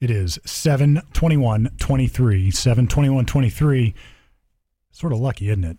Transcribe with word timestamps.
It 0.00 0.10
is 0.10 0.38
72123. 0.44 2.50
72123. 2.50 3.94
Sort 4.92 5.12
of 5.12 5.18
lucky, 5.18 5.48
isn't 5.48 5.64
it? 5.64 5.78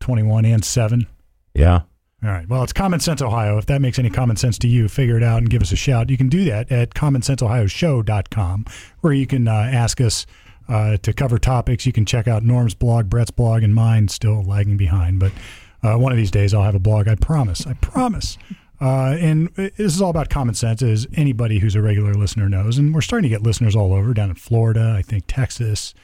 21 0.00 0.44
and 0.44 0.64
7. 0.64 1.06
Yeah. 1.54 1.82
All 2.24 2.30
right. 2.30 2.48
Well, 2.48 2.62
it's 2.62 2.72
Common 2.72 3.00
Sense 3.00 3.22
Ohio. 3.22 3.58
If 3.58 3.66
that 3.66 3.80
makes 3.80 3.98
any 3.98 4.10
common 4.10 4.36
sense 4.36 4.58
to 4.58 4.68
you, 4.68 4.88
figure 4.88 5.16
it 5.16 5.22
out 5.22 5.38
and 5.38 5.50
give 5.50 5.62
us 5.62 5.72
a 5.72 5.76
shout. 5.76 6.10
You 6.10 6.16
can 6.16 6.28
do 6.28 6.44
that 6.44 6.70
at 6.70 6.94
commonsenseohioshow.com, 6.94 8.64
where 9.00 9.12
you 9.12 9.26
can 9.26 9.48
uh, 9.48 9.70
ask 9.72 10.00
us 10.00 10.26
uh, 10.68 10.96
to 10.98 11.12
cover 11.12 11.38
topics. 11.38 11.84
You 11.84 11.92
can 11.92 12.06
check 12.06 12.28
out 12.28 12.44
Norm's 12.44 12.74
blog, 12.74 13.10
Brett's 13.10 13.32
blog, 13.32 13.62
and 13.62 13.74
mine, 13.74 14.08
still 14.08 14.42
lagging 14.42 14.76
behind. 14.76 15.18
But 15.18 15.32
uh, 15.82 15.96
one 15.96 16.12
of 16.12 16.18
these 16.18 16.30
days 16.30 16.54
I'll 16.54 16.62
have 16.62 16.76
a 16.76 16.80
blog. 16.80 17.08
I 17.08 17.16
promise. 17.16 17.66
I 17.66 17.74
promise. 17.74 18.38
Uh, 18.82 19.16
and 19.20 19.48
this 19.54 19.94
is 19.94 20.02
all 20.02 20.10
about 20.10 20.28
common 20.28 20.54
sense, 20.54 20.82
as 20.82 21.06
anybody 21.14 21.60
who's 21.60 21.76
a 21.76 21.80
regular 21.80 22.14
listener 22.14 22.48
knows. 22.48 22.78
And 22.78 22.92
we're 22.92 23.00
starting 23.00 23.30
to 23.30 23.36
get 23.36 23.44
listeners 23.44 23.76
all 23.76 23.92
over 23.92 24.12
down 24.12 24.28
in 24.28 24.34
Florida, 24.34 24.96
I 24.98 25.02
think 25.02 25.24
Texas, 25.28 25.94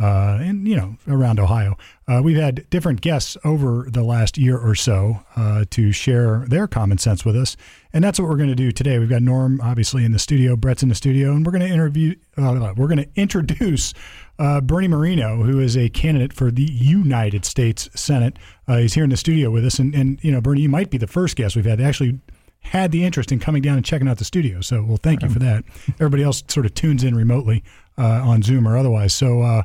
uh, 0.00 0.38
and 0.40 0.66
you 0.66 0.74
know 0.74 0.96
around 1.06 1.38
Ohio. 1.38 1.78
Uh, 2.08 2.20
we've 2.24 2.36
had 2.36 2.68
different 2.70 3.00
guests 3.00 3.36
over 3.44 3.86
the 3.88 4.02
last 4.02 4.36
year 4.36 4.58
or 4.58 4.74
so 4.74 5.20
uh, 5.36 5.64
to 5.70 5.92
share 5.92 6.44
their 6.48 6.66
common 6.66 6.98
sense 6.98 7.24
with 7.24 7.36
us, 7.36 7.56
and 7.92 8.02
that's 8.02 8.18
what 8.18 8.28
we're 8.28 8.36
going 8.36 8.48
to 8.48 8.56
do 8.56 8.72
today. 8.72 8.98
We've 8.98 9.08
got 9.08 9.22
Norm 9.22 9.60
obviously 9.60 10.04
in 10.04 10.10
the 10.10 10.18
studio, 10.18 10.56
Brett's 10.56 10.82
in 10.82 10.88
the 10.88 10.96
studio, 10.96 11.30
and 11.30 11.46
we're 11.46 11.52
going 11.52 11.68
to 11.68 11.72
interview. 11.72 12.16
Uh, 12.36 12.74
we're 12.76 12.88
going 12.88 12.98
to 12.98 13.08
introduce 13.14 13.94
uh, 14.38 14.60
Bernie 14.60 14.88
Moreno, 14.88 15.42
who 15.42 15.60
is 15.60 15.76
a 15.76 15.88
candidate 15.88 16.32
for 16.32 16.50
the 16.50 16.64
United 16.64 17.44
States 17.44 17.88
Senate. 17.94 18.38
Uh, 18.66 18.78
he's 18.78 18.94
here 18.94 19.04
in 19.04 19.10
the 19.10 19.16
studio 19.16 19.50
with 19.50 19.64
us, 19.64 19.78
and 19.78 19.94
and 19.94 20.22
you 20.22 20.32
know 20.32 20.40
Bernie, 20.40 20.62
you 20.62 20.68
might 20.68 20.90
be 20.90 20.98
the 20.98 21.06
first 21.06 21.36
guest 21.36 21.56
we've 21.56 21.64
had 21.64 21.80
actually 21.80 22.18
had 22.60 22.92
the 22.92 23.04
interest 23.04 23.30
in 23.30 23.38
coming 23.38 23.62
down 23.62 23.76
and 23.76 23.84
checking 23.84 24.08
out 24.08 24.18
the 24.18 24.24
studio. 24.24 24.60
So, 24.60 24.82
well, 24.82 24.96
thank 24.96 25.22
you 25.22 25.28
for 25.28 25.38
that. 25.38 25.64
Everybody 26.00 26.22
else 26.22 26.42
sort 26.48 26.64
of 26.64 26.74
tunes 26.74 27.04
in 27.04 27.14
remotely 27.14 27.62
uh, 27.98 28.02
on 28.02 28.42
Zoom 28.42 28.66
or 28.66 28.78
otherwise. 28.78 29.14
So, 29.14 29.42
uh, 29.42 29.62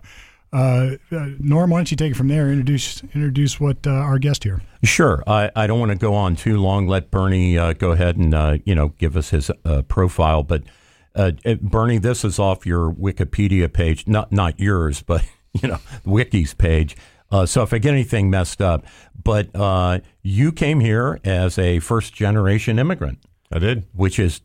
uh, 0.52 0.96
Norm, 1.12 1.70
why 1.70 1.80
don't 1.80 1.92
you 1.92 1.98
take 1.98 2.12
it 2.12 2.16
from 2.16 2.28
there? 2.28 2.50
Introduce 2.50 3.02
introduce 3.16 3.60
what 3.60 3.88
uh, 3.88 3.92
our 3.92 4.20
guest 4.20 4.44
here. 4.44 4.62
Sure. 4.84 5.24
I, 5.28 5.50
I 5.56 5.68
don't 5.68 5.80
want 5.80 5.92
to 5.92 5.98
go 5.98 6.14
on 6.14 6.36
too 6.36 6.58
long. 6.58 6.88
Let 6.88 7.10
Bernie 7.12 7.58
uh, 7.58 7.74
go 7.74 7.92
ahead 7.92 8.18
and 8.18 8.34
uh, 8.34 8.58
you 8.66 8.76
know 8.76 8.90
give 8.98 9.16
us 9.16 9.30
his 9.30 9.50
profile. 9.88 10.44
But 10.44 10.64
Uh, 11.20 11.34
uh, 11.44 11.56
Bernie, 11.56 11.98
this 11.98 12.24
is 12.24 12.40
off 12.40 12.66
your 12.66 12.94
Wikipedia 12.94 13.72
page, 13.72 14.08
not 14.08 14.32
not 14.32 14.58
yours, 14.58 15.02
but 15.02 15.22
you 15.62 15.68
know 15.68 15.80
Wiki's 16.06 16.54
page. 16.54 16.96
Uh, 17.30 17.46
so 17.46 17.62
if 17.62 17.74
I 17.74 17.78
get 17.78 17.94
anything 17.94 18.30
messed 18.30 18.62
up, 18.62 18.86
but 19.22 19.50
you 20.24 20.52
came 20.52 20.80
here 20.80 21.20
as 21.26 21.60
a 21.60 21.80
first 21.80 22.14
generation 22.14 22.80
immigrant. 22.80 23.20
I 23.52 23.60
did. 23.60 23.86
Which 23.94 24.18
is 24.18 24.42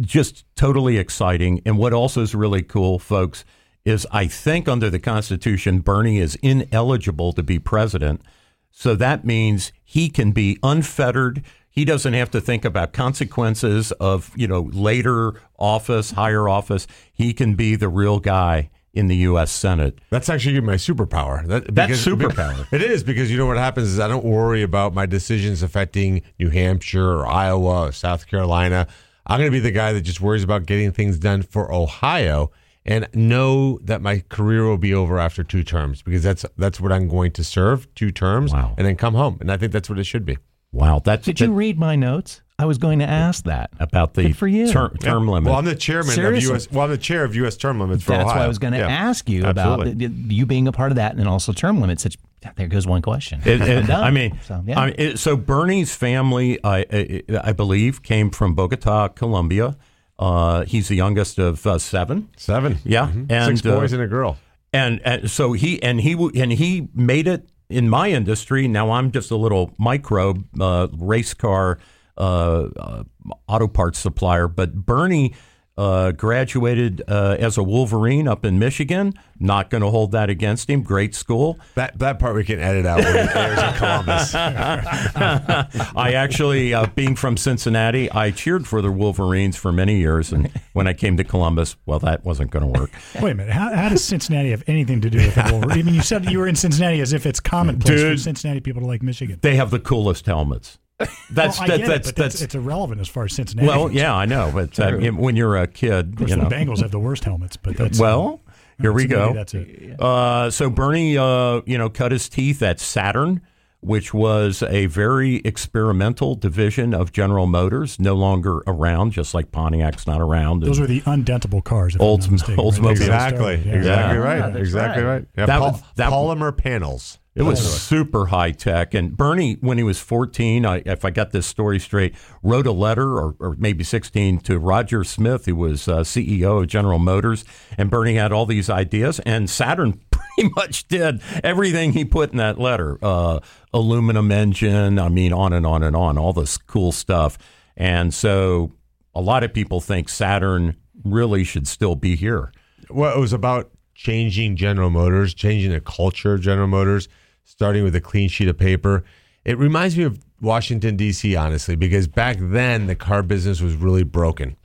just 0.00 0.44
totally 0.56 0.96
exciting. 0.96 1.60
And 1.66 1.76
what 1.76 1.92
also 1.92 2.22
is 2.22 2.34
really 2.34 2.62
cool, 2.62 2.98
folks, 2.98 3.44
is 3.84 4.06
I 4.10 4.26
think 4.26 4.66
under 4.66 4.88
the 4.88 4.98
Constitution, 4.98 5.80
Bernie 5.80 6.18
is 6.18 6.36
ineligible 6.36 7.32
to 7.34 7.42
be 7.42 7.58
president. 7.58 8.22
So 8.70 8.94
that 8.96 9.24
means 9.24 9.72
he 9.84 10.08
can 10.08 10.32
be 10.32 10.58
unfettered. 10.62 11.44
He 11.74 11.84
doesn't 11.84 12.12
have 12.14 12.30
to 12.30 12.40
think 12.40 12.64
about 12.64 12.92
consequences 12.92 13.90
of, 13.92 14.30
you 14.36 14.46
know, 14.46 14.70
later 14.72 15.40
office, 15.58 16.12
higher 16.12 16.48
office. 16.48 16.86
He 17.12 17.32
can 17.32 17.56
be 17.56 17.74
the 17.74 17.88
real 17.88 18.20
guy 18.20 18.70
in 18.92 19.08
the 19.08 19.16
U.S. 19.16 19.50
Senate. 19.50 19.98
That's 20.08 20.28
actually 20.28 20.60
my 20.60 20.76
superpower. 20.76 21.44
That, 21.48 21.74
That's 21.74 22.06
superpower. 22.06 22.64
It 22.72 22.80
is 22.80 23.02
because 23.02 23.28
you 23.28 23.36
know 23.36 23.46
what 23.46 23.56
happens 23.56 23.88
is 23.88 23.98
I 23.98 24.06
don't 24.06 24.24
worry 24.24 24.62
about 24.62 24.94
my 24.94 25.04
decisions 25.04 25.64
affecting 25.64 26.22
New 26.38 26.50
Hampshire 26.50 27.10
or 27.10 27.26
Iowa 27.26 27.88
or 27.88 27.92
South 27.92 28.28
Carolina. 28.28 28.86
I'm 29.26 29.40
going 29.40 29.50
to 29.50 29.52
be 29.52 29.58
the 29.58 29.72
guy 29.72 29.92
that 29.92 30.02
just 30.02 30.20
worries 30.20 30.44
about 30.44 30.66
getting 30.66 30.92
things 30.92 31.18
done 31.18 31.42
for 31.42 31.72
Ohio 31.74 32.52
and 32.86 33.08
know 33.14 33.80
that 33.82 34.00
my 34.00 34.22
career 34.28 34.64
will 34.64 34.78
be 34.78 34.94
over 34.94 35.18
after 35.18 35.42
two 35.42 35.64
terms 35.64 36.02
because 36.02 36.22
that's 36.22 36.44
that's 36.56 36.80
what 36.80 36.92
I'm 36.92 37.08
going 37.08 37.32
to 37.32 37.42
serve 37.42 37.92
two 37.96 38.12
terms 38.12 38.52
wow. 38.52 38.74
and 38.78 38.86
then 38.86 38.94
come 38.94 39.14
home. 39.14 39.38
And 39.40 39.50
I 39.50 39.56
think 39.56 39.72
that's 39.72 39.90
what 39.90 39.98
it 39.98 40.04
should 40.04 40.24
be. 40.24 40.38
Wow, 40.74 41.00
that's 41.04 41.24
did 41.24 41.38
that, 41.38 41.44
you 41.46 41.52
read 41.52 41.78
my 41.78 41.96
notes? 41.96 42.40
I 42.58 42.66
was 42.66 42.78
going 42.78 43.00
to 43.00 43.06
ask 43.06 43.44
that 43.44 43.70
about 43.80 44.14
the 44.14 44.32
for 44.32 44.46
you. 44.46 44.70
term, 44.70 44.96
term 44.98 45.26
yeah. 45.26 45.32
limit. 45.32 45.50
Well, 45.50 45.58
I'm 45.58 45.64
the 45.64 45.74
chairman 45.74 46.14
Seriously? 46.14 46.46
of 46.46 46.50
U.S. 46.52 46.70
Well, 46.70 46.84
I'm 46.84 46.90
the 46.90 46.98
chair 46.98 47.24
of 47.24 47.34
U.S. 47.34 47.56
term 47.56 47.80
limits 47.80 48.04
for 48.04 48.12
That's 48.12 48.24
Ohio. 48.24 48.38
why 48.38 48.44
I 48.44 48.48
was 48.48 48.58
going 48.58 48.74
to 48.74 48.78
yeah. 48.80 48.86
ask 48.88 49.28
you 49.28 49.44
Absolutely. 49.44 49.90
about 49.90 49.98
the, 49.98 50.06
the, 50.06 50.34
you 50.34 50.46
being 50.46 50.68
a 50.68 50.72
part 50.72 50.92
of 50.92 50.96
that 50.96 51.16
and 51.16 51.28
also 51.28 51.52
term 51.52 51.80
limits. 51.80 52.06
It's, 52.06 52.16
there 52.56 52.68
goes 52.68 52.86
one 52.86 53.02
question. 53.02 53.40
It, 53.44 53.60
it, 53.60 53.90
I 53.90 54.10
mean, 54.10 54.38
so, 54.44 54.62
yeah. 54.66 54.78
I 54.78 54.86
mean, 54.86 54.94
it, 54.98 55.18
so 55.18 55.36
Bernie's 55.36 55.94
family, 55.96 56.58
I, 56.62 56.84
I, 56.92 57.22
I 57.42 57.52
believe, 57.52 58.02
came 58.02 58.30
from 58.30 58.54
Bogota, 58.54 59.08
Colombia. 59.08 59.76
Uh, 60.18 60.64
he's 60.64 60.88
the 60.88 60.94
youngest 60.94 61.38
of 61.40 61.66
uh, 61.66 61.78
seven. 61.78 62.28
Seven. 62.36 62.78
Yeah, 62.84 63.08
Mhm. 63.08 63.32
and 63.32 63.58
six 63.58 63.62
boys 63.62 63.92
uh, 63.92 63.96
and 63.96 64.04
a 64.04 64.06
girl. 64.06 64.36
and, 64.72 65.00
and 65.04 65.28
so 65.30 65.54
he 65.54 65.82
and 65.82 66.00
he 66.00 66.12
and 66.36 66.52
he 66.52 66.88
made 66.94 67.26
it 67.26 67.48
in 67.74 67.88
my 67.88 68.08
industry. 68.10 68.68
Now 68.68 68.92
I'm 68.92 69.10
just 69.10 69.30
a 69.30 69.36
little 69.36 69.74
microbe 69.78 70.46
uh, 70.60 70.88
race 70.92 71.34
car 71.34 71.78
uh, 72.16 72.68
uh, 72.76 73.04
auto 73.48 73.68
parts 73.68 73.98
supplier, 73.98 74.48
but 74.48 74.74
Bernie. 74.74 75.34
Uh, 75.76 76.12
graduated 76.12 77.02
uh, 77.08 77.36
as 77.40 77.58
a 77.58 77.62
Wolverine 77.62 78.28
up 78.28 78.44
in 78.44 78.60
Michigan. 78.60 79.12
Not 79.40 79.70
going 79.70 79.82
to 79.82 79.90
hold 79.90 80.12
that 80.12 80.30
against 80.30 80.70
him. 80.70 80.82
Great 80.82 81.16
school. 81.16 81.58
That 81.74 81.98
that 81.98 82.20
part 82.20 82.36
we 82.36 82.44
can 82.44 82.60
edit 82.60 82.86
out 82.86 82.98
when 82.98 83.16
it 83.16 83.34
airs 83.34 83.58
in 83.60 83.74
Columbus. 83.74 84.34
I 85.96 86.12
actually, 86.14 86.72
uh, 86.72 86.86
being 86.94 87.16
from 87.16 87.36
Cincinnati, 87.36 88.08
I 88.12 88.30
cheered 88.30 88.68
for 88.68 88.80
the 88.82 88.92
Wolverines 88.92 89.56
for 89.56 89.72
many 89.72 89.98
years, 89.98 90.32
and 90.32 90.48
when 90.74 90.86
I 90.86 90.92
came 90.92 91.16
to 91.16 91.24
Columbus, 91.24 91.74
well, 91.86 91.98
that 91.98 92.24
wasn't 92.24 92.52
going 92.52 92.72
to 92.72 92.80
work. 92.80 92.92
Wait 93.20 93.32
a 93.32 93.34
minute. 93.34 93.52
How, 93.52 93.74
how 93.74 93.88
does 93.88 94.04
Cincinnati 94.04 94.52
have 94.52 94.62
anything 94.68 95.00
to 95.00 95.10
do 95.10 95.18
with 95.18 95.34
the 95.34 95.48
Wolverine? 95.50 95.80
I 95.80 95.82
mean, 95.82 95.94
you 95.96 96.02
said 96.02 96.30
you 96.30 96.38
were 96.38 96.46
in 96.46 96.54
Cincinnati 96.54 97.00
as 97.00 97.12
if 97.12 97.26
it's 97.26 97.40
commonplace 97.40 98.00
for 98.00 98.16
Cincinnati 98.16 98.60
people 98.60 98.82
to 98.82 98.86
like 98.86 99.02
Michigan. 99.02 99.40
They 99.42 99.56
have 99.56 99.72
the 99.72 99.80
coolest 99.80 100.26
helmets. 100.26 100.78
That's 100.98 101.58
well, 101.58 101.68
that, 101.68 101.80
that's 101.86 102.08
it, 102.08 102.14
but 102.14 102.16
that's. 102.16 102.34
it's, 102.36 102.42
it's 102.44 102.54
irrelevant 102.54 103.00
as 103.00 103.08
far 103.08 103.24
as 103.24 103.32
Cincinnati. 103.34 103.66
well, 103.66 103.88
goes. 103.88 103.94
yeah, 103.96 104.14
I 104.14 104.26
know, 104.26 104.50
but 104.54 104.78
uh, 104.78 104.92
when 105.12 105.34
you're 105.34 105.56
a 105.56 105.66
kid, 105.66 106.10
Of 106.12 106.16
course, 106.16 106.30
you 106.30 106.36
know. 106.36 106.48
the 106.48 106.54
Bengals 106.54 106.80
have 106.82 106.92
the 106.92 107.00
worst 107.00 107.24
helmets, 107.24 107.56
but 107.56 107.76
that's 107.76 107.98
Well, 107.98 108.40
here 108.80 108.92
we 108.92 109.02
so 109.02 109.08
maybe 109.08 109.14
go. 109.16 109.32
That's 109.34 109.54
it. 109.54 110.00
Uh, 110.00 110.50
so 110.50 110.70
Bernie, 110.70 111.18
uh, 111.18 111.62
you 111.66 111.78
know, 111.78 111.88
cut 111.90 112.12
his 112.12 112.28
teeth 112.28 112.62
at 112.62 112.78
Saturn, 112.78 113.40
which 113.80 114.14
was 114.14 114.62
a 114.62 114.86
very 114.86 115.36
experimental 115.38 116.36
division 116.36 116.94
of 116.94 117.10
General 117.12 117.46
Motors, 117.46 117.98
no 117.98 118.14
longer 118.14 118.62
around, 118.66 119.10
just 119.10 119.34
like 119.34 119.50
Pontiac's 119.50 120.06
not 120.06 120.20
around. 120.20 120.60
Those 120.60 120.78
And 120.78 120.88
were 120.88 120.94
the 120.94 121.00
undentable 121.02 121.62
cars. 121.62 121.96
If 121.96 122.00
I'm 122.00 122.06
Olds- 122.06 122.30
mistaken, 122.30 122.56
right? 122.64 122.72
Oldsmobile. 122.72 122.98
That's 122.98 123.00
how 123.00 123.14
exactly. 123.38 123.62
yeah. 123.66 123.76
Exactly 123.78 124.18
right. 124.18 124.38
Yeah, 124.54 124.56
exactly 124.60 125.02
right. 125.02 125.12
right. 125.14 125.26
Yeah, 125.36 125.46
That 125.46 125.58
pol- 125.58 125.70
was- 125.72 125.82
that- 125.96 126.10
polymer 126.12 126.56
panels. 126.56 127.18
It 127.36 127.42
was 127.42 127.82
super 127.82 128.26
high 128.26 128.52
tech. 128.52 128.94
And 128.94 129.16
Bernie, 129.16 129.54
when 129.60 129.76
he 129.76 129.82
was 129.82 129.98
14, 129.98 130.64
I, 130.64 130.82
if 130.86 131.04
I 131.04 131.10
got 131.10 131.32
this 131.32 131.46
story 131.46 131.80
straight, 131.80 132.14
wrote 132.44 132.66
a 132.66 132.72
letter, 132.72 133.18
or, 133.18 133.34
or 133.40 133.56
maybe 133.58 133.82
16, 133.82 134.38
to 134.40 134.58
Roger 134.58 135.02
Smith, 135.02 135.46
who 135.46 135.56
was 135.56 135.88
uh, 135.88 136.00
CEO 136.00 136.62
of 136.62 136.68
General 136.68 137.00
Motors. 137.00 137.44
And 137.76 137.90
Bernie 137.90 138.14
had 138.14 138.30
all 138.30 138.46
these 138.46 138.70
ideas, 138.70 139.18
and 139.20 139.50
Saturn 139.50 140.00
pretty 140.12 140.52
much 140.54 140.86
did 140.86 141.20
everything 141.42 141.92
he 141.92 142.04
put 142.04 142.30
in 142.30 142.38
that 142.38 142.58
letter 142.60 142.98
uh, 143.02 143.40
aluminum 143.72 144.30
engine, 144.30 145.00
I 145.00 145.08
mean, 145.08 145.32
on 145.32 145.52
and 145.52 145.66
on 145.66 145.82
and 145.82 145.96
on, 145.96 146.16
all 146.16 146.32
this 146.32 146.56
cool 146.56 146.92
stuff. 146.92 147.36
And 147.76 148.14
so 148.14 148.72
a 149.12 149.20
lot 149.20 149.42
of 149.42 149.52
people 149.52 149.80
think 149.80 150.08
Saturn 150.08 150.76
really 151.04 151.42
should 151.42 151.66
still 151.66 151.96
be 151.96 152.14
here. 152.14 152.52
Well, 152.90 153.16
it 153.16 153.20
was 153.20 153.32
about 153.32 153.70
changing 153.94 154.56
General 154.56 154.90
Motors, 154.90 155.34
changing 155.34 155.72
the 155.72 155.80
culture 155.80 156.34
of 156.34 156.40
General 156.40 156.68
Motors, 156.68 157.08
starting 157.44 157.84
with 157.84 157.94
a 157.94 158.00
clean 158.00 158.28
sheet 158.28 158.48
of 158.48 158.58
paper. 158.58 159.04
It 159.44 159.58
reminds 159.58 159.96
me 159.96 160.04
of 160.04 160.18
Washington 160.40 160.96
D.C. 160.96 161.36
honestly, 161.36 161.76
because 161.76 162.06
back 162.06 162.36
then 162.40 162.86
the 162.86 162.94
car 162.94 163.22
business 163.22 163.60
was 163.60 163.74
really 163.74 164.02
broken. 164.02 164.56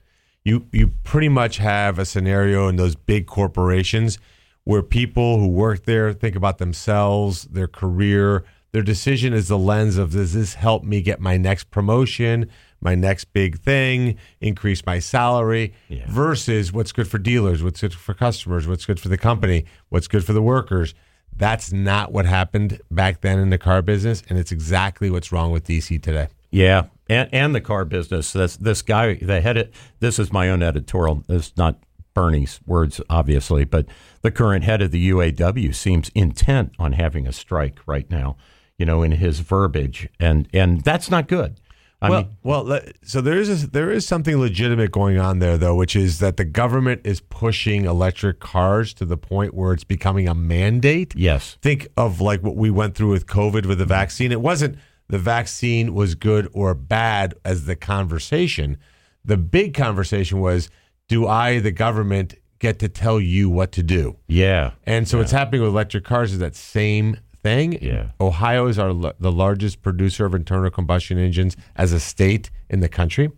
You 0.43 0.65
you 0.71 0.93
pretty 1.03 1.29
much 1.29 1.57
have 1.57 1.99
a 1.99 2.05
scenario 2.05 2.67
in 2.67 2.77
those 2.77 2.95
big 2.95 3.27
corporations 3.27 4.17
where 4.63 4.81
people 4.81 5.39
who 5.39 5.47
work 5.47 5.85
there 5.85 6.13
think 6.13 6.35
about 6.35 6.57
themselves, 6.57 7.43
their 7.43 7.67
career, 7.67 8.45
their 8.71 8.83
decision 8.83 9.33
is 9.33 9.47
the 9.47 9.57
lens 9.57 9.97
of 9.97 10.11
does 10.11 10.33
this 10.33 10.53
help 10.53 10.83
me 10.83 11.01
get 11.01 11.19
my 11.19 11.37
next 11.37 11.71
promotion, 11.71 12.49
my 12.81 12.95
next 12.95 13.25
big 13.33 13.59
thing, 13.59 14.17
increase 14.41 14.85
my 14.85 14.99
salary, 14.99 15.73
versus 16.07 16.71
what's 16.71 16.91
good 16.91 17.07
for 17.07 17.17
dealers, 17.17 17.63
what's 17.63 17.81
good 17.81 17.93
for 17.93 18.13
customers, 18.13 18.67
what's 18.67 18.85
good 18.85 18.99
for 18.99 19.09
the 19.09 19.17
company, 19.17 19.65
what's 19.89 20.07
good 20.07 20.23
for 20.23 20.33
the 20.33 20.41
workers. 20.41 20.93
That's 21.39 21.71
not 21.71 22.11
what 22.11 22.25
happened 22.25 22.81
back 22.91 23.21
then 23.21 23.39
in 23.39 23.49
the 23.49 23.57
car 23.57 23.81
business, 23.81 24.21
and 24.29 24.37
it's 24.37 24.51
exactly 24.51 25.09
what's 25.09 25.31
wrong 25.31 25.51
with 25.51 25.65
DC 25.65 26.03
today. 26.03 26.27
Yeah, 26.51 26.87
and 27.09 27.29
and 27.31 27.55
the 27.55 27.61
car 27.61 27.85
business. 27.85 28.33
This 28.33 28.57
this 28.57 28.81
guy, 28.81 29.15
the 29.15 29.39
head. 29.39 29.57
Of, 29.57 29.69
this 30.01 30.19
is 30.19 30.33
my 30.33 30.49
own 30.49 30.61
editorial. 30.61 31.23
It's 31.29 31.55
not 31.55 31.79
Bernie's 32.13 32.59
words, 32.65 32.99
obviously, 33.09 33.63
but 33.63 33.85
the 34.21 34.31
current 34.31 34.65
head 34.65 34.81
of 34.81 34.91
the 34.91 35.09
UAW 35.11 35.73
seems 35.73 36.09
intent 36.09 36.73
on 36.77 36.91
having 36.91 37.25
a 37.25 37.31
strike 37.31 37.79
right 37.85 38.09
now. 38.11 38.35
You 38.77 38.85
know, 38.85 39.01
in 39.01 39.13
his 39.13 39.39
verbiage, 39.39 40.09
and 40.19 40.49
and 40.53 40.81
that's 40.81 41.09
not 41.09 41.29
good. 41.29 41.57
I 42.01 42.09
well, 42.09 42.21
mean, 42.21 42.37
well, 42.43 42.79
so 43.03 43.19
there 43.19 43.37
is 43.37 43.63
a, 43.63 43.67
there 43.67 43.91
is 43.91 44.07
something 44.07 44.37
legitimate 44.37 44.91
going 44.91 45.19
on 45.19 45.39
there, 45.39 45.57
though, 45.57 45.75
which 45.75 45.97
is 45.97 46.19
that 46.19 46.37
the 46.37 46.45
government 46.45 47.01
is 47.03 47.19
pushing 47.19 47.85
electric 47.85 48.39
cars 48.39 48.93
to 48.95 49.05
the 49.05 49.17
point 49.17 49.53
where 49.53 49.73
it's 49.73 49.83
becoming 49.83 50.27
a 50.27 50.33
mandate. 50.33 51.13
yes. 51.15 51.57
Think 51.61 51.89
of 51.97 52.21
like 52.21 52.41
what 52.41 52.55
we 52.55 52.69
went 52.69 52.95
through 52.95 53.09
with 53.09 53.25
COVID 53.25 53.65
with 53.65 53.79
the 53.79 53.85
vaccine. 53.85 54.31
It 54.31 54.39
wasn't 54.39 54.77
the 55.09 55.19
vaccine 55.19 55.93
was 55.93 56.15
good 56.15 56.47
or 56.53 56.73
bad 56.73 57.33
as 57.43 57.65
the 57.65 57.75
conversation. 57.75 58.77
The 59.25 59.37
big 59.37 59.73
conversation 59.73 60.39
was, 60.39 60.69
do 61.09 61.27
I, 61.27 61.59
the 61.59 61.71
government, 61.71 62.35
get 62.59 62.79
to 62.79 62.87
tell 62.87 63.19
you 63.19 63.49
what 63.49 63.71
to 63.73 63.83
do? 63.83 64.17
Yeah. 64.27 64.71
And 64.85 65.07
so 65.07 65.17
what's 65.17 65.31
happening 65.31 65.61
with 65.61 65.71
electric 65.71 66.05
cars 66.05 66.31
is 66.31 66.39
that 66.39 66.55
same 66.55 67.17
thing. 67.41 67.81
Yeah. 67.81 68.09
Ohio 68.19 68.67
is 68.67 68.77
our 68.79 68.93
the 69.19 69.31
largest 69.31 69.81
producer 69.81 70.25
of 70.25 70.33
internal 70.33 70.69
combustion 70.69 71.17
engines 71.17 71.55
as 71.75 71.93
a 71.93 71.99
state 71.99 72.49
in 72.69 72.79
the 72.79 72.89
country. 72.89 73.31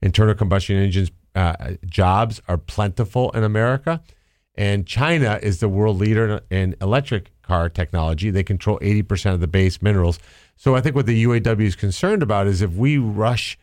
Internal 0.00 0.34
combustion 0.34 0.76
engines 0.76 1.10
uh, 1.34 1.72
jobs 1.86 2.40
are 2.48 2.58
plentiful 2.58 3.30
in 3.30 3.44
America, 3.44 4.02
and 4.54 4.86
China 4.86 5.38
is 5.42 5.60
the 5.60 5.68
world 5.68 5.98
leader 5.98 6.42
in, 6.50 6.58
in 6.58 6.76
electric 6.80 7.30
car 7.42 7.68
technology. 7.68 8.30
They 8.30 8.42
control 8.42 8.78
80% 8.80 9.34
of 9.34 9.40
the 9.40 9.46
base 9.46 9.80
minerals. 9.80 10.18
So 10.56 10.74
I 10.74 10.80
think 10.80 10.94
what 10.94 11.06
the 11.06 11.24
UAW 11.24 11.60
is 11.60 11.76
concerned 11.76 12.22
about 12.22 12.46
is 12.46 12.62
if 12.62 12.72
we 12.72 12.98
rush 12.98 13.58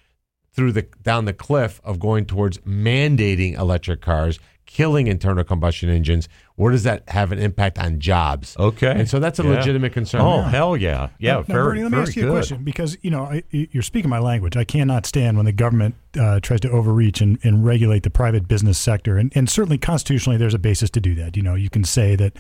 through 0.54 0.72
the 0.72 0.88
down 1.04 1.26
the 1.26 1.34
cliff 1.34 1.82
of 1.84 2.00
going 2.00 2.26
towards 2.26 2.58
mandating 2.60 3.58
electric 3.58 4.02
cars, 4.02 4.40
killing 4.66 5.08
internal 5.08 5.44
combustion 5.44 5.90
engines, 5.90 6.28
where 6.56 6.72
does 6.72 6.84
that 6.84 7.08
have 7.10 7.32
an 7.32 7.40
impact 7.40 7.78
on 7.80 8.00
jobs? 8.00 8.56
Okay. 8.58 8.92
And 8.92 9.08
so 9.10 9.20
that's 9.20 9.40
a 9.40 9.44
Yeah. 9.44 9.50
legitimate 9.52 9.94
concern. 9.94 10.22
Oh, 10.22 10.42
hell 10.42 10.76
yeah. 10.76 11.10
Yeah. 11.20 11.34
Now, 11.34 11.38
now, 11.40 11.44
very, 11.44 11.64
Bernie, 11.64 11.84
let 11.84 11.92
me 11.92 11.96
very 11.98 12.02
ask 12.04 12.16
you 12.16 12.22
good. 12.24 12.30
a 12.30 12.32
question 12.34 12.64
because 12.64 12.98
you 13.02 13.12
know 13.12 13.24
I, 13.26 13.44
you're 13.52 13.84
speaking 13.84 14.10
my 14.10 14.20
language. 14.20 14.58
I 14.58 14.64
cannot 14.64 15.06
stand 15.06 15.38
when 15.38 15.46
the 15.46 15.52
government 15.52 15.96
uh, 16.20 16.40
tries 16.40 16.60
to 16.62 16.70
overreach 16.72 17.22
and, 17.22 17.38
and 17.44 17.66
regulate 17.66 18.04
the 18.04 18.10
private 18.10 18.48
business 18.48 18.78
sector, 18.78 19.18
and, 19.18 19.32
and 19.36 19.50
certainly 19.50 19.78
constitutionally, 19.78 20.38
there's 20.38 20.54
a 20.54 20.60
basis 20.60 20.90
to 20.92 21.00
do 21.00 21.16
that. 21.16 21.38
You 21.38 21.44
know, 21.44 21.56
you 21.56 21.70
can 21.70 21.84
say 21.84 22.16
that 22.16 22.34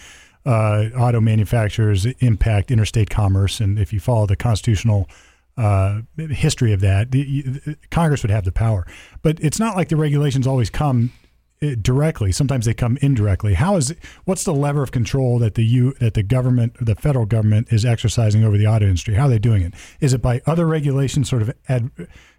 uh, 0.45 0.89
auto 0.98 1.19
manufacturers 1.22 2.06
impact 2.19 2.72
interstate 2.72 3.10
commerce, 3.10 3.60
and 3.60 3.80
if 3.80 3.92
you 3.94 4.00
follow 4.00 4.25
the 4.25 4.36
constitutional 4.36 5.07
uh, 5.57 6.01
history 6.18 6.74
of 6.74 6.81
that, 6.81 7.12
the, 7.12 7.19
you- 7.19 7.75
Congress 7.92 8.24
would 8.24 8.30
have 8.31 8.45
the 8.45 8.51
power. 8.51 8.86
But 9.22 9.39
it's 9.42 9.60
not 9.60 9.75
like 9.75 9.89
the 9.89 9.95
regulations 9.95 10.45
always 10.48 10.69
come 10.69 11.12
directly. 11.73 12.31
Sometimes 12.31 12.65
they 12.65 12.73
come 12.73 12.97
indirectly. 13.01 13.56
How 13.56 13.77
is 13.77 13.95
what's 14.25 14.44
the 14.44 14.53
lever 14.53 14.83
of 14.83 14.91
control 14.91 15.39
that 15.39 15.56
the 15.56 15.65
U 15.65 15.94
that 16.00 16.13
the 16.13 16.23
government, 16.23 16.75
the 16.79 16.95
federal 16.95 17.25
government, 17.25 17.71
is 17.71 17.85
exercising 17.85 18.44
over 18.44 18.57
the 18.57 18.67
auto 18.67 18.85
industry? 18.85 19.15
How 19.15 19.25
are 19.25 19.29
they 19.29 19.39
doing 19.39 19.63
it? 19.63 19.73
Is 20.00 20.13
it 20.13 20.21
by 20.21 20.41
other 20.45 20.65
regulations, 20.67 21.29
sort 21.29 21.41
of 21.41 21.53
ad, 21.67 21.89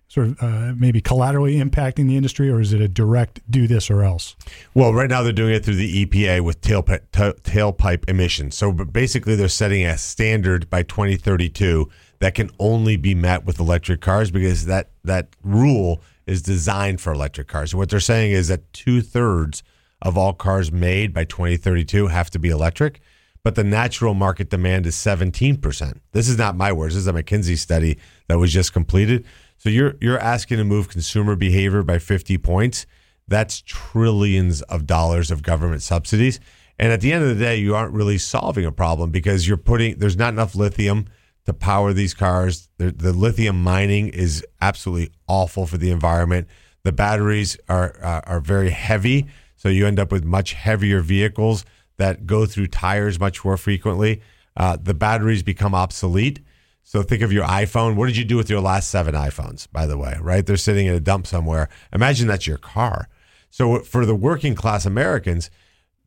sort 0.09 0.29
of 0.29 0.43
uh, 0.43 0.73
maybe 0.77 1.01
collaterally 1.01 1.59
impacting 1.59 2.07
the 2.07 2.17
industry, 2.17 2.51
or 2.51 2.61
is 2.61 2.73
it 2.73 2.81
a 2.81 2.89
direct 2.89 3.41
do 3.51 3.67
this 3.67 3.91
or 3.91 4.03
else? 4.03 4.37
Well, 4.75 4.95
right 4.95 5.11
now 5.11 5.23
they're 5.23 5.33
doing 5.33 5.55
it 5.55 5.65
through 5.65 5.77
the 5.77 6.07
EPA 6.07 6.43
with 6.43 6.61
tailpipe, 6.61 7.01
ta- 7.13 7.33
tailpipe 7.43 8.09
emissions. 8.09 8.55
So 8.57 8.73
basically, 8.73 9.35
they're 9.35 9.49
setting 9.49 9.85
a 9.85 9.99
standard 9.99 10.71
by 10.71 10.83
2032 10.83 11.89
that 12.21 12.35
can 12.35 12.51
only 12.59 12.97
be 12.97 13.15
met 13.15 13.45
with 13.45 13.59
electric 13.59 14.01
cars 14.01 14.31
because 14.31 14.67
that 14.67 14.91
that 15.05 15.29
rule 15.43 16.01
is 16.27 16.43
designed 16.43 17.01
for 17.01 17.13
electric 17.13 17.49
cars. 17.49 17.75
What 17.75 17.89
they're 17.89 18.01
saying 18.01 18.33
is 18.33 18.49
that 18.49 18.73
two 18.73 19.01
thirds 19.01 19.63
of 20.03 20.19
all 20.19 20.33
cars 20.33 20.71
made 20.71 21.15
by 21.15 21.25
2032 21.25 22.09
have 22.09 22.31
to 22.31 22.39
be 22.39 22.51
electric, 22.51 23.01
but 23.43 23.55
the 23.55 23.65
natural 23.65 24.13
market 24.13 24.51
demand 24.51 24.87
is 24.87 24.97
17%. 24.97 26.01
This 26.13 26.29
is 26.29 26.37
not 26.37 26.57
my 26.57 26.73
words. 26.73 26.95
This 26.95 27.03
is 27.03 27.09
a 27.09 27.13
McKinsey 27.13 27.57
study 27.57 27.99
that 28.29 28.39
was 28.39 28.53
just 28.53 28.73
completed. 28.73 29.25
So 29.59 29.71
you're 29.71 29.95
you're 30.01 30.19
asking 30.19 30.59
to 30.59 30.65
move 30.65 30.89
consumer 30.89 31.37
behavior 31.37 31.83
by 31.83 31.99
50 31.99 32.37
points. 32.39 32.87
That's 33.29 33.63
trillions 33.63 34.63
of 34.63 34.87
dollars 34.87 35.31
of 35.31 35.43
government 35.43 35.83
subsidies. 35.83 36.41
And 36.79 36.93
at 36.93 37.01
the 37.01 37.13
end 37.13 37.25
of 37.25 37.31
the 37.31 37.43
day, 37.43 37.57
you 37.57 37.75
aren't 37.75 37.95
really 37.95 38.19
solving 38.19 38.67
a 38.67 38.73
problem 38.73 39.11
because 39.11 39.49
you're 39.49 39.57
putting 39.57 39.99
there's 39.99 40.17
not 40.17 40.33
enough 40.33 40.55
lithium 40.55 41.07
to 41.47 41.55
power 41.55 41.93
these 41.93 42.13
cars. 42.13 42.69
The, 42.79 42.91
the 42.91 43.13
lithium 43.13 43.63
mining 43.63 44.09
is 44.09 44.45
absolutely 44.61 45.13
awful 45.27 45.67
for 45.67 45.79
the 45.79 45.91
environment. 45.91 46.49
The 46.83 46.93
batteries 46.93 47.57
are 47.69 47.97
uh, 48.03 48.21
are 48.25 48.41
very 48.41 48.71
heavy, 48.71 49.27
so 49.57 49.69
you 49.69 49.87
end 49.87 49.99
up 49.99 50.13
with 50.13 50.25
much 50.25 50.53
heavier 50.53 51.01
vehicles 51.01 51.65
that 51.97 52.27
go 52.27 52.47
through 52.47 52.69
tires 52.69 53.19
much 53.19 53.45
more 53.45 53.57
frequently. 53.57 54.21
Uh, 54.57 54.77
the 54.81 54.95
batteries 54.95 55.43
become 55.43 55.75
obsolete. 55.75 56.41
So 56.83 57.03
think 57.03 57.23
of 57.23 57.33
your 57.33 57.45
iPhone. 57.45 57.97
What 57.97 58.07
did 58.07 58.17
you 58.17 58.25
do 58.25 58.37
with 58.37 58.49
your 58.49 58.61
last 58.61 58.91
seven 58.91 59.15
iPhones, 59.15 59.67
by 59.73 59.87
the 59.87 59.99
way, 59.99 60.17
right? 60.21 60.47
They're 60.47 60.57
sitting 60.57 60.87
in 60.87 60.95
a 60.95 61.01
dump 61.01 61.27
somewhere. 61.27 61.69
Imagine 61.93 62.29
that's 62.29 62.47
your 62.47 62.59
car. 62.59 63.09
So 63.51 63.81
for 63.81 64.07
the 64.07 64.15
working 64.15 64.55
class 64.55 64.87
Americans, 64.87 65.51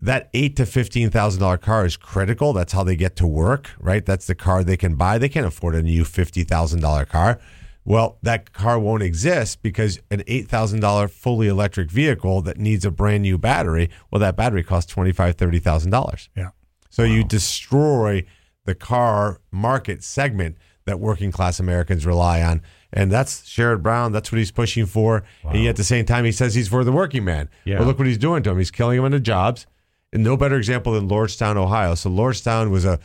that 0.01 0.29
eight 0.33 0.55
to 0.57 0.65
fifteen 0.65 1.09
thousand 1.09 1.41
dollar 1.41 1.57
car 1.57 1.85
is 1.85 1.97
critical. 1.97 2.53
That's 2.53 2.73
how 2.73 2.83
they 2.83 2.95
get 2.95 3.15
to 3.17 3.27
work, 3.27 3.71
right? 3.79 4.05
That's 4.05 4.27
the 4.27 4.35
car 4.35 4.63
they 4.63 4.77
can 4.77 4.95
buy. 4.95 5.17
They 5.17 5.29
can't 5.29 5.45
afford 5.45 5.75
a 5.75 5.81
new 5.81 6.05
fifty 6.05 6.43
thousand 6.43 6.81
dollar 6.81 7.05
car. 7.05 7.39
Well, 7.85 8.17
that 8.21 8.53
car 8.53 8.77
won't 8.77 9.03
exist 9.03 9.61
because 9.63 9.99
an 10.11 10.23
eight 10.27 10.47
thousand 10.47 10.79
dollar 10.79 11.07
fully 11.07 11.47
electric 11.47 11.89
vehicle 11.89 12.41
that 12.43 12.57
needs 12.57 12.85
a 12.85 12.91
brand 12.91 13.23
new 13.23 13.37
battery, 13.37 13.89
well, 14.11 14.19
that 14.19 14.35
battery 14.35 14.63
costs 14.63 14.91
twenty 14.91 15.11
five, 15.11 15.35
thirty 15.35 15.59
thousand 15.59 15.91
dollars. 15.91 16.29
Yeah. 16.35 16.49
So 16.89 17.03
you 17.03 17.23
destroy 17.23 18.25
the 18.65 18.75
car 18.75 19.41
market 19.51 20.03
segment 20.03 20.57
that 20.85 20.99
working 20.99 21.31
class 21.31 21.59
Americans 21.59 22.05
rely 22.05 22.41
on. 22.41 22.61
And 22.91 23.11
that's 23.11 23.41
Sherrod 23.43 23.83
Brown. 23.83 24.11
That's 24.11 24.31
what 24.31 24.39
he's 24.39 24.51
pushing 24.51 24.87
for. 24.87 25.23
And 25.43 25.63
yet 25.63 25.71
at 25.71 25.75
the 25.75 25.83
same 25.83 26.05
time, 26.05 26.25
he 26.25 26.31
says 26.31 26.55
he's 26.55 26.67
for 26.67 26.83
the 26.83 26.91
working 26.91 27.23
man. 27.23 27.49
Yeah. 27.63 27.77
Well, 27.77 27.87
look 27.87 27.99
what 27.99 28.07
he's 28.07 28.17
doing 28.17 28.41
to 28.43 28.49
him. 28.49 28.57
He's 28.57 28.71
killing 28.71 28.97
him 28.97 29.05
in 29.05 29.11
the 29.11 29.19
jobs. 29.19 29.67
And 30.11 30.23
no 30.23 30.35
better 30.37 30.55
example 30.55 30.93
than 30.93 31.07
Lordstown, 31.07 31.55
Ohio. 31.55 31.95
So 31.95 32.09
Lordstown 32.09 32.71
was 32.71 32.85
a 32.85 32.99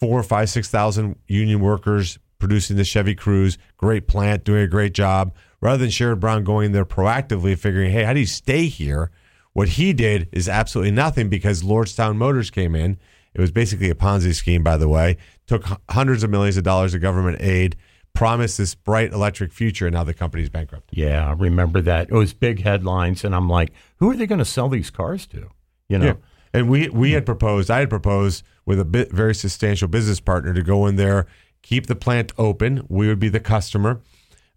four, 0.00 0.22
five, 0.22 0.50
six 0.50 0.68
thousand 0.68 1.16
union 1.26 1.60
workers 1.60 2.18
producing 2.38 2.76
the 2.76 2.84
Chevy 2.84 3.14
Cruze. 3.14 3.56
Great 3.78 4.06
plant, 4.06 4.44
doing 4.44 4.62
a 4.62 4.66
great 4.68 4.92
job. 4.92 5.34
Rather 5.60 5.78
than 5.78 5.88
Sherrod 5.88 6.20
Brown 6.20 6.44
going 6.44 6.72
there 6.72 6.84
proactively, 6.84 7.58
figuring, 7.58 7.90
hey, 7.90 8.04
how 8.04 8.12
do 8.12 8.20
you 8.20 8.26
stay 8.26 8.66
here? 8.66 9.10
What 9.54 9.68
he 9.68 9.92
did 9.94 10.28
is 10.32 10.48
absolutely 10.48 10.90
nothing 10.90 11.28
because 11.30 11.62
Lordstown 11.62 12.16
Motors 12.16 12.50
came 12.50 12.74
in. 12.74 12.98
It 13.32 13.40
was 13.40 13.50
basically 13.50 13.88
a 13.88 13.94
Ponzi 13.94 14.34
scheme, 14.34 14.62
by 14.62 14.76
the 14.76 14.88
way. 14.88 15.16
Took 15.46 15.64
hundreds 15.88 16.22
of 16.22 16.30
millions 16.30 16.56
of 16.56 16.64
dollars 16.64 16.92
of 16.92 17.00
government 17.00 17.40
aid, 17.40 17.76
promised 18.14 18.58
this 18.58 18.74
bright 18.74 19.12
electric 19.12 19.52
future, 19.52 19.86
and 19.86 19.94
now 19.94 20.04
the 20.04 20.12
company's 20.12 20.50
bankrupt. 20.50 20.90
Yeah, 20.92 21.26
I 21.28 21.32
remember 21.32 21.80
that. 21.82 22.08
It 22.10 22.14
was 22.14 22.34
big 22.34 22.62
headlines, 22.62 23.24
and 23.24 23.34
I'm 23.34 23.48
like, 23.48 23.72
who 23.96 24.10
are 24.10 24.16
they 24.16 24.26
going 24.26 24.40
to 24.40 24.44
sell 24.44 24.68
these 24.68 24.90
cars 24.90 25.26
to? 25.28 25.48
You 25.88 25.98
know, 25.98 26.06
Yeah. 26.06 26.14
And 26.54 26.70
we 26.70 26.88
we 26.88 27.12
had 27.12 27.26
proposed, 27.26 27.70
I 27.70 27.80
had 27.80 27.90
proposed 27.90 28.44
with 28.64 28.80
a 28.80 28.84
bit 28.84 29.12
very 29.12 29.34
substantial 29.34 29.88
business 29.88 30.20
partner 30.20 30.54
to 30.54 30.62
go 30.62 30.86
in 30.86 30.96
there, 30.96 31.26
keep 31.62 31.88
the 31.88 31.96
plant 31.96 32.32
open. 32.38 32.86
We 32.88 33.08
would 33.08 33.18
be 33.18 33.28
the 33.28 33.40
customer. 33.40 34.00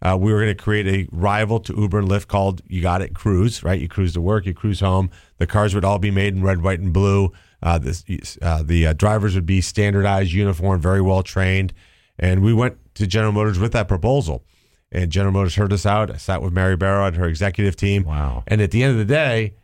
Uh, 0.00 0.16
we 0.18 0.32
were 0.32 0.38
going 0.38 0.56
to 0.56 0.62
create 0.62 0.86
a 0.86 1.08
rival 1.10 1.58
to 1.58 1.74
Uber 1.76 1.98
and 1.98 2.08
Lyft 2.08 2.28
called 2.28 2.62
You 2.68 2.80
Got 2.80 3.02
It 3.02 3.14
Cruise, 3.14 3.64
right? 3.64 3.80
You 3.80 3.88
cruise 3.88 4.12
to 4.14 4.20
work, 4.20 4.46
you 4.46 4.54
cruise 4.54 4.78
home. 4.78 5.10
The 5.38 5.46
cars 5.46 5.74
would 5.74 5.84
all 5.84 5.98
be 5.98 6.12
made 6.12 6.36
in 6.36 6.42
red, 6.42 6.62
white, 6.62 6.78
and 6.78 6.92
blue. 6.92 7.32
Uh, 7.60 7.78
this, 7.78 8.04
uh, 8.40 8.62
the 8.62 8.86
uh, 8.86 8.92
drivers 8.92 9.34
would 9.34 9.44
be 9.44 9.60
standardized, 9.60 10.30
uniform, 10.30 10.80
very 10.80 11.02
well 11.02 11.24
trained. 11.24 11.72
And 12.16 12.44
we 12.44 12.54
went 12.54 12.76
to 12.94 13.08
General 13.08 13.32
Motors 13.32 13.58
with 13.58 13.72
that 13.72 13.88
proposal. 13.88 14.44
And 14.92 15.10
General 15.10 15.32
Motors 15.32 15.56
heard 15.56 15.72
us 15.72 15.84
out. 15.84 16.12
I 16.12 16.16
sat 16.16 16.42
with 16.42 16.52
Mary 16.52 16.76
Barra 16.76 17.06
and 17.06 17.16
her 17.16 17.26
executive 17.26 17.74
team. 17.74 18.04
Wow. 18.04 18.44
And 18.46 18.60
at 18.60 18.70
the 18.70 18.84
end 18.84 18.92
of 18.92 18.98
the 18.98 19.12
day, 19.12 19.54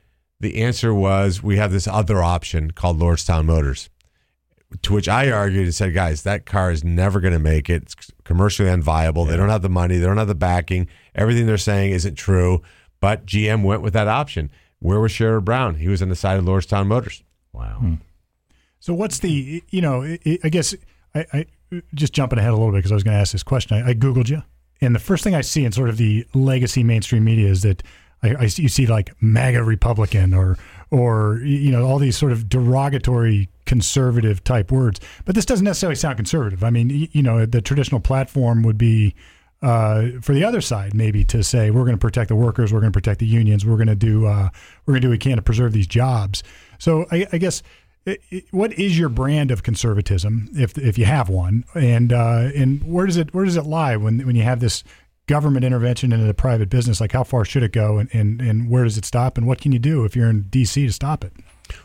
the 0.40 0.62
answer 0.62 0.92
was 0.94 1.42
we 1.42 1.56
have 1.56 1.72
this 1.72 1.86
other 1.86 2.22
option 2.22 2.70
called 2.72 2.98
Lordstown 2.98 3.44
Motors. 3.44 3.88
To 4.82 4.92
which 4.92 5.08
I 5.08 5.30
argued 5.30 5.64
and 5.64 5.74
said, 5.74 5.94
guys, 5.94 6.22
that 6.22 6.46
car 6.46 6.72
is 6.72 6.82
never 6.82 7.20
going 7.20 7.32
to 7.32 7.38
make 7.38 7.70
it. 7.70 7.82
It's 7.82 8.10
commercially 8.24 8.68
unviable. 8.68 9.28
They 9.28 9.36
don't 9.36 9.48
have 9.48 9.62
the 9.62 9.68
money. 9.68 9.98
They 9.98 10.06
don't 10.06 10.16
have 10.18 10.26
the 10.26 10.34
backing. 10.34 10.88
Everything 11.14 11.46
they're 11.46 11.58
saying 11.58 11.92
isn't 11.92 12.16
true. 12.16 12.60
But 13.00 13.24
GM 13.24 13.62
went 13.62 13.82
with 13.82 13.92
that 13.92 14.08
option. 14.08 14.50
Where 14.80 14.98
was 14.98 15.12
Sherrod 15.12 15.44
Brown? 15.44 15.76
He 15.76 15.86
was 15.86 16.02
on 16.02 16.08
the 16.08 16.16
side 16.16 16.38
of 16.38 16.44
Lordstown 16.44 16.86
Motors. 16.86 17.22
wow. 17.52 17.76
Hmm. 17.78 17.94
So 18.80 18.92
what's 18.92 19.20
the 19.20 19.64
you 19.70 19.80
know 19.80 20.02
I 20.02 20.38
I 20.44 20.48
guess 20.50 20.74
I, 21.14 21.24
I 21.32 21.46
just 21.94 22.12
jumping 22.12 22.38
ahead 22.38 22.50
a 22.50 22.54
little 22.54 22.70
bit 22.70 22.78
because 22.78 22.92
I 22.92 22.94
was 22.96 23.02
going 23.02 23.14
to 23.14 23.20
ask 23.20 23.32
this 23.32 23.42
question. 23.42 23.78
I, 23.78 23.90
I 23.90 23.94
googled 23.94 24.28
you, 24.28 24.42
and 24.82 24.94
the 24.94 24.98
first 24.98 25.24
thing 25.24 25.34
I 25.34 25.40
see 25.40 25.64
in 25.64 25.72
sort 25.72 25.88
of 25.88 25.96
the 25.96 26.26
legacy 26.34 26.84
mainstream 26.84 27.24
media 27.24 27.48
is 27.48 27.62
that 27.62 27.82
I, 28.24 28.44
I 28.44 28.46
see, 28.46 28.62
you 28.62 28.68
see 28.68 28.86
like 28.86 29.10
MAGA 29.20 29.62
Republican 29.62 30.34
or 30.34 30.56
or 30.90 31.40
you 31.44 31.70
know 31.70 31.86
all 31.86 31.98
these 31.98 32.16
sort 32.16 32.32
of 32.32 32.48
derogatory 32.48 33.48
conservative 33.66 34.42
type 34.44 34.70
words, 34.72 35.00
but 35.24 35.34
this 35.34 35.44
doesn't 35.44 35.64
necessarily 35.64 35.96
sound 35.96 36.16
conservative. 36.16 36.64
I 36.64 36.70
mean, 36.70 37.08
you 37.12 37.22
know, 37.22 37.46
the 37.46 37.60
traditional 37.60 38.00
platform 38.00 38.62
would 38.62 38.78
be. 38.78 39.14
Uh, 39.62 40.20
for 40.20 40.34
the 40.34 40.44
other 40.44 40.60
side, 40.60 40.92
maybe 40.92 41.24
to 41.24 41.42
say 41.42 41.70
we're 41.70 41.84
going 41.84 41.96
to 41.96 41.98
protect 41.98 42.28
the 42.28 42.36
workers, 42.36 42.70
we're 42.70 42.80
going 42.80 42.92
to 42.92 42.96
protect 42.96 43.18
the 43.18 43.26
unions, 43.26 43.64
we're 43.64 43.78
going 43.78 43.86
to 43.86 43.94
do 43.94 44.26
uh, 44.26 44.50
we're 44.84 44.92
going 44.92 45.00
to 45.00 45.06
do 45.06 45.08
what 45.08 45.12
we 45.14 45.18
can 45.18 45.36
to 45.36 45.42
preserve 45.42 45.72
these 45.72 45.86
jobs. 45.86 46.42
So 46.78 47.06
I, 47.10 47.26
I 47.32 47.38
guess 47.38 47.62
what 48.50 48.72
is 48.74 48.98
your 48.98 49.08
brand 49.08 49.50
of 49.50 49.62
conservatism, 49.62 50.50
if 50.54 50.76
if 50.76 50.98
you 50.98 51.06
have 51.06 51.30
one, 51.30 51.64
and 51.74 52.12
uh, 52.12 52.50
and 52.54 52.82
where 52.84 53.06
does 53.06 53.16
it 53.16 53.32
where 53.32 53.44
does 53.46 53.56
it 53.56 53.64
lie 53.64 53.96
when 53.96 54.26
when 54.26 54.36
you 54.36 54.42
have 54.42 54.60
this 54.60 54.84
government 55.26 55.64
intervention 55.64 56.12
into 56.12 56.26
the 56.26 56.34
private 56.34 56.68
business, 56.68 57.00
like 57.00 57.12
how 57.12 57.24
far 57.24 57.44
should 57.44 57.62
it 57.62 57.72
go, 57.72 57.98
and, 57.98 58.08
and 58.12 58.40
and 58.40 58.70
where 58.70 58.84
does 58.84 58.98
it 58.98 59.04
stop, 59.04 59.38
and 59.38 59.46
what 59.46 59.60
can 59.60 59.72
you 59.72 59.78
do 59.78 60.04
if 60.04 60.14
you're 60.14 60.28
in 60.28 60.42
D.C. 60.42 60.86
to 60.86 60.92
stop 60.92 61.24
it? 61.24 61.32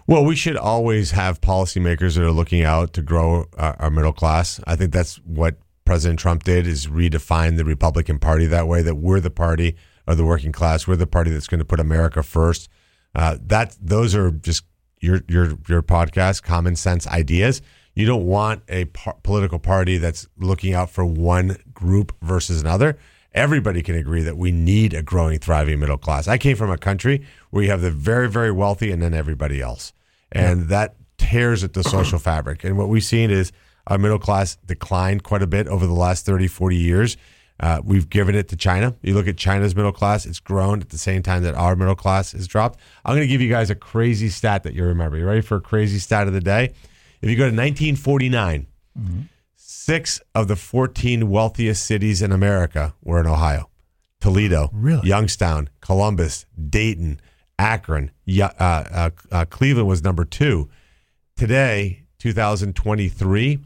Well, 0.07 0.25
we 0.25 0.35
should 0.35 0.57
always 0.57 1.11
have 1.11 1.39
policymakers 1.41 2.15
that 2.15 2.23
are 2.23 2.31
looking 2.31 2.63
out 2.63 2.93
to 2.93 3.01
grow 3.01 3.45
our, 3.57 3.75
our 3.79 3.89
middle 3.89 4.13
class. 4.13 4.59
I 4.67 4.75
think 4.75 4.91
that's 4.91 5.17
what 5.17 5.55
President 5.85 6.19
Trump 6.19 6.43
did 6.43 6.67
is 6.67 6.87
redefine 6.87 7.57
the 7.57 7.65
Republican 7.65 8.19
Party 8.19 8.45
that 8.47 8.67
way. 8.67 8.81
That 8.81 8.95
we're 8.95 9.19
the 9.19 9.31
party 9.31 9.75
of 10.05 10.17
the 10.17 10.25
working 10.25 10.51
class. 10.51 10.87
We're 10.87 10.97
the 10.97 11.07
party 11.07 11.31
that's 11.31 11.47
going 11.47 11.59
to 11.59 11.65
put 11.65 11.79
America 11.79 12.23
first. 12.23 12.69
Uh, 13.15 13.37
that 13.41 13.75
those 13.81 14.15
are 14.15 14.31
just 14.31 14.63
your 14.99 15.21
your 15.27 15.57
your 15.67 15.81
podcast 15.81 16.43
common 16.43 16.75
sense 16.75 17.07
ideas. 17.07 17.61
You 17.95 18.05
don't 18.05 18.25
want 18.25 18.63
a 18.69 18.85
par- 18.85 19.17
political 19.23 19.59
party 19.59 19.97
that's 19.97 20.27
looking 20.37 20.73
out 20.73 20.89
for 20.89 21.05
one 21.05 21.57
group 21.73 22.15
versus 22.21 22.61
another. 22.61 22.97
Everybody 23.33 23.81
can 23.83 23.95
agree 23.95 24.23
that 24.23 24.37
we 24.37 24.51
need 24.51 24.93
a 24.93 25.03
growing, 25.03 25.39
thriving 25.39 25.79
middle 25.79 25.97
class. 25.97 26.27
I 26.27 26.37
came 26.37 26.57
from 26.57 26.71
a 26.71 26.77
country 26.77 27.25
where 27.51 27.63
you 27.63 27.69
have 27.69 27.81
the 27.81 27.91
very, 27.91 28.29
very 28.29 28.51
wealthy 28.51 28.91
and 28.91 29.01
then 29.01 29.13
everybody 29.13 29.61
else, 29.61 29.93
and 30.31 30.69
that 30.69 30.95
tears 31.17 31.63
at 31.63 31.73
the 31.73 31.83
social 31.95 32.19
fabric. 32.19 32.63
And 32.63 32.77
what 32.77 32.89
we've 32.89 33.03
seen 33.03 33.29
is 33.29 33.51
our 33.87 33.97
middle 33.97 34.19
class 34.19 34.57
declined 34.65 35.23
quite 35.23 35.41
a 35.41 35.47
bit 35.47 35.67
over 35.67 35.85
the 35.85 35.93
last 35.93 36.25
30, 36.25 36.47
40 36.47 36.75
years. 36.75 37.17
Uh, 37.59 37.81
we've 37.83 38.09
given 38.09 38.35
it 38.35 38.47
to 38.47 38.55
China. 38.55 38.95
You 39.01 39.13
look 39.13 39.27
at 39.27 39.35
China's 39.35 39.75
middle 39.75 39.91
class, 39.91 40.25
it's 40.25 40.39
grown 40.39 40.81
at 40.81 40.89
the 40.89 40.97
same 40.97 41.21
time 41.21 41.43
that 41.43 41.55
our 41.55 41.75
middle 41.75 41.95
class 41.95 42.31
has 42.31 42.47
dropped. 42.47 42.79
I'm 43.03 43.15
going 43.15 43.27
to 43.27 43.31
give 43.31 43.41
you 43.41 43.49
guys 43.49 43.69
a 43.69 43.75
crazy 43.75 44.29
stat 44.29 44.63
that 44.63 44.73
you 44.73 44.85
remember. 44.85 45.17
You 45.17 45.25
ready 45.25 45.41
for 45.41 45.57
a 45.57 45.61
crazy 45.61 45.99
stat 45.99 46.27
of 46.27 46.33
the 46.33 46.39
day? 46.39 46.73
If 47.21 47.29
you 47.29 47.35
go 47.35 47.43
to 47.43 47.55
1949, 47.55 48.65
six 49.89 50.21
of 50.35 50.47
the 50.47 50.55
14 50.55 51.31
wealthiest 51.31 51.83
cities 51.83 52.21
in 52.21 52.31
America 52.31 52.93
were 53.03 53.19
in 53.19 53.25
Ohio 53.25 53.71
Toledo, 54.21 54.69
Really? 54.71 55.07
Youngstown, 55.07 55.67
Columbus, 55.81 56.45
Dayton, 56.69 57.19
Akron. 57.57 58.11
Uh, 58.29 58.43
uh, 58.59 59.09
uh, 59.31 59.45
Cleveland 59.49 59.87
was 59.87 60.03
number 60.03 60.25
two. 60.25 60.69
Today, 61.35 62.03
2023, 62.19 63.57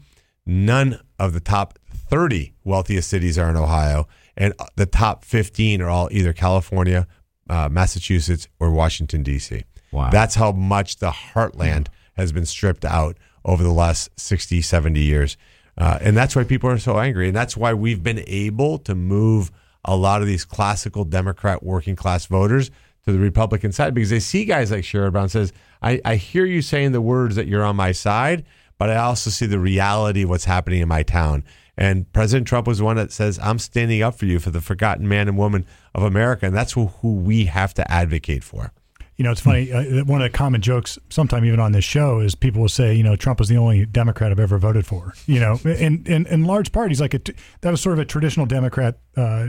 none 0.46 0.98
of 1.18 1.34
the 1.34 1.40
top 1.40 1.78
30 1.92 2.54
wealthiest 2.64 3.10
cities 3.10 3.38
are 3.38 3.50
in 3.50 3.56
Ohio, 3.58 4.08
and 4.34 4.54
the 4.76 4.86
top 4.86 5.26
15 5.26 5.82
are 5.82 5.90
all 5.90 6.08
either 6.10 6.32
California, 6.32 7.06
uh, 7.50 7.68
Massachusetts, 7.68 8.48
or 8.58 8.70
Washington, 8.70 9.22
D.C. 9.22 9.64
Wow. 9.92 10.08
That's 10.08 10.36
how 10.36 10.52
much 10.52 10.96
the 10.96 11.10
heartland 11.10 11.88
has 12.14 12.32
been 12.32 12.46
stripped 12.46 12.86
out 12.86 13.18
over 13.44 13.62
the 13.62 13.72
last 13.72 14.08
60, 14.18 14.62
70 14.62 15.00
years. 15.00 15.36
Uh, 15.76 15.98
and 16.00 16.16
that's 16.16 16.36
why 16.36 16.44
people 16.44 16.70
are 16.70 16.78
so 16.78 16.98
angry. 16.98 17.28
And 17.28 17.36
that's 17.36 17.56
why 17.56 17.74
we've 17.74 18.02
been 18.02 18.22
able 18.26 18.78
to 18.80 18.94
move 18.94 19.50
a 19.84 19.96
lot 19.96 20.22
of 20.22 20.26
these 20.26 20.44
classical 20.44 21.04
Democrat 21.04 21.62
working 21.62 21.96
class 21.96 22.26
voters 22.26 22.70
to 23.04 23.12
the 23.12 23.18
Republican 23.18 23.72
side 23.72 23.94
because 23.94 24.10
they 24.10 24.20
see 24.20 24.44
guys 24.44 24.70
like 24.70 24.84
Sherrod 24.84 25.12
Brown 25.12 25.28
says, 25.28 25.52
I, 25.82 26.00
I 26.04 26.16
hear 26.16 26.46
you 26.46 26.62
saying 26.62 26.92
the 26.92 27.02
words 27.02 27.36
that 27.36 27.46
you're 27.46 27.64
on 27.64 27.76
my 27.76 27.92
side, 27.92 28.44
but 28.78 28.88
I 28.88 28.96
also 28.96 29.30
see 29.30 29.46
the 29.46 29.58
reality 29.58 30.22
of 30.22 30.30
what's 30.30 30.46
happening 30.46 30.80
in 30.80 30.88
my 30.88 31.02
town. 31.02 31.44
And 31.76 32.10
President 32.12 32.46
Trump 32.46 32.66
was 32.66 32.80
one 32.80 32.96
that 32.96 33.12
says, 33.12 33.38
I'm 33.42 33.58
standing 33.58 34.02
up 34.02 34.14
for 34.14 34.26
you, 34.26 34.38
for 34.38 34.50
the 34.50 34.60
forgotten 34.60 35.08
man 35.08 35.28
and 35.28 35.36
woman 35.36 35.66
of 35.94 36.02
America. 36.02 36.46
And 36.46 36.54
that's 36.54 36.72
who, 36.72 36.86
who 36.86 37.14
we 37.14 37.46
have 37.46 37.74
to 37.74 37.90
advocate 37.90 38.44
for. 38.44 38.72
You 39.16 39.24
know, 39.24 39.30
it's 39.30 39.40
funny. 39.40 39.70
Uh, 39.70 40.04
one 40.04 40.20
of 40.22 40.30
the 40.30 40.36
common 40.36 40.60
jokes, 40.60 40.98
sometime 41.08 41.44
even 41.44 41.60
on 41.60 41.72
this 41.72 41.84
show, 41.84 42.18
is 42.18 42.34
people 42.34 42.60
will 42.60 42.68
say, 42.68 42.94
you 42.94 43.04
know, 43.04 43.14
Trump 43.14 43.38
was 43.38 43.48
the 43.48 43.56
only 43.56 43.86
Democrat 43.86 44.32
I've 44.32 44.40
ever 44.40 44.58
voted 44.58 44.86
for. 44.86 45.14
You 45.26 45.38
know, 45.38 45.60
in 45.64 46.04
in, 46.06 46.26
in 46.26 46.44
large 46.44 46.72
part, 46.72 46.90
he's 46.90 47.00
like 47.00 47.14
a 47.14 47.20
t- 47.20 47.34
that 47.60 47.70
was 47.70 47.80
sort 47.80 47.92
of 47.92 48.00
a 48.00 48.04
traditional 48.04 48.46
Democrat 48.46 48.98
uh, 49.16 49.48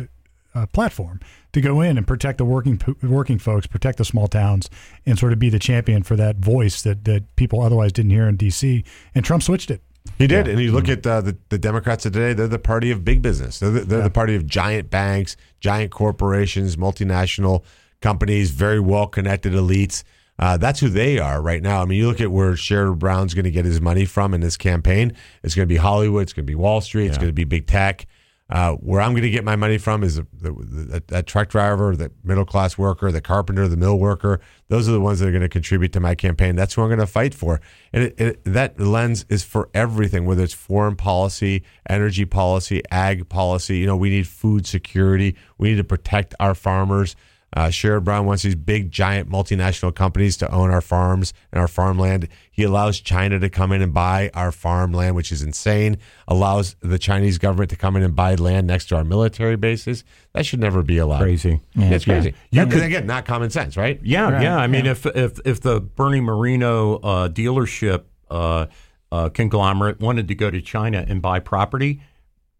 uh, 0.54 0.66
platform 0.68 1.20
to 1.54 1.62
go 1.62 1.82
in 1.82 1.98
and 1.98 2.06
protect 2.08 2.38
the 2.38 2.46
working 2.46 2.80
working 3.02 3.40
folks, 3.40 3.66
protect 3.68 3.98
the 3.98 4.06
small 4.06 4.28
towns, 4.28 4.70
and 5.06 5.18
sort 5.18 5.34
of 5.34 5.40
be 5.40 5.50
the 5.50 5.60
champion 5.60 6.04
for 6.04 6.16
that 6.16 6.38
voice 6.38 6.82
that 6.84 7.06
that 7.06 7.36
people 7.36 7.62
otherwise 7.62 7.92
didn't 7.92 8.12
hear 8.12 8.28
in 8.28 8.36
D.C. 8.36 8.84
And 9.16 9.26
Trump 9.26 9.44
switched 9.44 9.72
it. 9.72 9.82
He 10.18 10.28
did, 10.28 10.48
and 10.48 10.60
you 10.62 10.72
look 10.72 10.88
at 10.88 11.06
uh, 11.06 11.22
the 11.22 11.36
the 11.50 11.58
Democrats 11.58 12.06
of 12.06 12.14
today; 12.14 12.34
they're 12.34 12.48
the 12.48 12.60
party 12.60 12.92
of 12.92 13.04
big 13.04 13.22
business. 13.22 13.60
They're 13.60 13.72
the, 13.72 13.80
they're 13.82 14.04
the 14.04 14.10
party 14.10 14.36
of 14.36 14.46
giant 14.46 14.90
banks, 14.90 15.36
giant 15.60 15.92
corporations, 15.92 16.76
multinational 16.78 17.64
companies, 18.02 18.52
very 18.52 18.80
well 18.80 19.08
connected 19.08 19.54
elites. 19.54 20.04
Uh, 20.38 20.58
that's 20.58 20.80
who 20.80 20.90
they 20.90 21.18
are 21.18 21.42
right 21.42 21.64
now. 21.64 21.82
I 21.82 21.86
mean, 21.86 21.98
you 21.98 22.08
look 22.08 22.20
at 22.20 22.32
where 22.32 22.52
Sherrod 22.54 23.00
Brown's 23.00 23.34
going 23.34 23.46
to 23.46 23.52
get 23.52 23.64
his 23.64 23.80
money 23.80 24.06
from 24.06 24.34
in 24.34 24.42
this 24.42 24.58
campaign. 24.58 25.14
It's 25.44 25.56
going 25.56 25.68
to 25.68 25.74
be 25.74 25.78
Hollywood. 25.78 26.24
It's 26.24 26.34
going 26.34 26.46
to 26.46 26.52
be 26.52 26.56
Wall 26.56 26.82
Street. 26.82 27.08
It's 27.08 27.18
going 27.18 27.30
to 27.30 27.34
be 27.34 27.46
big 27.46 27.68
tech. 27.68 28.06
Uh, 28.48 28.74
where 28.74 29.02
I'm 29.02 29.14
going 29.14 29.24
to 29.24 29.32
get 29.32 29.44
my 29.44 29.56
money 29.56 29.80
from 29.80 30.04
is 30.04 30.18
the, 30.18 30.28
the, 30.32 30.52
the, 30.52 31.04
that 31.08 31.26
truck 31.26 31.50
driver, 31.50 31.96
the 31.96 32.12
middle 32.24 32.46
class 32.46 32.78
worker, 32.78 33.12
the 33.12 33.22
carpenter, 33.22 33.68
the 33.68 33.78
mill 33.78 33.98
worker. 33.98 34.40
Those 34.68 34.88
are 34.88 34.92
the 34.92 35.02
ones 35.02 35.20
that 35.20 35.28
are 35.28 35.32
going 35.32 35.42
to 35.42 35.50
contribute 35.50 35.94
to 35.94 36.00
my 36.00 36.14
campaign. 36.14 36.56
That's 36.56 36.76
who 36.76 36.84
I'm 36.84 36.90
going 36.90 37.00
to 37.00 37.08
fight 37.08 37.34
for. 37.34 37.60
And 37.92 38.04
it, 38.04 38.22
it, 38.22 38.44
that 38.46 38.80
lens 38.80 39.26
is 39.30 39.44
for 39.44 39.70
everything, 39.74 40.28
whether 40.28 40.44
it's 40.44 40.54
foreign 40.54 40.96
policy, 40.96 41.64
energy 41.90 42.26
policy, 42.26 42.84
ag 42.92 43.30
policy. 43.30 43.80
You 43.80 43.88
know, 43.88 43.98
we 43.98 44.12
need 44.12 44.28
food 44.28 44.68
security. 44.68 45.36
We 45.58 45.70
need 45.70 45.78
to 45.78 45.84
protect 45.84 46.36
our 46.40 46.54
farmers. 46.54 47.16
Uh, 47.56 47.68
Sherrod 47.68 48.04
Brown 48.04 48.26
wants 48.26 48.44
these 48.44 48.56
big, 48.56 48.92
giant 48.92 49.30
multinational 49.30 49.96
companies 49.96 50.36
to 50.38 50.52
own 50.54 50.72
our 50.72 50.82
farms 50.82 51.34
and 51.54 51.62
our 51.62 51.68
farmland. 51.70 52.28
He 52.52 52.64
allows 52.64 53.00
China 53.00 53.40
to 53.40 53.50
come 53.50 53.72
in 53.72 53.82
and 53.82 53.94
buy 53.94 54.30
our 54.34 54.52
farmland, 54.52 55.16
which 55.16 55.32
is 55.32 55.42
insane. 55.42 55.98
Allows 56.28 56.76
the 56.82 57.00
Chinese 57.00 57.38
government 57.38 57.70
to 57.70 57.76
come 57.78 57.96
in 57.96 58.04
and 58.04 58.16
buy 58.16 58.36
land 58.36 58.68
next 58.68 58.88
to 58.88 58.98
our 58.98 59.06
military 59.06 59.56
bases. 59.56 60.04
That 60.34 60.46
should 60.46 60.60
never 60.60 60.84
be 60.84 60.98
allowed. 60.98 61.22
Crazy. 61.22 61.62
it's 61.76 62.04
crazy. 62.06 62.34
You 62.52 62.66
could- 62.68 62.84
again, 62.84 63.08
not 63.08 63.26
common 63.26 63.50
sense, 63.50 63.78
right? 63.78 64.00
Yeah, 64.04 64.30
Right, 64.32 64.44
yeah. 64.44 64.58
I 64.58 64.68
mean, 64.68 64.86
if 64.86 65.06
if 65.06 65.40
if 65.46 65.62
the 65.62 65.80
Bernie 65.80 66.22
Moreno 66.22 66.96
uh, 66.98 67.30
dealership 67.30 68.04
uh, 68.30 68.66
uh, 69.12 69.30
conglomerate 69.30 70.00
wanted 70.02 70.28
to 70.28 70.36
go 70.36 70.52
to 70.52 70.62
China 70.62 71.06
and 71.08 71.22
buy 71.22 71.40
property, 71.40 72.02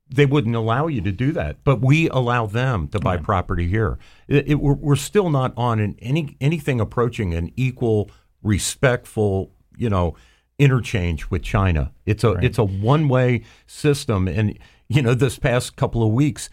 they 0.10 0.26
wouldn't 0.26 0.56
allow 0.56 0.88
you 0.88 1.02
to 1.02 1.12
do 1.12 1.32
that. 1.32 1.64
But 1.64 1.82
we 1.82 2.10
allow 2.10 2.46
them 2.46 2.88
to 2.90 3.00
buy 3.00 3.18
property 3.18 3.68
here. 3.68 3.98
It, 4.28 4.50
it, 4.50 4.56
we're, 4.56 4.74
we're 4.74 4.96
still 4.96 5.30
not 5.30 5.54
on 5.58 5.80
an, 5.80 5.96
any 6.00 6.38
anything 6.40 6.80
approaching 6.80 7.34
an 7.34 7.52
equal, 7.56 8.12
respectful, 8.44 9.52
you 9.78 9.90
know, 9.90 10.16
interchange 10.60 11.30
with 11.30 11.42
China. 11.44 11.92
It's 12.06 12.24
a 12.24 12.34
it's 12.34 12.58
a 12.58 12.64
one 12.64 13.08
way 13.08 13.44
system, 13.66 14.28
and 14.28 14.58
you 14.88 15.02
know, 15.02 15.14
this 15.14 15.40
past 15.40 15.76
couple 15.76 16.04
of 16.04 16.12
weeks, 16.12 16.50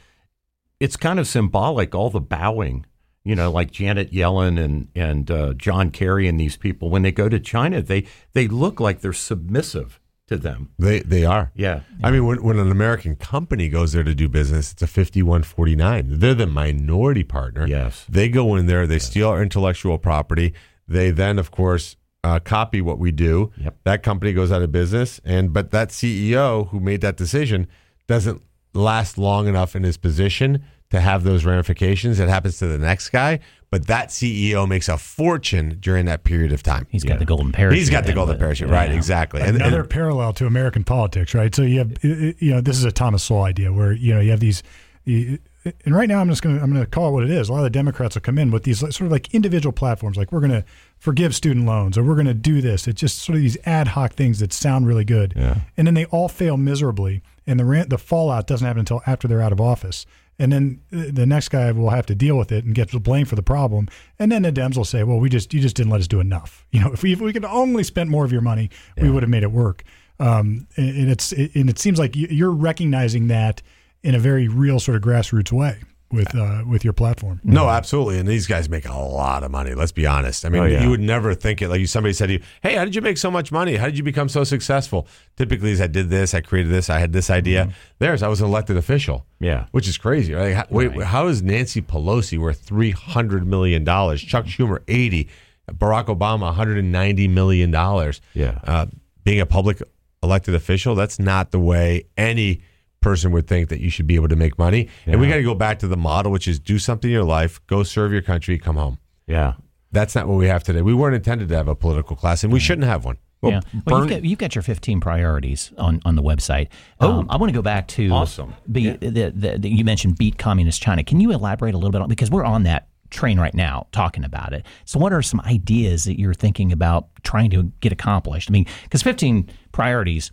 it's 0.81 0.97
kind 0.97 1.19
of 1.19 1.27
symbolic. 1.27 1.95
All 1.95 2.11
the 2.11 2.21
bowing, 2.21 2.87
you 3.23 3.35
know, 3.35 3.51
like 3.51 3.71
Janet 3.71 4.13
Yellen 4.13 4.59
and 4.59 4.89
and 4.95 5.31
uh, 5.31 5.53
John 5.55 5.91
Kerry 5.91 6.27
and 6.27 6.41
these 6.41 6.57
people 6.57 6.89
when 6.89 7.03
they 7.03 7.13
go 7.13 7.29
to 7.29 7.39
China, 7.39 7.83
they 7.83 8.07
they 8.33 8.49
look 8.49 8.81
like 8.81 9.01
they're 9.01 9.13
submissive 9.13 10.01
to 10.33 10.39
them. 10.39 10.71
They 10.79 11.01
they 11.01 11.25
are. 11.25 11.53
Yeah, 11.55 11.81
I 12.03 12.11
mean, 12.11 12.27
when, 12.27 12.43
when 12.43 12.59
an 12.59 12.71
American 12.71 13.17
company 13.17 13.69
goes 13.69 13.93
there 13.93 14.03
to 14.03 14.15
do 14.15 14.29
business, 14.29 14.73
it's 14.73 14.83
a 14.83 14.87
5149. 14.87 16.19
They're 16.19 16.35
the 16.35 16.47
minority 16.47 17.25
partner. 17.25 17.67
Yes. 17.67 18.07
They 18.09 18.29
go 18.29 18.57
in 18.57 18.67
there, 18.67 18.87
they 18.87 18.99
steal 18.99 19.29
our 19.29 19.43
intellectual 19.43 19.99
property. 19.99 20.55
They 20.89 21.11
then, 21.11 21.39
of 21.39 21.51
course, 21.51 21.97
uh, 22.25 22.39
copy 22.41 22.81
what 22.81 22.99
we 22.99 23.13
do. 23.13 23.53
Yep. 23.57 23.77
That 23.85 24.03
company 24.03 24.33
goes 24.33 24.53
out 24.53 24.63
of 24.63 24.73
business. 24.73 25.21
And 25.25 25.53
but 25.53 25.71
that 25.71 25.91
CEO 25.91 26.69
who 26.69 26.81
made 26.81 27.01
that 27.01 27.17
decision 27.17 27.69
doesn't 28.07 28.43
last 28.75 29.19
long 29.19 29.47
enough 29.49 29.75
in 29.77 29.83
his 29.83 29.97
position 29.97 30.65
to 30.91 31.01
have 31.01 31.25
those 31.25 31.45
ramifications. 31.45 32.19
It 32.21 32.29
happens 32.29 32.59
to 32.59 32.67
the 32.67 32.79
next 32.79 33.11
guy. 33.11 33.41
But 33.71 33.87
that 33.87 34.09
CEO 34.11 34.69
makes 34.69 34.87
a 34.91 34.99
fortune 34.99 35.79
during 35.81 36.05
that 36.05 36.25
period 36.25 36.53
of 36.53 36.63
time. 36.63 36.87
He's 36.91 37.05
got 37.05 37.19
the 37.19 37.25
golden 37.25 37.53
parachute. 37.53 37.79
He's 37.79 37.89
got 37.89 38.05
the 38.05 38.13
golden 38.13 38.37
parachute, 38.39 38.69
right? 38.69 38.91
yeah. 38.91 38.97
Exactly. 38.97 39.41
And- 39.41 39.57
and- 39.57 39.63
Another 39.63 39.85
parallel 39.85 40.35
to 40.35 40.47
American 40.47 40.85
politics, 40.85 41.35
right? 41.35 41.55
So 41.55 41.63
you 41.63 41.79
have, 41.79 41.93
you 42.05 42.35
know, 42.53 42.61
this 42.61 42.77
is 42.77 42.85
a 42.85 42.93
Thomas 42.93 43.23
Sowell 43.23 43.45
idea 43.45 43.73
where 43.73 43.93
you 43.93 44.13
know 44.15 44.21
you 44.21 44.31
have 44.31 44.41
these, 44.41 44.63
you- 45.07 45.39
and 45.87 45.95
right 45.95 46.09
now 46.09 46.21
I'm 46.21 46.29
just 46.29 46.43
gonna 46.43 46.61
I'm 46.61 46.71
gonna 46.73 46.85
call 46.85 47.09
it 47.09 47.13
what 47.13 47.25
it 47.25 47.31
is. 47.31 47.49
A 47.49 47.53
lot 47.53 47.59
of 47.59 47.65
the 47.65 47.71
Democrats 47.71 48.15
will 48.17 48.21
come 48.21 48.37
in 48.37 48.51
with 48.51 48.65
these 48.65 48.81
sort 48.81 49.01
of 49.01 49.11
like 49.13 49.33
individual 49.33 49.73
platforms, 49.73 50.17
like 50.19 50.33
we're 50.33 50.41
gonna 50.41 50.65
forgive 50.99 51.35
student 51.35 51.65
loans 51.65 51.97
or 51.97 52.03
we're 52.03 52.17
gonna 52.17 52.35
do 52.35 52.61
this. 52.61 52.87
It's 52.87 53.01
just 53.01 53.21
sort 53.21 53.37
of 53.37 53.43
these 53.43 53.57
ad 53.65 53.89
hoc 53.89 54.13
things 54.15 54.41
that 54.41 54.53
sound 54.53 54.87
really 54.87 55.05
good, 55.05 55.33
Yeah. 55.37 55.61
and 55.79 55.87
then 55.87 55.95
they 55.95 56.05
all 56.07 56.29
fail 56.29 56.57
miserably, 56.59 57.23
and 57.47 57.59
the 57.59 57.87
the 57.89 57.99
fallout 57.99 58.47
doesn't 58.47 58.67
happen 58.67 58.81
until 58.81 59.03
after 59.07 59.29
they're 59.29 59.43
out 59.43 59.53
of 59.53 59.61
office. 59.61 60.07
And 60.39 60.51
then 60.51 60.81
the 60.91 61.27
next 61.27 61.51
guy 61.51 61.71
will 61.73 61.91
have 61.91 62.07
to 62.07 62.15
deal 62.15 62.39
with 62.39 62.51
it 62.51 62.65
and 62.65 62.75
get 62.75 62.91
the 62.91 62.99
blame 62.99 63.27
for 63.27 63.37
the 63.37 63.43
problem. 63.43 63.89
And 64.19 64.33
then 64.33 64.43
the 64.43 64.51
Dems 64.51 64.77
will 64.77 64.85
say, 64.85 65.05
"Well, 65.05 65.19
we 65.19 65.29
just 65.29 65.53
you 65.53 65.61
just 65.61 65.77
didn't 65.77 65.93
let 65.93 66.01
us 66.01 66.09
do 66.09 66.21
enough. 66.21 66.67
You 66.73 66.81
know, 66.81 66.93
if 66.93 67.03
we 67.03 67.13
if 67.13 67.21
we 67.21 67.33
could 67.33 67.45
only 67.45 67.85
spent 67.85 68.09
more 68.09 68.25
of 68.25 68.33
your 68.33 68.41
money, 68.41 68.71
we 68.97 69.11
would 69.11 69.23
have 69.23 69.31
made 69.31 69.43
it 69.43 69.53
work." 69.53 69.85
Um, 70.19 70.67
and 70.77 70.97
and 70.97 71.11
it's 71.11 71.33
and 71.33 71.69
it 71.69 71.79
seems 71.79 71.99
like 71.99 72.13
you're 72.15 72.51
recognizing 72.51 73.29
that 73.29 73.63
in 74.03 74.15
a 74.15 74.19
very 74.19 74.49
real 74.49 74.81
sort 74.81 74.97
of 74.97 75.03
grassroots 75.03 75.53
way 75.53 75.79
with 76.13 76.35
uh, 76.35 76.63
with 76.67 76.85
your 76.85 76.93
platform. 76.93 77.41
No, 77.43 77.69
absolutely. 77.69 78.19
And 78.19 78.29
these 78.29 78.47
guys 78.47 78.69
make 78.69 78.87
a 78.89 78.93
lot 78.95 79.43
of 79.43 79.51
money. 79.51 79.75
Let's 79.75 79.93
be 79.93 80.07
honest. 80.07 80.45
I 80.45 80.49
mean, 80.51 80.63
Oh, 80.63 80.67
yeah. 80.67 80.83
you 80.83 80.91
would 80.91 81.01
never 81.01 81.35
think 81.35 81.63
it. 81.63 81.69
Like 81.69 81.87
somebody 81.87 82.13
said 82.13 82.27
to 82.27 82.35
you, 82.35 82.43
"Hey, 82.63 82.75
how 82.75 82.85
did 82.85 82.95
you 82.95 83.01
make 83.03 83.19
so 83.19 83.31
much 83.31 83.51
money? 83.51 83.77
How 83.77 83.87
did 83.87 83.97
you 83.99 84.05
become 84.05 84.29
so 84.29 84.45
successful?" 84.45 85.07
Typically, 85.37 85.71
is 85.73 85.81
I 85.81 85.87
did 85.87 86.11
this, 86.11 86.35
I 86.35 86.41
created 86.43 86.71
this, 86.71 86.91
I 86.91 86.99
had 86.99 87.13
this 87.13 87.31
idea. 87.31 87.73
There's, 87.99 88.23
I 88.23 88.29
was 88.29 88.41
an 88.41 88.47
elected 88.49 88.77
official. 88.77 89.19
Mm-hmm. 89.19 89.45
Yeah. 89.45 89.67
which 89.73 89.89
is 89.89 89.99
crazy. 89.99 90.35
Right? 90.35 90.55
How, 90.55 90.67
wait, 90.71 91.03
how 91.03 91.27
is 91.27 91.43
Nancy 91.43 91.83
Pelosi 91.83 92.39
worth 92.39 92.61
three 92.61 92.93
hundred 92.93 93.47
million 93.47 93.83
dollars? 93.83 94.23
Chuck 94.23 94.45
Schumer 94.47 94.81
eighty, 94.89 95.29
Barack 95.71 96.07
Obama 96.07 96.43
one 96.43 96.55
hundred 96.55 96.79
and 96.79 96.93
ninety 96.93 97.27
million 97.29 97.71
dollars. 97.71 98.21
Yeah. 98.35 98.59
uh, 98.65 98.87
being 99.25 99.41
a 99.41 99.47
public 99.47 99.83
elected 100.23 100.55
official, 100.55 100.95
that's 100.95 101.19
not 101.19 101.51
the 101.51 101.59
way 101.59 102.05
any 102.17 102.63
person 103.03 103.33
would 103.33 103.47
think 103.47 103.69
that 103.69 103.81
you 103.81 103.91
should 103.91 104.07
be 104.07 104.15
able 104.15 104.29
to 104.29 104.37
make 104.37 104.59
money. 104.59 104.89
And 105.07 105.21
we 105.21 105.29
got 105.29 105.37
to 105.37 105.43
go 105.43 105.55
back 105.55 105.79
to 105.81 105.89
the 105.89 105.97
model, 105.97 106.33
which 106.33 106.49
is 106.49 106.59
do 106.59 106.79
something 106.79 107.11
in 107.11 107.15
your 107.15 107.25
life, 107.25 107.61
go 107.67 107.83
serve 107.83 108.13
your 108.13 108.23
country, 108.23 108.59
come 108.59 108.77
home. 108.77 108.99
Yeah. 109.27 109.55
That's 109.91 110.15
not 110.15 110.27
what 110.27 110.37
we 110.37 110.47
have 110.47 110.65
today. 110.65 110.81
We 110.81 110.95
weren't 110.95 111.15
intended 111.15 111.49
to 111.51 111.57
have 111.57 111.69
a 111.69 111.75
political 111.75 112.17
class, 112.17 112.45
and 112.45 112.53
we 112.53 112.61
shouldn't 112.61 112.87
have 112.87 113.05
one. 113.05 113.19
yeah. 113.43 113.61
Well, 113.87 114.01
Bernie- 114.01 114.01
you've, 114.01 114.09
got, 114.11 114.29
you've 114.29 114.39
got 114.39 114.55
your 114.55 114.63
15 114.63 115.01
priorities 115.01 115.71
on, 115.77 116.01
on 116.07 116.17
the 116.17 116.23
website. 116.23 116.69
Um, 117.01 117.27
I 117.29 117.37
want 117.37 117.51
to 117.51 117.55
go 117.55 117.63
back 117.63 117.89
to 117.89 118.09
Awesome. 118.11 118.55
Be, 118.71 118.91
the, 118.91 119.31
the, 119.35 119.59
the, 119.59 119.69
you 119.69 119.85
mentioned 119.85 120.17
beat 120.17 120.39
communist 120.39 120.81
China. 120.81 121.05
Can 121.05 121.21
you 121.21 121.33
elaborate 121.33 121.75
a 121.75 121.77
little 121.77 121.91
bit 121.91 122.01
on 122.01 122.09
because 122.09 122.31
we're 122.31 122.45
on 122.45 122.63
that 122.63 122.89
train 123.13 123.39
right 123.39 123.55
now 123.55 123.87
talking 123.93 124.25
about 124.25 124.53
it. 124.53 124.67
So, 124.87 124.99
what 124.99 125.13
are 125.13 125.23
some 125.23 125.41
ideas 125.43 126.05
that 126.05 126.19
you're 126.19 126.35
thinking 126.35 126.73
about 126.73 127.09
trying 127.23 127.51
to 127.51 127.65
get 127.81 127.93
accomplished? 127.93 128.51
I 128.51 128.53
mean, 128.53 128.67
because 128.85 129.03
15 129.03 129.49
priorities. 129.71 130.33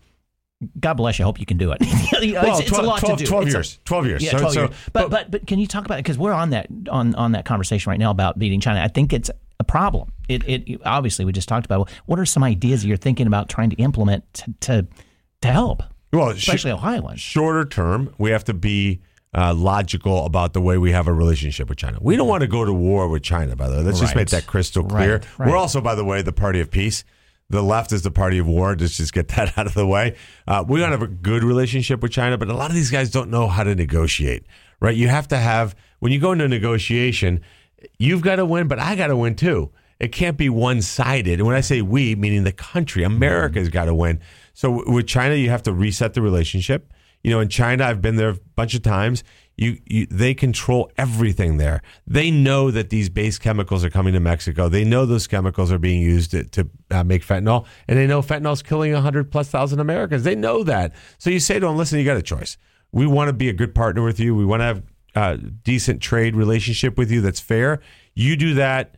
God 0.79 0.95
bless 0.95 1.17
you. 1.19 1.23
I 1.23 1.27
hope 1.27 1.39
you 1.39 1.45
can 1.45 1.57
do 1.57 1.71
it. 1.71 1.81
You 2.21 2.33
know, 2.33 2.41
it's, 2.43 2.59
it's 2.67 2.71
a 2.77 2.81
lot 2.81 2.99
12, 2.99 3.19
to 3.19 3.23
do. 3.23 3.29
12 3.29 3.43
It's 3.45 3.53
a- 3.53 3.57
years. 3.57 3.79
12 3.85 4.05
years. 4.07 4.23
Yeah, 4.23 4.31
So- 4.31 4.37
12 4.39 4.53
so- 4.53 4.59
years. 4.63 4.71
But, 4.91 5.09
but 5.09 5.31
but 5.31 5.47
can 5.47 5.57
you 5.57 5.67
talk 5.67 5.85
about 5.85 5.99
it 5.99 6.03
because 6.03 6.17
we're 6.17 6.33
on 6.33 6.49
that 6.49 6.67
on 6.91 7.15
on 7.15 7.31
that 7.31 7.45
conversation 7.45 7.89
right 7.89 7.99
now 7.99 8.11
about 8.11 8.37
beating 8.37 8.59
China. 8.59 8.81
I 8.81 8.89
think 8.89 9.13
it's 9.13 9.31
a 9.59 9.63
problem. 9.63 10.11
It 10.27 10.43
it 10.49 10.81
obviously 10.85 11.23
we 11.23 11.31
just 11.31 11.47
talked 11.47 11.65
about. 11.65 11.89
What 12.07 12.19
are 12.19 12.25
some 12.25 12.43
ideas 12.43 12.85
you're 12.85 12.97
thinking 12.97 13.25
about 13.25 13.47
trying 13.47 13.69
to 13.69 13.77
implement 13.77 14.31
to 14.33 14.53
to, 14.61 14.87
to 15.43 15.47
help, 15.47 15.81
well, 16.11 16.33
sh- 16.33 16.39
especially 16.49 16.71
Ohioans? 16.71 17.21
shorter 17.21 17.63
term, 17.63 18.13
we 18.17 18.31
have 18.31 18.43
to 18.45 18.53
be 18.53 18.99
uh, 19.33 19.53
logical 19.53 20.25
about 20.25 20.51
the 20.51 20.61
way 20.61 20.77
we 20.77 20.91
have 20.91 21.07
a 21.07 21.13
relationship 21.13 21.69
with 21.69 21.77
China. 21.77 21.99
We 22.01 22.17
don't 22.17 22.27
want 22.27 22.41
to 22.41 22.47
go 22.47 22.65
to 22.65 22.73
war 22.73 23.07
with 23.07 23.23
China, 23.23 23.55
by 23.55 23.69
the 23.69 23.77
way. 23.77 23.83
Let's 23.83 24.01
just 24.01 24.15
make 24.15 24.27
that 24.29 24.45
crystal 24.45 24.83
clear. 24.83 25.17
Right, 25.19 25.39
right. 25.39 25.49
We're 25.51 25.57
also, 25.57 25.79
by 25.79 25.95
the 25.95 26.03
way, 26.03 26.21
the 26.21 26.33
party 26.33 26.59
of 26.59 26.69
peace. 26.69 27.05
The 27.49 27.63
left 27.63 27.91
is 27.91 28.03
the 28.03 28.11
party 28.11 28.37
of 28.37 28.47
war. 28.47 28.75
Let's 28.77 28.97
just 28.97 29.13
get 29.13 29.29
that 29.29 29.53
out 29.57 29.65
of 29.65 29.73
the 29.73 29.87
way. 29.87 30.15
Uh, 30.47 30.63
we 30.67 30.79
to 30.79 30.85
have 30.85 31.01
a 31.01 31.07
good 31.07 31.43
relationship 31.43 32.01
with 32.01 32.11
China, 32.11 32.37
but 32.37 32.49
a 32.49 32.53
lot 32.53 32.69
of 32.69 32.75
these 32.75 32.91
guys 32.91 33.09
don't 33.09 33.29
know 33.29 33.47
how 33.47 33.63
to 33.63 33.75
negotiate, 33.75 34.45
right? 34.79 34.95
You 34.95 35.07
have 35.07 35.27
to 35.29 35.37
have, 35.37 35.75
when 35.99 36.11
you 36.11 36.19
go 36.19 36.31
into 36.31 36.45
a 36.45 36.47
negotiation, 36.47 37.41
you've 37.97 38.21
got 38.21 38.35
to 38.35 38.45
win, 38.45 38.67
but 38.67 38.79
I 38.79 38.95
got 38.95 39.07
to 39.07 39.17
win 39.17 39.35
too. 39.35 39.71
It 39.99 40.13
can't 40.13 40.37
be 40.37 40.47
one 40.47 40.81
sided. 40.81 41.39
And 41.39 41.47
when 41.47 41.55
I 41.55 41.61
say 41.61 41.81
we, 41.81 42.15
meaning 42.15 42.43
the 42.43 42.53
country, 42.53 43.03
America's 43.03 43.67
got 43.67 43.85
to 43.85 43.95
win. 43.95 44.21
So 44.53 44.83
with 44.87 45.07
China, 45.07 45.35
you 45.35 45.49
have 45.49 45.63
to 45.63 45.73
reset 45.73 46.13
the 46.13 46.21
relationship. 46.21 46.93
You 47.23 47.31
know, 47.31 47.39
in 47.39 47.49
China, 47.49 47.85
I've 47.85 48.01
been 48.01 48.15
there 48.15 48.29
a 48.29 48.37
bunch 48.55 48.75
of 48.75 48.81
times. 48.81 49.23
You, 49.57 49.77
you, 49.85 50.05
they 50.09 50.33
control 50.33 50.89
everything 50.97 51.57
there. 51.57 51.81
They 52.07 52.31
know 52.31 52.71
that 52.71 52.89
these 52.89 53.09
base 53.09 53.37
chemicals 53.37 53.83
are 53.83 53.89
coming 53.89 54.13
to 54.13 54.21
Mexico. 54.21 54.69
They 54.69 54.85
know 54.85 55.05
those 55.05 55.27
chemicals 55.27 55.69
are 55.69 55.79
being 55.79 56.01
used 56.01 56.31
to, 56.31 56.45
to 56.45 56.69
uh, 56.91 57.03
make 57.03 57.25
fentanyl, 57.25 57.65
and 57.87 57.99
they 57.99 58.07
know 58.07 58.21
fentanyl 58.21 58.53
is 58.53 58.63
killing 58.63 58.93
hundred 58.93 59.31
plus 59.31 59.49
thousand 59.49 59.81
Americans. 59.81 60.23
They 60.23 60.35
know 60.35 60.63
that. 60.63 60.93
So 61.17 61.29
you 61.29 61.41
say 61.41 61.55
to 61.55 61.65
them, 61.65 61.75
"Listen, 61.75 61.99
you 61.99 62.05
got 62.05 62.15
a 62.15 62.21
choice. 62.21 62.57
We 62.93 63.05
want 63.05 63.27
to 63.27 63.33
be 63.33 63.49
a 63.49 63.53
good 63.53 63.75
partner 63.75 64.01
with 64.01 64.17
you. 64.19 64.33
We 64.33 64.45
want 64.45 64.61
to 64.61 64.65
have 64.65 64.83
a 65.13 65.37
decent 65.37 66.01
trade 66.01 66.37
relationship 66.37 66.97
with 66.97 67.11
you 67.11 67.19
that's 67.19 67.41
fair. 67.41 67.81
You 68.15 68.37
do 68.37 68.53
that." 68.53 68.95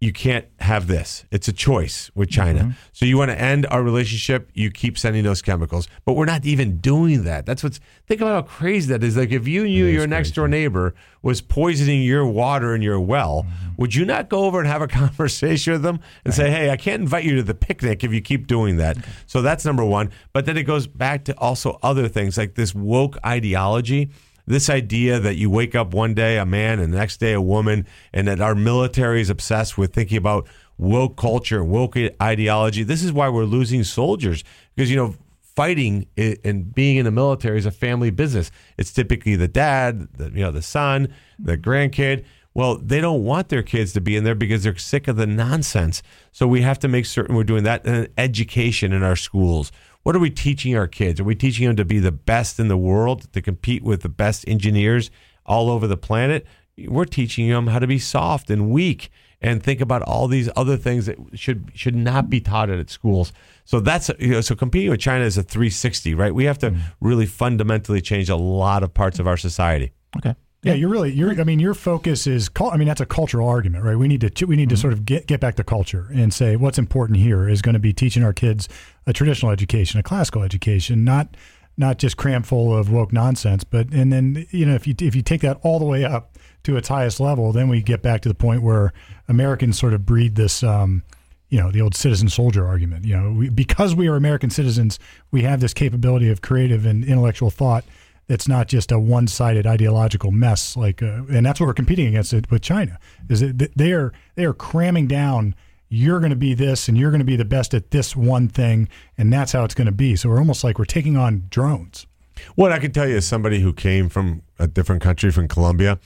You 0.00 0.12
can't 0.12 0.46
have 0.60 0.86
this. 0.86 1.24
It's 1.32 1.48
a 1.48 1.52
choice 1.52 2.08
with 2.14 2.30
China. 2.30 2.76
So 2.92 3.04
you 3.04 3.18
want 3.18 3.32
to 3.32 3.40
end 3.40 3.66
our 3.66 3.82
relationship, 3.82 4.48
you 4.54 4.70
keep 4.70 4.96
sending 4.96 5.24
those 5.24 5.42
chemicals. 5.42 5.88
But 6.04 6.12
we're 6.12 6.24
not 6.24 6.44
even 6.44 6.78
doing 6.78 7.24
that. 7.24 7.46
That's 7.46 7.64
what's 7.64 7.80
think 8.06 8.20
about 8.20 8.32
how 8.32 8.42
crazy 8.42 8.92
that 8.92 9.02
is. 9.02 9.16
Like 9.16 9.32
if 9.32 9.48
you 9.48 9.64
knew 9.64 9.86
your 9.86 10.06
next 10.06 10.32
door 10.32 10.46
neighbor 10.46 10.94
was 11.22 11.40
poisoning 11.40 12.02
your 12.02 12.24
water 12.24 12.76
in 12.76 12.82
your 12.82 13.00
well, 13.00 13.44
would 13.76 13.92
you 13.92 14.04
not 14.04 14.28
go 14.28 14.44
over 14.44 14.60
and 14.60 14.68
have 14.68 14.82
a 14.82 14.88
conversation 14.88 15.72
with 15.72 15.82
them 15.82 15.98
and 16.24 16.32
say, 16.32 16.48
Hey, 16.48 16.70
I 16.70 16.76
can't 16.76 17.02
invite 17.02 17.24
you 17.24 17.34
to 17.34 17.42
the 17.42 17.54
picnic 17.54 18.04
if 18.04 18.12
you 18.12 18.20
keep 18.20 18.46
doing 18.46 18.76
that. 18.76 18.98
So 19.26 19.42
that's 19.42 19.64
number 19.64 19.84
one. 19.84 20.12
But 20.32 20.46
then 20.46 20.56
it 20.56 20.62
goes 20.62 20.86
back 20.86 21.24
to 21.24 21.36
also 21.38 21.76
other 21.82 22.06
things 22.06 22.38
like 22.38 22.54
this 22.54 22.72
woke 22.72 23.18
ideology 23.26 24.10
this 24.48 24.70
idea 24.70 25.20
that 25.20 25.36
you 25.36 25.50
wake 25.50 25.74
up 25.74 25.94
one 25.94 26.14
day 26.14 26.38
a 26.38 26.46
man 26.46 26.80
and 26.80 26.92
the 26.92 26.98
next 26.98 27.18
day 27.18 27.32
a 27.32 27.40
woman, 27.40 27.86
and 28.12 28.26
that 28.28 28.40
our 28.40 28.54
military 28.54 29.20
is 29.20 29.30
obsessed 29.30 29.76
with 29.76 29.92
thinking 29.92 30.18
about 30.18 30.48
woke 30.76 31.16
culture, 31.16 31.62
woke 31.62 31.96
ideology. 32.22 32.82
This 32.82 33.02
is 33.02 33.12
why 33.12 33.28
we're 33.28 33.44
losing 33.44 33.84
soldiers 33.84 34.44
because 34.74 34.90
you 34.90 34.96
know 34.96 35.14
fighting 35.58 36.06
and 36.16 36.72
being 36.72 36.98
in 36.98 37.04
the 37.04 37.10
military 37.10 37.58
is 37.58 37.66
a 37.66 37.70
family 37.72 38.10
business. 38.10 38.52
It's 38.76 38.92
typically 38.92 39.34
the 39.34 39.48
dad, 39.48 40.06
the, 40.16 40.26
you 40.26 40.38
know, 40.38 40.52
the 40.52 40.62
son, 40.62 41.12
the 41.36 41.58
grandkid. 41.58 42.24
Well, 42.54 42.76
they 42.76 43.00
don't 43.00 43.24
want 43.24 43.48
their 43.48 43.64
kids 43.64 43.92
to 43.94 44.00
be 44.00 44.16
in 44.16 44.22
there 44.22 44.36
because 44.36 44.62
they're 44.62 44.76
sick 44.76 45.08
of 45.08 45.16
the 45.16 45.26
nonsense. 45.26 46.00
So 46.30 46.46
we 46.46 46.62
have 46.62 46.78
to 46.78 46.86
make 46.86 47.06
certain 47.06 47.34
we're 47.34 47.42
doing 47.42 47.64
that. 47.64 47.84
And 47.84 48.08
education 48.16 48.92
in 48.92 49.02
our 49.02 49.16
schools. 49.16 49.72
What 50.08 50.16
are 50.16 50.20
we 50.20 50.30
teaching 50.30 50.74
our 50.74 50.88
kids? 50.88 51.20
Are 51.20 51.24
we 51.24 51.34
teaching 51.34 51.66
them 51.66 51.76
to 51.76 51.84
be 51.84 51.98
the 51.98 52.10
best 52.10 52.58
in 52.58 52.68
the 52.68 52.78
world, 52.78 53.30
to 53.34 53.42
compete 53.42 53.82
with 53.82 54.00
the 54.00 54.08
best 54.08 54.42
engineers 54.48 55.10
all 55.44 55.68
over 55.68 55.86
the 55.86 55.98
planet? 55.98 56.46
We're 56.78 57.04
teaching 57.04 57.50
them 57.50 57.66
how 57.66 57.78
to 57.78 57.86
be 57.86 57.98
soft 57.98 58.50
and 58.50 58.70
weak 58.70 59.10
and 59.42 59.62
think 59.62 59.82
about 59.82 60.00
all 60.00 60.26
these 60.26 60.48
other 60.56 60.78
things 60.78 61.04
that 61.04 61.18
should 61.34 61.70
should 61.74 61.94
not 61.94 62.30
be 62.30 62.40
taught 62.40 62.70
at 62.70 62.88
schools. 62.88 63.34
So 63.66 63.80
that's 63.80 64.10
you 64.18 64.28
know 64.28 64.40
so 64.40 64.54
competing 64.54 64.88
with 64.88 65.00
China 65.00 65.26
is 65.26 65.36
a 65.36 65.42
360, 65.42 66.14
right? 66.14 66.34
We 66.34 66.46
have 66.46 66.56
to 66.60 66.70
mm. 66.70 66.80
really 67.02 67.26
fundamentally 67.26 68.00
change 68.00 68.30
a 68.30 68.36
lot 68.36 68.82
of 68.82 68.94
parts 68.94 69.18
of 69.18 69.26
our 69.26 69.36
society. 69.36 69.92
Okay. 70.16 70.34
Yeah, 70.62 70.74
you're 70.74 70.88
really 70.88 71.12
you're. 71.12 71.40
I 71.40 71.44
mean, 71.44 71.60
your 71.60 71.74
focus 71.74 72.26
is. 72.26 72.50
I 72.60 72.76
mean, 72.76 72.88
that's 72.88 73.00
a 73.00 73.06
cultural 73.06 73.48
argument, 73.48 73.84
right? 73.84 73.96
We 73.96 74.08
need 74.08 74.36
to 74.36 74.44
we 74.44 74.56
need 74.56 74.68
to 74.70 74.76
sort 74.76 74.92
of 74.92 75.04
get 75.04 75.26
get 75.26 75.38
back 75.38 75.54
to 75.56 75.64
culture 75.64 76.08
and 76.12 76.34
say 76.34 76.56
what's 76.56 76.78
important 76.78 77.18
here 77.18 77.48
is 77.48 77.62
going 77.62 77.74
to 77.74 77.78
be 77.78 77.92
teaching 77.92 78.24
our 78.24 78.32
kids 78.32 78.68
a 79.06 79.12
traditional 79.12 79.52
education, 79.52 80.00
a 80.00 80.02
classical 80.02 80.42
education, 80.42 81.04
not 81.04 81.36
not 81.76 81.98
just 81.98 82.16
cram 82.16 82.42
full 82.42 82.76
of 82.76 82.90
woke 82.90 83.12
nonsense. 83.12 83.62
But 83.62 83.92
and 83.92 84.12
then 84.12 84.46
you 84.50 84.66
know 84.66 84.74
if 84.74 84.88
you 84.88 84.94
if 85.00 85.14
you 85.14 85.22
take 85.22 85.42
that 85.42 85.60
all 85.62 85.78
the 85.78 85.84
way 85.84 86.04
up 86.04 86.36
to 86.64 86.76
its 86.76 86.88
highest 86.88 87.20
level, 87.20 87.52
then 87.52 87.68
we 87.68 87.80
get 87.80 88.02
back 88.02 88.20
to 88.22 88.28
the 88.28 88.34
point 88.34 88.62
where 88.62 88.92
Americans 89.28 89.78
sort 89.78 89.94
of 89.94 90.04
breed 90.04 90.34
this. 90.34 90.62
Um, 90.62 91.04
you 91.50 91.58
know 91.58 91.70
the 91.70 91.80
old 91.80 91.94
citizen 91.94 92.28
soldier 92.28 92.66
argument. 92.66 93.06
You 93.06 93.16
know, 93.16 93.32
we, 93.32 93.48
because 93.48 93.94
we 93.94 94.06
are 94.08 94.16
American 94.16 94.50
citizens, 94.50 94.98
we 95.30 95.42
have 95.42 95.60
this 95.60 95.72
capability 95.72 96.28
of 96.28 96.42
creative 96.42 96.84
and 96.84 97.02
intellectual 97.04 97.48
thought 97.48 97.84
that's 98.28 98.46
not 98.46 98.68
just 98.68 98.92
a 98.92 98.98
one-sided 98.98 99.66
ideological 99.66 100.30
mess 100.30 100.76
like 100.76 101.02
uh, 101.02 101.22
and 101.30 101.44
that's 101.44 101.58
what 101.60 101.66
we're 101.66 101.74
competing 101.74 102.06
against 102.06 102.32
it 102.32 102.50
with 102.50 102.62
China 102.62 102.98
is 103.28 103.40
that 103.40 103.76
they 103.76 103.92
are 103.92 104.12
they 104.36 104.44
are 104.44 104.54
cramming 104.54 105.06
down 105.06 105.54
you're 105.90 106.20
going 106.20 106.30
to 106.30 106.36
be 106.36 106.54
this 106.54 106.88
and 106.88 106.98
you're 106.98 107.10
going 107.10 107.20
to 107.20 107.24
be 107.24 107.36
the 107.36 107.44
best 107.44 107.74
at 107.74 107.90
this 107.90 108.14
one 108.14 108.46
thing 108.48 108.88
and 109.16 109.32
that's 109.32 109.52
how 109.52 109.64
it's 109.64 109.74
going 109.74 109.86
to 109.86 109.92
be 109.92 110.14
so 110.14 110.28
we're 110.28 110.38
almost 110.38 110.62
like 110.62 110.78
we're 110.78 110.84
taking 110.84 111.16
on 111.16 111.44
drones 111.50 112.06
What 112.54 112.72
I 112.72 112.78
can 112.78 112.92
tell 112.92 113.08
you 113.08 113.16
as 113.16 113.26
somebody 113.26 113.60
who 113.60 113.72
came 113.72 114.08
from 114.08 114.42
a 114.58 114.66
different 114.66 115.02
country, 115.02 115.30
from 115.30 115.48
Colombia, 115.48 115.98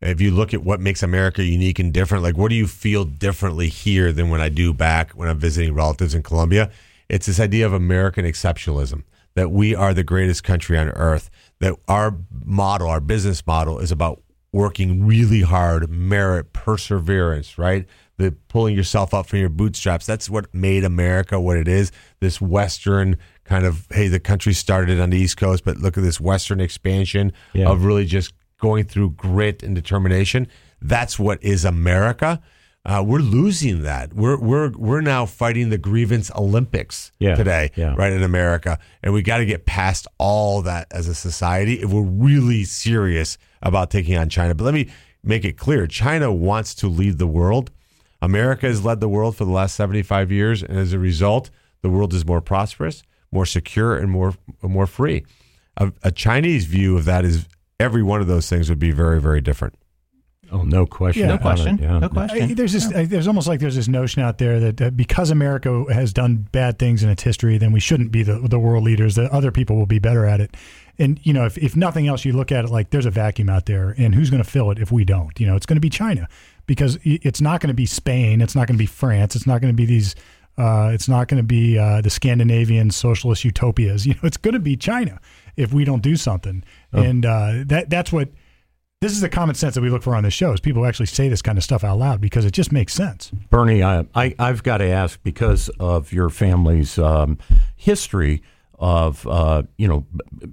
if 0.00 0.20
you 0.20 0.30
look 0.30 0.52
at 0.52 0.62
what 0.62 0.80
makes 0.80 1.02
America 1.02 1.42
unique 1.42 1.78
and 1.78 1.92
different, 1.92 2.22
like 2.22 2.36
what 2.36 2.48
do 2.48 2.54
you 2.54 2.66
feel 2.66 3.04
differently 3.04 3.68
here 3.68 4.12
than 4.12 4.28
when 4.28 4.40
I 4.40 4.48
do 4.48 4.72
back 4.72 5.12
when 5.12 5.28
I'm 5.28 5.38
visiting 5.38 5.74
relatives 5.74 6.14
in 6.14 6.22
Colombia? 6.22 6.70
It's 7.08 7.26
this 7.26 7.40
idea 7.40 7.66
of 7.66 7.72
American 7.72 8.24
exceptionalism 8.24 9.04
that 9.34 9.50
we 9.50 9.74
are 9.74 9.94
the 9.94 10.04
greatest 10.04 10.44
country 10.44 10.78
on 10.78 10.88
earth, 10.90 11.30
that 11.60 11.74
our 11.88 12.16
model, 12.44 12.88
our 12.88 13.00
business 13.00 13.46
model 13.46 13.78
is 13.78 13.90
about 13.92 14.22
working 14.52 15.06
really 15.06 15.42
hard, 15.42 15.90
merit, 15.90 16.52
perseverance, 16.52 17.58
right? 17.58 17.86
The 18.18 18.34
pulling 18.48 18.74
yourself 18.74 19.12
up 19.12 19.26
from 19.26 19.40
your 19.40 19.48
bootstraps. 19.50 20.06
That's 20.06 20.30
what 20.30 20.52
made 20.54 20.84
America 20.84 21.38
what 21.38 21.58
it 21.58 21.68
is. 21.68 21.92
This 22.20 22.40
Western 22.40 23.18
kind 23.44 23.66
of, 23.66 23.86
hey, 23.90 24.08
the 24.08 24.20
country 24.20 24.54
started 24.54 24.98
on 25.00 25.10
the 25.10 25.18
East 25.18 25.36
Coast, 25.36 25.64
but 25.64 25.76
look 25.78 25.98
at 25.98 26.02
this 26.02 26.20
Western 26.20 26.60
expansion 26.60 27.32
Yeah. 27.52 27.68
of 27.68 27.84
really 27.84 28.06
just 28.06 28.32
going 28.58 28.84
through 28.84 29.10
grit 29.10 29.62
and 29.62 29.74
determination. 29.74 30.48
That's 30.80 31.18
what 31.18 31.42
is 31.42 31.64
America. 31.64 32.40
Uh, 32.86 33.02
we're 33.02 33.18
losing 33.18 33.82
that. 33.82 34.14
We're 34.14 34.38
we're 34.38 34.70
we're 34.70 35.00
now 35.00 35.26
fighting 35.26 35.70
the 35.70 35.76
grievance 35.78 36.30
Olympics 36.36 37.10
Yeah, 37.18 37.34
today, 37.34 37.72
yeah. 37.74 37.96
right 37.96 38.12
in 38.12 38.22
America, 38.22 38.78
and 39.02 39.12
we 39.12 39.22
got 39.22 39.38
to 39.38 39.44
get 39.44 39.66
past 39.66 40.06
all 40.18 40.62
that 40.62 40.86
as 40.92 41.08
a 41.08 41.14
society 41.14 41.80
if 41.82 41.90
we're 41.92 42.02
really 42.02 42.62
serious 42.62 43.38
about 43.60 43.90
taking 43.90 44.16
on 44.16 44.28
China. 44.28 44.54
But 44.54 44.64
let 44.64 44.74
me 44.74 44.88
make 45.24 45.44
it 45.44 45.58
clear: 45.58 45.88
China 45.88 46.32
wants 46.32 46.76
to 46.76 46.86
lead 46.86 47.18
the 47.18 47.26
world. 47.26 47.72
America 48.22 48.68
has 48.68 48.84
led 48.84 49.00
the 49.00 49.08
world 49.08 49.36
for 49.36 49.44
the 49.44 49.50
last 49.50 49.74
seventy-five 49.74 50.30
years, 50.30 50.62
and 50.62 50.78
as 50.78 50.92
a 50.92 50.98
result, 51.00 51.50
the 51.82 51.90
world 51.90 52.14
is 52.14 52.24
more 52.24 52.40
prosperous, 52.40 53.02
more 53.32 53.46
secure, 53.46 53.96
and 53.96 54.12
more 54.12 54.34
more 54.62 54.86
free. 54.86 55.24
A, 55.76 55.92
a 56.04 56.12
Chinese 56.12 56.66
view 56.66 56.96
of 56.96 57.04
that 57.06 57.24
is 57.24 57.48
every 57.80 58.04
one 58.04 58.20
of 58.20 58.28
those 58.28 58.48
things 58.48 58.70
would 58.70 58.78
be 58.78 58.92
very, 58.92 59.20
very 59.20 59.40
different. 59.40 59.74
Oh, 60.52 60.62
no 60.62 60.86
question. 60.86 61.22
Yeah. 61.22 61.34
No 61.34 61.38
question. 61.38 61.78
yeah. 61.78 61.98
No 61.98 62.06
I, 62.06 62.08
question. 62.08 62.54
there's 62.54 62.72
this. 62.72 62.92
I, 62.94 63.04
there's 63.04 63.26
almost 63.26 63.48
like 63.48 63.60
there's 63.60 63.76
this 63.76 63.88
notion 63.88 64.22
out 64.22 64.38
there 64.38 64.60
that 64.60 64.80
uh, 64.80 64.90
because 64.90 65.30
America 65.30 65.84
has 65.92 66.12
done 66.12 66.46
bad 66.52 66.78
things 66.78 67.02
in 67.02 67.10
its 67.10 67.22
history, 67.22 67.58
then 67.58 67.72
we 67.72 67.80
shouldn't 67.80 68.12
be 68.12 68.22
the 68.22 68.38
the 68.38 68.58
world 68.58 68.84
leaders. 68.84 69.16
That 69.16 69.30
other 69.30 69.50
people 69.50 69.76
will 69.76 69.86
be 69.86 69.98
better 69.98 70.24
at 70.26 70.40
it. 70.40 70.56
And 70.98 71.20
you 71.24 71.32
know, 71.32 71.44
if 71.44 71.58
if 71.58 71.76
nothing 71.76 72.06
else, 72.06 72.24
you 72.24 72.32
look 72.32 72.52
at 72.52 72.64
it 72.64 72.70
like 72.70 72.90
there's 72.90 73.06
a 73.06 73.10
vacuum 73.10 73.48
out 73.48 73.66
there, 73.66 73.94
and 73.98 74.14
who's 74.14 74.30
going 74.30 74.42
to 74.42 74.48
fill 74.48 74.70
it 74.70 74.78
if 74.78 74.90
we 74.90 75.04
don't? 75.04 75.38
You 75.40 75.46
know, 75.46 75.56
it's 75.56 75.66
going 75.66 75.76
to 75.76 75.80
be 75.80 75.90
China 75.90 76.28
because 76.66 76.98
it's 77.04 77.40
not 77.40 77.60
going 77.60 77.68
to 77.68 77.74
be 77.74 77.86
Spain. 77.86 78.40
It's 78.40 78.54
not 78.54 78.66
going 78.66 78.76
to 78.76 78.82
be 78.82 78.86
France. 78.86 79.36
It's 79.36 79.46
not 79.46 79.60
going 79.60 79.72
to 79.72 79.76
be 79.76 79.86
these. 79.86 80.14
Uh, 80.58 80.90
it's 80.94 81.06
not 81.06 81.28
going 81.28 81.36
to 81.36 81.46
be 81.46 81.78
uh, 81.78 82.00
the 82.00 82.08
Scandinavian 82.08 82.90
socialist 82.90 83.44
utopias. 83.44 84.06
You 84.06 84.14
know, 84.14 84.20
it's 84.22 84.38
going 84.38 84.54
to 84.54 84.60
be 84.60 84.76
China 84.76 85.20
if 85.56 85.72
we 85.72 85.84
don't 85.84 86.02
do 86.02 86.16
something. 86.16 86.64
And 86.92 87.26
uh, 87.26 87.64
that 87.66 87.90
that's 87.90 88.10
what 88.10 88.30
this 89.02 89.12
is 89.12 89.20
the 89.20 89.28
common 89.28 89.54
sense 89.54 89.74
that 89.74 89.82
we 89.82 89.90
look 89.90 90.02
for 90.02 90.16
on 90.16 90.22
this 90.24 90.32
show 90.32 90.52
is 90.52 90.60
people 90.60 90.82
who 90.82 90.88
actually 90.88 91.06
say 91.06 91.28
this 91.28 91.42
kind 91.42 91.58
of 91.58 91.64
stuff 91.64 91.84
out 91.84 91.98
loud 91.98 92.18
because 92.20 92.46
it 92.46 92.52
just 92.52 92.72
makes 92.72 92.94
sense. 92.94 93.30
Bernie, 93.50 93.82
I, 93.82 94.06
I, 94.14 94.34
I've 94.38 94.62
got 94.62 94.78
to 94.78 94.86
ask 94.86 95.22
because 95.22 95.68
of 95.78 96.12
your 96.12 96.30
family's 96.30 96.98
um, 96.98 97.36
history 97.76 98.42
of, 98.78 99.26
uh, 99.26 99.64
you 99.76 99.86
know, 99.86 100.00
b- 100.16 100.24
b- 100.38 100.48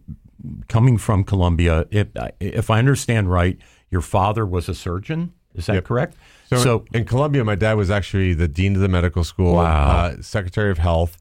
coming 0.67 0.97
from 0.97 1.23
Colombia. 1.23 1.85
If, 1.89 2.07
if 2.41 2.69
I 2.69 2.79
understand 2.79 3.31
right, 3.31 3.57
your 3.89 4.01
father 4.01 4.45
was 4.45 4.67
a 4.67 4.75
surgeon. 4.75 5.31
Is 5.55 5.67
that 5.67 5.75
Yep. 5.75 5.85
correct? 5.85 6.17
So, 6.55 6.85
in 6.93 7.05
Colombia, 7.05 7.43
my 7.43 7.55
dad 7.55 7.73
was 7.73 7.89
actually 7.89 8.33
the 8.35 8.47
dean 8.47 8.75
of 8.75 8.81
the 8.81 8.87
medical 8.87 9.23
school, 9.23 9.55
Wow. 9.55 9.89
uh, 9.89 10.21
secretary 10.21 10.69
of 10.69 10.77
health. 10.77 11.17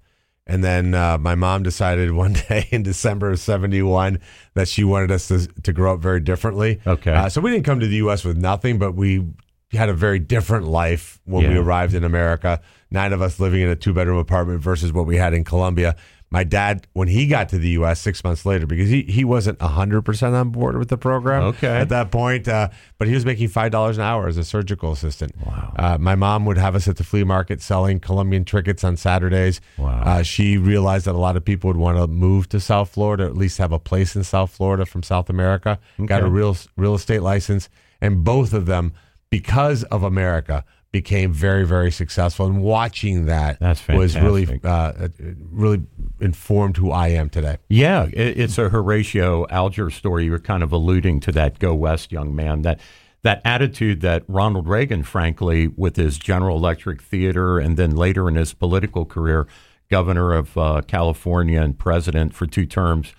And 0.47 0.63
then 0.63 0.95
uh, 0.95 1.19
my 1.19 1.35
mom 1.35 1.63
decided 1.63 2.11
one 2.13 2.35
day 2.49 2.69
in 2.71 2.83
December 2.83 3.31
of 3.31 3.41
71 3.41 4.19
that 4.55 4.69
she 4.69 4.85
wanted 4.85 5.11
us 5.11 5.29
to, 5.29 5.47
to 5.63 5.73
grow 5.73 5.95
up 5.95 6.01
very 6.01 6.21
differently. 6.21 6.81
Okay. 6.87 7.13
Uh, 7.13 7.29
so 7.29 7.41
we 7.41 7.51
didn't 7.51 7.65
come 7.65 7.81
to 7.81 7.87
the 7.87 7.97
U.S. 7.97 8.25
with 8.25 8.37
nothing, 8.37 8.79
but 8.79 8.93
we 8.93 9.27
had 9.73 9.89
a 9.89 9.95
very 9.95 10.19
different 10.19 10.67
life 10.67 11.21
when 11.25 11.49
we 11.51 11.57
arrived 11.57 11.95
in 11.95 12.05
America. 12.05 12.61
Nine 12.91 13.13
of 13.13 13.23
us 13.23 13.41
living 13.41 13.63
in 13.63 13.69
a 13.69 13.77
two 13.77 13.95
bedroom 13.95 14.19
apartment 14.19 14.61
versus 14.61 14.93
what 14.93 15.07
we 15.07 15.17
had 15.17 15.33
in 15.33 15.45
Colombia. 15.45 15.97
My 16.33 16.45
dad, 16.45 16.87
when 16.95 17.09
he 17.09 17.27
got 17.27 17.51
to 17.51 17.59
the 17.59 17.69
U.S. 17.71 18.01
six 18.01 18.25
months 18.25 18.47
later, 18.47 18.67
because 18.67 18.89
he, 18.89 19.03
he 19.03 19.23
wasn't 19.23 19.59
100% 19.59 20.33
on 20.33 20.49
board 20.49 20.79
with 20.79 20.89
the 20.89 20.97
program 20.97 21.43
Okay. 21.43 21.69
at 21.69 21.91
that 21.91 22.11
point, 22.11 22.49
uh, 22.49 22.71
but 22.97 23.07
he 23.07 23.13
was 23.13 23.27
making 23.27 23.51
$5 23.51 23.95
an 23.95 24.01
hour 24.01 24.29
as 24.29 24.39
a 24.39 24.45
surgical 24.45 24.93
assistant. 24.93 25.33
Wow. 25.45 25.75
Uh, 25.79 25.99
my 25.99 26.15
mom 26.15 26.47
would 26.47 26.57
have 26.57 26.75
us 26.75 26.89
at 26.89 26.97
the 26.97 27.05
flea 27.05 27.23
market 27.25 27.61
selling 27.61 28.01
Colombian 28.01 28.47
trinkets 28.47 28.83
on 28.83 28.97
Saturdays. 28.97 29.61
Wow. 29.77 30.03
Uh, 30.03 30.23
she 30.23 30.57
realized 30.57 31.05
that 31.07 31.15
a 31.15 31.19
lot 31.19 31.37
of 31.37 31.45
people 31.45 31.69
would 31.69 31.77
want 31.77 31.99
to 31.99 32.07
move 32.07 32.49
to 32.49 32.61
South 32.61 32.89
Florida, 32.89 33.25
or 33.25 33.27
at 33.27 33.37
least 33.37 33.59
have 33.59 33.71
a 33.73 33.79
place 33.79 34.17
in 34.17 34.25
South 34.25 34.51
Florida 34.51 34.87
from 34.87 35.03
South 35.03 35.29
America. 35.29 35.79
Got 36.07 36.23
a 36.23 36.31
real 36.31 36.57
real 36.79 36.95
estate 36.95 37.21
license, 37.21 37.69
and 38.01 38.25
both 38.25 38.55
of 38.55 38.65
them, 38.65 38.95
because 39.29 39.85
of 39.85 40.03
America, 40.03 40.65
became 40.93 41.33
very 41.33 41.65
very 41.67 41.91
successful. 41.91 42.47
And 42.47 42.63
watching 42.63 43.25
that 43.27 43.59
was 43.89 44.17
really 44.17 44.61
uh, 44.63 45.09
really 45.51 45.83
informed 46.21 46.77
who 46.77 46.91
I 46.91 47.09
am 47.09 47.31
today. 47.31 47.57
Yeah, 47.69 48.05
it, 48.13 48.39
it's 48.39 48.59
a 48.59 48.69
Horatio 48.69 49.47
Alger 49.49 49.91
story. 49.91 50.27
You 50.27 50.33
were 50.33 50.39
kind 50.39 50.63
of 50.63 50.71
alluding 50.71 51.21
to 51.21 51.33
that 51.33 51.59
"Go 51.59 51.75
West" 51.75 52.13
young 52.13 52.37
man. 52.37 52.63
That 52.63 52.79
that 53.23 53.41
attitude 53.45 54.01
that 54.03 54.25
Ronald 54.29 54.69
Reagan, 54.69 55.03
frankly, 55.03 55.69
with 55.69 55.97
his 55.97 56.19
General 56.19 56.57
Electric 56.57 57.01
Theater, 57.01 57.59
and 57.59 57.77
then 57.77 57.97
later 57.97 58.29
in 58.29 58.35
his 58.35 58.53
political 58.53 59.05
career, 59.05 59.47
governor 59.91 60.33
of 60.33 60.57
uh, 60.59 60.83
California 60.87 61.61
and 61.61 61.79
president 61.79 62.35
for 62.35 62.47
two 62.47 62.67
terms. 62.67 63.15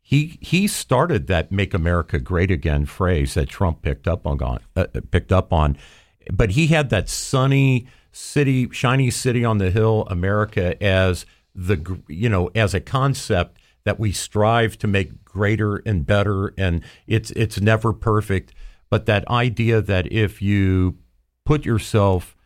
He 0.00 0.38
he 0.40 0.68
started 0.68 1.26
that 1.26 1.50
"Make 1.50 1.74
America 1.74 2.20
Great 2.20 2.50
Again" 2.50 2.86
phrase 2.86 3.34
that 3.34 3.48
Trump 3.48 3.82
picked 3.82 4.06
up 4.06 4.26
on 4.26 4.60
uh, 4.76 4.86
picked 5.10 5.32
up 5.32 5.52
on, 5.52 5.76
but 6.32 6.52
he 6.52 6.68
had 6.68 6.90
that 6.90 7.08
sunny 7.08 7.86
city, 8.12 8.68
shiny 8.70 9.10
city 9.10 9.44
on 9.44 9.58
the 9.58 9.70
hill, 9.70 10.06
America 10.10 10.82
as 10.82 11.26
the 11.54 12.00
you 12.08 12.28
know 12.28 12.50
as 12.54 12.74
a 12.74 12.80
concept 12.80 13.58
that 13.84 14.00
we 14.00 14.12
strive 14.12 14.76
to 14.78 14.86
make 14.86 15.24
greater 15.24 15.76
and 15.76 16.06
better, 16.06 16.52
and 16.58 16.82
it's 17.06 17.30
it's 17.32 17.60
never 17.60 17.92
perfect, 17.92 18.52
but 18.90 19.06
that 19.06 19.26
idea 19.28 19.80
that 19.80 20.10
if 20.12 20.42
you 20.42 20.98
put 21.44 21.64
yourself, 21.64 22.36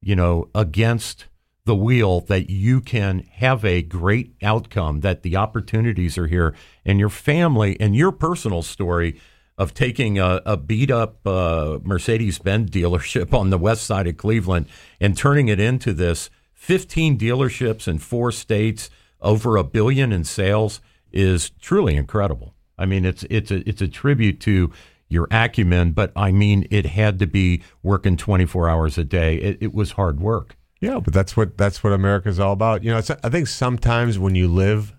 you 0.00 0.16
know, 0.16 0.48
against 0.54 1.26
the 1.64 1.76
wheel 1.76 2.20
that 2.22 2.48
you 2.48 2.80
can 2.80 3.20
have 3.34 3.64
a 3.64 3.82
great 3.82 4.34
outcome, 4.42 5.00
that 5.00 5.22
the 5.22 5.36
opportunities 5.36 6.16
are 6.16 6.26
here, 6.26 6.54
and 6.84 6.98
your 6.98 7.10
family 7.10 7.76
and 7.78 7.94
your 7.94 8.10
personal 8.10 8.62
story 8.62 9.20
of 9.58 9.74
taking 9.74 10.18
a, 10.18 10.40
a 10.46 10.56
beat 10.56 10.90
up 10.90 11.26
uh, 11.26 11.80
Mercedes 11.82 12.38
Benz 12.38 12.70
dealership 12.70 13.34
on 13.34 13.50
the 13.50 13.58
west 13.58 13.84
side 13.84 14.06
of 14.06 14.16
Cleveland 14.16 14.66
and 15.00 15.16
turning 15.16 15.48
it 15.48 15.60
into 15.60 15.92
this 15.92 16.30
15 16.54 17.18
dealerships 17.18 17.88
in 17.88 17.98
four 17.98 18.32
states, 18.32 18.88
over 19.20 19.56
a 19.56 19.64
billion 19.64 20.12
in 20.12 20.24
sales 20.24 20.80
is 21.12 21.50
truly 21.50 21.96
incredible. 21.96 22.54
I 22.76 22.86
mean, 22.86 23.04
it's 23.04 23.24
it's 23.24 23.50
a 23.50 23.68
it's 23.68 23.82
a 23.82 23.88
tribute 23.88 24.40
to 24.40 24.72
your 25.08 25.26
acumen, 25.30 25.92
but 25.92 26.12
I 26.14 26.30
mean, 26.30 26.66
it 26.70 26.86
had 26.86 27.18
to 27.18 27.26
be 27.26 27.62
working 27.82 28.16
24 28.16 28.68
hours 28.68 28.98
a 28.98 29.04
day. 29.04 29.36
It, 29.36 29.58
it 29.60 29.74
was 29.74 29.92
hard 29.92 30.20
work. 30.20 30.56
Yeah, 30.80 31.00
but 31.00 31.12
that's 31.12 31.36
what 31.36 31.56
that's 31.58 31.82
what 31.82 31.92
America's 31.92 32.38
all 32.38 32.52
about. 32.52 32.84
You 32.84 32.92
know, 32.92 32.98
I 32.98 33.28
think 33.28 33.48
sometimes 33.48 34.18
when 34.18 34.36
you 34.36 34.46
live 34.46 34.94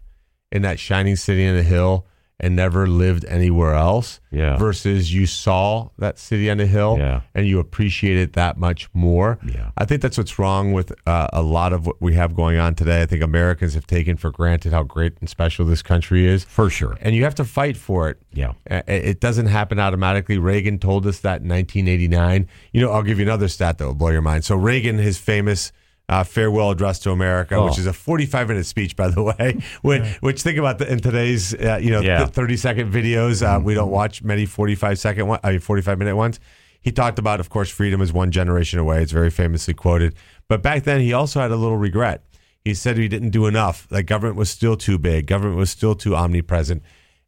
in 0.52 0.64
that 0.64 0.80
shining 0.80 1.16
city 1.16 1.48
on 1.48 1.56
the 1.56 1.64
hill 1.64 2.06
and 2.40 2.56
never 2.56 2.88
lived 2.88 3.26
anywhere 3.26 3.74
else, 3.74 4.20
Yeah. 4.32 4.58
versus 4.58 5.14
you 5.14 5.26
saw 5.26 5.90
that 5.98 6.18
city 6.18 6.50
on 6.50 6.58
the 6.58 6.66
hill 6.68 6.96
Yeah. 6.98 7.22
and 7.36 7.48
you 7.48 7.60
appreciate 7.60 8.18
it 8.18 8.34
that 8.34 8.58
much 8.58 8.88
more. 8.94 9.38
Yeah. 9.46 9.72
I 9.78 9.86
think 9.86 10.02
that's 10.02 10.18
what's 10.18 10.40
wrong 10.40 10.72
with 10.72 10.94
uh, 11.06 11.28
a 11.34 11.42
lot 11.42 11.74
of 11.74 11.86
what 11.86 12.02
we 12.02 12.14
have 12.14 12.36
going 12.36 12.58
on 12.58 12.76
today. 12.76 13.02
I 13.02 13.06
think 13.06 13.22
Americans 13.22 13.74
have 13.74 13.86
taken 13.88 14.16
for 14.18 14.32
granted 14.32 14.72
how 14.72 14.84
great 14.84 15.14
and 15.20 15.30
special 15.30 15.66
this 15.66 15.82
country 15.82 16.26
is. 16.26 16.46
For 16.46 16.70
sure. 16.70 16.98
And 17.02 17.16
you 17.16 17.24
have 17.26 17.36
to 17.36 17.44
fight 17.46 17.76
for 17.76 18.10
it. 18.10 18.18
Yeah. 18.32 18.54
It 18.68 19.20
doesn't 19.20 19.48
happen 19.48 19.80
automatically. 19.80 20.38
Reagan 20.38 20.80
told 20.80 21.06
us 21.08 21.20
that 21.20 21.42
in 21.42 21.50
1989. 21.50 22.48
You 22.72 22.82
know, 22.82 22.92
I'll 22.92 23.04
give 23.04 23.20
you 23.20 23.26
another 23.26 23.48
stat 23.48 23.78
that 23.80 23.86
will 23.86 23.96
blow 23.96 24.10
your 24.10 24.22
mind. 24.22 24.46
So 24.46 24.56
Reagan, 24.56 24.98
his 24.98 25.18
famous 25.18 25.72
uh, 26.10 26.24
farewell 26.24 26.72
address 26.72 27.00
to 27.00 27.12
America, 27.12 27.56
Oh. 27.56 27.66
which 27.66 27.78
is 27.80 27.86
a 27.86 27.94
45 27.94 28.48
minute 28.50 28.66
speech, 28.66 28.96
by 28.96 29.08
the 29.08 29.22
way. 29.40 29.62
which, 29.84 30.04
which 30.20 30.42
think 30.42 30.58
about 30.58 30.80
the, 30.80 30.92
in 30.92 31.00
today's 31.00 31.54
uh, 31.54 31.80
you 31.82 31.92
know 31.92 32.02
Yeah. 32.02 32.26
30 32.26 32.58
second 32.58 32.92
videos, 32.92 33.42
uh, 33.42 33.60
we 33.62 33.74
don't 33.76 33.92
watch 33.92 34.24
many 34.24 34.46
45 34.46 35.00
second 35.00 35.28
one, 35.28 35.40
I 35.44 35.52
mean 35.52 35.60
45 35.60 35.98
minute 36.00 36.16
ones. 36.18 36.40
He 36.82 36.92
talked 36.92 37.20
about, 37.20 37.40
of 37.40 37.50
course, 37.50 37.70
freedom 37.70 38.02
is 38.02 38.12
one 38.14 38.32
generation 38.32 38.80
away. 38.80 39.02
It's 39.04 39.12
very 39.12 39.30
famously 39.30 39.74
quoted. 39.74 40.16
But 40.48 40.62
back 40.64 40.84
then, 40.84 41.02
he 41.02 41.12
also 41.14 41.42
had 41.42 41.52
a 41.52 41.56
little 41.58 41.78
regret. 41.78 42.24
He 42.64 42.74
said 42.74 42.98
he 42.98 43.08
didn't 43.10 43.32
do 43.32 43.48
enough. 43.48 43.88
That 43.90 44.04
government 44.04 44.38
was 44.38 44.50
still 44.50 44.78
too 44.78 44.98
big. 44.98 45.28
Government 45.28 45.58
was 45.58 45.70
still 45.70 45.94
too 45.94 46.16
omnipresent. 46.16 46.82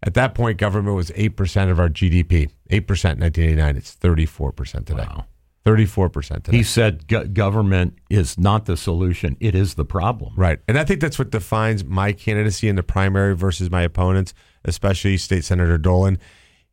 At 0.04 0.14
that 0.16 0.34
point, 0.36 0.58
government 0.58 0.96
was 0.96 1.12
8% 1.12 1.70
of 1.70 1.80
our 1.80 1.90
GDP. 1.90 2.50
8% 2.70 3.14
in 3.14 3.20
1989. 3.20 3.78
It's 3.78 3.96
34% 3.96 4.86
today. 4.86 5.04
Wow. 5.08 5.26
34% 5.66 6.52
He 6.52 6.64
said 6.64 7.08
go- 7.08 7.26
government 7.26 7.98
is 8.10 8.38
not 8.38 8.66
the 8.66 8.76
solution; 8.76 9.38
it 9.40 9.54
is 9.54 9.76
the 9.76 9.86
problem. 9.86 10.34
Right. 10.36 10.60
And 10.68 10.78
I 10.78 10.84
think 10.84 11.02
that's 11.02 11.20
what 11.20 11.30
defines 11.30 11.84
my 11.84 12.14
candidacy 12.14 12.68
in 12.68 12.76
the 12.76 12.84
primary 12.84 13.36
versus 13.36 13.70
my 13.70 13.84
opponents, 13.84 14.34
especially 14.66 15.18
State 15.18 15.46
Senator 15.46 15.78
Dolan. 15.78 16.18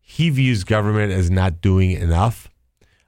He 0.00 0.30
views 0.30 0.64
government 0.64 1.12
as 1.12 1.30
not 1.30 1.60
doing 1.60 1.90
enough. 1.90 2.48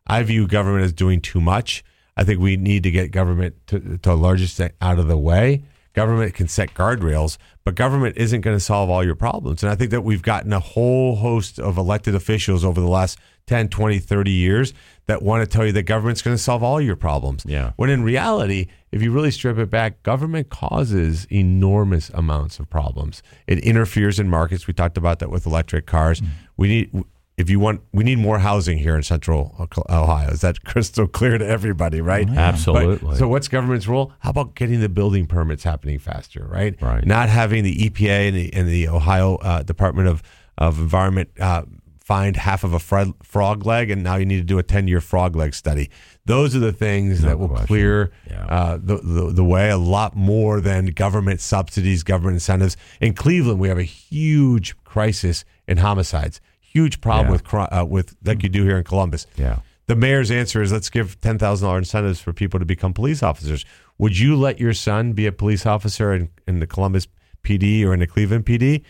I 0.07 0.23
view 0.23 0.47
government 0.47 0.85
as 0.85 0.93
doing 0.93 1.21
too 1.21 1.41
much. 1.41 1.83
I 2.17 2.25
think 2.25 2.41
we 2.41 2.59
need 2.59 2.83
to 2.83 2.91
get 2.91 3.11
government 3.11 3.55
to, 3.69 3.97
to 3.99 4.13
a 4.13 4.15
large 4.15 4.43
extent 4.43 4.75
out 4.83 4.99
of 4.99 5.09
the 5.09 5.17
way. 5.17 5.65
Government 5.95 6.35
can 6.35 6.47
set 6.47 6.75
guardrails, 6.75 7.39
but 7.65 7.75
government 7.75 8.17
isn't 8.17 8.43
going 8.43 8.57
to 8.57 8.61
solve 8.61 8.91
all 8.91 9.03
your 9.03 9.15
problems. 9.15 9.63
And 9.63 9.73
I 9.73 9.75
think 9.75 9.91
that 9.91 10.03
we've 10.03 10.23
gotten 10.23 10.53
a 10.53 10.61
whole 10.61 11.17
host 11.17 11.59
of 11.59 11.79
elected 11.79 12.15
officials 12.15 12.65
over 12.65 12.81
the 12.81 12.87
last 12.87 13.19
10, 13.47 13.69
20, 13.69 13.99
30 13.99 14.31
years 14.31 14.73
that 15.07 15.23
want 15.23 15.43
to 15.43 15.47
tell 15.57 15.67
you 15.67 15.73
that 15.73 15.83
government's 15.83 16.23
going 16.23 16.37
to 16.37 16.43
solve 16.43 16.63
all 16.63 16.81
your 16.81 16.97
problems. 16.97 17.43
Yeah. 17.47 17.73
When 17.77 17.91
in 17.91 18.03
reality, 18.03 18.67
if 18.93 19.03
you 19.03 19.11
really 19.11 19.31
strip 19.33 19.59
it 19.59 19.71
back, 19.71 20.03
government 20.03 20.51
causes 20.51 21.27
enormous 21.31 22.11
amounts 22.11 22.59
of 22.61 22.71
problems. 22.71 23.23
It 23.47 23.59
interferes 23.61 24.19
in 24.21 24.29
markets. 24.29 24.67
We 24.67 24.75
talked 24.75 24.97
about 24.97 25.19
that 25.19 25.31
with 25.31 25.47
electric 25.47 25.87
cars. 25.87 26.23
We 26.57 26.69
need, 26.69 27.05
if 27.37 27.51
you 27.51 27.59
want, 27.59 27.81
we 27.93 28.05
need 28.05 28.19
more 28.19 28.39
housing 28.39 28.79
here 28.79 28.95
in 28.95 29.03
Central 29.03 29.69
Ohio. 29.89 30.31
Is 30.31 30.43
that 30.43 30.63
crystal 30.65 31.09
clear 31.09 31.39
to 31.39 31.47
everybody? 31.47 32.01
Right? 32.01 32.29
Absolutely. 32.29 33.09
But- 33.09 33.17
so 33.17 33.27
what's 33.27 33.49
government's 33.49 33.89
role? 33.89 34.13
How 34.21 34.31
about 34.31 34.55
getting 34.55 34.81
the 34.81 34.89
building 34.89 35.27
permits 35.27 35.65
happening 35.65 35.99
faster? 35.99 36.47
Right. 36.49 36.81
Right. 36.81 37.05
Not 37.05 37.29
having 37.29 37.65
the 37.65 37.91
EPA 37.91 38.29
and 38.29 38.37
the, 38.37 38.53
and 38.55 38.69
the 38.69 38.89
Ohio 38.89 39.37
uh, 39.37 39.63
Department 39.65 40.07
of 40.09 40.23
of 40.59 40.79
Environment. 40.79 41.31
Uh, 41.41 41.63
Find 42.11 42.35
half 42.37 42.65
of 42.65 42.75
a 42.75 42.81
fro- 42.81 43.15
frog 43.23 43.65
leg, 43.65 43.89
and 43.89 44.03
now 44.03 44.17
you 44.17 44.27
need 44.27 44.39
to 44.39 44.43
do 44.55 44.59
a 44.59 44.65
ten-year 44.65 45.01
frog 45.01 45.37
leg 45.37 45.55
study. 45.55 45.91
Those 46.25 46.57
are 46.57 46.59
the 46.59 46.73
things 46.73 47.23
that 47.23 47.39
will 47.39 47.47
question. 47.49 47.67
clear 47.69 48.11
Yeah. 48.29 48.47
uh, 48.47 48.79
the, 48.83 48.97
the 48.97 49.33
the 49.33 49.45
way 49.45 49.71
a 49.71 49.77
lot 49.79 50.17
more 50.17 50.61
than 50.61 50.87
government 50.87 51.41
subsidies, 51.41 52.03
government 52.03 52.35
incentives. 52.35 52.77
In 53.01 53.15
Cleveland, 53.15 53.61
we 53.61 53.69
have 53.69 53.79
a 53.79 53.85
huge 53.85 54.77
crisis 54.83 55.45
in 55.69 55.77
homicides. 55.77 56.41
huge 56.61 57.01
problem 57.01 57.27
Yeah. 57.27 57.33
with 57.33 57.55
uh, 57.55 57.87
with 57.89 58.17
like 58.25 58.43
you 58.43 58.49
do 58.49 58.65
here 58.65 58.77
in 58.79 58.83
Columbus. 58.85 59.29
Yeah. 59.37 59.61
The 59.87 59.95
mayor's 59.95 60.33
answer 60.33 60.61
is 60.63 60.73
let's 60.73 60.91
give 60.91 61.21
ten 61.21 61.39
thousand 61.39 61.69
dollars 61.69 61.83
incentives 61.83 62.19
for 62.21 62.33
people 62.33 62.59
to 62.59 62.67
become 62.67 62.93
police 62.93 63.23
officers. 63.23 63.65
Would 63.99 64.19
you 64.19 64.35
let 64.35 64.59
your 64.59 64.73
son 64.75 65.13
be 65.13 65.27
a 65.27 65.33
police 65.33 65.65
officer 65.65 66.13
in, 66.13 66.29
in 66.49 66.59
the 66.59 66.67
Columbus 66.67 67.07
PD 67.45 67.85
or 67.87 67.95
in 67.95 68.01
the 68.01 68.07
Cleveland 68.09 68.47
PD? 68.47 68.83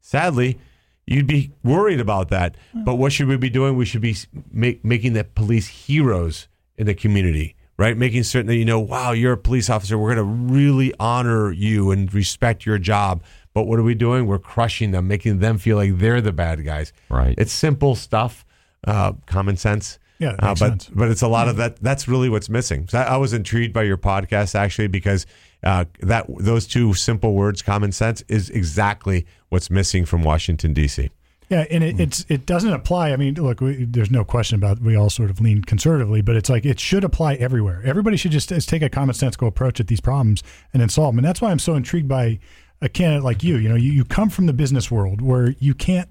Sadly, 0.00 0.58
you'd 1.08 1.26
be 1.26 1.52
worried 1.64 2.00
about 2.00 2.28
that. 2.28 2.56
But 2.74 2.96
what 2.96 3.12
should 3.12 3.28
we 3.28 3.36
be 3.36 3.50
doing? 3.50 3.76
We 3.76 3.84
should 3.84 4.00
be 4.00 4.16
make, 4.52 4.84
making 4.84 5.14
the 5.14 5.24
police 5.24 5.66
heroes 5.66 6.48
in 6.76 6.86
the 6.86 6.94
community, 6.94 7.56
right? 7.76 7.96
Making 7.96 8.22
certain 8.24 8.46
that 8.48 8.56
you 8.56 8.64
know, 8.64 8.78
wow, 8.78 9.12
you're 9.12 9.32
a 9.32 9.38
police 9.38 9.70
officer. 9.70 9.98
We're 9.98 10.14
going 10.14 10.26
to 10.26 10.52
really 10.54 10.92
honor 11.00 11.50
you 11.50 11.90
and 11.90 12.12
respect 12.12 12.66
your 12.66 12.78
job. 12.78 13.22
But 13.54 13.64
what 13.64 13.78
are 13.78 13.82
we 13.82 13.94
doing? 13.94 14.26
We're 14.26 14.38
crushing 14.38 14.90
them, 14.90 15.08
making 15.08 15.38
them 15.38 15.58
feel 15.58 15.76
like 15.76 15.98
they're 15.98 16.20
the 16.20 16.32
bad 16.32 16.64
guys. 16.64 16.92
Right. 17.08 17.34
It's 17.38 17.52
simple 17.52 17.94
stuff, 17.94 18.44
uh, 18.86 19.12
common 19.26 19.56
sense. 19.56 19.98
Yeah, 20.18 20.34
uh, 20.40 20.48
but 20.48 20.56
sense. 20.56 20.90
but 20.92 21.10
it's 21.10 21.22
a 21.22 21.28
lot 21.28 21.48
of 21.48 21.56
that. 21.56 21.76
That's 21.80 22.08
really 22.08 22.28
what's 22.28 22.48
missing. 22.48 22.88
So 22.88 22.98
I, 22.98 23.02
I 23.02 23.16
was 23.18 23.32
intrigued 23.32 23.72
by 23.72 23.84
your 23.84 23.96
podcast 23.96 24.56
actually 24.56 24.88
because 24.88 25.26
uh, 25.62 25.84
that 26.00 26.26
those 26.38 26.66
two 26.66 26.94
simple 26.94 27.34
words, 27.34 27.62
common 27.62 27.92
sense, 27.92 28.22
is 28.28 28.50
exactly 28.50 29.26
what's 29.48 29.70
missing 29.70 30.04
from 30.04 30.22
Washington 30.22 30.72
D.C. 30.72 31.10
Yeah, 31.48 31.64
and 31.70 31.82
it, 31.82 31.98
it's 31.98 32.26
it 32.28 32.44
doesn't 32.44 32.72
apply. 32.72 33.10
I 33.12 33.16
mean, 33.16 33.34
look, 33.34 33.60
we, 33.60 33.84
there's 33.84 34.10
no 34.10 34.24
question 34.24 34.56
about 34.56 34.80
we 34.80 34.96
all 34.96 35.08
sort 35.08 35.30
of 35.30 35.40
lean 35.40 35.62
conservatively, 35.62 36.20
but 36.20 36.36
it's 36.36 36.50
like 36.50 36.66
it 36.66 36.78
should 36.78 37.04
apply 37.04 37.34
everywhere. 37.34 37.80
Everybody 37.84 38.18
should 38.18 38.32
just, 38.32 38.50
just 38.50 38.68
take 38.68 38.82
a 38.82 38.90
common 38.90 39.14
sensical 39.14 39.48
approach 39.48 39.80
at 39.80 39.86
these 39.86 40.00
problems 40.00 40.42
and 40.72 40.82
then 40.82 40.90
solve 40.90 41.14
them. 41.14 41.20
And 41.20 41.26
that's 41.26 41.40
why 41.40 41.50
I'm 41.50 41.58
so 41.58 41.74
intrigued 41.74 42.08
by 42.08 42.38
a 42.82 42.88
candidate 42.88 43.24
like 43.24 43.42
you. 43.42 43.56
You 43.56 43.70
know, 43.70 43.76
you, 43.76 43.90
you 43.92 44.04
come 44.04 44.28
from 44.28 44.46
the 44.46 44.52
business 44.52 44.90
world 44.90 45.22
where 45.22 45.54
you 45.58 45.74
can't 45.74 46.10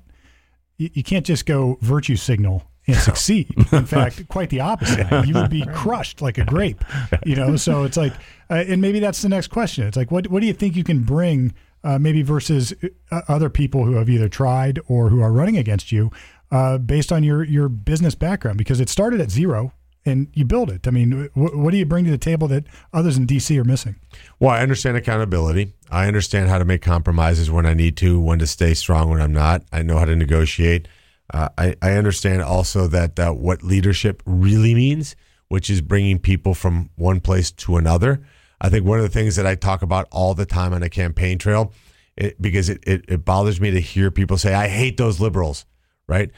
you, 0.78 0.90
you 0.94 1.04
can't 1.04 1.26
just 1.26 1.46
go 1.46 1.78
virtue 1.82 2.16
signal 2.16 2.64
and 2.94 2.98
succeed. 2.98 3.54
In 3.72 3.86
fact, 3.86 4.28
quite 4.30 4.50
the 4.50 4.62
opposite. 4.62 5.08
You 5.28 5.34
would 5.36 5.50
be 5.50 5.66
crushed 5.74 6.22
like 6.22 6.38
a 6.38 6.46
grape. 6.46 6.84
You 7.26 7.36
know, 7.36 7.56
so 7.58 7.84
it's 7.84 7.98
like, 7.98 8.14
uh, 8.50 8.64
and 8.68 8.82
maybe 8.82 9.00
that's 9.00 9.22
the 9.22 9.30
next 9.30 9.48
question. 9.48 9.86
It's 9.88 9.98
like, 9.98 10.12
what 10.12 10.28
what 10.28 10.40
do 10.40 10.48
you 10.48 10.54
think 10.54 10.76
you 10.76 10.84
can 10.84 11.04
bring, 11.04 11.54
uh, 11.84 12.00
maybe 12.00 12.22
versus 12.22 12.74
uh, 13.12 13.22
other 13.28 13.50
people 13.50 13.84
who 13.84 13.94
have 13.94 14.10
either 14.10 14.30
tried 14.30 14.80
or 14.88 15.10
who 15.10 15.22
are 15.22 15.32
running 15.34 15.58
against 15.58 15.92
you, 15.92 16.12
uh, 16.52 16.78
based 16.78 17.12
on 17.12 17.24
your 17.24 17.44
your 17.44 17.68
business 17.68 18.16
background? 18.16 18.58
Because 18.58 18.80
it 18.80 18.90
started 18.90 19.20
at 19.20 19.32
zero 19.32 19.74
and 20.06 20.28
you 20.34 20.46
build 20.46 20.72
it. 20.72 20.88
I 20.88 20.92
mean, 20.92 21.30
wh- 21.34 21.58
what 21.58 21.72
do 21.72 21.78
you 21.78 21.86
bring 21.86 22.06
to 22.06 22.12
the 22.12 22.18
table 22.18 22.48
that 22.48 22.64
others 22.94 23.18
in 23.18 23.28
DC 23.28 23.58
are 23.60 23.66
missing? 23.66 23.96
Well, 24.40 24.52
I 24.52 24.62
understand 24.62 24.96
accountability. 24.96 25.74
I 25.92 26.08
understand 26.08 26.48
how 26.50 26.58
to 26.58 26.66
make 26.66 26.82
compromises 26.82 27.52
when 27.52 27.66
I 27.66 27.74
need 27.74 27.98
to, 27.98 28.20
when 28.20 28.40
to 28.40 28.48
stay 28.48 28.74
strong 28.74 29.10
when 29.10 29.22
I'm 29.22 29.34
not. 29.34 29.64
I 29.74 29.82
know 29.82 29.98
how 29.98 30.06
to 30.06 30.16
negotiate. 30.16 30.88
Uh, 31.34 31.50
I, 31.58 31.76
I 31.82 31.92
understand 31.94 32.42
also 32.42 32.88
that 32.88 33.20
uh, 33.20 33.32
what 33.32 33.64
leadership 33.64 34.24
really 34.26 34.74
means, 34.74 35.16
which 35.50 35.70
is 35.70 35.82
bringing 35.82 36.20
people 36.20 36.54
from 36.54 36.90
one 36.96 37.20
place 37.20 37.52
to 37.52 37.78
another. 37.78 38.22
I 38.60 38.70
think 38.70 38.86
one 38.86 39.00
of 39.00 39.04
the 39.04 39.10
things 39.10 39.36
that 39.36 39.46
I 39.46 39.56
talk 39.56 39.82
about 39.82 40.08
all 40.12 40.34
the 40.34 40.46
time 40.46 40.74
on 40.74 40.84
a 40.84 40.90
campaign 40.90 41.38
trail, 41.38 41.74
it, 42.16 42.42
because 42.42 42.70
it, 42.70 42.84
it, 42.88 43.06
it 43.08 43.26
bothers 43.26 43.62
me 43.62 43.72
to 43.72 43.80
hear 43.80 44.10
people 44.10 44.38
say, 44.38 44.54
I 44.54 44.68
hate 44.68 44.98
those 44.98 45.20
liberals, 45.20 45.66
right? 46.08 46.32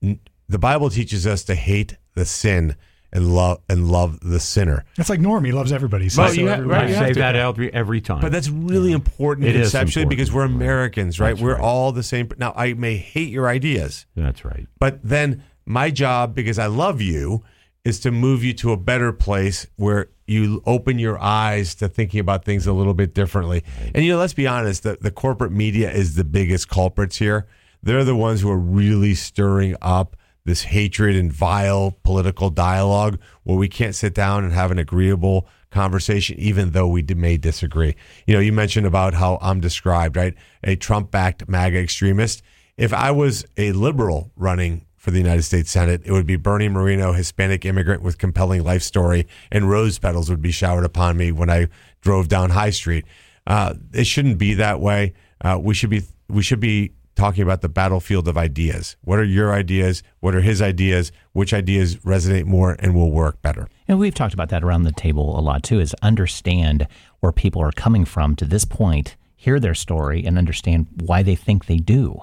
The 0.00 0.58
Bible 0.58 0.90
teaches 0.90 1.26
us 1.26 1.42
to 1.44 1.54
hate 1.54 1.96
the 2.14 2.24
sin 2.24 2.76
and 3.12 3.34
love 3.34 3.60
and 3.68 3.88
love 3.90 4.20
the 4.20 4.38
sinner. 4.40 4.84
It's 4.98 5.08
like 5.10 5.20
Norm. 5.20 5.44
He 5.44 5.52
loves 5.52 5.72
everybody. 5.72 6.08
So, 6.08 6.22
Well, 6.22 6.30
so 6.34 6.40
you 6.40 6.46
ha- 6.48 6.54
everybody- 6.54 6.80
right, 6.80 6.88
you 6.90 6.94
have 6.96 7.06
say 7.06 7.12
to. 7.14 7.18
that 7.20 7.36
every, 7.36 7.72
every 7.72 8.00
time. 8.00 8.20
But 8.20 8.32
that's 8.32 8.48
really 8.50 8.92
important 8.92 9.46
It 9.46 9.56
is 9.56 9.70
conceptually 9.70 10.02
important. 10.02 10.10
because 10.18 10.32
we're 10.32 10.44
Americans, 10.44 11.18
right? 11.20 11.30
That's 11.30 11.40
we're 11.40 11.54
right. 11.54 11.60
all 11.62 11.92
the 11.92 12.02
same. 12.02 12.28
Now, 12.38 12.52
I 12.56 12.74
may 12.74 12.96
hate 12.96 13.30
your 13.30 13.48
ideas, 13.48 14.06
That's 14.14 14.44
right. 14.44 14.66
but 14.78 15.00
then 15.02 15.42
my 15.64 15.90
job, 15.90 16.34
because 16.34 16.58
I 16.58 16.66
love 16.66 17.00
you, 17.00 17.42
is 17.84 18.00
to 18.00 18.10
move 18.10 18.44
you 18.44 18.52
to 18.52 18.72
a 18.72 18.76
better 18.76 19.12
place 19.12 19.66
where 19.76 20.08
you 20.26 20.62
open 20.66 20.98
your 20.98 21.18
eyes 21.18 21.74
to 21.76 21.88
thinking 21.88 22.20
about 22.20 22.44
things 22.44 22.66
a 22.66 22.72
little 22.74 22.92
bit 22.92 23.14
differently. 23.14 23.64
And 23.94 24.04
you 24.04 24.12
know, 24.12 24.18
let's 24.18 24.34
be 24.34 24.46
honest, 24.46 24.82
the, 24.82 24.98
the 25.00 25.10
corporate 25.10 25.52
media 25.52 25.90
is 25.90 26.14
the 26.14 26.24
biggest 26.24 26.68
culprits 26.68 27.16
here. 27.16 27.46
They're 27.82 28.04
the 28.04 28.16
ones 28.16 28.42
who 28.42 28.50
are 28.50 28.58
really 28.58 29.14
stirring 29.14 29.74
up 29.80 30.16
this 30.48 30.62
hatred 30.62 31.14
and 31.14 31.32
vile 31.32 31.96
political 32.02 32.50
dialogue 32.50 33.18
where 33.44 33.58
we 33.58 33.68
can't 33.68 33.94
sit 33.94 34.14
down 34.14 34.44
and 34.44 34.52
have 34.52 34.70
an 34.70 34.78
agreeable 34.78 35.46
conversation, 35.70 36.38
even 36.38 36.70
though 36.70 36.88
we 36.88 37.02
may 37.02 37.36
disagree. 37.36 37.94
You 38.26 38.34
know, 38.34 38.40
you 38.40 38.52
mentioned 38.52 38.86
about 38.86 39.14
how 39.14 39.38
I'm 39.42 39.60
described, 39.60 40.16
right? 40.16 40.34
A 40.64 40.76
Trump 40.76 41.10
backed 41.10 41.48
MAGA 41.48 41.78
extremist. 41.78 42.42
If 42.76 42.92
I 42.92 43.10
was 43.10 43.44
a 43.56 43.72
liberal 43.72 44.32
running 44.36 44.86
for 44.96 45.10
the 45.10 45.18
United 45.18 45.42
States 45.42 45.70
Senate, 45.70 46.02
it 46.04 46.12
would 46.12 46.26
be 46.26 46.36
Bernie 46.36 46.68
Moreno, 46.68 47.12
Hispanic 47.12 47.64
immigrant 47.64 48.02
with 48.02 48.18
compelling 48.18 48.64
life 48.64 48.82
story, 48.82 49.26
and 49.52 49.68
rose 49.68 49.98
petals 49.98 50.30
would 50.30 50.42
be 50.42 50.50
showered 50.50 50.84
upon 50.84 51.16
me 51.16 51.30
when 51.30 51.50
I 51.50 51.68
drove 52.00 52.28
down 52.28 52.50
High 52.50 52.70
Street. 52.70 53.04
Uh, 53.46 53.74
it 53.92 54.06
shouldn't 54.06 54.38
be 54.38 54.54
that 54.54 54.80
way. 54.80 55.12
Uh, 55.40 55.58
we 55.60 55.74
should 55.74 55.90
be 55.90 56.02
we 56.28 56.42
should 56.42 56.60
be 56.60 56.92
talking 57.18 57.42
about 57.42 57.60
the 57.60 57.68
battlefield 57.68 58.28
of 58.28 58.38
ideas. 58.38 58.96
What 59.02 59.18
are 59.18 59.24
your 59.24 59.52
ideas? 59.52 60.02
What 60.20 60.34
are 60.34 60.40
his 60.40 60.62
ideas? 60.62 61.12
Which 61.32 61.52
ideas 61.52 61.96
resonate 61.96 62.46
more 62.46 62.76
and 62.78 62.94
will 62.94 63.10
work 63.10 63.42
better? 63.42 63.68
And 63.88 63.98
we've 63.98 64.14
talked 64.14 64.34
about 64.34 64.48
that 64.50 64.62
around 64.62 64.84
the 64.84 64.92
table 64.92 65.38
a 65.38 65.42
lot 65.42 65.62
too, 65.62 65.80
is 65.80 65.94
understand 66.00 66.86
where 67.20 67.32
people 67.32 67.60
are 67.60 67.72
coming 67.72 68.04
from 68.04 68.36
to 68.36 68.44
this 68.44 68.64
point, 68.64 69.16
hear 69.36 69.58
their 69.58 69.74
story, 69.74 70.24
and 70.24 70.38
understand 70.38 70.86
why 71.04 71.22
they 71.22 71.34
think 71.34 71.66
they 71.66 71.78
do. 71.78 72.20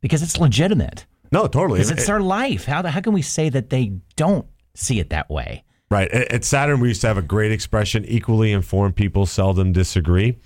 Because 0.00 0.22
it's 0.22 0.38
legitimate. 0.38 1.06
No, 1.32 1.46
totally. 1.46 1.78
Because 1.78 1.90
it's 1.90 2.06
their 2.06 2.20
life. 2.20 2.66
How, 2.66 2.86
how 2.86 3.00
can 3.00 3.14
we 3.14 3.22
say 3.22 3.48
that 3.48 3.70
they 3.70 3.92
don't 4.16 4.46
see 4.74 5.00
it 5.00 5.08
that 5.08 5.30
way? 5.30 5.64
Right. 5.90 6.10
At 6.10 6.44
Saturn, 6.44 6.80
we 6.80 6.88
used 6.88 7.00
to 7.00 7.06
have 7.06 7.18
a 7.18 7.22
great 7.22 7.50
expression 7.50 8.04
equally 8.04 8.52
informed 8.52 8.96
people 8.96 9.24
seldom 9.24 9.72
disagree. 9.72 10.36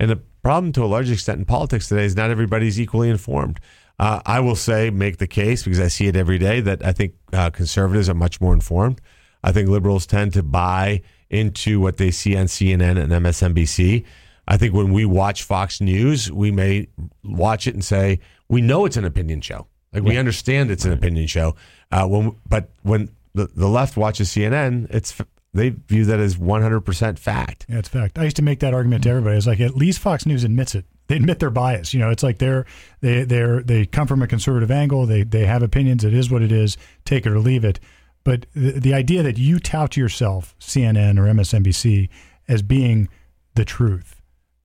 And 0.00 0.10
the 0.10 0.22
problem 0.42 0.72
to 0.72 0.84
a 0.84 0.86
large 0.86 1.10
extent 1.10 1.38
in 1.38 1.44
politics 1.44 1.88
today 1.88 2.04
is 2.04 2.16
not 2.16 2.30
everybody's 2.30 2.80
equally 2.80 3.08
informed. 3.08 3.60
Uh, 3.98 4.20
I 4.26 4.40
will 4.40 4.56
say, 4.56 4.90
make 4.90 5.18
the 5.18 5.26
case, 5.26 5.62
because 5.62 5.78
I 5.78 5.88
see 5.88 6.08
it 6.08 6.16
every 6.16 6.38
day, 6.38 6.60
that 6.60 6.84
I 6.84 6.92
think 6.92 7.14
uh, 7.32 7.50
conservatives 7.50 8.08
are 8.08 8.14
much 8.14 8.40
more 8.40 8.52
informed. 8.52 9.00
I 9.44 9.52
think 9.52 9.68
liberals 9.68 10.06
tend 10.06 10.32
to 10.34 10.42
buy 10.42 11.02
into 11.30 11.80
what 11.80 11.96
they 11.96 12.10
see 12.10 12.36
on 12.36 12.46
CNN 12.46 13.00
and 13.00 13.12
MSNBC. 13.12 14.04
I 14.48 14.56
think 14.56 14.74
when 14.74 14.92
we 14.92 15.04
watch 15.04 15.44
Fox 15.44 15.80
News, 15.80 16.30
we 16.32 16.50
may 16.50 16.88
watch 17.22 17.66
it 17.66 17.74
and 17.74 17.84
say, 17.84 18.18
we 18.48 18.60
know 18.60 18.84
it's 18.84 18.96
an 18.96 19.04
opinion 19.04 19.40
show. 19.40 19.66
Like 19.92 20.02
we 20.04 20.16
understand 20.16 20.70
it's 20.70 20.84
an 20.84 20.92
opinion 20.92 21.26
show. 21.26 21.54
Uh, 21.90 22.06
when, 22.06 22.34
but 22.48 22.70
when 22.82 23.10
the, 23.34 23.46
the 23.54 23.68
left 23.68 23.96
watches 23.96 24.30
CNN, 24.30 24.88
it's 24.90 25.16
they 25.54 25.70
view 25.70 26.04
that 26.06 26.18
as 26.18 26.36
100% 26.36 27.18
fact. 27.18 27.66
Yeah, 27.68 27.78
it's 27.78 27.88
fact. 27.88 28.18
I 28.18 28.24
used 28.24 28.36
to 28.36 28.42
make 28.42 28.60
that 28.60 28.72
argument 28.72 29.04
to 29.04 29.10
everybody. 29.10 29.36
It's 29.36 29.46
like 29.46 29.60
at 29.60 29.76
least 29.76 29.98
Fox 29.98 30.24
News 30.24 30.44
admits 30.44 30.74
it. 30.74 30.86
They 31.08 31.16
admit 31.16 31.40
their 31.40 31.50
bias. 31.50 31.92
You 31.92 32.00
know, 32.00 32.10
it's 32.10 32.22
like 32.22 32.38
they're 32.38 32.64
they 33.00 33.24
they're 33.24 33.62
they 33.62 33.84
come 33.84 34.06
from 34.06 34.22
a 34.22 34.26
conservative 34.26 34.70
angle. 34.70 35.04
They 35.04 35.24
they 35.24 35.44
have 35.44 35.62
opinions. 35.62 36.04
It 36.04 36.14
is 36.14 36.30
what 36.30 36.42
it 36.42 36.52
is. 36.52 36.78
Take 37.04 37.26
it 37.26 37.32
or 37.32 37.38
leave 37.38 37.64
it. 37.64 37.80
But 38.24 38.46
the, 38.54 38.72
the 38.72 38.94
idea 38.94 39.22
that 39.22 39.36
you 39.36 39.58
tout 39.58 39.96
yourself, 39.96 40.54
CNN 40.58 41.18
or 41.18 41.24
MSNBC, 41.24 42.08
as 42.48 42.62
being 42.62 43.08
the 43.56 43.64
truth, 43.64 44.22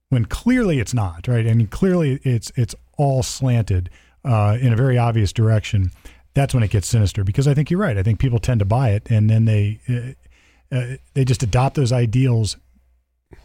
when 0.08 0.24
clearly 0.24 0.78
it's 0.78 0.94
not, 0.94 1.28
right? 1.28 1.46
I 1.46 1.52
mean, 1.52 1.66
clearly 1.66 2.20
it's 2.22 2.50
it's 2.56 2.74
all 2.96 3.22
slanted 3.22 3.90
uh, 4.24 4.56
in 4.58 4.72
a 4.72 4.76
very 4.76 4.96
obvious 4.96 5.34
direction. 5.34 5.90
That's 6.32 6.54
when 6.54 6.62
it 6.62 6.70
gets 6.70 6.88
sinister. 6.88 7.24
Because 7.24 7.46
I 7.46 7.52
think 7.52 7.70
you're 7.70 7.80
right. 7.80 7.98
I 7.98 8.02
think 8.02 8.20
people 8.20 8.38
tend 8.38 8.60
to 8.60 8.64
buy 8.64 8.90
it, 8.90 9.10
and 9.10 9.28
then 9.28 9.44
they. 9.44 9.80
Uh, 9.86 10.14
uh, 10.70 10.96
they 11.14 11.24
just 11.24 11.42
adopt 11.42 11.76
those 11.76 11.92
ideals 11.92 12.56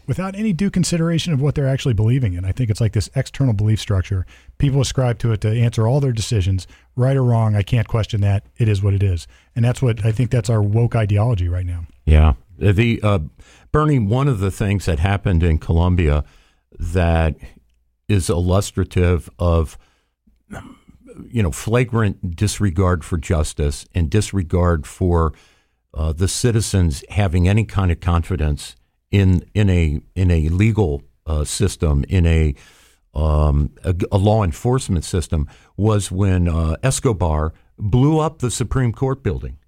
without 0.06 0.34
any 0.34 0.52
due 0.52 0.70
consideration 0.70 1.32
of 1.32 1.40
what 1.40 1.54
they're 1.54 1.68
actually 1.68 1.94
believing 1.94 2.34
in. 2.34 2.44
I 2.44 2.52
think 2.52 2.70
it's 2.70 2.80
like 2.80 2.92
this 2.92 3.10
external 3.14 3.54
belief 3.54 3.80
structure. 3.80 4.26
People 4.58 4.80
ascribe 4.80 5.18
to 5.20 5.32
it 5.32 5.40
to 5.42 5.48
answer 5.48 5.86
all 5.86 6.00
their 6.00 6.12
decisions, 6.12 6.66
right 6.96 7.16
or 7.16 7.24
wrong. 7.24 7.54
I 7.54 7.62
can't 7.62 7.88
question 7.88 8.20
that. 8.22 8.46
It 8.56 8.68
is 8.68 8.82
what 8.82 8.94
it 8.94 9.02
is, 9.02 9.26
and 9.54 9.64
that's 9.64 9.82
what 9.82 10.04
I 10.04 10.12
think. 10.12 10.30
That's 10.30 10.50
our 10.50 10.62
woke 10.62 10.94
ideology 10.94 11.48
right 11.48 11.66
now. 11.66 11.86
Yeah. 12.04 12.34
The 12.56 13.00
uh, 13.02 13.18
Bernie, 13.72 13.98
one 13.98 14.28
of 14.28 14.38
the 14.38 14.50
things 14.50 14.84
that 14.84 15.00
happened 15.00 15.42
in 15.42 15.58
Colombia 15.58 16.24
that 16.78 17.36
is 18.08 18.30
illustrative 18.30 19.28
of 19.38 19.76
you 21.28 21.42
know 21.42 21.50
flagrant 21.50 22.36
disregard 22.36 23.04
for 23.04 23.16
justice 23.16 23.86
and 23.94 24.10
disregard 24.10 24.86
for 24.86 25.32
uh, 25.94 26.12
the 26.12 26.28
citizens 26.28 27.04
having 27.10 27.48
any 27.48 27.64
kind 27.64 27.90
of 27.90 28.00
confidence 28.00 28.76
in 29.10 29.44
in 29.54 29.70
a 29.70 30.00
in 30.14 30.30
a 30.30 30.48
legal 30.48 31.02
uh, 31.26 31.44
system 31.44 32.04
in 32.08 32.26
a, 32.26 32.54
um, 33.14 33.70
a 33.84 33.94
a 34.12 34.18
law 34.18 34.42
enforcement 34.42 35.04
system 35.04 35.48
was 35.76 36.10
when 36.10 36.48
uh, 36.48 36.76
Escobar 36.82 37.54
blew 37.78 38.18
up 38.18 38.38
the 38.38 38.50
Supreme 38.50 38.92
Court 38.92 39.22
building 39.22 39.58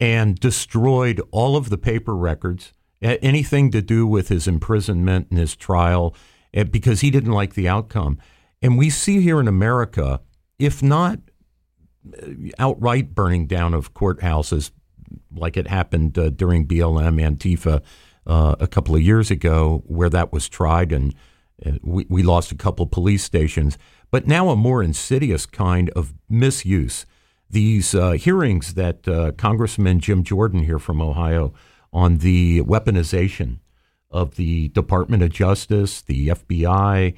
and 0.00 0.38
destroyed 0.38 1.20
all 1.30 1.56
of 1.56 1.70
the 1.70 1.78
paper 1.78 2.14
records, 2.14 2.72
anything 3.00 3.70
to 3.70 3.80
do 3.80 4.06
with 4.06 4.28
his 4.28 4.46
imprisonment 4.46 5.28
and 5.30 5.38
his 5.38 5.56
trial, 5.56 6.14
eh, 6.52 6.64
because 6.64 7.00
he 7.00 7.10
didn't 7.10 7.32
like 7.32 7.54
the 7.54 7.68
outcome. 7.68 8.18
And 8.60 8.76
we 8.76 8.90
see 8.90 9.20
here 9.20 9.40
in 9.40 9.48
America, 9.48 10.20
if 10.58 10.82
not 10.82 11.18
outright 12.58 13.14
burning 13.14 13.46
down 13.46 13.74
of 13.74 13.94
courthouses, 13.94 14.70
like 15.34 15.56
it 15.56 15.66
happened 15.68 16.18
uh, 16.18 16.30
during 16.30 16.66
BLM 16.66 17.20
Antifa 17.20 17.82
uh, 18.26 18.56
a 18.58 18.66
couple 18.66 18.94
of 18.94 19.02
years 19.02 19.30
ago, 19.30 19.82
where 19.86 20.10
that 20.10 20.32
was 20.32 20.48
tried, 20.48 20.92
and 20.92 21.14
we, 21.82 22.06
we 22.08 22.22
lost 22.22 22.52
a 22.52 22.56
couple 22.56 22.86
police 22.86 23.24
stations. 23.24 23.78
But 24.10 24.26
now 24.26 24.50
a 24.50 24.56
more 24.56 24.82
insidious 24.82 25.46
kind 25.46 25.90
of 25.90 26.14
misuse. 26.28 27.06
These 27.48 27.94
uh, 27.94 28.12
hearings 28.12 28.74
that 28.74 29.06
uh, 29.06 29.32
Congressman 29.32 30.00
Jim 30.00 30.24
Jordan 30.24 30.64
here 30.64 30.78
from 30.78 31.00
Ohio 31.00 31.54
on 31.92 32.18
the 32.18 32.62
weaponization 32.62 33.58
of 34.10 34.36
the 34.36 34.68
Department 34.68 35.22
of 35.22 35.30
Justice, 35.30 36.02
the 36.02 36.28
FBI, 36.28 37.14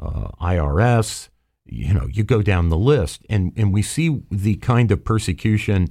uh, 0.00 0.28
IRS, 0.40 1.28
you 1.64 1.94
know, 1.94 2.08
you 2.10 2.24
go 2.24 2.42
down 2.42 2.68
the 2.68 2.76
list, 2.76 3.24
and, 3.28 3.52
and 3.56 3.72
we 3.72 3.82
see 3.82 4.22
the 4.30 4.56
kind 4.56 4.90
of 4.90 5.04
persecution, 5.04 5.88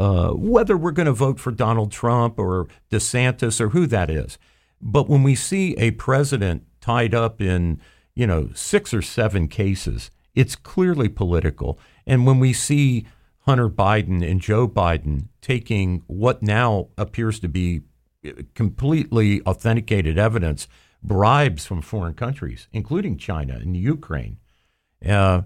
uh, 0.00 0.30
whether 0.30 0.78
we're 0.78 0.92
going 0.92 1.04
to 1.04 1.12
vote 1.12 1.38
for 1.38 1.50
Donald 1.50 1.92
Trump 1.92 2.38
or 2.38 2.68
DeSantis 2.90 3.60
or 3.60 3.68
who 3.68 3.86
that 3.86 4.08
is. 4.08 4.38
But 4.80 5.10
when 5.10 5.22
we 5.22 5.34
see 5.34 5.76
a 5.76 5.90
president 5.90 6.64
tied 6.80 7.14
up 7.14 7.38
in, 7.42 7.78
you 8.14 8.26
know, 8.26 8.48
six 8.54 8.94
or 8.94 9.02
seven 9.02 9.46
cases, 9.46 10.10
it's 10.34 10.56
clearly 10.56 11.10
political. 11.10 11.78
And 12.06 12.26
when 12.26 12.38
we 12.38 12.54
see 12.54 13.06
Hunter 13.40 13.68
Biden 13.68 14.26
and 14.26 14.40
Joe 14.40 14.66
Biden 14.66 15.28
taking 15.42 16.02
what 16.06 16.42
now 16.42 16.88
appears 16.96 17.38
to 17.40 17.48
be 17.48 17.82
completely 18.54 19.42
authenticated 19.42 20.16
evidence, 20.16 20.66
bribes 21.02 21.66
from 21.66 21.82
foreign 21.82 22.14
countries, 22.14 22.68
including 22.72 23.18
China 23.18 23.58
and 23.60 23.76
Ukraine. 23.76 24.38
Uh, 25.06 25.42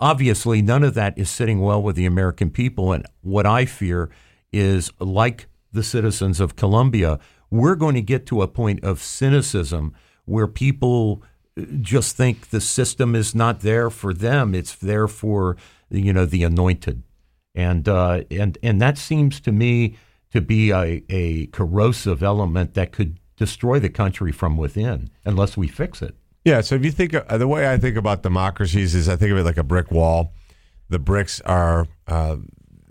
obviously, 0.00 0.62
none 0.62 0.82
of 0.82 0.94
that 0.94 1.16
is 1.18 1.30
sitting 1.30 1.60
well 1.60 1.82
with 1.82 1.96
the 1.96 2.06
American 2.06 2.50
people. 2.50 2.92
And 2.92 3.06
what 3.20 3.46
I 3.46 3.64
fear 3.64 4.10
is, 4.52 4.92
like 4.98 5.46
the 5.72 5.82
citizens 5.82 6.40
of 6.40 6.56
Colombia, 6.56 7.18
we're 7.50 7.74
going 7.74 7.94
to 7.94 8.02
get 8.02 8.26
to 8.26 8.42
a 8.42 8.48
point 8.48 8.82
of 8.84 9.02
cynicism 9.02 9.94
where 10.24 10.46
people 10.46 11.22
just 11.80 12.16
think 12.16 12.50
the 12.50 12.60
system 12.60 13.14
is 13.14 13.34
not 13.34 13.60
there 13.60 13.90
for 13.90 14.14
them; 14.14 14.54
it's 14.54 14.74
there 14.74 15.08
for 15.08 15.56
you 15.90 16.12
know 16.12 16.24
the 16.24 16.44
anointed, 16.44 17.02
and 17.54 17.88
uh, 17.88 18.22
and 18.30 18.56
and 18.62 18.80
that 18.80 18.96
seems 18.96 19.40
to 19.40 19.52
me 19.52 19.96
to 20.30 20.40
be 20.40 20.70
a, 20.70 21.02
a 21.10 21.46
corrosive 21.48 22.22
element 22.22 22.72
that 22.74 22.90
could 22.90 23.18
destroy 23.36 23.78
the 23.78 23.90
country 23.90 24.32
from 24.32 24.56
within 24.56 25.10
unless 25.24 25.56
we 25.56 25.68
fix 25.68 26.00
it. 26.00 26.16
Yeah. 26.44 26.60
So 26.60 26.74
if 26.74 26.84
you 26.84 26.90
think 26.90 27.14
uh, 27.14 27.38
the 27.38 27.48
way 27.48 27.70
I 27.70 27.78
think 27.78 27.96
about 27.96 28.22
democracies 28.22 28.94
is 28.94 29.08
I 29.08 29.16
think 29.16 29.30
of 29.32 29.38
it 29.38 29.44
like 29.44 29.56
a 29.56 29.62
brick 29.62 29.90
wall. 29.90 30.32
The 30.88 30.98
bricks 30.98 31.40
are 31.42 31.86
uh, 32.06 32.36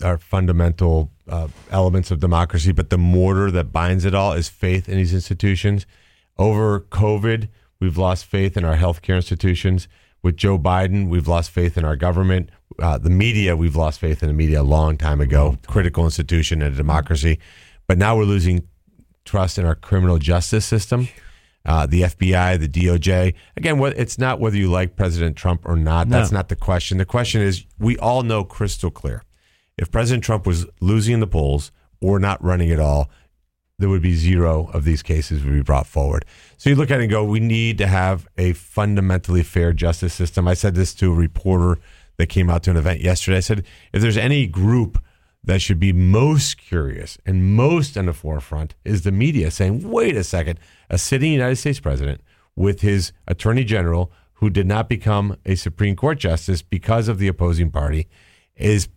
are 0.03 0.17
fundamental 0.17 1.11
uh, 1.27 1.47
elements 1.69 2.11
of 2.11 2.19
democracy, 2.19 2.71
but 2.71 2.89
the 2.89 2.97
mortar 2.97 3.51
that 3.51 3.71
binds 3.71 4.05
it 4.05 4.15
all 4.15 4.33
is 4.33 4.49
faith 4.49 4.89
in 4.89 4.97
these 4.97 5.13
institutions. 5.13 5.85
Over 6.37 6.79
COVID, 6.79 7.49
we've 7.79 7.97
lost 7.97 8.25
faith 8.25 8.57
in 8.57 8.65
our 8.65 8.75
healthcare 8.75 9.15
institutions. 9.17 9.87
With 10.23 10.37
Joe 10.37 10.57
Biden, 10.57 11.09
we've 11.09 11.27
lost 11.27 11.51
faith 11.51 11.77
in 11.77 11.85
our 11.85 11.95
government. 11.95 12.49
Uh, 12.79 12.97
the 12.97 13.09
media, 13.09 13.55
we've 13.55 13.75
lost 13.75 13.99
faith 13.99 14.23
in 14.23 14.27
the 14.27 14.33
media 14.33 14.61
a 14.61 14.63
long 14.63 14.97
time 14.97 15.21
ago. 15.21 15.57
Critical 15.67 16.05
institution 16.05 16.61
in 16.61 16.73
a 16.73 16.75
democracy, 16.75 17.39
but 17.87 17.97
now 17.97 18.15
we're 18.15 18.23
losing 18.23 18.67
trust 19.25 19.57
in 19.57 19.65
our 19.65 19.75
criminal 19.75 20.17
justice 20.17 20.65
system 20.65 21.07
uh, 21.65 21.85
the 21.85 22.01
FBI, 22.01 22.59
the 22.59 22.67
DOJ. 22.67 23.33
Again, 23.55 23.77
what, 23.77 23.97
it's 23.97 24.17
not 24.17 24.39
whether 24.39 24.57
you 24.57 24.69
like 24.69 24.95
President 24.95 25.35
Trump 25.35 25.61
or 25.65 25.75
not. 25.75 26.07
No. 26.07 26.17
That's 26.17 26.31
not 26.31 26.49
the 26.49 26.55
question. 26.55 26.97
The 26.97 27.05
question 27.05 27.41
is 27.41 27.65
we 27.79 27.97
all 27.97 28.23
know 28.23 28.43
crystal 28.43 28.91
clear. 28.91 29.23
If 29.77 29.91
President 29.91 30.23
Trump 30.23 30.45
was 30.45 30.65
losing 30.79 31.19
the 31.19 31.27
polls 31.27 31.71
or 32.01 32.19
not 32.19 32.43
running 32.43 32.71
at 32.71 32.79
all, 32.79 33.09
there 33.79 33.89
would 33.89 34.01
be 34.01 34.15
zero 34.15 34.69
of 34.73 34.85
these 34.85 35.01
cases 35.01 35.43
would 35.43 35.53
be 35.53 35.61
brought 35.61 35.87
forward. 35.87 36.23
So 36.57 36.69
you 36.69 36.75
look 36.75 36.91
at 36.91 36.99
it 36.99 37.03
and 37.03 37.11
go, 37.11 37.23
we 37.23 37.39
need 37.39 37.79
to 37.79 37.87
have 37.87 38.27
a 38.37 38.53
fundamentally 38.53 39.41
fair 39.43 39.73
justice 39.73 40.13
system. 40.13 40.47
I 40.47 40.53
said 40.53 40.75
this 40.75 40.93
to 40.95 41.11
a 41.11 41.15
reporter 41.15 41.79
that 42.17 42.27
came 42.27 42.49
out 42.49 42.61
to 42.63 42.71
an 42.71 42.77
event 42.77 43.01
yesterday. 43.01 43.37
I 43.37 43.41
said, 43.41 43.65
if 43.91 44.01
there's 44.01 44.17
any 44.17 44.45
group 44.45 45.03
that 45.43 45.61
should 45.61 45.79
be 45.79 45.91
most 45.91 46.57
curious 46.57 47.17
and 47.25 47.55
most 47.55 47.97
in 47.97 48.05
the 48.05 48.13
forefront 48.13 48.75
is 48.85 49.01
the 49.01 49.11
media 49.11 49.49
saying, 49.49 49.89
wait 49.89 50.15
a 50.15 50.23
second, 50.23 50.59
a 50.89 50.97
sitting 50.97 51.31
United 51.31 51.55
States 51.55 51.79
president 51.79 52.21
with 52.55 52.81
his 52.81 53.11
attorney 53.27 53.63
general, 53.63 54.11
who 54.33 54.49
did 54.49 54.67
not 54.67 54.89
become 54.89 55.37
a 55.45 55.55
Supreme 55.55 55.95
Court 55.95 56.19
justice 56.19 56.61
because 56.61 57.07
of 57.07 57.17
the 57.17 57.27
opposing 57.27 57.71
party, 57.71 58.07
is 58.55 58.87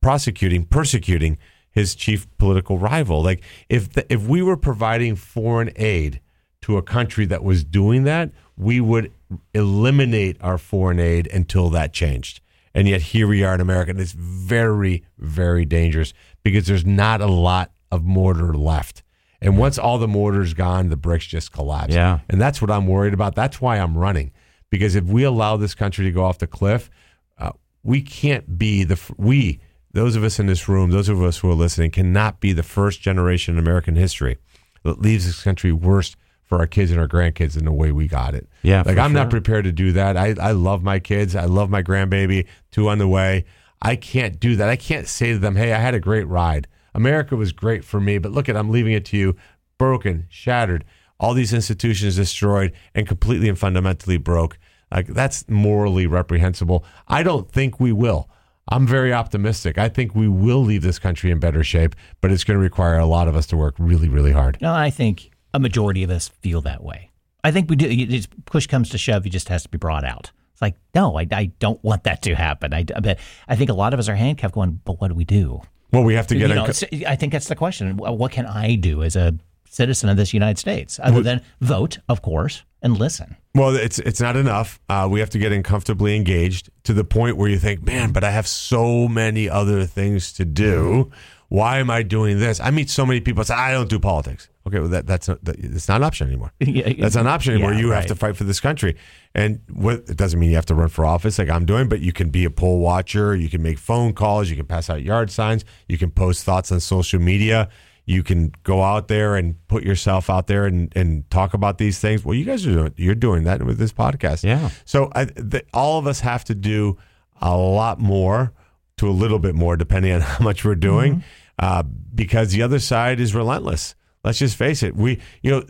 prosecuting, 0.00 0.64
persecuting 0.64 1.38
his 1.70 1.94
chief 1.94 2.26
political 2.38 2.78
rival. 2.78 3.22
Like 3.22 3.42
if 3.68 3.92
the, 3.92 4.10
if 4.12 4.26
we 4.26 4.42
were 4.42 4.56
providing 4.56 5.16
foreign 5.16 5.72
aid 5.76 6.20
to 6.62 6.76
a 6.76 6.82
country 6.82 7.26
that 7.26 7.42
was 7.42 7.64
doing 7.64 8.04
that, 8.04 8.30
we 8.56 8.80
would 8.80 9.12
eliminate 9.52 10.36
our 10.40 10.58
foreign 10.58 11.00
aid 11.00 11.26
until 11.32 11.68
that 11.70 11.92
changed. 11.92 12.40
And 12.74 12.88
yet 12.88 13.00
here 13.00 13.26
we 13.26 13.44
are 13.44 13.54
in 13.54 13.60
America. 13.60 13.90
And 13.90 14.00
it's 14.00 14.12
very, 14.12 15.04
very 15.18 15.64
dangerous 15.64 16.12
because 16.42 16.66
there's 16.66 16.84
not 16.84 17.20
a 17.20 17.26
lot 17.26 17.70
of 17.90 18.04
mortar 18.04 18.52
left. 18.54 19.02
And 19.40 19.58
once 19.58 19.78
all 19.78 19.98
the 19.98 20.08
mortar's 20.08 20.54
gone, 20.54 20.88
the 20.88 20.96
bricks 20.96 21.26
just 21.26 21.52
collapse. 21.52 21.94
Yeah. 21.94 22.20
And 22.28 22.40
that's 22.40 22.60
what 22.60 22.70
I'm 22.70 22.86
worried 22.86 23.14
about. 23.14 23.34
That's 23.34 23.60
why 23.60 23.78
I'm 23.78 23.96
running. 23.96 24.32
Because 24.70 24.96
if 24.96 25.04
we 25.04 25.22
allow 25.22 25.56
this 25.56 25.74
country 25.74 26.04
to 26.06 26.10
go 26.10 26.24
off 26.24 26.38
the 26.38 26.46
cliff, 26.46 26.90
uh, 27.38 27.52
we 27.82 28.00
can't 28.00 28.58
be 28.58 28.82
the, 28.84 28.98
we, 29.16 29.60
those 29.92 30.16
of 30.16 30.24
us 30.24 30.40
in 30.40 30.46
this 30.46 30.68
room, 30.68 30.90
those 30.90 31.08
of 31.08 31.22
us 31.22 31.38
who 31.38 31.50
are 31.50 31.54
listening, 31.54 31.90
cannot 31.90 32.40
be 32.40 32.52
the 32.52 32.62
first 32.62 33.00
generation 33.00 33.54
in 33.54 33.58
American 33.58 33.94
history 33.94 34.38
that 34.82 35.00
leaves 35.00 35.26
this 35.26 35.42
country 35.42 35.72
worse 35.72 36.16
for 36.54 36.60
our 36.60 36.66
kids 36.68 36.92
and 36.92 37.00
our 37.00 37.08
grandkids 37.08 37.56
in 37.56 37.64
the 37.64 37.72
way 37.72 37.90
we 37.90 38.06
got 38.06 38.34
it. 38.34 38.48
Yeah, 38.62 38.84
like 38.86 38.96
I'm 38.96 39.10
sure. 39.10 39.20
not 39.20 39.30
prepared 39.30 39.64
to 39.64 39.72
do 39.72 39.92
that. 39.92 40.16
I, 40.16 40.34
I 40.40 40.52
love 40.52 40.84
my 40.84 41.00
kids. 41.00 41.34
I 41.34 41.46
love 41.46 41.68
my 41.68 41.82
grandbaby. 41.82 42.46
Two 42.70 42.88
on 42.88 42.98
the 42.98 43.08
way. 43.08 43.44
I 43.82 43.96
can't 43.96 44.38
do 44.38 44.54
that. 44.56 44.68
I 44.68 44.76
can't 44.76 45.08
say 45.08 45.32
to 45.32 45.38
them, 45.38 45.56
"Hey, 45.56 45.72
I 45.72 45.78
had 45.78 45.94
a 45.94 46.00
great 46.00 46.28
ride. 46.28 46.68
America 46.94 47.34
was 47.34 47.50
great 47.52 47.84
for 47.84 48.00
me, 48.00 48.18
but 48.18 48.30
look 48.30 48.48
at 48.48 48.56
I'm 48.56 48.70
leaving 48.70 48.92
it 48.92 49.04
to 49.06 49.16
you, 49.16 49.36
broken, 49.78 50.26
shattered. 50.30 50.84
All 51.18 51.34
these 51.34 51.52
institutions 51.52 52.16
destroyed 52.16 52.72
and 52.94 53.08
completely 53.08 53.48
and 53.48 53.58
fundamentally 53.58 54.16
broke. 54.16 54.58
Like 54.92 55.08
that's 55.08 55.48
morally 55.48 56.06
reprehensible. 56.06 56.84
I 57.08 57.24
don't 57.24 57.50
think 57.50 57.80
we 57.80 57.92
will. 57.92 58.30
I'm 58.68 58.86
very 58.86 59.12
optimistic. 59.12 59.76
I 59.76 59.88
think 59.88 60.14
we 60.14 60.28
will 60.28 60.62
leave 60.62 60.82
this 60.82 61.00
country 61.00 61.30
in 61.32 61.40
better 61.40 61.64
shape, 61.64 61.96
but 62.20 62.30
it's 62.30 62.44
going 62.44 62.56
to 62.56 62.62
require 62.62 62.98
a 62.98 63.06
lot 63.06 63.26
of 63.26 63.34
us 63.36 63.46
to 63.48 63.56
work 63.56 63.74
really, 63.78 64.08
really 64.08 64.32
hard. 64.32 64.56
No, 64.62 64.72
I 64.72 64.88
think 64.90 65.30
a 65.54 65.58
majority 65.58 66.02
of 66.02 66.10
us 66.10 66.28
feel 66.28 66.60
that 66.62 66.82
way. 66.82 67.10
I 67.42 67.50
think 67.50 67.70
we 67.70 67.76
do. 67.76 67.86
It's, 67.88 68.28
push 68.44 68.66
comes 68.66 68.90
to 68.90 68.98
shove, 68.98 69.24
it 69.24 69.30
just 69.30 69.48
has 69.48 69.62
to 69.62 69.68
be 69.68 69.78
brought 69.78 70.04
out. 70.04 70.32
It's 70.52 70.60
like, 70.60 70.76
no, 70.94 71.18
I, 71.18 71.26
I 71.32 71.46
don't 71.58 71.82
want 71.82 72.04
that 72.04 72.22
to 72.22 72.34
happen. 72.34 72.74
I, 72.74 72.84
but 72.84 73.18
I 73.48 73.56
think 73.56 73.70
a 73.70 73.74
lot 73.74 73.94
of 73.94 74.00
us 74.00 74.08
are 74.08 74.14
handcuffed 74.14 74.54
going, 74.54 74.80
but 74.84 75.00
what 75.00 75.08
do 75.08 75.14
we 75.14 75.24
do? 75.24 75.62
Well, 75.92 76.04
we 76.04 76.14
have 76.14 76.26
to 76.28 76.34
get. 76.34 76.48
You 76.48 76.54
know, 76.56 76.66
I 77.08 77.16
think 77.16 77.32
that's 77.32 77.48
the 77.48 77.56
question. 77.56 77.96
What 77.96 78.32
can 78.32 78.46
I 78.46 78.74
do 78.74 79.02
as 79.02 79.14
a 79.14 79.34
citizen 79.70 80.08
of 80.08 80.16
this 80.16 80.32
United 80.34 80.58
States 80.58 80.98
other 81.02 81.22
than 81.22 81.40
vote, 81.60 81.98
of 82.08 82.22
course, 82.22 82.62
and 82.82 82.98
listen? 82.98 83.36
Well, 83.54 83.76
it's 83.76 84.00
it's 84.00 84.20
not 84.20 84.36
enough. 84.36 84.80
Uh, 84.88 85.06
we 85.10 85.20
have 85.20 85.30
to 85.30 85.38
get 85.38 85.52
uncomfortably 85.52 86.16
engaged 86.16 86.70
to 86.84 86.92
the 86.92 87.04
point 87.04 87.36
where 87.36 87.48
you 87.48 87.58
think, 87.58 87.84
man, 87.84 88.10
but 88.10 88.24
I 88.24 88.30
have 88.30 88.48
so 88.48 89.06
many 89.06 89.48
other 89.48 89.84
things 89.84 90.32
to 90.34 90.44
do. 90.44 91.12
Why 91.48 91.78
am 91.78 91.90
I 91.90 92.02
doing 92.02 92.40
this? 92.40 92.58
I 92.58 92.70
meet 92.70 92.90
so 92.90 93.06
many 93.06 93.20
people 93.20 93.44
say 93.44 93.54
I 93.54 93.70
don't 93.70 93.88
do 93.88 94.00
politics. 94.00 94.48
Okay, 94.66 94.78
well 94.78 94.88
that 94.88 95.06
that's 95.06 95.28
not, 95.28 95.44
that, 95.44 95.56
it's 95.58 95.88
not 95.88 95.98
an 95.98 96.04
option 96.04 96.26
anymore. 96.26 96.52
that's 96.60 97.14
not 97.14 97.22
an 97.22 97.26
option 97.26 97.52
anymore. 97.54 97.74
Yeah, 97.74 97.80
you 97.80 97.90
right. 97.90 97.96
have 97.96 98.06
to 98.06 98.14
fight 98.14 98.36
for 98.36 98.44
this 98.44 98.60
country, 98.60 98.96
and 99.34 99.60
what 99.70 100.08
it 100.08 100.16
doesn't 100.16 100.40
mean 100.40 100.48
you 100.48 100.56
have 100.56 100.66
to 100.66 100.74
run 100.74 100.88
for 100.88 101.04
office 101.04 101.38
like 101.38 101.50
I'm 101.50 101.66
doing, 101.66 101.88
but 101.88 102.00
you 102.00 102.12
can 102.12 102.30
be 102.30 102.44
a 102.46 102.50
poll 102.50 102.78
watcher. 102.78 103.36
You 103.36 103.50
can 103.50 103.62
make 103.62 103.78
phone 103.78 104.14
calls. 104.14 104.48
You 104.48 104.56
can 104.56 104.66
pass 104.66 104.88
out 104.88 105.02
yard 105.02 105.30
signs. 105.30 105.64
You 105.86 105.98
can 105.98 106.10
post 106.10 106.44
thoughts 106.44 106.72
on 106.72 106.80
social 106.80 107.20
media. 107.20 107.68
You 108.06 108.22
can 108.22 108.52
go 108.62 108.82
out 108.82 109.08
there 109.08 109.36
and 109.36 109.56
put 109.68 109.82
yourself 109.82 110.28
out 110.28 110.46
there 110.46 110.66
and, 110.66 110.92
and 110.94 111.28
talk 111.30 111.54
about 111.54 111.78
these 111.78 111.98
things. 111.98 112.24
Well, 112.24 112.34
you 112.34 112.44
guys 112.44 112.66
are 112.66 112.72
doing 112.72 112.94
you're 112.96 113.14
doing 113.14 113.44
that 113.44 113.62
with 113.62 113.78
this 113.78 113.92
podcast. 113.92 114.44
Yeah. 114.44 114.70
So 114.86 115.10
I, 115.14 115.24
the, 115.24 115.62
all 115.74 115.98
of 115.98 116.06
us 116.06 116.20
have 116.20 116.44
to 116.44 116.54
do 116.54 116.98
a 117.40 117.56
lot 117.56 118.00
more 118.00 118.52
to 118.96 119.08
a 119.08 119.12
little 119.12 119.38
bit 119.38 119.54
more, 119.54 119.76
depending 119.76 120.12
on 120.12 120.20
how 120.22 120.42
much 120.42 120.64
we're 120.64 120.74
doing, 120.74 121.22
uh, 121.58 121.82
because 122.14 122.52
the 122.52 122.62
other 122.62 122.78
side 122.78 123.20
is 123.20 123.34
relentless. 123.34 123.94
Let's 124.24 124.38
just 124.38 124.56
face 124.56 124.82
it. 124.82 124.96
We, 124.96 125.20
you 125.42 125.50
know, 125.50 125.60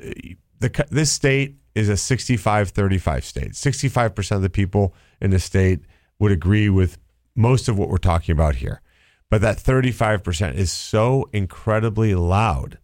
the 0.61 0.87
this 0.91 1.11
state 1.11 1.57
is 1.75 1.89
a 1.89 1.95
65-35 1.95 3.25
state. 3.25 3.53
65% 3.53 4.37
of 4.37 4.43
the 4.43 4.51
people 4.51 4.95
in 5.21 5.31
the 5.31 5.41
state 5.41 5.81
would 6.21 6.31
agree 6.31 6.69
with 6.69 6.99
most 7.35 7.69
of 7.69 7.77
what 7.77 7.89
we're 7.89 7.97
talking 7.97 8.33
about 8.33 8.57
here. 8.57 8.81
But 9.29 9.41
that 9.41 9.57
35% 9.57 10.55
is 10.55 10.73
so 10.73 11.29
incredibly 11.33 12.15
loud 12.15 12.79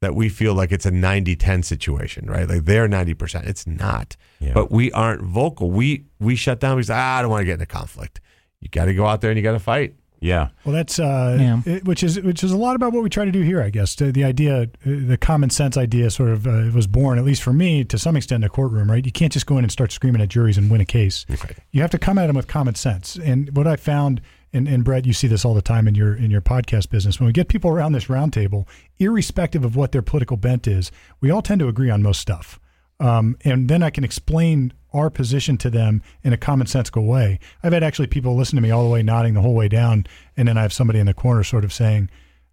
that 0.00 0.14
we 0.14 0.30
feel 0.30 0.54
like 0.54 0.72
it's 0.72 0.86
a 0.86 0.90
90-10 0.90 1.64
situation, 1.64 2.26
right? 2.26 2.48
Like 2.48 2.64
they're 2.64 2.88
90%. 2.88 3.46
It's 3.46 3.66
not. 3.66 4.16
Yeah. 4.40 4.54
But 4.54 4.72
we 4.72 4.90
aren't 4.92 5.22
vocal. 5.22 5.70
We 5.70 6.06
we 6.18 6.34
shut 6.34 6.58
down. 6.58 6.82
Say, 6.82 6.94
ah, 6.94 7.18
I 7.18 7.22
don't 7.22 7.30
want 7.30 7.42
to 7.42 7.44
get 7.44 7.54
into 7.54 7.66
conflict. 7.66 8.20
you 8.60 8.68
got 8.68 8.86
to 8.86 8.94
go 8.94 9.06
out 9.06 9.20
there 9.20 9.30
and 9.30 9.36
you 9.38 9.44
got 9.44 9.52
to 9.52 9.60
fight. 9.60 9.94
Yeah. 10.22 10.48
Well, 10.64 10.72
that's 10.72 10.98
uh, 11.00 11.36
Yeah. 11.40 11.60
it- 11.66 11.84
which 11.84 12.02
is 12.04 12.20
which 12.20 12.44
is 12.44 12.52
a 12.52 12.56
lot 12.56 12.76
about 12.76 12.92
what 12.92 13.02
we 13.02 13.10
try 13.10 13.24
to 13.24 13.32
do 13.32 13.42
here, 13.42 13.60
I 13.60 13.70
guess. 13.70 13.94
The, 13.96 14.12
the 14.12 14.22
idea, 14.24 14.62
uh, 14.62 14.66
the 14.84 15.18
common 15.20 15.50
sense 15.50 15.76
idea, 15.76 16.10
sort 16.10 16.30
of 16.30 16.46
uh, 16.46 16.70
was 16.72 16.86
born, 16.86 17.18
at 17.18 17.24
least 17.24 17.42
for 17.42 17.52
me, 17.52 17.82
to 17.84 17.98
some 17.98 18.16
extent, 18.16 18.44
in 18.44 18.46
a 18.46 18.48
courtroom. 18.48 18.90
Right? 18.90 19.04
You 19.04 19.10
can't 19.12 19.32
just 19.32 19.46
go 19.46 19.58
in 19.58 19.64
and 19.64 19.72
start 19.72 19.90
screaming 19.90 20.22
at 20.22 20.28
juries 20.28 20.56
and 20.56 20.70
win 20.70 20.80
a 20.80 20.84
case. 20.84 21.26
You 21.72 21.82
have 21.82 21.90
to 21.90 21.98
come 21.98 22.18
at 22.18 22.28
them 22.28 22.36
with 22.36 22.46
common 22.46 22.76
sense. 22.76 23.16
And 23.16 23.54
what 23.56 23.66
I 23.66 23.74
found, 23.76 24.20
and, 24.52 24.68
and 24.68 24.84
Brett, 24.84 25.06
you 25.06 25.12
see 25.12 25.26
this 25.26 25.44
all 25.44 25.54
the 25.54 25.62
time 25.62 25.88
in 25.88 25.96
your 25.96 26.14
in 26.14 26.30
your 26.30 26.40
podcast 26.40 26.88
business. 26.90 27.18
When 27.18 27.26
we 27.26 27.32
get 27.32 27.48
people 27.48 27.70
around 27.70 27.90
this 27.92 28.04
roundtable, 28.04 28.66
irrespective 29.00 29.64
of 29.64 29.74
what 29.74 29.90
their 29.92 30.02
political 30.02 30.36
bent 30.36 30.68
is, 30.68 30.92
we 31.20 31.30
all 31.30 31.42
tend 31.42 31.58
to 31.58 31.68
agree 31.68 31.90
on 31.90 32.00
most 32.02 32.20
stuff. 32.20 32.60
Um, 33.02 33.36
and 33.44 33.68
then 33.68 33.82
I 33.82 33.90
can 33.90 34.04
explain 34.04 34.72
our 34.94 35.10
position 35.10 35.58
to 35.58 35.70
them 35.70 36.02
in 36.22 36.32
a 36.32 36.36
commonsensical 36.36 37.04
way. 37.04 37.40
I've 37.62 37.72
had 37.72 37.82
actually 37.82 38.06
people 38.06 38.36
listen 38.36 38.54
to 38.56 38.62
me 38.62 38.70
all 38.70 38.84
the 38.84 38.90
way, 38.90 39.02
nodding 39.02 39.34
the 39.34 39.40
whole 39.40 39.54
way 39.54 39.68
down, 39.68 40.06
and 40.36 40.46
then 40.46 40.56
I 40.56 40.62
have 40.62 40.72
somebody 40.72 41.00
in 41.00 41.06
the 41.06 41.14
corner 41.14 41.42
sort 41.42 41.64
of 41.64 41.72
saying 41.72 42.10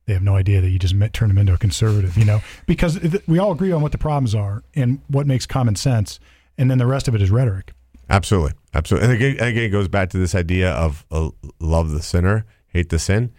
they 0.08 0.14
have 0.14 0.24
no 0.24 0.36
idea 0.36 0.60
that 0.60 0.70
you 0.70 0.80
just 0.80 0.96
met, 0.96 1.14
turn 1.14 1.28
them 1.28 1.38
into 1.38 1.54
a 1.54 1.58
conservative, 1.58 2.18
you 2.18 2.26
know, 2.26 2.42
because 2.66 3.00
th- 3.00 3.22
we 3.28 3.38
all 3.38 3.52
agree 3.52 3.72
on 3.72 3.84
what 3.84 3.92
the 3.92 4.00
problems 4.00 4.34
are 4.34 4.64
and 4.74 5.02
what 5.08 5.28
makes 5.28 5.46
common 5.46 5.76
sense, 5.76 6.20
and 6.58 6.72
then 6.72 6.80
the 6.80 6.88
rest 6.88 7.08
of 7.08 7.14
it 7.14 7.22
is 7.22 7.30
rhetoric. 7.30 7.74
Absolutely, 8.10 8.54
absolutely. 8.74 9.08
And 9.10 9.16
again, 9.16 9.48
again, 9.48 9.64
it 9.64 9.70
goes 9.70 9.88
back 9.88 10.10
to 10.10 10.18
this 10.18 10.34
idea 10.34 10.72
of 10.72 11.06
uh, 11.12 11.30
love 11.60 11.92
the 11.92 12.02
sinner, 12.02 12.48
hate 12.70 12.90
the 12.90 12.98
sin. 12.98 13.32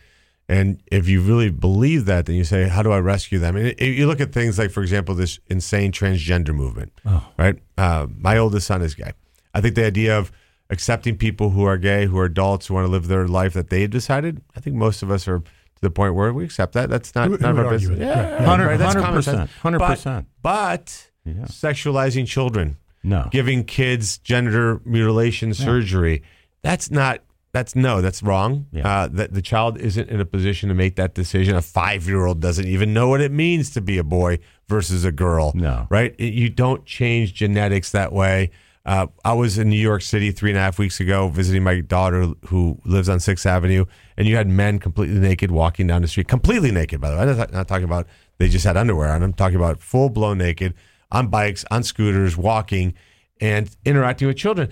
And 0.50 0.82
if 0.90 1.08
you 1.08 1.20
really 1.20 1.50
believe 1.50 2.06
that, 2.06 2.26
then 2.26 2.34
you 2.34 2.42
say, 2.44 2.66
"How 2.68 2.82
do 2.82 2.90
I 2.90 2.98
rescue 2.98 3.38
them?" 3.38 3.54
And 3.56 3.68
it, 3.68 3.80
you 3.80 4.06
look 4.08 4.20
at 4.20 4.32
things 4.32 4.58
like, 4.58 4.70
for 4.72 4.82
example, 4.82 5.14
this 5.14 5.38
insane 5.46 5.92
transgender 5.92 6.52
movement. 6.54 6.92
Right? 7.38 7.56
Uh, 7.78 8.08
my 8.18 8.36
oldest 8.36 8.66
son 8.66 8.82
is 8.82 8.94
gay. 8.96 9.12
I 9.54 9.60
think 9.60 9.76
the 9.76 9.86
idea 9.86 10.18
of 10.18 10.32
accepting 10.68 11.16
people 11.16 11.50
who 11.50 11.64
are 11.64 11.78
gay, 11.78 12.06
who 12.06 12.18
are 12.18 12.24
adults, 12.24 12.66
who 12.66 12.74
want 12.74 12.86
to 12.86 12.90
live 12.90 13.06
their 13.06 13.28
life 13.28 13.52
that 13.54 13.70
they 13.70 13.82
have 13.82 13.90
decided. 13.90 14.42
I 14.56 14.60
think 14.60 14.74
most 14.76 15.02
of 15.04 15.10
us 15.10 15.28
are 15.28 15.38
to 15.38 15.80
the 15.80 15.90
point 15.90 16.14
where 16.16 16.32
we 16.32 16.44
accept 16.44 16.72
that. 16.74 16.90
That's 16.90 17.14
not 17.14 17.28
Who- 17.28 17.36
who 17.36 17.42
none 17.42 17.58
of 17.58 17.66
our 17.66 17.72
business. 17.72 17.98
Yeah, 18.00 18.06
Yeah. 18.20 18.44
Hundred- 18.44 18.66
right, 18.66 18.78
that's 18.78 18.94
hundred 18.94 19.06
common 19.06 19.22
sense. 19.22 19.34
percent. 19.36 19.50
Hundred 19.62 19.78
But- 19.78 19.88
percent. 19.90 20.26
But 20.42 21.10
Yeah. 21.24 21.32
sexualizing 21.44 22.26
children, 22.26 22.76
No. 23.04 23.28
giving 23.30 23.62
kids 23.64 24.18
gender 24.18 24.80
mutilation 24.84 25.54
surgery, 25.54 26.22
that's 26.62 26.90
not. 26.90 27.20
That's 27.52 27.74
no, 27.74 28.00
that's 28.00 28.22
wrong. 28.22 28.66
Yeah. 28.72 28.88
Uh, 28.88 29.08
that 29.08 29.34
the 29.34 29.42
child 29.42 29.78
isn't 29.78 30.08
in 30.08 30.20
a 30.20 30.24
position 30.24 30.68
to 30.68 30.74
make 30.74 30.96
that 30.96 31.14
decision. 31.14 31.56
A 31.56 31.62
five-year-old 31.62 32.40
doesn't 32.40 32.66
even 32.66 32.94
know 32.94 33.08
what 33.08 33.20
it 33.20 33.32
means 33.32 33.70
to 33.70 33.80
be 33.80 33.98
a 33.98 34.04
boy 34.04 34.38
versus 34.68 35.04
a 35.04 35.10
girl. 35.10 35.52
No. 35.54 35.86
right? 35.90 36.18
You 36.20 36.48
don't 36.48 36.86
change 36.86 37.34
genetics 37.34 37.90
that 37.90 38.12
way. 38.12 38.52
Uh, 38.86 39.08
I 39.24 39.34
was 39.34 39.58
in 39.58 39.68
New 39.68 39.78
York 39.78 40.02
City 40.02 40.30
three 40.30 40.50
and 40.50 40.56
a 40.56 40.60
half 40.60 40.78
weeks 40.78 41.00
ago 41.00 41.28
visiting 41.28 41.62
my 41.62 41.80
daughter 41.80 42.28
who 42.46 42.80
lives 42.84 43.08
on 43.08 43.20
Sixth 43.20 43.44
Avenue, 43.44 43.84
and 44.16 44.26
you 44.26 44.36
had 44.36 44.48
men 44.48 44.78
completely 44.78 45.18
naked 45.18 45.50
walking 45.50 45.86
down 45.86 46.02
the 46.02 46.08
street, 46.08 46.28
completely 46.28 46.70
naked. 46.70 47.00
By 47.00 47.10
the 47.10 47.16
way, 47.16 47.22
I'm 47.22 47.36
not, 47.36 47.52
not 47.52 47.68
talking 47.68 47.84
about 47.84 48.06
they 48.38 48.48
just 48.48 48.64
had 48.64 48.76
underwear 48.76 49.10
on. 49.10 49.22
I'm 49.22 49.34
talking 49.34 49.56
about 49.56 49.80
full 49.80 50.08
blown 50.08 50.38
naked 50.38 50.74
on 51.12 51.28
bikes, 51.28 51.64
on 51.70 51.82
scooters, 51.82 52.36
walking, 52.36 52.94
and 53.40 53.68
interacting 53.84 54.28
with 54.28 54.36
children. 54.36 54.70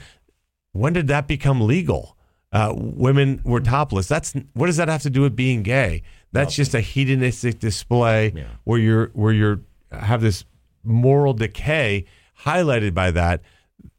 When 0.72 0.92
did 0.92 1.08
that 1.08 1.26
become 1.26 1.60
legal? 1.60 2.16
Uh, 2.50 2.72
women 2.76 3.40
were 3.44 3.60
topless. 3.60 4.08
That's 4.08 4.32
what 4.54 4.66
does 4.66 4.76
that 4.78 4.88
have 4.88 5.02
to 5.02 5.10
do 5.10 5.20
with 5.22 5.36
being 5.36 5.62
gay? 5.62 6.02
That's 6.32 6.54
just 6.54 6.74
a 6.74 6.80
hedonistic 6.80 7.58
display 7.58 8.32
where 8.64 8.78
you're 8.78 9.06
where 9.08 9.32
you're 9.32 9.60
have 9.92 10.20
this 10.22 10.44
moral 10.84 11.34
decay 11.34 12.06
highlighted 12.44 12.94
by 12.94 13.10
that. 13.10 13.42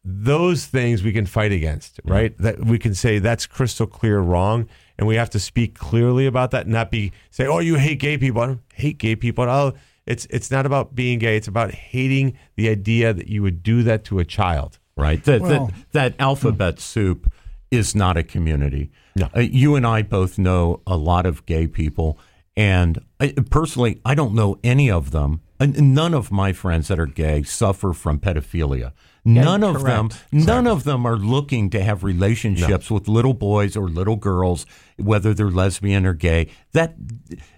Those 0.03 0.65
things 0.65 1.03
we 1.03 1.11
can 1.11 1.25
fight 1.25 1.51
against, 1.51 1.99
right? 2.05 2.35
That 2.39 2.65
we 2.65 2.79
can 2.79 2.95
say 2.95 3.19
that's 3.19 3.45
crystal 3.45 3.85
clear 3.85 4.19
wrong, 4.19 4.67
and 4.97 5.07
we 5.07 5.15
have 5.15 5.29
to 5.31 5.39
speak 5.39 5.77
clearly 5.77 6.25
about 6.25 6.51
that, 6.51 6.67
not 6.67 6.89
be 6.89 7.11
say, 7.29 7.45
"Oh, 7.45 7.59
you 7.59 7.75
hate 7.75 7.99
gay 7.99 8.17
people." 8.17 8.41
I 8.41 8.45
don't 8.47 8.61
hate 8.73 8.97
gay 8.97 9.15
people. 9.15 9.43
Oh, 9.43 9.73
it's 10.07 10.25
it's 10.31 10.49
not 10.49 10.65
about 10.65 10.95
being 10.95 11.19
gay. 11.19 11.37
It's 11.37 11.47
about 11.47 11.71
hating 11.73 12.37
the 12.55 12.69
idea 12.69 13.13
that 13.13 13.27
you 13.27 13.43
would 13.43 13.61
do 13.61 13.83
that 13.83 14.03
to 14.05 14.17
a 14.19 14.25
child. 14.25 14.79
right? 14.95 15.23
That, 15.23 15.41
Well- 15.41 15.67
that, 15.67 15.73
that 15.93 16.15
alphabet 16.19 16.79
soup 16.79 17.28
is 17.71 17.95
not 17.95 18.17
a 18.17 18.23
community. 18.23 18.91
No. 19.15 19.29
Uh, 19.35 19.41
you 19.41 19.75
and 19.75 19.85
I 19.85 20.01
both 20.01 20.37
know 20.37 20.81
a 20.87 20.97
lot 20.97 21.25
of 21.25 21.45
gay 21.45 21.67
people, 21.67 22.19
and 22.55 22.99
I, 23.19 23.33
personally, 23.49 24.01
I 24.03 24.15
don't 24.15 24.33
know 24.33 24.59
any 24.63 24.89
of 24.89 25.11
them. 25.11 25.41
None 25.59 26.13
of 26.13 26.31
my 26.31 26.53
friends 26.53 26.87
that 26.87 26.99
are 26.99 27.05
gay 27.05 27.43
suffer 27.43 27.91
from 27.91 28.19
pedophilia. 28.19 28.93
None 29.25 29.63
of 29.63 29.83
them, 29.83 30.09
none 30.31 30.65
of 30.67 30.85
them 30.85 31.05
are 31.05 31.17
looking 31.17 31.69
to 31.71 31.83
have 31.83 32.03
relationships 32.03 32.89
with 32.89 33.07
little 33.07 33.33
boys 33.33 33.75
or 33.75 33.89
little 33.89 34.15
girls, 34.15 34.65
whether 34.97 35.33
they're 35.33 35.51
lesbian 35.51 36.05
or 36.05 36.13
gay. 36.13 36.49
That 36.71 36.95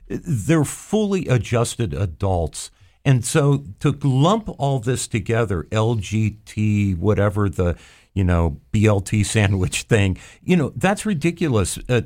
they're 0.07 0.65
fully 0.65 1.27
adjusted 1.27 1.93
adults. 1.93 2.71
And 3.05 3.23
so 3.25 3.65
to 3.79 3.91
lump 4.03 4.49
all 4.59 4.79
this 4.79 5.07
together, 5.07 5.63
LGT, 5.71 6.97
whatever 6.97 7.49
the, 7.49 7.77
you 8.13 8.23
know, 8.23 8.59
BLT 8.73 9.25
sandwich 9.25 9.83
thing, 9.89 10.17
you 10.43 10.55
know, 10.55 10.71
that's 10.75 11.05
ridiculous. 11.05 11.77
Uh, 11.89 12.01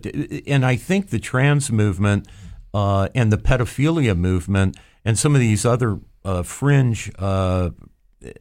and 0.47 0.65
I 0.65 0.75
think 0.75 1.09
the 1.09 1.19
trans 1.19 1.71
movement 1.71 2.27
uh, 2.73 3.09
and 3.15 3.31
the 3.31 3.37
pedophilia 3.37 4.17
movement 4.17 4.77
and 5.03 5.17
some 5.17 5.35
of 5.35 5.41
these 5.41 5.65
other 5.65 5.99
uh, 6.23 6.43
fringe, 6.43 7.11
uh, 7.19 7.69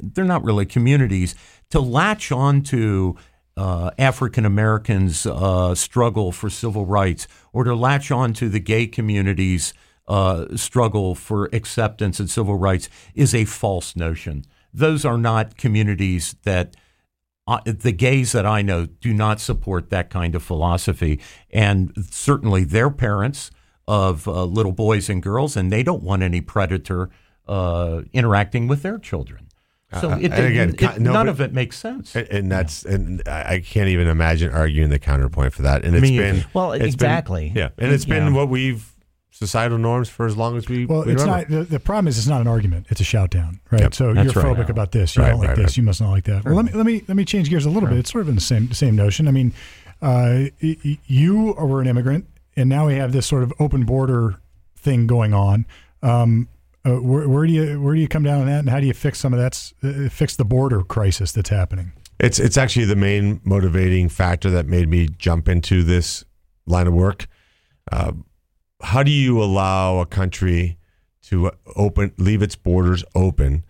they're 0.00 0.24
not 0.24 0.42
really 0.44 0.66
communities, 0.66 1.34
to 1.70 1.80
latch 1.80 2.32
on 2.32 2.62
to 2.62 3.16
uh, 3.56 3.90
African 3.98 4.44
Americans' 4.44 5.26
uh, 5.26 5.74
struggle 5.74 6.32
for 6.32 6.50
civil 6.50 6.86
rights 6.86 7.28
or 7.52 7.64
to 7.64 7.74
latch 7.74 8.10
on 8.10 8.32
to 8.34 8.48
the 8.48 8.60
gay 8.60 8.86
community's 8.86 9.72
struggle 10.56 11.14
for 11.14 11.48
acceptance 11.52 12.20
and 12.20 12.28
civil 12.28 12.56
rights 12.56 12.90
is 13.14 13.34
a 13.34 13.44
false 13.46 13.96
notion. 13.96 14.44
Those 14.72 15.04
are 15.04 15.16
not 15.16 15.56
communities 15.56 16.34
that 16.42 16.74
uh, 17.46 17.60
the 17.64 17.92
gays 17.92 18.32
that 18.32 18.46
I 18.46 18.62
know 18.62 18.86
do 18.86 19.12
not 19.12 19.40
support 19.40 19.90
that 19.90 20.10
kind 20.10 20.34
of 20.34 20.42
philosophy. 20.42 21.20
And 21.50 21.92
certainly 22.10 22.64
their 22.64 22.90
parents 22.90 23.50
of 23.86 24.26
uh, 24.26 24.44
little 24.44 24.72
boys 24.72 25.10
and 25.10 25.22
girls, 25.22 25.56
and 25.56 25.70
they 25.70 25.82
don't 25.82 26.02
want 26.02 26.22
any 26.22 26.40
predator 26.40 27.10
uh, 27.46 28.02
interacting 28.14 28.66
with 28.66 28.82
their 28.82 28.98
children. 28.98 29.48
So 30.00 30.10
Uh, 30.10 30.16
it, 30.18 30.32
and 30.32 30.46
again, 30.46 30.68
it- 30.70 30.78
co- 30.78 30.96
no, 30.96 31.12
none 31.12 31.26
but- 31.26 31.28
of 31.28 31.40
it 31.42 31.52
makes 31.52 31.76
sense. 31.78 32.16
And, 32.16 32.26
and 32.28 32.50
that's 32.50 32.84
and 32.84 33.22
I 33.26 33.54
I 33.56 33.60
can't 33.60 33.88
even 33.90 34.08
imagine 34.08 34.50
arguing 34.50 34.88
the 34.90 34.98
counterpoint 34.98 35.52
for 35.52 35.62
that. 35.62 35.84
And 35.84 35.94
it's 35.94 36.02
Me 36.02 36.16
been. 36.18 36.44
Well, 36.54 36.72
it's 36.72 36.80
been- 36.80 36.88
exactly. 36.88 37.52
yeah, 37.54 37.68
and 37.78 37.92
it's 37.92 38.06
been 38.06 38.32
what 38.34 38.48
we've 38.48 38.90
societal 39.34 39.78
norms 39.78 40.08
for 40.08 40.26
as 40.26 40.36
long 40.36 40.56
as 40.56 40.68
we. 40.68 40.86
Well, 40.86 41.04
we 41.04 41.12
it's 41.12 41.22
remember. 41.22 41.50
not. 41.50 41.58
The, 41.64 41.64
the 41.64 41.80
problem 41.80 42.06
is, 42.08 42.16
it's 42.18 42.26
not 42.28 42.40
an 42.40 42.46
argument. 42.46 42.86
It's 42.88 43.00
a 43.00 43.04
shout 43.04 43.30
down, 43.30 43.60
right? 43.70 43.80
Yep, 43.82 43.94
so 43.94 44.14
that's 44.14 44.32
you're 44.34 44.42
right. 44.44 44.56
phobic 44.56 44.68
about 44.68 44.92
this. 44.92 45.16
You 45.16 45.22
Right, 45.22 45.30
don't 45.30 45.40
like 45.40 45.48
right, 45.50 45.58
this. 45.58 45.76
You 45.76 45.82
must 45.82 46.00
not 46.00 46.10
like 46.10 46.24
that. 46.24 46.44
Well, 46.44 46.54
let 46.54 46.66
me 46.66 46.72
let 46.72 46.86
me 46.86 47.02
let 47.08 47.16
me 47.16 47.24
change 47.24 47.50
gears 47.50 47.66
a 47.66 47.70
little 47.70 47.88
bit. 47.88 47.98
It's 47.98 48.10
sort 48.12 48.22
of 48.22 48.28
in 48.28 48.36
the 48.36 48.40
same 48.40 48.72
same 48.72 48.94
notion. 48.96 49.26
I 49.28 49.32
mean, 49.32 49.52
uh, 50.00 50.44
you 50.60 51.54
were 51.58 51.80
an 51.80 51.88
immigrant, 51.88 52.26
and 52.56 52.68
now 52.68 52.86
we 52.86 52.94
have 52.94 53.12
this 53.12 53.26
sort 53.26 53.42
of 53.42 53.52
open 53.58 53.84
border 53.84 54.36
thing 54.76 55.06
going 55.06 55.34
on. 55.34 55.66
Um, 56.02 56.48
uh, 56.86 56.96
where, 56.96 57.28
where 57.28 57.46
do 57.46 57.52
you 57.52 57.80
where 57.80 57.94
do 57.94 58.00
you 58.00 58.08
come 58.08 58.22
down 58.22 58.40
on 58.42 58.46
that, 58.46 58.60
and 58.60 58.68
how 58.68 58.78
do 58.78 58.86
you 58.86 58.94
fix 58.94 59.18
some 59.18 59.32
of 59.32 59.40
that? 59.40 59.72
Uh, 59.82 60.08
fix 60.08 60.36
the 60.36 60.44
border 60.44 60.82
crisis 60.82 61.32
that's 61.32 61.50
happening. 61.50 61.92
It's 62.20 62.38
it's 62.38 62.56
actually 62.56 62.84
the 62.84 62.94
main 62.96 63.40
motivating 63.42 64.08
factor 64.08 64.48
that 64.50 64.66
made 64.66 64.88
me 64.88 65.08
jump 65.18 65.48
into 65.48 65.82
this 65.82 66.24
line 66.66 66.86
of 66.86 66.94
work. 66.94 67.26
How 68.84 69.02
do 69.02 69.10
you 69.10 69.42
allow 69.42 69.98
a 69.98 70.06
country 70.06 70.78
to 71.24 71.50
open, 71.74 72.12
leave 72.18 72.42
its 72.42 72.54
borders 72.54 73.02
open, 73.14 73.64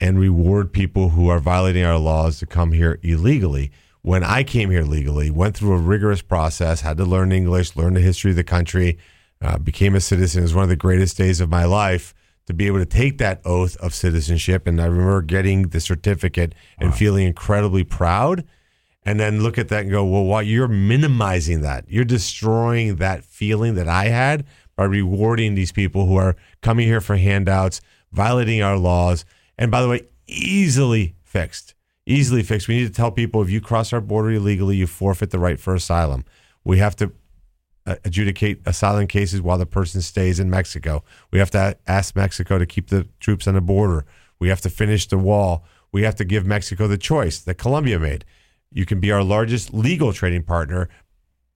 and 0.00 0.18
reward 0.18 0.72
people 0.72 1.10
who 1.10 1.28
are 1.28 1.38
violating 1.38 1.84
our 1.84 1.98
laws 1.98 2.38
to 2.38 2.46
come 2.46 2.72
here 2.72 2.98
illegally? 3.02 3.70
When 4.00 4.24
I 4.24 4.42
came 4.42 4.70
here 4.70 4.82
legally, 4.82 5.30
went 5.30 5.56
through 5.56 5.74
a 5.74 5.78
rigorous 5.78 6.22
process, 6.22 6.80
had 6.80 6.96
to 6.96 7.04
learn 7.04 7.30
English, 7.30 7.76
learn 7.76 7.94
the 7.94 8.00
history 8.00 8.30
of 8.30 8.36
the 8.36 8.44
country, 8.44 8.98
uh, 9.42 9.58
became 9.58 9.94
a 9.94 10.00
citizen. 10.00 10.40
It 10.40 10.44
was 10.44 10.54
one 10.54 10.64
of 10.64 10.70
the 10.70 10.76
greatest 10.76 11.18
days 11.18 11.40
of 11.40 11.50
my 11.50 11.64
life 11.66 12.14
to 12.46 12.54
be 12.54 12.66
able 12.66 12.78
to 12.78 12.86
take 12.86 13.18
that 13.18 13.42
oath 13.44 13.76
of 13.76 13.94
citizenship. 13.94 14.66
And 14.66 14.80
I 14.80 14.86
remember 14.86 15.22
getting 15.22 15.68
the 15.68 15.80
certificate 15.80 16.54
and 16.78 16.94
feeling 16.94 17.26
incredibly 17.26 17.84
proud. 17.84 18.44
And 19.06 19.20
then 19.20 19.42
look 19.42 19.58
at 19.58 19.68
that 19.68 19.82
and 19.82 19.90
go, 19.90 20.04
well, 20.04 20.24
what 20.24 20.46
you're 20.46 20.68
minimizing 20.68 21.60
that. 21.60 21.84
You're 21.88 22.04
destroying 22.04 22.96
that 22.96 23.24
feeling 23.24 23.74
that 23.74 23.88
I 23.88 24.06
had 24.06 24.46
by 24.76 24.84
rewarding 24.84 25.54
these 25.54 25.72
people 25.72 26.06
who 26.06 26.16
are 26.16 26.36
coming 26.62 26.86
here 26.86 27.00
for 27.00 27.16
handouts, 27.16 27.80
violating 28.12 28.62
our 28.62 28.78
laws. 28.78 29.24
And 29.58 29.70
by 29.70 29.82
the 29.82 29.88
way, 29.88 30.02
easily 30.26 31.16
fixed. 31.22 31.74
Easily 32.06 32.42
fixed. 32.42 32.68
We 32.68 32.78
need 32.78 32.86
to 32.86 32.92
tell 32.92 33.10
people 33.10 33.42
if 33.42 33.50
you 33.50 33.60
cross 33.60 33.92
our 33.92 34.00
border 34.00 34.30
illegally, 34.32 34.76
you 34.76 34.86
forfeit 34.86 35.30
the 35.30 35.38
right 35.38 35.60
for 35.60 35.74
asylum. 35.74 36.24
We 36.64 36.78
have 36.78 36.96
to 36.96 37.12
uh, 37.86 37.96
adjudicate 38.04 38.62
asylum 38.66 39.06
cases 39.06 39.42
while 39.42 39.58
the 39.58 39.66
person 39.66 40.00
stays 40.00 40.40
in 40.40 40.48
Mexico. 40.48 41.04
We 41.30 41.38
have 41.38 41.50
to 41.50 41.76
ask 41.86 42.16
Mexico 42.16 42.58
to 42.58 42.66
keep 42.66 42.88
the 42.88 43.06
troops 43.20 43.46
on 43.46 43.54
the 43.54 43.60
border. 43.60 44.06
We 44.38 44.48
have 44.48 44.62
to 44.62 44.70
finish 44.70 45.06
the 45.06 45.18
wall. 45.18 45.64
We 45.92 46.02
have 46.02 46.16
to 46.16 46.24
give 46.24 46.46
Mexico 46.46 46.86
the 46.88 46.98
choice 46.98 47.38
that 47.40 47.54
Colombia 47.54 47.98
made. 47.98 48.24
You 48.74 48.84
can 48.84 49.00
be 49.00 49.10
our 49.10 49.22
largest 49.22 49.72
legal 49.72 50.12
trading 50.12 50.42
partner, 50.42 50.88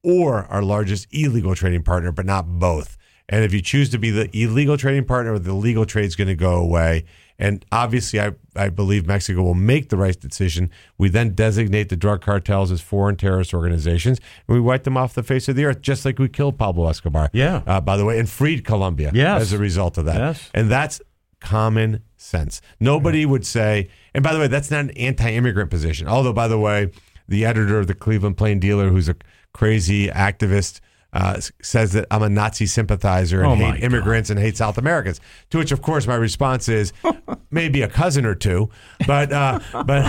or 0.02 0.44
our 0.44 0.62
largest 0.62 1.08
illegal 1.10 1.54
trading 1.54 1.82
partner, 1.82 2.12
but 2.12 2.24
not 2.24 2.46
both. 2.58 2.96
And 3.28 3.44
if 3.44 3.52
you 3.52 3.60
choose 3.60 3.90
to 3.90 3.98
be 3.98 4.10
the 4.10 4.30
illegal 4.34 4.78
trading 4.78 5.04
partner, 5.04 5.38
the 5.38 5.52
legal 5.52 5.84
trade 5.84 6.06
is 6.06 6.16
going 6.16 6.28
to 6.28 6.34
go 6.34 6.54
away. 6.54 7.04
And 7.38 7.64
obviously, 7.70 8.20
I, 8.20 8.32
I 8.56 8.68
believe 8.70 9.06
Mexico 9.06 9.42
will 9.42 9.54
make 9.54 9.90
the 9.90 9.96
right 9.96 10.18
decision. 10.18 10.70
We 10.96 11.08
then 11.08 11.34
designate 11.34 11.88
the 11.88 11.96
drug 11.96 12.22
cartels 12.22 12.72
as 12.72 12.80
foreign 12.80 13.16
terrorist 13.16 13.52
organizations, 13.52 14.18
and 14.48 14.54
we 14.54 14.60
wipe 14.60 14.84
them 14.84 14.96
off 14.96 15.14
the 15.14 15.22
face 15.22 15.46
of 15.48 15.56
the 15.56 15.64
earth, 15.66 15.82
just 15.82 16.04
like 16.04 16.18
we 16.18 16.28
killed 16.28 16.58
Pablo 16.58 16.88
Escobar. 16.88 17.28
Yeah. 17.32 17.62
Uh, 17.66 17.80
by 17.80 17.96
the 17.96 18.04
way, 18.04 18.18
and 18.18 18.28
freed 18.30 18.64
Colombia 18.64 19.10
Yes. 19.14 19.42
as 19.42 19.52
a 19.52 19.58
result 19.58 19.98
of 19.98 20.06
that. 20.06 20.16
Yes. 20.16 20.50
And 20.54 20.70
that's 20.70 21.00
common 21.40 22.02
sense. 22.16 22.60
Nobody 22.80 23.24
would 23.24 23.46
say, 23.46 23.88
and 24.14 24.24
by 24.24 24.32
the 24.32 24.40
way, 24.40 24.48
that's 24.48 24.70
not 24.70 24.80
an 24.80 24.90
anti 24.92 25.30
immigrant 25.32 25.70
position. 25.70 26.08
Although, 26.08 26.32
by 26.32 26.48
the 26.48 26.58
way, 26.58 26.90
the 27.28 27.44
editor 27.44 27.78
of 27.78 27.86
the 27.86 27.94
Cleveland 27.94 28.36
Plain 28.36 28.58
Dealer, 28.58 28.88
who's 28.88 29.08
a 29.08 29.16
crazy 29.52 30.08
activist, 30.08 30.80
uh, 31.12 31.40
says 31.62 31.92
that 31.92 32.06
I'm 32.10 32.22
a 32.22 32.28
Nazi 32.28 32.66
sympathizer 32.66 33.42
and 33.42 33.62
Oh, 33.62 33.72
hate 33.72 33.82
immigrants 33.82 34.28
and 34.28 34.38
hate 34.38 34.58
South 34.58 34.76
Americans. 34.76 35.20
To 35.50 35.58
which, 35.58 35.72
of 35.72 35.80
course, 35.80 36.06
my 36.06 36.14
response 36.14 36.68
is 36.68 36.92
maybe 37.50 37.80
a 37.80 37.88
cousin 37.88 38.26
or 38.26 38.34
two, 38.34 38.68
but 39.06 39.32
uh, 39.32 39.58
but 39.86 40.04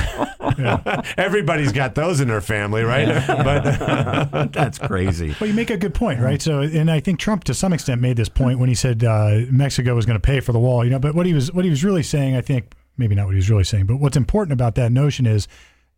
everybody's 1.18 1.72
got 1.72 1.96
those 1.96 2.20
in 2.20 2.28
their 2.28 2.42
family, 2.42 2.84
right? 2.84 3.08
But 3.44 4.52
That's 4.52 4.78
crazy. 4.78 5.34
Well, 5.40 5.50
you 5.50 5.54
make 5.56 5.70
a 5.70 5.78
good 5.78 5.94
point, 5.94 6.20
right? 6.20 6.42
So, 6.42 6.60
and 6.60 6.92
I 6.92 7.00
think 7.00 7.20
Trump, 7.20 7.46
to 7.46 7.54
some 7.54 7.72
extent, 7.72 8.02
made 8.02 8.18
this 8.18 8.30
point 8.30 8.60
when 8.60 8.68
he 8.70 8.76
said 8.76 9.04
uh, 9.04 9.42
Mexico 9.50 9.96
was 9.96 10.06
going 10.06 10.18
to 10.18 10.26
pay 10.26 10.42
for 10.42 10.52
the 10.52 10.60
wall. 10.60 10.84
You 10.84 10.92
know, 10.92 11.00
but 11.00 11.16
what 11.16 11.26
he 11.26 11.34
was 11.34 11.52
what 11.54 11.64
he 11.64 11.72
was 11.72 11.84
really 11.84 12.04
saying, 12.04 12.36
I 12.36 12.42
think, 12.42 12.74
maybe 12.98 13.16
not 13.16 13.26
what 13.26 13.32
he 13.36 13.38
was 13.38 13.50
really 13.50 13.64
saying, 13.64 13.86
but 13.86 13.98
what's 13.98 14.18
important 14.18 14.52
about 14.54 14.76
that 14.76 14.92
notion 14.92 15.26
is 15.26 15.48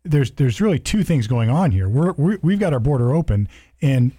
there's 0.04 0.30
there's 0.32 0.60
really 0.60 0.78
two 0.78 1.02
things 1.02 1.26
going 1.26 1.50
on 1.50 1.70
here. 1.70 1.88
We're, 1.88 2.12
we're 2.12 2.38
we've 2.42 2.58
got 2.58 2.72
our 2.72 2.80
border 2.80 3.14
open, 3.14 3.48
and 3.80 4.12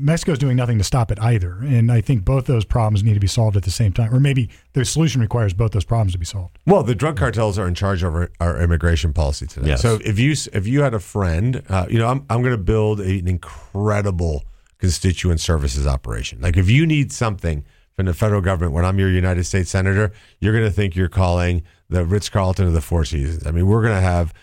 Mexico's 0.00 0.38
doing 0.38 0.56
nothing 0.56 0.78
to 0.78 0.84
stop 0.84 1.10
it 1.10 1.20
either. 1.20 1.58
And 1.60 1.92
I 1.92 2.00
think 2.00 2.24
both 2.24 2.46
those 2.46 2.64
problems 2.64 3.04
need 3.04 3.14
to 3.14 3.20
be 3.20 3.26
solved 3.26 3.56
at 3.56 3.62
the 3.62 3.70
same 3.70 3.92
time, 3.92 4.14
or 4.14 4.20
maybe 4.20 4.50
the 4.72 4.84
solution 4.84 5.20
requires 5.20 5.54
both 5.54 5.72
those 5.72 5.84
problems 5.84 6.12
to 6.12 6.18
be 6.18 6.24
solved. 6.24 6.58
Well, 6.66 6.82
the 6.82 6.94
drug 6.94 7.16
cartels 7.16 7.58
are 7.58 7.68
in 7.68 7.74
charge 7.74 8.02
of 8.02 8.14
our, 8.14 8.30
our 8.40 8.60
immigration 8.60 9.12
policy 9.12 9.46
today. 9.46 9.68
Yes. 9.68 9.82
So 9.82 9.98
if 10.04 10.18
you 10.18 10.34
if 10.52 10.66
you 10.66 10.82
had 10.82 10.94
a 10.94 11.00
friend, 11.00 11.62
uh, 11.68 11.86
you 11.88 11.98
know, 11.98 12.08
I'm 12.08 12.24
I'm 12.28 12.42
going 12.42 12.56
to 12.56 12.62
build 12.62 13.00
a, 13.00 13.18
an 13.18 13.28
incredible 13.28 14.44
constituent 14.78 15.40
services 15.40 15.86
operation. 15.86 16.40
Like 16.40 16.56
if 16.56 16.68
you 16.68 16.86
need 16.86 17.12
something 17.12 17.64
from 17.94 18.06
the 18.06 18.14
federal 18.14 18.42
government, 18.42 18.74
when 18.74 18.84
I'm 18.84 18.98
your 18.98 19.10
United 19.10 19.44
States 19.44 19.70
senator, 19.70 20.12
you're 20.40 20.52
going 20.52 20.66
to 20.66 20.70
think 20.70 20.96
you're 20.96 21.08
calling 21.08 21.62
the 21.88 22.04
Ritz 22.04 22.28
Carlton 22.28 22.66
of 22.66 22.72
the 22.72 22.82
Four 22.82 23.04
Seasons. 23.04 23.46
I 23.46 23.52
mean, 23.52 23.66
we're 23.66 23.80
going 23.80 23.94
to 23.94 24.00
have 24.00 24.34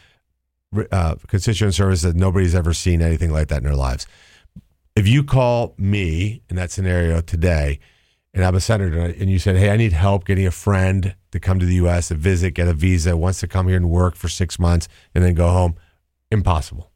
uh, 0.91 1.15
constituent 1.27 1.73
services 1.73 2.01
that 2.03 2.15
nobody's 2.15 2.55
ever 2.55 2.73
seen 2.73 3.01
anything 3.01 3.31
like 3.31 3.47
that 3.49 3.57
in 3.57 3.63
their 3.63 3.75
lives. 3.75 4.07
If 4.95 5.07
you 5.07 5.23
call 5.23 5.73
me 5.77 6.43
in 6.49 6.55
that 6.55 6.71
scenario 6.71 7.21
today, 7.21 7.79
and 8.33 8.43
I'm 8.43 8.55
a 8.55 8.59
senator, 8.59 8.99
and 8.99 9.29
you 9.29 9.39
said, 9.39 9.57
"Hey, 9.57 9.69
I 9.69 9.77
need 9.77 9.93
help 9.93 10.25
getting 10.25 10.47
a 10.47 10.51
friend 10.51 11.15
to 11.31 11.39
come 11.39 11.59
to 11.59 11.65
the 11.65 11.75
U.S. 11.75 12.07
to 12.07 12.15
visit, 12.15 12.51
get 12.51 12.67
a 12.67 12.73
visa, 12.73 13.15
wants 13.15 13.39
to 13.41 13.47
come 13.47 13.67
here 13.67 13.77
and 13.77 13.89
work 13.89 14.15
for 14.15 14.27
six 14.27 14.57
months, 14.57 14.87
and 15.13 15.23
then 15.23 15.33
go 15.35 15.49
home," 15.49 15.75
impossible. 16.31 16.91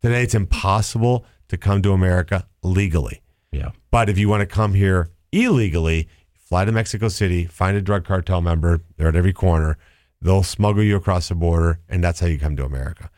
Today, 0.00 0.22
it's 0.22 0.34
impossible 0.34 1.24
to 1.48 1.56
come 1.56 1.82
to 1.82 1.92
America 1.92 2.46
legally. 2.62 3.22
Yeah. 3.52 3.70
But 3.90 4.08
if 4.08 4.18
you 4.18 4.28
want 4.28 4.40
to 4.40 4.46
come 4.46 4.74
here 4.74 5.10
illegally, 5.32 6.08
fly 6.32 6.64
to 6.64 6.72
Mexico 6.72 7.08
City, 7.08 7.46
find 7.46 7.76
a 7.76 7.82
drug 7.82 8.04
cartel 8.04 8.40
member. 8.40 8.80
They're 8.96 9.08
at 9.08 9.16
every 9.16 9.32
corner. 9.32 9.76
They'll 10.22 10.42
smuggle 10.42 10.82
you 10.82 10.96
across 10.96 11.28
the 11.28 11.34
border, 11.34 11.80
and 11.88 12.04
that's 12.04 12.20
how 12.20 12.26
you 12.26 12.38
come 12.38 12.56
to 12.56 12.64
America. 12.64 13.10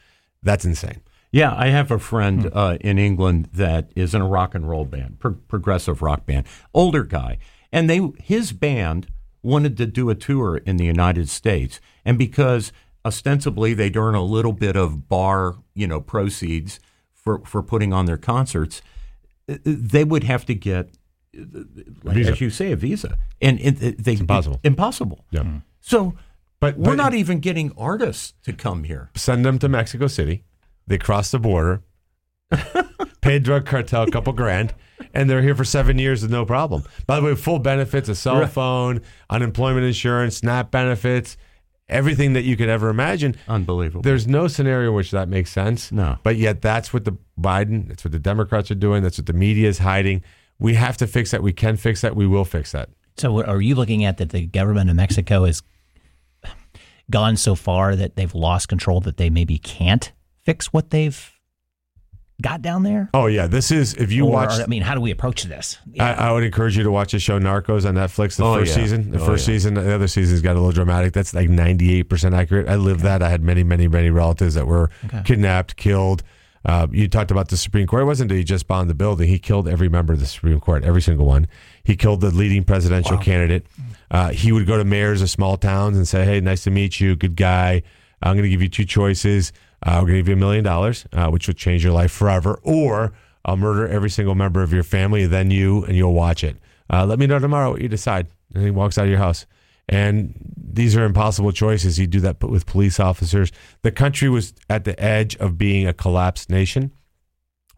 That's 0.42 0.64
insane. 0.64 1.00
Yeah, 1.32 1.54
I 1.56 1.68
have 1.68 1.90
a 1.90 1.98
friend 1.98 2.50
uh, 2.52 2.76
in 2.80 2.98
England 2.98 3.48
that 3.54 3.90
is 3.96 4.14
in 4.14 4.20
a 4.20 4.26
rock 4.28 4.54
and 4.54 4.68
roll 4.68 4.84
band, 4.84 5.18
pro- 5.18 5.32
progressive 5.32 6.02
rock 6.02 6.26
band, 6.26 6.46
older 6.74 7.04
guy, 7.04 7.38
and 7.72 7.88
they 7.88 8.10
his 8.22 8.52
band 8.52 9.06
wanted 9.42 9.76
to 9.78 9.86
do 9.86 10.10
a 10.10 10.14
tour 10.14 10.58
in 10.58 10.76
the 10.76 10.84
United 10.84 11.28
States, 11.28 11.80
and 12.04 12.18
because 12.18 12.70
ostensibly 13.04 13.74
they'd 13.74 13.96
earn 13.96 14.14
a 14.14 14.22
little 14.22 14.52
bit 14.52 14.76
of 14.76 15.08
bar, 15.08 15.56
you 15.74 15.86
know, 15.86 16.00
proceeds 16.00 16.78
for 17.14 17.40
for 17.46 17.62
putting 17.62 17.92
on 17.92 18.04
their 18.04 18.18
concerts, 18.18 18.82
uh, 19.48 19.56
they 19.64 20.04
would 20.04 20.24
have 20.24 20.44
to 20.44 20.54
get, 20.54 20.90
uh, 21.36 21.62
like, 22.04 22.18
as 22.18 22.40
you 22.42 22.50
say, 22.50 22.72
a 22.72 22.76
visa, 22.76 23.16
and 23.40 23.58
it, 23.58 24.04
they 24.04 24.12
impossible. 24.12 24.60
impossible. 24.62 25.24
Yeah. 25.30 25.60
So, 25.80 26.14
But- 26.62 26.78
we're 26.78 26.92
but- 26.92 26.96
not 26.96 27.12
even 27.14 27.40
getting 27.40 27.72
artists 27.76 28.34
to 28.44 28.52
come 28.52 28.84
here. 28.84 29.10
Send 29.16 29.44
them 29.44 29.58
to 29.58 29.68
Mexico 29.68 30.06
City. 30.06 30.44
They 30.86 30.96
cross 30.96 31.30
the 31.32 31.38
border, 31.40 31.82
pay 33.20 33.38
drug 33.38 33.66
cartel 33.66 34.02
a 34.04 34.10
couple 34.10 34.32
grand, 34.32 34.74
and 35.14 35.28
they're 35.28 35.42
here 35.42 35.54
for 35.54 35.64
seven 35.64 35.98
years 35.98 36.22
with 36.22 36.30
no 36.30 36.44
problem. 36.44 36.84
By 37.06 37.18
the 37.20 37.26
way, 37.26 37.34
full 37.34 37.58
benefits, 37.58 38.08
a 38.08 38.14
cell 38.14 38.40
Right. 38.40 38.48
phone, 38.50 39.00
unemployment 39.30 39.84
insurance, 39.86 40.36
SNAP 40.38 40.70
benefits, 40.70 41.36
everything 41.88 42.32
that 42.34 42.42
you 42.42 42.56
could 42.56 42.68
ever 42.68 42.88
imagine. 42.90 43.34
Unbelievable. 43.48 44.02
There's 44.02 44.26
no 44.26 44.48
scenario 44.48 44.90
in 44.90 44.94
which 44.94 45.10
that 45.10 45.28
makes 45.28 45.50
sense. 45.50 45.90
No. 45.92 46.18
But 46.22 46.36
yet 46.36 46.62
that's 46.62 46.92
what 46.92 47.04
the 47.04 47.16
Biden, 47.40 47.88
that's 47.88 48.04
what 48.04 48.12
the 48.12 48.18
Democrats 48.18 48.70
are 48.70 48.74
doing. 48.76 49.02
That's 49.02 49.18
what 49.18 49.26
the 49.26 49.32
media 49.32 49.68
is 49.68 49.78
hiding. 49.78 50.22
We 50.58 50.74
have 50.74 50.96
to 50.98 51.06
fix 51.06 51.32
that. 51.32 51.42
We 51.42 51.52
can 51.52 51.76
fix 51.76 52.00
that. 52.02 52.14
We 52.16 52.26
will 52.26 52.44
fix 52.44 52.72
that. 52.72 52.88
So, 53.18 53.44
are 53.44 53.60
you 53.60 53.74
looking 53.74 54.04
at 54.04 54.16
that 54.18 54.30
the 54.30 54.46
government 54.46 54.88
of 54.88 54.96
Mexico 54.96 55.44
has 55.44 55.62
gone 57.12 57.36
so 57.36 57.54
far 57.54 57.94
that 57.94 58.16
they've 58.16 58.34
lost 58.34 58.68
control 58.68 59.00
that 59.02 59.16
they 59.18 59.30
maybe 59.30 59.58
can't 59.58 60.10
fix 60.44 60.72
what 60.72 60.90
they've 60.90 61.30
got 62.40 62.60
down 62.62 62.82
there? 62.82 63.08
Oh 63.14 63.26
yeah, 63.26 63.46
this 63.46 63.70
is 63.70 63.94
if 63.94 64.10
you 64.10 64.26
or, 64.26 64.32
watch. 64.32 64.58
I 64.60 64.66
mean, 64.66 64.82
how 64.82 64.94
do 64.96 65.00
we 65.00 65.12
approach 65.12 65.44
this? 65.44 65.78
I, 66.00 66.14
I 66.14 66.32
would 66.32 66.42
encourage 66.42 66.76
you 66.76 66.82
to 66.82 66.90
watch 66.90 67.12
the 67.12 67.20
show 67.20 67.38
Narcos 67.38 67.86
on 67.86 67.94
Netflix. 67.94 68.36
The 68.36 68.44
Oh, 68.44 68.56
first 68.58 68.76
yeah. 68.76 68.82
season, 68.82 69.10
the 69.12 69.20
Oh, 69.20 69.26
first 69.26 69.46
yeah. 69.46 69.54
season, 69.54 69.74
the 69.74 69.94
other 69.94 70.08
season's 70.08 70.40
got 70.40 70.52
a 70.52 70.58
little 70.58 70.72
dramatic. 70.72 71.12
That's 71.12 71.32
like 71.34 71.48
ninety 71.48 71.94
eight 71.98 72.04
percent 72.08 72.34
accurate. 72.34 72.68
I 72.68 72.74
lived 72.74 73.00
that. 73.02 73.22
I 73.22 73.28
had 73.28 73.42
many, 73.42 73.62
many, 73.62 73.86
many 73.86 74.10
relatives 74.10 74.54
that 74.54 74.66
were 74.66 74.90
kidnapped, 75.24 75.76
killed. 75.76 76.24
Uh, 76.64 76.86
you 76.92 77.08
talked 77.08 77.32
about 77.32 77.48
the 77.48 77.56
Supreme 77.56 77.88
Court. 77.88 78.02
It 78.02 78.06
wasn't 78.06 78.28
that 78.28 78.36
he 78.36 78.44
just 78.44 78.68
bombed 78.68 78.88
the 78.88 78.94
building. 78.94 79.28
He 79.28 79.40
killed 79.40 79.68
every 79.68 79.88
member 79.88 80.12
of 80.12 80.20
the 80.20 80.26
Supreme 80.26 80.60
Court, 80.60 80.84
every 80.84 81.02
single 81.02 81.26
one. 81.26 81.48
He 81.82 81.96
killed 81.96 82.20
the 82.20 82.30
leading 82.30 82.62
presidential 82.62 83.18
candidate. 83.18 83.66
Uh, 84.12 84.28
he 84.28 84.52
would 84.52 84.66
go 84.66 84.76
to 84.76 84.84
mayors 84.84 85.22
of 85.22 85.30
small 85.30 85.56
towns 85.56 85.96
and 85.96 86.06
say, 86.06 86.24
"Hey, 86.24 86.40
nice 86.40 86.62
to 86.64 86.70
meet 86.70 87.00
you. 87.00 87.16
Good 87.16 87.34
guy. 87.34 87.82
I'm 88.22 88.34
going 88.34 88.44
to 88.44 88.50
give 88.50 88.62
you 88.62 88.68
two 88.68 88.84
choices. 88.84 89.52
Uh, 89.82 89.98
we're 90.00 90.08
going 90.08 90.18
to 90.18 90.20
give 90.20 90.28
you 90.28 90.34
a 90.34 90.38
million 90.38 90.62
dollars, 90.62 91.06
uh, 91.12 91.28
which 91.28 91.48
would 91.48 91.56
change 91.56 91.82
your 91.82 91.92
life 91.92 92.12
forever, 92.12 92.60
or 92.62 93.12
I'll 93.44 93.56
murder 93.56 93.88
every 93.88 94.10
single 94.10 94.36
member 94.36 94.62
of 94.62 94.72
your 94.72 94.84
family, 94.84 95.26
then 95.26 95.50
you, 95.50 95.82
and 95.84 95.96
you'll 95.96 96.12
watch 96.12 96.44
it. 96.44 96.58
Uh, 96.88 97.04
let 97.06 97.18
me 97.18 97.26
know 97.26 97.40
tomorrow 97.40 97.72
what 97.72 97.80
you 97.80 97.88
decide." 97.88 98.28
And 98.54 98.62
he 98.62 98.70
walks 98.70 98.98
out 98.98 99.04
of 99.04 99.10
your 99.10 99.18
house. 99.18 99.46
And 99.88 100.34
these 100.56 100.94
are 100.96 101.04
impossible 101.04 101.52
choices. 101.52 101.98
You 101.98 102.06
do 102.06 102.20
that 102.20 102.42
with 102.42 102.66
police 102.66 103.00
officers. 103.00 103.50
The 103.82 103.90
country 103.90 104.28
was 104.28 104.54
at 104.70 104.84
the 104.84 104.98
edge 105.02 105.36
of 105.36 105.58
being 105.58 105.86
a 105.86 105.92
collapsed 105.92 106.50
nation. 106.50 106.92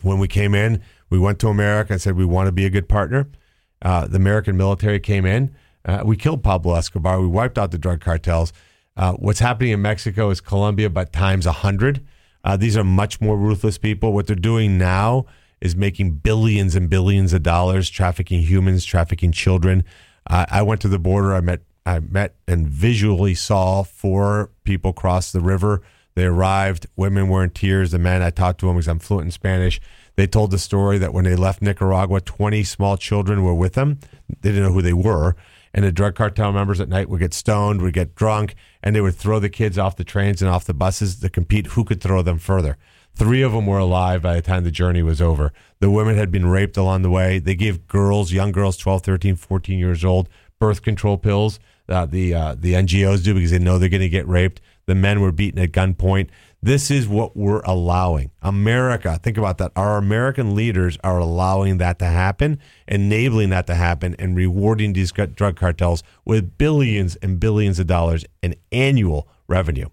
When 0.03 0.18
we 0.18 0.28
came 0.28 0.55
in, 0.55 0.82
we 1.11 1.18
went 1.18 1.39
to 1.41 1.49
America 1.49 1.93
and 1.93 2.03
said 2.03 2.16
we 2.16 2.24
want 2.24 2.49
to 2.49 2.53
be 2.53 2.66
a 2.66 2.70
good 2.70 2.89
partner. 2.89 3.28
Uh, 3.80 4.07
the 4.07 4.16
American 4.16 4.57
military 4.57 5.01
came 5.01 5.24
in. 5.24 5.55
Uh, 5.85 6.03
we 6.05 6.16
killed 6.16 6.43
Pablo 6.43 6.74
Escobar. 6.74 7.20
We 7.20 7.26
wiped 7.26 7.59
out 7.59 7.70
the 7.70 7.78
drug 7.78 8.01
cartels. 8.01 8.53
Uh, 8.97 9.12
what's 9.14 9.41
happening 9.41 9.72
in 9.72 9.82
Mexico 9.82 10.30
is 10.30 10.41
Colombia, 10.41 10.89
but 10.89 11.12
times 11.12 11.47
a 11.47 11.53
hundred. 11.53 12.05
Uh, 12.43 12.57
these 12.57 12.76
are 12.76 12.85
much 12.85 13.20
more 13.20 13.37
ruthless 13.37 13.78
people. 13.78 14.12
What 14.12 14.26
they're 14.26 14.37
doing 14.37 14.78
now 14.78 15.26
is 15.61 15.74
making 15.74 16.12
billions 16.16 16.74
and 16.74 16.89
billions 16.91 17.32
of 17.32 17.43
dollars 17.43 17.91
trafficking 17.91 18.43
humans, 18.43 18.85
trafficking 18.85 19.32
children. 19.32 19.85
Uh, 20.28 20.47
I 20.51 20.62
went 20.62 20.80
to 20.82 20.89
the 20.89 20.99
border. 20.99 21.35
I 21.35 21.41
met, 21.41 21.62
I 21.87 22.01
met 22.01 22.35
and 22.47 22.68
visually 22.68 23.35
saw 23.35 23.82
four 23.82 24.51
people 24.64 24.93
cross 24.93 25.32
the 25.32 25.41
river. 25.41 25.82
They 26.14 26.24
arrived. 26.24 26.87
Women 26.97 27.28
were 27.28 27.43
in 27.43 27.51
tears. 27.51 27.91
The 27.91 27.99
men, 27.99 28.22
I 28.22 28.30
talked 28.30 28.61
to 28.61 28.66
them 28.66 28.76
because 28.76 28.89
I'm 28.89 29.01
fluent 29.01 29.26
in 29.26 29.30
Spanish. 29.32 29.80
They 30.16 30.26
told 30.26 30.51
the 30.51 30.59
story 30.59 30.99
that 30.99 31.12
when 31.12 31.24
they 31.24 31.35
left 31.35 31.61
Nicaragua, 31.61 32.20
20 32.20 32.62
small 32.62 32.97
children 32.97 33.43
were 33.43 33.55
with 33.55 33.72
them. 33.72 33.99
They 34.28 34.51
didn't 34.51 34.62
know 34.64 34.72
who 34.72 34.82
they 34.82 34.93
were. 34.93 35.35
And 35.75 35.85
the 35.85 35.91
drug 35.91 36.14
cartel 36.14 36.53
members 36.53 36.81
at 36.81 36.89
night 36.89 37.09
would 37.09 37.18
get 37.18 37.35
stoned, 37.35 37.83
would 37.83 37.95
get 37.95 38.14
drunk, 38.14 38.55
and 38.81 38.95
they 38.95 39.01
would 39.01 39.16
throw 39.16 39.41
the 39.41 39.49
kids 39.49 39.77
off 39.77 39.97
the 39.97 40.05
trains 40.05 40.41
and 40.41 40.49
off 40.49 40.64
the 40.64 40.72
buses 40.72 41.18
to 41.18 41.29
compete 41.29 41.68
who 41.68 41.85
could 41.85 42.01
throw 42.01 42.22
them 42.22 42.39
further. 42.39 42.79
Three 43.16 43.43
of 43.43 43.53
them 43.53 43.66
were 43.66 43.79
alive 43.79 44.22
by 44.22 44.35
the 44.35 44.43
time 44.43 44.64
the 44.64 44.70
journey 44.70 45.03
was 45.03 45.20
over. 45.20 45.53
The 45.81 45.91
women 45.91 46.16
had 46.16 46.31
been 46.31 46.47
raped 46.47 46.77
along 46.77 47.03
the 47.03 47.11
way. 47.11 47.41
They 47.41 47.57
gave 47.57 47.87
girls, 47.89 48.33
young 48.33 48.53
girls, 48.53 48.77
12, 48.77 49.03
13, 49.03 49.37
14 49.37 49.79
years 49.79 50.05
old, 50.05 50.29
birth 50.61 50.83
control 50.83 51.18
pills. 51.18 51.59
Uh, 51.89 52.07
the 52.07 52.33
uh, 52.33 52.55
the 52.59 52.72
NGOs 52.72 53.22
do 53.22 53.35
because 53.35 53.51
they 53.51 53.59
know 53.59 53.79
they're 53.79 53.91
going 53.91 54.01
to 54.01 54.09
get 54.09 54.27
raped. 54.27 54.61
The 54.87 54.95
men 54.95 55.20
were 55.20 55.33
beaten 55.33 55.61
at 55.61 55.72
gunpoint. 55.72 56.29
This 56.65 56.91
is 56.91 57.07
what 57.07 57.37
we're 57.37 57.61
allowing. 57.61 58.31
America, 58.41 59.21
think 59.23 59.37
about 59.37 59.59
that. 59.59 59.73
Our 59.77 59.99
American 59.99 60.55
leaders 60.55 60.97
are 61.05 61.19
allowing 61.19 61.77
that 61.77 61.99
to 61.99 62.07
happen, 62.07 62.59
enabling 62.89 63.51
that 63.51 63.67
to 63.67 63.75
happen, 63.75 64.17
and 64.19 64.35
rewarding 64.35 64.95
these 64.95 65.12
drug 65.12 65.57
cartels 65.57 66.03
with 66.25 66.57
billions 66.57 67.17
and 67.17 67.39
billions 67.39 67.79
of 67.79 67.87
dollars 67.87 68.25
in 68.43 68.55
annual 68.73 69.29
revenue. 69.47 69.91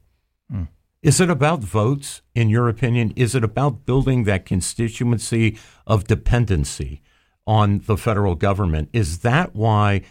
Is 1.02 1.20
it 1.20 1.30
about 1.30 1.60
votes, 1.60 2.22
in 2.36 2.48
your 2.48 2.70
opinion? 2.70 3.12
Is 3.18 3.36
it 3.36 3.44
about 3.44 3.86
building 3.86 4.24
that 4.24 4.46
constituency 4.46 5.58
of 5.86 6.06
dependency 6.08 7.02
on 7.46 7.82
the 7.86 7.98
federal 7.98 8.36
government? 8.36 8.88
Is 8.94 9.20
that 9.20 9.54
why, 9.54 10.04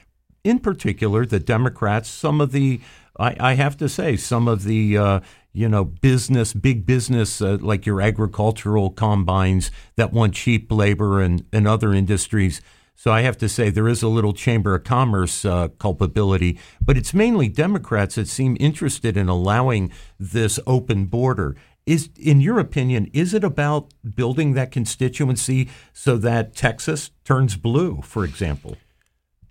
in 0.45 0.59
particular, 0.59 1.25
the 1.25 1.41
Democrats, 1.41 2.11
some 2.11 2.39
of 2.39 2.53
the, 2.53 2.83
I, 3.19 3.35
I 3.41 3.53
have 3.55 3.79
to 3.79 3.89
say, 3.89 4.19
some 4.19 4.47
of 4.47 4.65
the, 4.65 4.99
uh, 4.99 5.21
you 5.53 5.69
know, 5.69 5.85
business, 5.85 6.53
big 6.53 6.87
business, 6.87 7.41
uh, 7.41 7.59
like 7.61 7.87
your 7.87 8.01
agricultural 8.01 8.91
combines 8.91 9.71
that 9.97 10.13
want 10.13 10.35
cheap 10.35 10.71
labor 10.71 11.21
and, 11.21 11.45
and 11.53 11.67
other 11.67 11.93
industries, 11.93 12.61
so 13.03 13.11
I 13.11 13.23
have 13.23 13.39
to 13.39 13.49
say 13.49 13.71
there 13.71 13.89
is 13.89 14.03
a 14.03 14.09
little 14.09 14.35
Chamber 14.35 14.75
of 14.75 14.85
Commerce 14.85 15.47
uh, 15.47 15.69
culpability, 15.79 16.59
but 16.85 16.99
it's 16.99 17.15
mainly 17.15 17.49
Democrats 17.49 18.17
that 18.17 18.29
seem 18.29 18.59
interested 18.61 19.17
in 19.17 19.27
allowing 19.27 19.91
this 20.19 20.61
open 20.67 21.07
border. 21.07 21.57
Is, 21.87 22.11
in 22.19 22.43
your 22.43 22.59
opinion, 22.59 23.09
is 23.15 23.33
it 23.33 23.43
about 23.43 23.95
building 24.15 24.53
that 24.53 24.71
constituency 24.71 25.71
so 25.95 26.19
that 26.19 26.55
Texas 26.55 27.11
turns 27.25 27.57
blue, 27.57 28.03
for 28.03 28.23
example? 28.23 28.77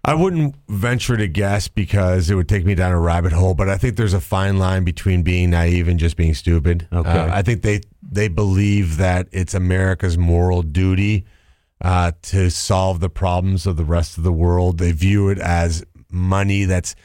I 0.05 0.13
wouldn't 0.13 0.55
venture 0.67 1.17
to 1.17 1.27
guess 1.27 1.67
because 1.67 2.29
it 2.29 2.35
would 2.35 2.47
take 2.47 2.65
me 2.65 2.73
down 2.73 2.91
a 2.91 2.99
rabbit 2.99 3.33
hole. 3.33 3.53
But 3.53 3.69
I 3.69 3.77
think 3.77 3.97
there's 3.97 4.13
a 4.13 4.21
fine 4.21 4.57
line 4.57 4.83
between 4.83 5.23
being 5.23 5.49
naive 5.49 5.87
and 5.87 5.99
just 5.99 6.15
being 6.15 6.33
stupid. 6.33 6.87
Okay. 6.91 7.09
Uh, 7.09 7.35
I 7.35 7.41
think 7.41 7.61
they 7.61 7.81
they 8.01 8.27
believe 8.27 8.97
that 8.97 9.27
it's 9.31 9.53
America's 9.53 10.17
moral 10.17 10.61
duty 10.61 11.25
uh, 11.81 12.13
to 12.23 12.49
solve 12.49 12.99
the 12.99 13.09
problems 13.09 13.65
of 13.65 13.77
the 13.77 13.85
rest 13.85 14.17
of 14.17 14.23
the 14.23 14.31
world. 14.31 14.77
They 14.77 14.91
view 14.93 15.29
it 15.29 15.39
as 15.39 15.83
money 16.09 16.65
that's 16.65 16.95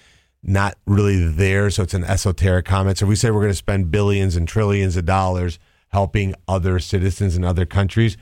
not 0.42 0.76
really 0.86 1.26
there. 1.26 1.70
So 1.70 1.82
it's 1.82 1.94
an 1.94 2.04
esoteric 2.04 2.66
comment. 2.66 2.98
So 2.98 3.06
we 3.06 3.16
say 3.16 3.30
we're 3.30 3.40
going 3.40 3.50
to 3.50 3.54
spend 3.54 3.90
billions 3.90 4.36
and 4.36 4.46
trillions 4.46 4.96
of 4.96 5.04
dollars 5.04 5.58
helping 5.88 6.34
other 6.46 6.78
citizens 6.78 7.36
in 7.36 7.44
other 7.44 7.64
countries. 7.64 8.16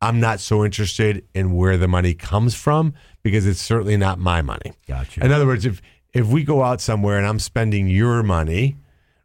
I'm 0.00 0.20
not 0.20 0.40
so 0.40 0.64
interested 0.64 1.24
in 1.34 1.52
where 1.54 1.76
the 1.76 1.88
money 1.88 2.12
comes 2.14 2.54
from 2.54 2.94
because 3.22 3.46
it's 3.46 3.60
certainly 3.60 3.96
not 3.96 4.18
my 4.18 4.42
money. 4.42 4.72
Gotcha. 4.86 5.24
In 5.24 5.32
other 5.32 5.46
words, 5.46 5.64
if 5.66 5.80
if 6.12 6.26
we 6.26 6.44
go 6.44 6.62
out 6.62 6.80
somewhere 6.80 7.18
and 7.18 7.26
I'm 7.26 7.38
spending 7.38 7.88
your 7.88 8.22
money, 8.22 8.76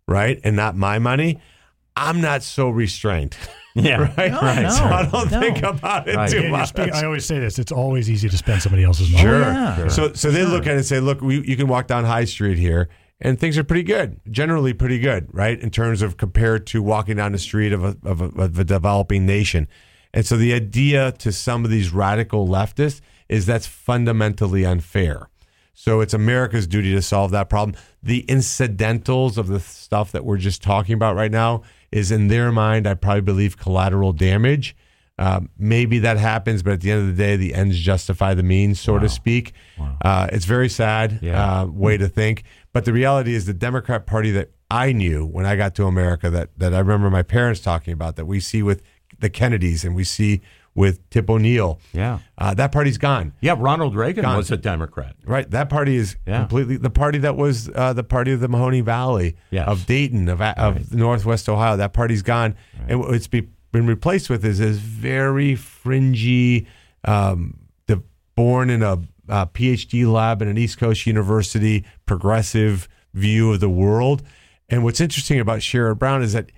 right, 0.08 0.40
and 0.44 0.56
not 0.56 0.76
my 0.76 0.98
money, 1.00 1.40
I'm 1.96 2.22
not 2.22 2.44
so 2.44 2.70
restrained. 2.70 3.36
Yeah, 3.76 4.12
right, 4.18 4.32
No, 4.32 4.40
right. 4.42 4.64
no, 4.64 4.70
so 4.70 4.84
I 4.84 5.06
don't 5.10 5.32
no. 5.32 5.40
think 5.40 5.64
about 5.64 6.08
it 6.08 6.16
Right. 6.16 6.30
too 6.30 6.42
Yeah, 6.44 6.50
much. 6.52 6.70
speak- 6.70 6.94
I 6.94 7.06
always 7.06 7.26
say 7.26 7.40
this: 7.40 7.60
it's 7.60 7.72
always 7.72 8.10
easy 8.10 8.28
to 8.30 8.38
spend 8.38 8.62
somebody 8.62 8.84
else's 8.84 9.10
money. 9.12 9.24
Sure. 9.24 9.44
Oh, 9.46 9.52
yeah. 9.52 9.76
Sure. 9.76 9.90
So 9.90 10.14
so 10.14 10.32
they 10.32 10.44
look 10.46 10.64
at 10.68 10.74
it 10.74 10.78
and 10.78 10.86
say, 10.86 11.00
look, 11.00 11.22
we, 11.22 11.42
you 11.46 11.56
can 11.56 11.68
walk 11.68 11.88
down 11.88 12.04
High 12.06 12.26
Street 12.26 12.58
here 12.58 12.90
and 13.22 13.40
things 13.40 13.58
are 13.58 13.64
pretty 13.64 13.84
good, 13.84 14.20
generally 14.32 14.74
pretty 14.74 15.00
good, 15.00 15.28
right? 15.32 15.58
In 15.60 15.70
terms 15.70 16.02
of 16.02 16.18
compared 16.18 16.66
to 16.68 16.82
walking 16.82 17.18
down 17.18 17.34
the 17.34 17.38
street 17.38 17.72
of 17.72 17.84
a, 17.84 17.96
of 18.04 18.20
a, 18.22 18.26
of 18.42 18.58
a 18.60 18.64
developing 18.64 19.26
nation. 19.26 19.68
And 20.14 20.26
so 20.26 20.38
the 20.38 20.54
idea 20.54 21.12
to 21.20 21.32
some 21.32 21.64
of 21.66 21.72
these 21.72 21.92
radical 21.92 22.48
leftists 22.48 23.02
is 23.30 23.46
that's 23.46 23.68
fundamentally 23.68 24.66
unfair. 24.66 25.28
So 25.74 26.02
it's 26.02 26.14
America's 26.14 26.68
duty 26.68 26.94
to 26.94 27.02
solve 27.02 27.32
that 27.32 27.50
problem. 27.50 27.78
The 28.04 28.20
incidentals 28.22 29.38
of 29.38 29.48
the 29.48 29.60
stuff 29.60 30.12
that 30.12 30.26
we're 30.26 30.38
just 30.38 30.62
talking 30.62 30.94
about 30.94 31.16
right 31.16 31.32
now 31.32 31.64
is 31.92 32.12
in 32.12 32.28
their 32.28 32.52
mind, 32.52 32.88
I 32.88 32.94
probably 32.94 33.22
believe 33.22 33.58
collateral 33.58 34.14
damage. 34.14 34.76
Uh, 35.18 35.42
maybe 35.58 36.00
that 36.00 36.18
happens, 36.18 36.64
but 36.64 36.74
at 36.74 36.82
the 36.82 36.92
end 36.92 37.02
of 37.02 37.08
the 37.16 37.24
day, 37.24 37.36
the 37.36 37.54
ends 37.54 37.78
justify 37.80 38.34
the 38.34 38.44
means, 38.44 38.80
so 38.80 38.98
to 39.00 39.08
speak. 39.10 39.54
Uh, 40.04 40.28
it's 40.32 40.46
very 40.46 40.70
sad 40.70 41.20
Yeah. 41.22 41.62
uh, 41.62 41.66
way 41.68 41.98
to 41.98 42.08
think, 42.08 42.44
but 42.74 42.86
the 42.86 42.94
reality 42.94 43.34
is 43.36 43.46
the 43.46 43.54
Democrat 43.54 44.06
Party 44.06 44.32
that 44.32 44.52
I 44.70 44.94
knew 44.94 45.26
when 45.26 45.46
I 45.46 45.56
got 45.58 45.76
to 45.76 45.86
America, 45.86 46.30
that 46.30 46.50
that 46.58 46.74
I 46.74 46.80
remember 46.80 47.10
my 47.10 47.24
parents 47.24 47.60
talking 47.60 47.94
about, 47.94 48.16
that 48.16 48.26
we 48.26 48.40
see 48.40 48.64
with 48.64 48.82
the 49.22 49.30
Kennedys 49.30 49.84
and 49.86 49.96
we 49.96 50.04
see 50.04 50.42
with 50.74 51.08
Tip 51.10 51.30
O'Neill. 51.30 51.80
Yeah. 51.94 52.20
uh, 52.38 52.54
that 52.54 52.72
party's 52.72 52.98
gone. 52.98 53.34
Yeah, 53.42 53.56
Ronald 53.58 53.94
Reagan 53.96 54.24
Gone. 54.24 54.38
was 54.38 54.52
a 54.52 54.58
Democrat. 54.58 55.16
Right, 55.26 55.50
that 55.52 55.70
party 55.70 55.96
is 55.98 56.16
Yeah. 56.26 56.40
completely 56.40 56.78
the 56.78 56.90
party 56.90 57.18
that 57.20 57.36
was 57.36 57.70
uh, 57.76 57.92
the 57.94 58.04
party 58.04 58.32
of 58.32 58.40
the 58.40 58.48
Mahoning 58.48 58.84
Valley, 58.84 59.36
Yes. 59.50 59.68
of 59.68 59.86
Dayton, 59.86 60.30
of 60.30 60.42
of 60.42 60.94
Northwest 60.94 61.50
Ohio. 61.50 61.76
That 61.78 61.92
party's 61.94 62.22
gone, 62.22 62.56
and 62.88 63.00
what 63.02 63.14
it's 63.16 63.28
be, 63.28 63.50
been 63.74 63.86
replaced 63.86 64.30
with 64.30 64.46
is 64.46 64.60
this 64.60 64.78
very 64.78 65.56
fringy, 65.56 66.68
um, 67.04 67.58
the 67.88 68.02
born 68.36 68.70
in 68.70 68.82
a 68.82 68.94
uh, 69.28 69.46
PhD 69.48 70.10
lab 70.12 70.42
in 70.42 70.48
an 70.48 70.58
East 70.58 70.78
Coast 70.78 71.06
university, 71.06 71.84
progressive 72.06 72.88
view 73.14 73.52
of 73.54 73.60
the 73.60 73.70
world. 73.70 74.24
And 74.70 74.86
what's 74.86 75.02
interesting 75.02 75.40
about 75.40 75.60
Sherrod 75.60 76.00
Brown 76.00 76.22
is 76.24 76.32
that 76.32 76.50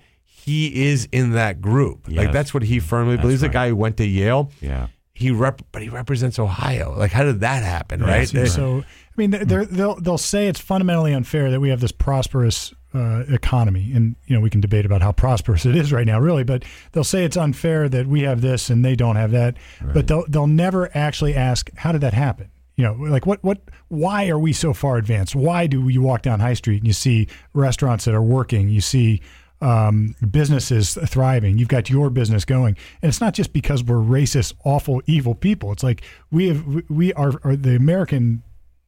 he 0.44 0.88
is 0.88 1.08
in 1.10 1.30
that 1.30 1.62
group. 1.62 2.06
Like 2.06 2.30
that's 2.30 2.52
what 2.52 2.62
he 2.62 2.78
firmly 2.78 3.16
believes. 3.16 3.40
The 3.40 3.48
guy 3.48 3.68
who 3.68 3.76
went 3.76 3.96
to 3.96 4.06
Yale. 4.06 4.50
Yeah. 4.60 4.88
He 5.14 5.30
rep, 5.30 5.62
but 5.70 5.80
he 5.80 5.88
represents 5.88 6.38
Ohio. 6.40 6.92
Like, 6.98 7.12
how 7.12 7.22
did 7.22 7.40
that 7.40 7.62
happen? 7.62 8.02
Right? 8.02 8.28
So, 8.28 8.44
so, 8.46 8.78
I 8.80 9.14
mean, 9.16 9.30
they're, 9.30 9.64
they'll 9.64 9.94
they'll 9.94 10.18
say 10.18 10.48
it's 10.48 10.60
fundamentally 10.60 11.14
unfair 11.14 11.52
that 11.52 11.60
we 11.60 11.68
have 11.68 11.80
this 11.80 11.92
prosperous 11.92 12.74
uh, 12.92 13.22
economy, 13.28 13.92
and 13.94 14.16
you 14.26 14.34
know 14.34 14.40
we 14.40 14.50
can 14.50 14.60
debate 14.60 14.84
about 14.84 15.02
how 15.02 15.12
prosperous 15.12 15.64
it 15.64 15.76
is 15.76 15.92
right 15.92 16.06
now, 16.06 16.18
really. 16.18 16.42
But 16.42 16.64
they'll 16.92 17.04
say 17.04 17.24
it's 17.24 17.36
unfair 17.36 17.88
that 17.88 18.08
we 18.08 18.22
have 18.22 18.40
this 18.40 18.70
and 18.70 18.84
they 18.84 18.96
don't 18.96 19.16
have 19.16 19.30
that. 19.30 19.56
But 19.80 20.08
they'll 20.08 20.24
they'll 20.28 20.48
never 20.48 20.90
actually 20.96 21.34
ask 21.34 21.70
how 21.76 21.92
did 21.92 22.00
that 22.00 22.12
happen. 22.12 22.50
You 22.74 22.84
know, 22.84 22.94
like 22.94 23.24
what 23.24 23.42
what 23.44 23.60
why 23.88 24.28
are 24.28 24.38
we 24.38 24.52
so 24.52 24.74
far 24.74 24.96
advanced? 24.96 25.36
Why 25.36 25.68
do 25.68 25.88
you 25.88 26.02
walk 26.02 26.22
down 26.22 26.40
High 26.40 26.54
Street 26.54 26.78
and 26.78 26.88
you 26.88 26.92
see 26.92 27.28
restaurants 27.52 28.04
that 28.06 28.14
are 28.14 28.22
working? 28.22 28.68
You 28.68 28.80
see 28.80 29.22
um, 29.60 30.14
businesses 30.30 30.98
thriving. 31.06 31.58
You've 31.58 31.68
got 31.68 31.88
your 31.88 32.10
business 32.10 32.44
going, 32.44 32.76
and 33.02 33.08
it's 33.08 33.20
not 33.20 33.34
just 33.34 33.52
because 33.52 33.82
we're 33.82 33.96
racist, 33.96 34.54
awful, 34.64 35.02
evil 35.06 35.34
people. 35.34 35.72
It's 35.72 35.82
like 35.82 36.02
we 36.30 36.48
have 36.48 36.64
we- 36.88 37.12
are, 37.14 37.32
are 37.44 37.56
the 37.56 37.76
American 37.76 38.42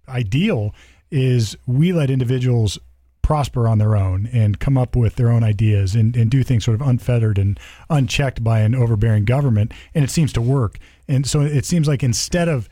ideal 0.08 0.74
is 1.10 1.56
we 1.66 1.92
let 1.92 2.10
individuals 2.10 2.78
prosper 3.22 3.66
on 3.66 3.78
their 3.78 3.96
own 3.96 4.28
and 4.32 4.60
come 4.60 4.78
up 4.78 4.94
with 4.94 5.16
their 5.16 5.30
own 5.30 5.42
ideas 5.42 5.96
and, 5.96 6.16
and 6.16 6.30
do 6.30 6.44
things 6.44 6.64
sort 6.64 6.80
of 6.80 6.86
unfettered 6.86 7.38
and 7.38 7.58
unchecked 7.90 8.44
by 8.44 8.60
an 8.60 8.74
overbearing 8.74 9.24
government. 9.24 9.72
And 9.94 10.04
it 10.04 10.10
seems 10.10 10.32
to 10.34 10.40
work. 10.40 10.78
And 11.08 11.26
so 11.26 11.40
it 11.40 11.64
seems 11.64 11.88
like 11.88 12.04
instead 12.04 12.48
of 12.48 12.68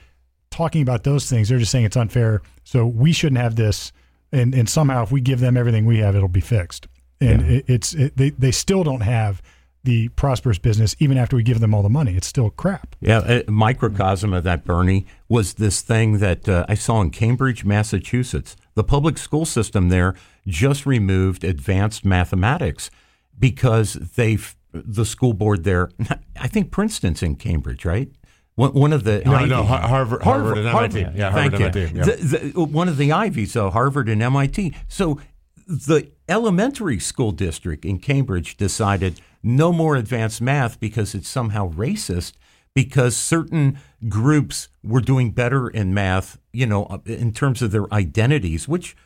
talking 0.51 0.81
about 0.83 1.03
those 1.03 1.29
things 1.29 1.49
they're 1.49 1.59
just 1.59 1.73
saying 1.73 1.85
it's 1.85 1.97
unfair. 1.97 2.41
So 2.63 2.87
we 2.87 3.13
shouldn't 3.13 3.41
have 3.41 3.57
this. 3.57 3.93
And, 4.31 4.55
and 4.55 4.69
somehow 4.69 5.03
if 5.03 5.11
we 5.11 5.21
give 5.21 5.41
them 5.41 5.57
everything 5.57 5.87
we 5.87 5.99
have 5.99 6.15
it'll 6.15 6.29
be 6.29 6.41
fixed 6.41 6.87
and 7.27 7.43
it, 7.51 7.65
it's 7.69 7.95
it, 7.95 8.17
they, 8.17 8.31
they 8.31 8.51
still 8.51 8.85
don't 8.85 9.01
have 9.03 9.43
the 9.85 10.09
prosperous 10.11 10.59
business 10.59 10.97
even 10.99 11.19
after 11.19 11.37
we 11.37 11.43
give 11.43 11.61
them 11.61 11.75
all 11.75 11.83
the 11.83 11.91
money 11.91 12.17
it's 12.17 12.27
still 12.27 12.49
crap 12.49 12.97
Yeah, 13.01 13.43
a 13.47 13.51
microcosm 13.51 14.33
of 14.33 14.43
that, 14.45 14.65
Bernie, 14.65 15.05
was 15.29 15.55
this 15.55 15.83
thing 15.83 16.19
that 16.21 16.49
uh, 16.49 16.65
I 16.71 16.75
saw 16.75 17.03
in 17.03 17.11
Cambridge, 17.11 17.65
Massachusetts. 17.67 18.57
The 18.77 18.85
public 18.85 19.19
school 19.19 19.45
system 19.45 19.91
there 19.91 20.15
just 20.47 20.87
removed 20.87 21.45
advanced 21.45 22.03
mathematics 22.05 22.91
because 23.39 23.95
they, 23.95 24.39
the 24.73 25.05
school 25.05 25.33
board 25.35 25.65
there, 25.65 25.91
I 26.41 26.49
think 26.49 26.71
Princeton's 26.71 27.23
in 27.23 27.37
Cambridge, 27.37 27.85
right? 27.85 28.09
One, 28.57 28.73
one 28.73 28.93
of 28.93 29.05
the 29.05 29.23
No, 29.25 29.35
Ivy- 29.35 29.49
no, 29.51 29.63
Har- 29.65 29.81
Harvard- 29.89 30.23
Harvard 30.23 30.59
and 30.59 30.69
MIT. 30.69 31.01
Yeah, 31.19 31.33
Thank 31.33 31.53
Harvard 31.55 31.75
you. 31.75 31.83
and 31.83 31.99
MIT, 31.99 31.99
yeah. 31.99 32.05
The- 32.39 32.53
the- 32.55 32.61
one 32.65 32.89
of 32.89 32.97
the 32.97 33.13
Ivies, 33.13 33.53
so 33.53 33.69
Harvard 33.71 34.09
and 34.09 34.23
MIT. 34.23 34.75
So 34.89 35.21
the 35.67 36.11
elementary 36.29 36.99
school 36.99 37.33
district 37.33 37.85
in 37.85 37.99
Cambridge 37.99 38.57
decided 38.57 39.21
no 39.43 39.73
more 39.73 39.97
advanced 39.97 40.41
math 40.41 40.81
because 40.81 41.15
it's 41.15 41.29
somehow 41.29 41.71
racist 41.73 42.33
because 42.75 43.17
certain 43.17 43.79
groups 44.09 44.69
were 44.83 45.01
doing 45.01 45.31
better 45.31 45.69
in 45.69 45.95
math, 45.95 46.39
you 46.53 46.67
know, 46.67 46.85
uh, 46.87 46.99
in 47.07 47.33
terms 47.33 47.63
of 47.63 47.71
their 47.71 47.93
identities, 47.93 48.67
which 48.69 48.97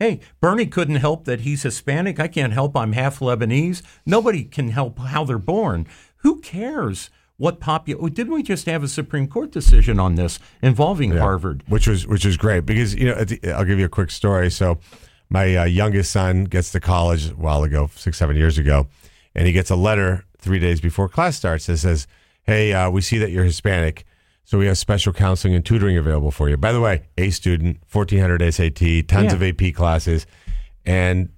Hey, 0.00 0.18
Bernie 0.40 0.66
couldn't 0.66 0.96
help 0.96 1.24
that 1.24 1.42
he's 1.42 1.62
Hispanic. 1.62 2.18
I 2.18 2.26
can't 2.26 2.52
help 2.52 2.76
I'm 2.76 2.92
half 2.94 3.20
Lebanese. 3.20 3.80
Nobody 4.04 4.42
can 4.42 4.70
help 4.70 4.98
how 4.98 5.22
they're 5.24 5.38
born. 5.38 5.86
Who 6.18 6.40
cares 6.40 7.10
what 7.36 7.60
popular? 7.60 8.02
Oh, 8.02 8.08
didn't 8.08 8.34
we 8.34 8.42
just 8.42 8.66
have 8.66 8.82
a 8.82 8.88
Supreme 8.88 9.28
Court 9.28 9.52
decision 9.52 10.00
on 10.00 10.16
this 10.16 10.40
involving 10.60 11.16
Harvard? 11.16 11.62
which 11.68 11.86
was 11.86 12.08
which 12.08 12.24
was 12.24 12.36
great 12.36 12.66
because 12.66 12.94
you 12.96 13.06
know 13.06 13.14
at 13.14 13.28
the- 13.28 13.52
I'll 13.52 13.64
give 13.64 13.78
you 13.78 13.84
a 13.84 13.88
quick 13.88 14.10
story. 14.10 14.50
So 14.50 14.78
my 15.30 15.56
uh, 15.56 15.64
youngest 15.64 16.10
son 16.12 16.44
gets 16.44 16.70
to 16.72 16.80
college 16.80 17.30
a 17.30 17.34
while 17.34 17.62
ago, 17.62 17.90
six 17.94 18.18
seven 18.18 18.36
years 18.36 18.58
ago, 18.58 18.86
and 19.34 19.46
he 19.46 19.52
gets 19.52 19.70
a 19.70 19.76
letter 19.76 20.24
three 20.38 20.58
days 20.58 20.80
before 20.80 21.08
class 21.08 21.36
starts 21.36 21.66
that 21.66 21.78
says, 21.78 22.06
"Hey, 22.42 22.72
uh, 22.72 22.90
we 22.90 23.00
see 23.00 23.18
that 23.18 23.30
you're 23.30 23.44
Hispanic." 23.44 24.04
So 24.46 24.58
we 24.58 24.66
have 24.66 24.76
special 24.76 25.12
counseling 25.14 25.54
and 25.54 25.64
tutoring 25.64 25.96
available 25.96 26.30
for 26.30 26.50
you. 26.50 26.58
By 26.58 26.72
the 26.72 26.80
way, 26.80 27.04
A 27.16 27.30
student, 27.30 27.78
fourteen 27.86 28.20
hundred 28.20 28.42
SAT, 28.54 29.02
tons 29.08 29.32
Yeah. 29.32 29.34
of 29.34 29.42
AP 29.42 29.72
classes, 29.72 30.26
and 30.84 31.30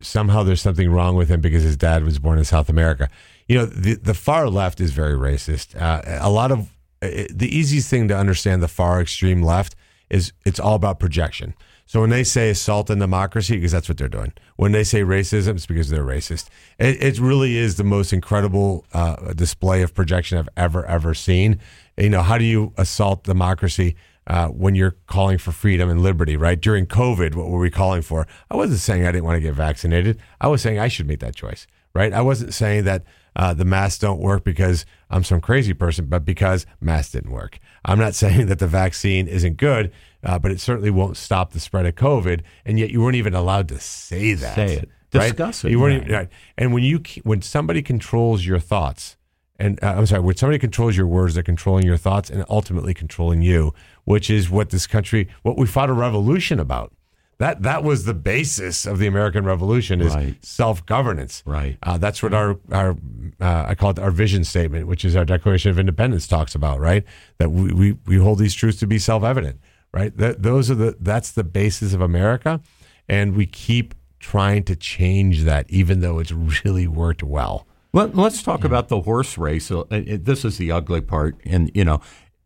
somehow 0.00 0.42
there's 0.42 0.60
something 0.60 0.90
wrong 0.90 1.16
with 1.16 1.28
him 1.28 1.40
because 1.40 1.62
his 1.62 1.76
dad 1.76 2.04
was 2.04 2.18
born 2.18 2.38
in 2.38 2.44
South 2.44 2.68
America. 2.68 3.08
You 3.48 3.58
know, 3.58 3.66
the 3.66 3.94
the 3.94 4.14
far 4.14 4.48
left 4.48 4.80
is 4.80 4.92
very 4.92 5.14
racist. 5.14 5.80
Uh, 5.80 6.02
a 6.20 6.30
lot 6.30 6.52
of 6.52 6.70
uh, 7.02 7.08
the 7.30 7.48
easiest 7.50 7.88
thing 7.90 8.06
to 8.08 8.16
understand 8.16 8.62
the 8.62 8.68
far 8.68 9.00
extreme 9.00 9.42
left 9.42 9.74
is 10.08 10.32
it's 10.46 10.60
all 10.60 10.74
about 10.76 11.00
projection. 11.00 11.54
So 11.92 12.00
when 12.00 12.08
they 12.08 12.24
say 12.24 12.48
assault 12.48 12.90
on 12.90 13.00
democracy, 13.00 13.56
because 13.56 13.72
that's 13.72 13.86
what 13.86 13.98
they're 13.98 14.08
doing. 14.08 14.32
When 14.56 14.72
they 14.72 14.82
say 14.82 15.02
racism, 15.02 15.56
it's 15.56 15.66
because 15.66 15.90
they're 15.90 16.02
racist. 16.02 16.48
It, 16.78 17.02
it 17.02 17.18
really 17.18 17.58
is 17.58 17.76
the 17.76 17.84
most 17.84 18.14
incredible 18.14 18.86
uh, 18.94 19.34
display 19.34 19.82
of 19.82 19.92
projection 19.92 20.38
I've 20.38 20.48
ever 20.56 20.86
ever 20.86 21.12
seen. 21.12 21.60
You 21.98 22.08
know, 22.08 22.22
how 22.22 22.38
do 22.38 22.44
you 22.44 22.72
assault 22.78 23.24
democracy? 23.24 23.94
Uh, 24.26 24.48
when 24.48 24.74
you're 24.74 24.96
calling 25.06 25.36
for 25.36 25.52
freedom 25.52 25.90
and 25.90 26.00
liberty, 26.00 26.34
right? 26.34 26.58
During 26.58 26.86
COVID, 26.86 27.34
what 27.34 27.50
were 27.50 27.58
we 27.58 27.70
calling 27.70 28.00
for? 28.00 28.26
I 28.50 28.56
wasn't 28.56 28.80
saying 28.80 29.04
I 29.04 29.12
didn't 29.12 29.24
want 29.24 29.36
to 29.36 29.42
get 29.42 29.52
vaccinated. 29.52 30.18
I 30.40 30.48
was 30.48 30.62
saying 30.62 30.78
I 30.78 30.88
should 30.88 31.06
make 31.06 31.20
that 31.20 31.36
choice, 31.36 31.66
right? 31.92 32.14
I 32.14 32.22
wasn't 32.22 32.54
saying 32.54 32.84
that 32.84 33.04
uh, 33.36 33.52
the 33.52 33.64
masks 33.66 33.98
don't 33.98 34.20
work 34.20 34.44
because 34.44 34.86
I'm 35.10 35.24
some 35.24 35.42
crazy 35.42 35.74
person, 35.74 36.06
but 36.06 36.24
because 36.24 36.64
masks 36.80 37.12
didn't 37.12 37.32
work. 37.32 37.58
I'm 37.84 37.98
not 37.98 38.14
saying 38.22 38.46
that 38.46 38.60
the 38.60 38.66
vaccine 38.66 39.28
isn't 39.28 39.58
good, 39.58 39.92
uh, 40.24 40.38
but 40.38 40.50
it 40.50 40.60
certainly 40.60 40.90
won't 40.90 41.16
stop 41.16 41.52
the 41.52 41.60
spread 41.60 41.86
of 41.86 41.94
COVID. 41.94 42.42
And 42.64 42.78
yet, 42.78 42.90
you 42.90 43.00
weren't 43.00 43.16
even 43.16 43.34
allowed 43.34 43.68
to 43.68 43.78
say 43.80 44.34
that. 44.34 44.54
Say 44.54 44.74
it. 44.76 44.90
Right? 45.14 45.28
Discuss 45.28 45.64
it. 45.64 45.70
You 45.70 45.80
weren't 45.80 46.04
even, 46.04 46.14
right. 46.14 46.28
And 46.56 46.72
when 46.72 46.84
you 46.84 47.02
when 47.22 47.42
somebody 47.42 47.82
controls 47.82 48.46
your 48.46 48.58
thoughts, 48.58 49.16
and 49.58 49.78
uh, 49.84 49.94
I'm 49.98 50.06
sorry, 50.06 50.22
when 50.22 50.36
somebody 50.36 50.58
controls 50.58 50.96
your 50.96 51.06
words, 51.06 51.34
they're 51.34 51.42
controlling 51.42 51.84
your 51.84 51.98
thoughts 51.98 52.30
and 52.30 52.44
ultimately 52.48 52.94
controlling 52.94 53.42
you, 53.42 53.74
which 54.04 54.30
is 54.30 54.48
what 54.48 54.70
this 54.70 54.86
country, 54.86 55.28
what 55.42 55.58
we 55.58 55.66
fought 55.66 55.90
a 55.90 55.92
revolution 55.92 56.58
about. 56.58 56.92
That 57.38 57.62
that 57.62 57.82
was 57.82 58.04
the 58.04 58.14
basis 58.14 58.86
of 58.86 58.98
the 59.00 59.06
American 59.06 59.44
Revolution 59.44 60.00
is 60.00 60.14
Right. 60.14 60.42
self 60.44 60.86
governance. 60.86 61.42
Right. 61.44 61.76
Uh, 61.82 61.98
that's 61.98 62.22
what 62.22 62.32
our 62.32 62.58
our 62.70 62.96
uh, 63.40 63.64
I 63.68 63.74
call 63.74 63.90
it 63.90 63.98
our 63.98 64.12
vision 64.12 64.44
statement, 64.44 64.86
which 64.86 65.04
is 65.04 65.16
our 65.16 65.24
Declaration 65.24 65.70
of 65.70 65.78
Independence 65.78 66.26
talks 66.28 66.54
about. 66.54 66.78
Right. 66.78 67.04
That 67.38 67.50
we 67.50 67.72
we, 67.72 67.92
we 68.06 68.16
hold 68.16 68.38
these 68.38 68.54
truths 68.54 68.78
to 68.80 68.86
be 68.86 68.98
self 68.98 69.24
evident. 69.24 69.60
Right. 69.94 70.16
That 70.16 70.42
those 70.42 70.70
are 70.70 70.74
the 70.74 70.96
that's 70.98 71.30
the 71.32 71.44
basis 71.44 71.92
of 71.92 72.00
America, 72.00 72.60
and 73.08 73.36
we 73.36 73.46
keep 73.46 73.94
trying 74.20 74.62
to 74.64 74.76
change 74.76 75.42
that, 75.42 75.68
even 75.68 76.00
though 76.00 76.18
it's 76.18 76.32
really 76.32 76.86
worked 76.86 77.22
well. 77.22 77.66
Let, 77.92 78.16
let's 78.16 78.42
talk 78.42 78.64
about 78.64 78.88
the 78.88 79.02
horse 79.02 79.36
race. 79.36 79.70
Uh, 79.70 79.84
this 79.90 80.46
is 80.46 80.56
the 80.56 80.72
ugly 80.72 81.02
part. 81.02 81.36
And, 81.44 81.70
you 81.74 81.84
know, 81.84 82.00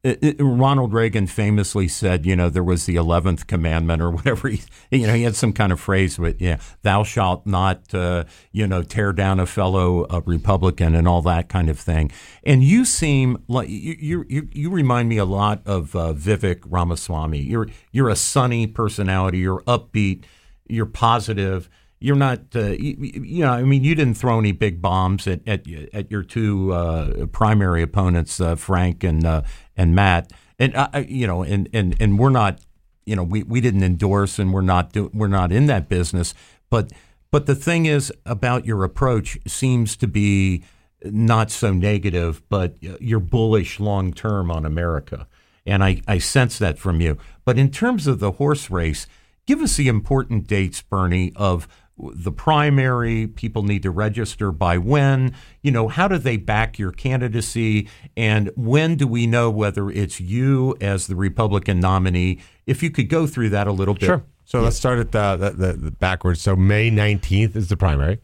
it, 0.07 0.18
it- 0.22 0.36
Ronald 0.38 0.92
Reagan 0.92 1.26
famously 1.26 1.88
said, 1.88 2.24
you 2.26 2.36
know, 2.36 2.48
there 2.48 2.62
was 2.62 2.86
the 2.86 2.94
11th 2.96 3.46
commandment 3.46 4.00
or 4.02 4.11
whatever. 4.11 4.48
He, 4.48 4.62
you 4.90 5.07
know, 5.07 5.14
he 5.14 5.22
had 5.22 5.34
some 5.36 5.52
kind 5.52 5.72
of 5.72 5.80
phrase 5.80 6.18
with, 6.18 6.40
yeah, 6.40 6.59
thou 6.82 7.02
shalt 7.02 7.46
not, 7.46 7.92
uh, 7.94 8.24
you 8.52 8.66
know, 8.66 8.82
tear 8.82 9.12
down 9.12 9.40
a 9.40 9.46
fellow 9.46 10.07
Republican 10.26 10.94
and 10.94 11.09
all 11.09 11.22
that 11.22 11.48
kind 11.48 11.68
of 11.68 11.78
thing. 11.78 12.11
And 12.44 12.62
you 12.62 12.84
seem 12.84 13.42
like 13.48 13.68
you, 13.68 13.96
you, 13.98 14.24
you, 14.28 14.48
you 14.52 14.70
remind 14.70 15.09
me 15.09 15.16
a 15.18 15.24
lot 15.24 15.62
of 15.66 15.94
uh, 15.96 16.12
Vivek 16.12 16.62
Ramaswamy. 16.66 17.40
You're, 17.40 17.68
you're 17.92 18.09
a 18.09 18.16
sunny 18.16 18.66
personality. 18.66 19.38
You're 19.38 19.62
upbeat. 19.62 20.24
You're 20.68 20.86
positive 20.86 21.68
you're 21.99 22.16
not, 22.16 22.40
uh, 22.55 22.72
you, 22.72 22.97
you 22.99 23.44
know, 23.44 23.53
I 23.53 23.62
mean, 23.62 23.82
you 23.82 23.94
didn't 23.94 24.14
throw 24.14 24.38
any 24.38 24.53
big 24.53 24.82
bombs 24.82 25.26
at 25.26 25.47
at, 25.47 25.66
at 25.94 26.11
your 26.11 26.22
two 26.22 26.72
uh, 26.72 27.26
primary 27.26 27.82
opponents, 27.82 28.40
uh, 28.40 28.55
Frank 28.55 29.03
and 29.03 29.24
uh, 29.24 29.42
and 29.76 29.94
Matt, 29.94 30.32
and 30.59 30.74
uh, 30.76 31.05
you 31.09 31.26
know, 31.26 31.42
and 31.42 31.68
and 31.72 31.97
and 31.99 32.18
we're 32.18 32.30
not, 32.30 32.61
you 33.07 33.16
know, 33.16 33.22
we, 33.22 33.42
we 33.44 33.61
didn't 33.61 33.82
endorse, 33.82 34.38
and 34.38 34.53
we're 34.53 34.61
not 34.61 34.92
do, 34.92 35.11
we're 35.14 35.26
not 35.26 35.53
in 35.53 35.66
that 35.66 35.88
business, 35.88 36.34
but 36.68 36.92
but 37.30 37.47
the 37.47 37.55
thing 37.55 37.86
is 37.86 38.12
about 38.26 38.66
your 38.66 38.84
approach 38.84 39.38
seems 39.47 39.97
to 39.97 40.07
be 40.07 40.64
not 41.03 41.51
so 41.51 41.72
negative, 41.72 42.42
but 42.51 42.76
you're 42.80 43.20
bullish 43.20 43.80
long 43.80 44.12
term 44.12 44.51
on 44.51 44.66
America, 44.66 45.26
and 45.64 45.82
I 45.82 46.03
I 46.07 46.18
sense 46.18 46.59
that 46.59 46.78
from 46.78 47.01
you. 47.01 47.16
But 47.47 47.59
in 47.59 47.70
terms 47.70 48.07
of 48.07 48.18
the 48.18 48.32
horse 48.32 48.70
race. 48.70 49.07
Give 49.47 49.62
us 49.62 49.76
the 49.76 49.86
important 49.86 50.49
dates, 50.49 50.82
Bernie, 50.82 51.32
of 51.36 51.68
the 51.99 52.32
primary. 52.32 53.26
People 53.26 53.62
need 53.62 53.82
to 53.82 53.90
register 53.90 54.53
by 54.53 54.78
when. 54.78 55.34
You 55.62 55.70
know, 55.70 55.88
how 55.88 56.09
do 56.09 56.18
they 56.18 56.36
back 56.36 56.78
your 56.78 56.92
candidacy? 56.92 57.88
And 58.16 58.51
when 58.57 58.97
do 58.97 59.07
we 59.07 59.26
know 59.26 59.51
whether 59.51 59.90
it's 59.90 60.20
you 60.20 60.76
as 60.80 61.07
the 61.07 61.16
Republican 61.16 61.80
nominee? 61.80 62.40
If 62.66 62.82
you 62.82 62.90
could 62.90 63.09
go 63.09 63.26
through 63.26 63.51
that 63.51 63.66
a 63.66 63.72
little 63.72 63.94
bit. 63.94 64.07
Sure. 64.07 64.24
So 64.44 64.61
let's 64.61 64.76
start 64.76 65.01
at 65.01 65.11
the, 65.11 65.36
the, 65.36 65.51
the, 65.51 65.72
the 65.72 65.90
backwards. 65.90 66.40
So 66.40 66.55
May 66.55 66.90
19th 66.90 67.57
is 67.57 67.68
the 67.68 67.76
primary. 67.76 68.20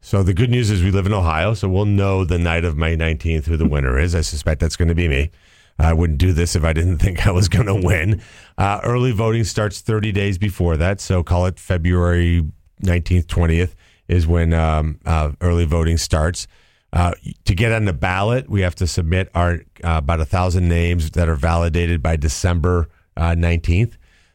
So 0.00 0.22
the 0.22 0.34
good 0.34 0.50
news 0.50 0.70
is 0.70 0.82
we 0.82 0.90
live 0.90 1.06
in 1.06 1.14
Ohio, 1.14 1.54
so 1.54 1.68
we'll 1.68 1.86
know 1.86 2.24
the 2.24 2.38
night 2.38 2.64
of 2.64 2.76
May 2.76 2.94
19th 2.94 3.46
who 3.46 3.56
the 3.56 3.66
winner 3.66 3.98
is. 3.98 4.14
I 4.14 4.20
suspect 4.20 4.60
that's 4.60 4.76
going 4.76 4.88
to 4.88 4.94
be 4.94 5.08
me. 5.08 5.30
I 5.78 5.92
wouldn't 5.92 6.18
do 6.18 6.32
this 6.32 6.54
if 6.54 6.62
I 6.62 6.72
didn't 6.72 6.98
think 6.98 7.26
I 7.26 7.30
was 7.30 7.48
going 7.48 7.66
to 7.66 7.74
win. 7.74 8.22
Uh, 8.56 8.80
early 8.84 9.12
voting 9.12 9.44
starts 9.44 9.80
30 9.80 10.12
days 10.12 10.38
before 10.38 10.76
that, 10.76 11.00
so 11.00 11.22
call 11.22 11.46
it 11.46 11.58
February 11.58 12.42
19th, 12.82 13.26
20th 13.26 13.74
is 14.08 14.26
when 14.26 14.52
um, 14.52 14.98
uh, 15.06 15.32
early 15.40 15.64
voting 15.64 15.96
starts. 15.96 16.46
Uh, 16.92 17.12
to 17.44 17.54
get 17.54 17.72
on 17.72 17.86
the 17.86 17.92
ballot, 17.92 18.48
we 18.48 18.60
have 18.60 18.74
to 18.76 18.86
submit 18.86 19.28
our 19.34 19.54
uh, 19.82 19.98
about 19.98 20.20
a 20.20 20.24
thousand 20.24 20.68
names 20.68 21.10
that 21.12 21.28
are 21.28 21.34
validated 21.34 22.00
by 22.02 22.14
December 22.14 22.88
uh, 23.16 23.30
19th. 23.30 23.94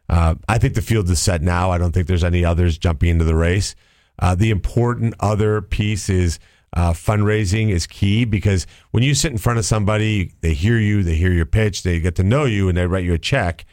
Uh, 0.09 0.35
I 0.49 0.57
think 0.57 0.73
the 0.73 0.81
field 0.81 1.09
is 1.09 1.21
set 1.21 1.41
now. 1.41 1.71
I 1.71 1.77
don't 1.77 1.93
think 1.93 2.07
there's 2.07 2.23
any 2.23 2.43
others 2.43 2.77
jumping 2.77 3.09
into 3.09 3.23
the 3.23 3.35
race. 3.35 3.75
Uh, 4.17 4.35
the 4.35 4.49
important 4.49 5.13
other 5.21 5.61
piece 5.61 6.09
is 6.09 6.39
uh, 6.73 6.91
fundraising 6.91 7.69
is 7.69 7.87
key 7.87 8.25
because 8.25 8.67
when 8.91 9.03
you 9.03 9.15
sit 9.15 9.31
in 9.31 9.37
front 9.37 9.57
of 9.57 9.65
somebody, 9.65 10.33
they 10.41 10.53
hear 10.53 10.77
you, 10.77 11.01
they 11.01 11.15
hear 11.15 11.31
your 11.31 11.45
pitch, 11.45 11.83
they 11.83 12.01
get 12.01 12.15
to 12.15 12.23
know 12.23 12.43
you, 12.43 12.67
and 12.67 12.77
they 12.77 12.85
write 12.85 13.05
you 13.05 13.13
a 13.13 13.19
check. 13.19 13.65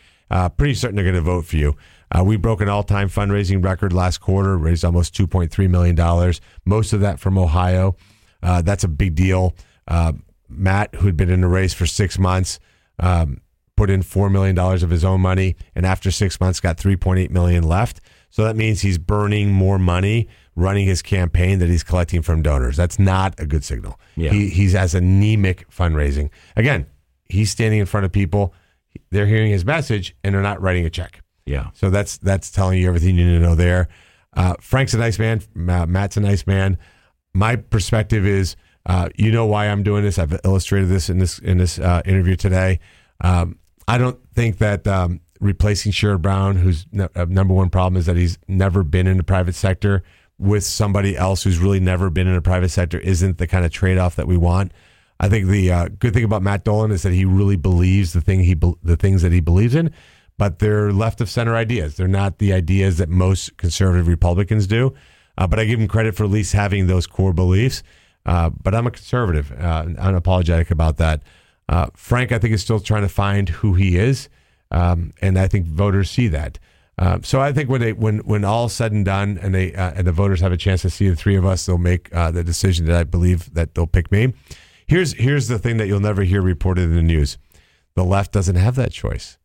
Pretty 0.57 0.75
certain 0.75 0.95
they're 0.95 1.05
going 1.05 1.17
to 1.17 1.21
vote 1.21 1.47
for 1.47 1.57
you. 1.57 1.77
Uh, 2.15 2.23
we 2.25 2.37
broke 2.37 2.61
an 2.61 2.69
all-time 2.69 3.09
fundraising 3.09 3.65
record 3.65 3.93
last 3.93 4.19
quarter, 4.19 4.57
raised 4.57 4.85
almost 4.85 5.15
2.3 5.15 5.69
million 5.69 5.95
dollars. 5.95 6.41
Most 6.65 6.93
of 6.93 7.01
that 7.01 7.19
from 7.19 7.39
Ohio. 7.39 7.97
Uh, 8.43 8.63
that's 8.63 8.85
a 8.85 8.89
big 8.89 9.15
deal. 9.15 9.55
Uh, 9.89 10.13
Matt, 10.49 10.95
who 10.97 11.07
had 11.07 11.17
been 11.17 11.31
in 11.31 11.41
the 11.41 11.49
race 11.49 11.75
for 11.75 11.87
six 11.87 12.19
months, 12.19 12.61
um, 13.01 13.41
put 13.77 13.91
in 13.91 14.03
four 14.03 14.31
million 14.31 14.55
dollars 14.55 14.83
of 14.83 14.91
his 14.91 15.05
own 15.05 15.21
money, 15.21 15.57
and 15.75 15.85
after 15.85 16.11
six 16.11 16.41
months, 16.41 16.61
got 16.61 16.77
3.8 16.77 17.31
million 17.31 17.65
left. 17.65 18.01
So 18.31 18.45
that 18.45 18.57
means 18.57 18.83
he's 18.83 18.99
burning 18.99 19.51
more 19.51 19.79
money 19.79 20.29
running 20.57 20.87
his 20.87 21.03
campaign 21.03 21.59
that 21.59 21.69
he's 21.69 21.85
collecting 21.85 22.23
from 22.23 22.43
donors. 22.43 22.77
That's 22.77 22.99
not 22.99 23.39
a 23.39 23.47
good 23.47 23.63
signal. 23.63 24.01
Yeah. 24.17 24.31
He, 24.31 24.49
he's 24.49 24.75
as 24.75 24.95
anemic 24.95 25.71
fundraising. 25.71 26.31
Again, 26.57 26.87
he's 27.27 27.51
standing 27.51 27.79
in 27.79 27.87
front 27.87 28.07
of 28.07 28.13
people. 28.13 28.55
They're 29.11 29.27
hearing 29.27 29.51
his 29.51 29.65
message 29.65 30.17
and 30.25 30.35
they're 30.35 30.43
not 30.43 30.61
writing 30.61 30.87
a 30.87 30.91
check. 30.91 31.21
Yeah. 31.47 31.71
So 31.75 31.91
that's 31.91 32.19
that's 32.19 32.51
telling 32.51 32.81
you 32.81 32.89
everything 32.89 33.17
you 33.17 33.25
need 33.25 33.39
to 33.39 33.41
know 33.41 33.55
there. 33.55 33.89
Uh, 34.35 34.55
Frank's 34.61 34.93
a 34.93 34.99
nice 34.99 35.19
man. 35.19 35.41
Matt's 35.55 36.17
a 36.17 36.21
nice 36.21 36.47
man. 36.47 36.77
My 37.33 37.57
perspective 37.57 38.27
is, 38.27 38.57
uh, 38.85 39.09
you 39.15 39.31
know 39.31 39.47
why 39.47 39.67
I'm 39.69 39.83
doing 39.83 40.03
this. 40.03 40.19
I've 40.19 40.39
illustrated 40.45 40.89
this 40.89 41.09
in 41.09 41.19
this 41.19 41.39
in 41.39 41.59
this 41.59 41.79
uh, 41.79 42.03
interview 42.05 42.37
today. 42.37 42.81
Um, 43.21 43.59
I 43.89 43.99
don't 43.99 44.19
think 44.35 44.59
that 44.59 44.87
um, 44.87 45.21
replacing 45.41 45.93
Sherrod 45.93 46.21
Brown, 46.23 46.57
whose 46.57 46.87
uh, 46.99 47.27
number 47.29 47.55
one 47.55 47.71
problem 47.71 47.99
is 47.99 48.07
that 48.07 48.17
he's 48.17 48.39
never 48.49 48.83
been 48.83 49.07
in 49.07 49.17
the 49.17 49.23
private 49.23 49.55
sector, 49.55 50.03
with 50.39 50.65
somebody 50.65 51.17
else 51.17 51.43
who's 51.43 51.59
really 51.59 51.81
never 51.81 52.11
been 52.11 52.27
in 52.27 52.35
a 52.35 52.43
private 52.43 52.71
sector, 52.71 52.99
isn't 52.99 53.39
the 53.39 53.47
kind 53.47 53.65
of 53.65 53.71
trade 53.71 53.99
off 53.99 54.17
that 54.17 54.27
we 54.27 54.37
want. 54.37 54.73
I 55.19 55.29
think 55.29 55.47
the 55.47 55.73
uh, 55.73 55.89
good 55.99 56.13
thing 56.13 56.25
about 56.25 56.43
Matt 56.43 56.65
Dolan 56.65 56.91
is 56.91 57.03
that 57.03 57.13
he 57.13 57.25
really 57.25 57.57
believes 57.57 58.13
the 58.13 58.21
thing 58.21 58.41
he 58.41 58.55
be- 58.55 58.75
the 58.83 58.97
things 58.97 59.23
that 59.23 59.33
he 59.33 59.41
believes 59.41 59.75
in, 59.75 59.93
but 60.39 60.59
they're 60.59 60.93
left 60.93 61.21
of 61.21 61.31
center 61.31 61.57
ideas. 61.57 61.97
They're 61.97 62.09
not 62.09 62.39
the 62.39 62.53
ideas 62.53 62.99
that 62.99 63.09
most 63.09 63.57
conservative 63.57 64.07
Republicans 64.09 64.67
do. 64.67 64.95
Uh, 65.39 65.47
but 65.47 65.59
I 65.59 65.65
give 65.65 65.79
them 65.79 65.89
credit 65.89 66.15
for 66.15 66.25
at 66.25 66.31
least 66.31 66.53
having 66.53 66.87
those 66.87 67.07
core 67.07 67.33
beliefs. 67.33 67.83
Uh, 68.25 68.51
but 68.51 68.75
I'm 68.75 68.87
a 68.87 68.91
conservative, 68.91 69.53
uh, 69.53 69.85
unapologetic 69.85 70.71
about 70.71 70.97
that. 70.97 71.23
Uh, 71.69 71.87
Frank, 71.95 72.33
I 72.33 72.39
think, 72.39 72.55
is 72.55 72.63
still 72.63 72.81
trying 72.81 73.03
to 73.03 73.09
find 73.09 73.49
who 73.49 73.75
he 73.75 73.97
is, 73.97 74.29
um, 74.71 75.13
and 75.21 75.39
I 75.39 75.49
think 75.49 75.67
voters 75.67 76.11
see 76.11 76.29
that. 76.29 76.59
Uh, 76.99 77.19
so 77.23 77.41
I 77.41 77.53
think 77.53 77.69
when 77.69 77.81
they 77.81 77.93
when 77.93 78.19
when 78.21 78.45
all's 78.45 78.73
said 78.73 78.93
and 78.93 79.05
done, 79.05 79.39
and 79.43 79.55
they 79.55 79.75
uh, 79.75 79.93
and 79.97 80.07
the 80.07 80.13
voters 80.13 80.41
have 80.41 80.53
a 80.53 80.57
chance 80.57 80.83
to 80.83 80.91
see 80.91 81.09
the 81.09 81.17
three 81.17 81.37
of 81.37 81.45
us, 81.45 81.67
they'll 81.67 81.77
make 81.77 82.11
the 82.11 82.43
decision 82.45 82.87
that 82.87 82.97
I 82.97 83.05
believe 83.05 83.53
that 83.55 83.75
they'll 83.75 83.87
pick 83.87 84.11
me. 84.11 84.33
Here's 84.87 85.13
here's 85.15 85.49
the 85.49 85.59
thing 85.59 85.77
that 85.77 85.89
you'll 85.89 86.01
never 86.01 86.23
hear 86.23 86.41
reported 86.41 86.85
in 86.85 86.95
the 86.95 87.03
news: 87.03 87.37
the 87.95 88.05
left 88.05 88.33
doesn't 88.33 88.57
have 88.57 88.77
that 88.77 88.93
choice. 88.93 89.39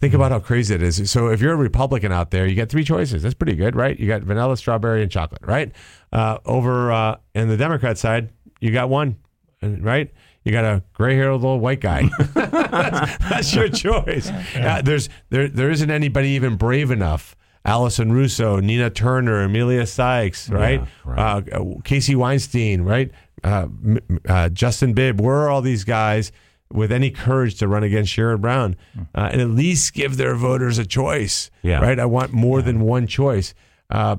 Think 0.00 0.14
about 0.14 0.32
how 0.32 0.38
crazy 0.40 0.74
it 0.74 0.82
is. 0.82 1.10
So 1.10 1.28
if 1.28 1.42
you're 1.42 1.52
a 1.52 1.56
Republican 1.56 2.10
out 2.10 2.30
there, 2.30 2.46
you 2.46 2.54
get 2.54 2.70
three 2.70 2.84
choices. 2.84 3.22
That's 3.22 3.34
pretty 3.34 3.54
good, 3.54 3.76
right? 3.76 3.98
You 3.98 4.06
got 4.06 4.22
vanilla, 4.22 4.56
strawberry, 4.56 5.02
and 5.02 5.12
chocolate, 5.12 5.42
right? 5.44 5.72
Uh, 6.10 6.38
over 6.46 6.90
uh, 6.90 7.16
in 7.34 7.48
the 7.48 7.56
Democrat 7.58 7.98
side, 7.98 8.30
you 8.60 8.72
got 8.72 8.88
one, 8.88 9.16
right? 9.62 10.10
You 10.42 10.52
got 10.52 10.64
a 10.64 10.82
gray-haired 10.94 11.32
little 11.32 11.60
white 11.60 11.80
guy. 11.80 12.08
that's, 12.34 13.18
that's 13.28 13.54
your 13.54 13.68
choice. 13.68 14.30
Uh, 14.56 14.80
there's 14.82 15.10
there 15.28 15.48
there 15.48 15.70
isn't 15.70 15.90
anybody 15.90 16.30
even 16.30 16.56
brave 16.56 16.90
enough. 16.90 17.36
Allison 17.62 18.10
Russo, 18.10 18.58
Nina 18.58 18.88
Turner, 18.88 19.42
Emilia 19.42 19.84
Sykes, 19.84 20.48
right? 20.48 20.82
right. 21.04 21.46
Uh, 21.52 21.74
Casey 21.84 22.16
Weinstein, 22.16 22.82
right? 22.82 23.10
Uh, 23.44 23.68
m- 23.84 24.20
uh, 24.26 24.48
Justin 24.48 24.94
Bibb. 24.94 25.20
Where 25.20 25.36
are 25.36 25.50
all 25.50 25.60
these 25.60 25.84
guys 25.84 26.32
with 26.72 26.92
any 26.92 27.10
courage 27.10 27.56
to 27.58 27.68
run 27.68 27.82
against 27.82 28.12
Sherrod 28.12 28.40
Brown 28.40 28.76
uh, 29.14 29.28
and 29.32 29.40
at 29.40 29.48
least 29.50 29.92
give 29.92 30.16
their 30.16 30.34
voters 30.34 30.78
a 30.78 30.86
choice. 30.86 31.50
Yeah. 31.62 31.80
Right. 31.80 31.98
I 31.98 32.06
want 32.06 32.32
more 32.32 32.62
than 32.62 32.80
one 32.80 33.06
choice. 33.06 33.54
Uh, 33.90 34.16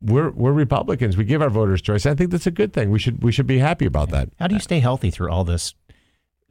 we're 0.00 0.30
we're 0.30 0.52
Republicans. 0.52 1.16
We 1.16 1.24
give 1.24 1.42
our 1.42 1.50
voters 1.50 1.80
choice. 1.80 2.06
I 2.06 2.14
think 2.14 2.30
that's 2.30 2.46
a 2.46 2.50
good 2.50 2.72
thing. 2.72 2.90
We 2.90 2.98
should 2.98 3.22
we 3.22 3.32
should 3.32 3.46
be 3.46 3.58
happy 3.58 3.86
about 3.86 4.10
that. 4.10 4.28
How 4.38 4.46
do 4.46 4.54
you 4.54 4.60
stay 4.60 4.80
healthy 4.80 5.10
through 5.10 5.30
all 5.30 5.44
this 5.44 5.74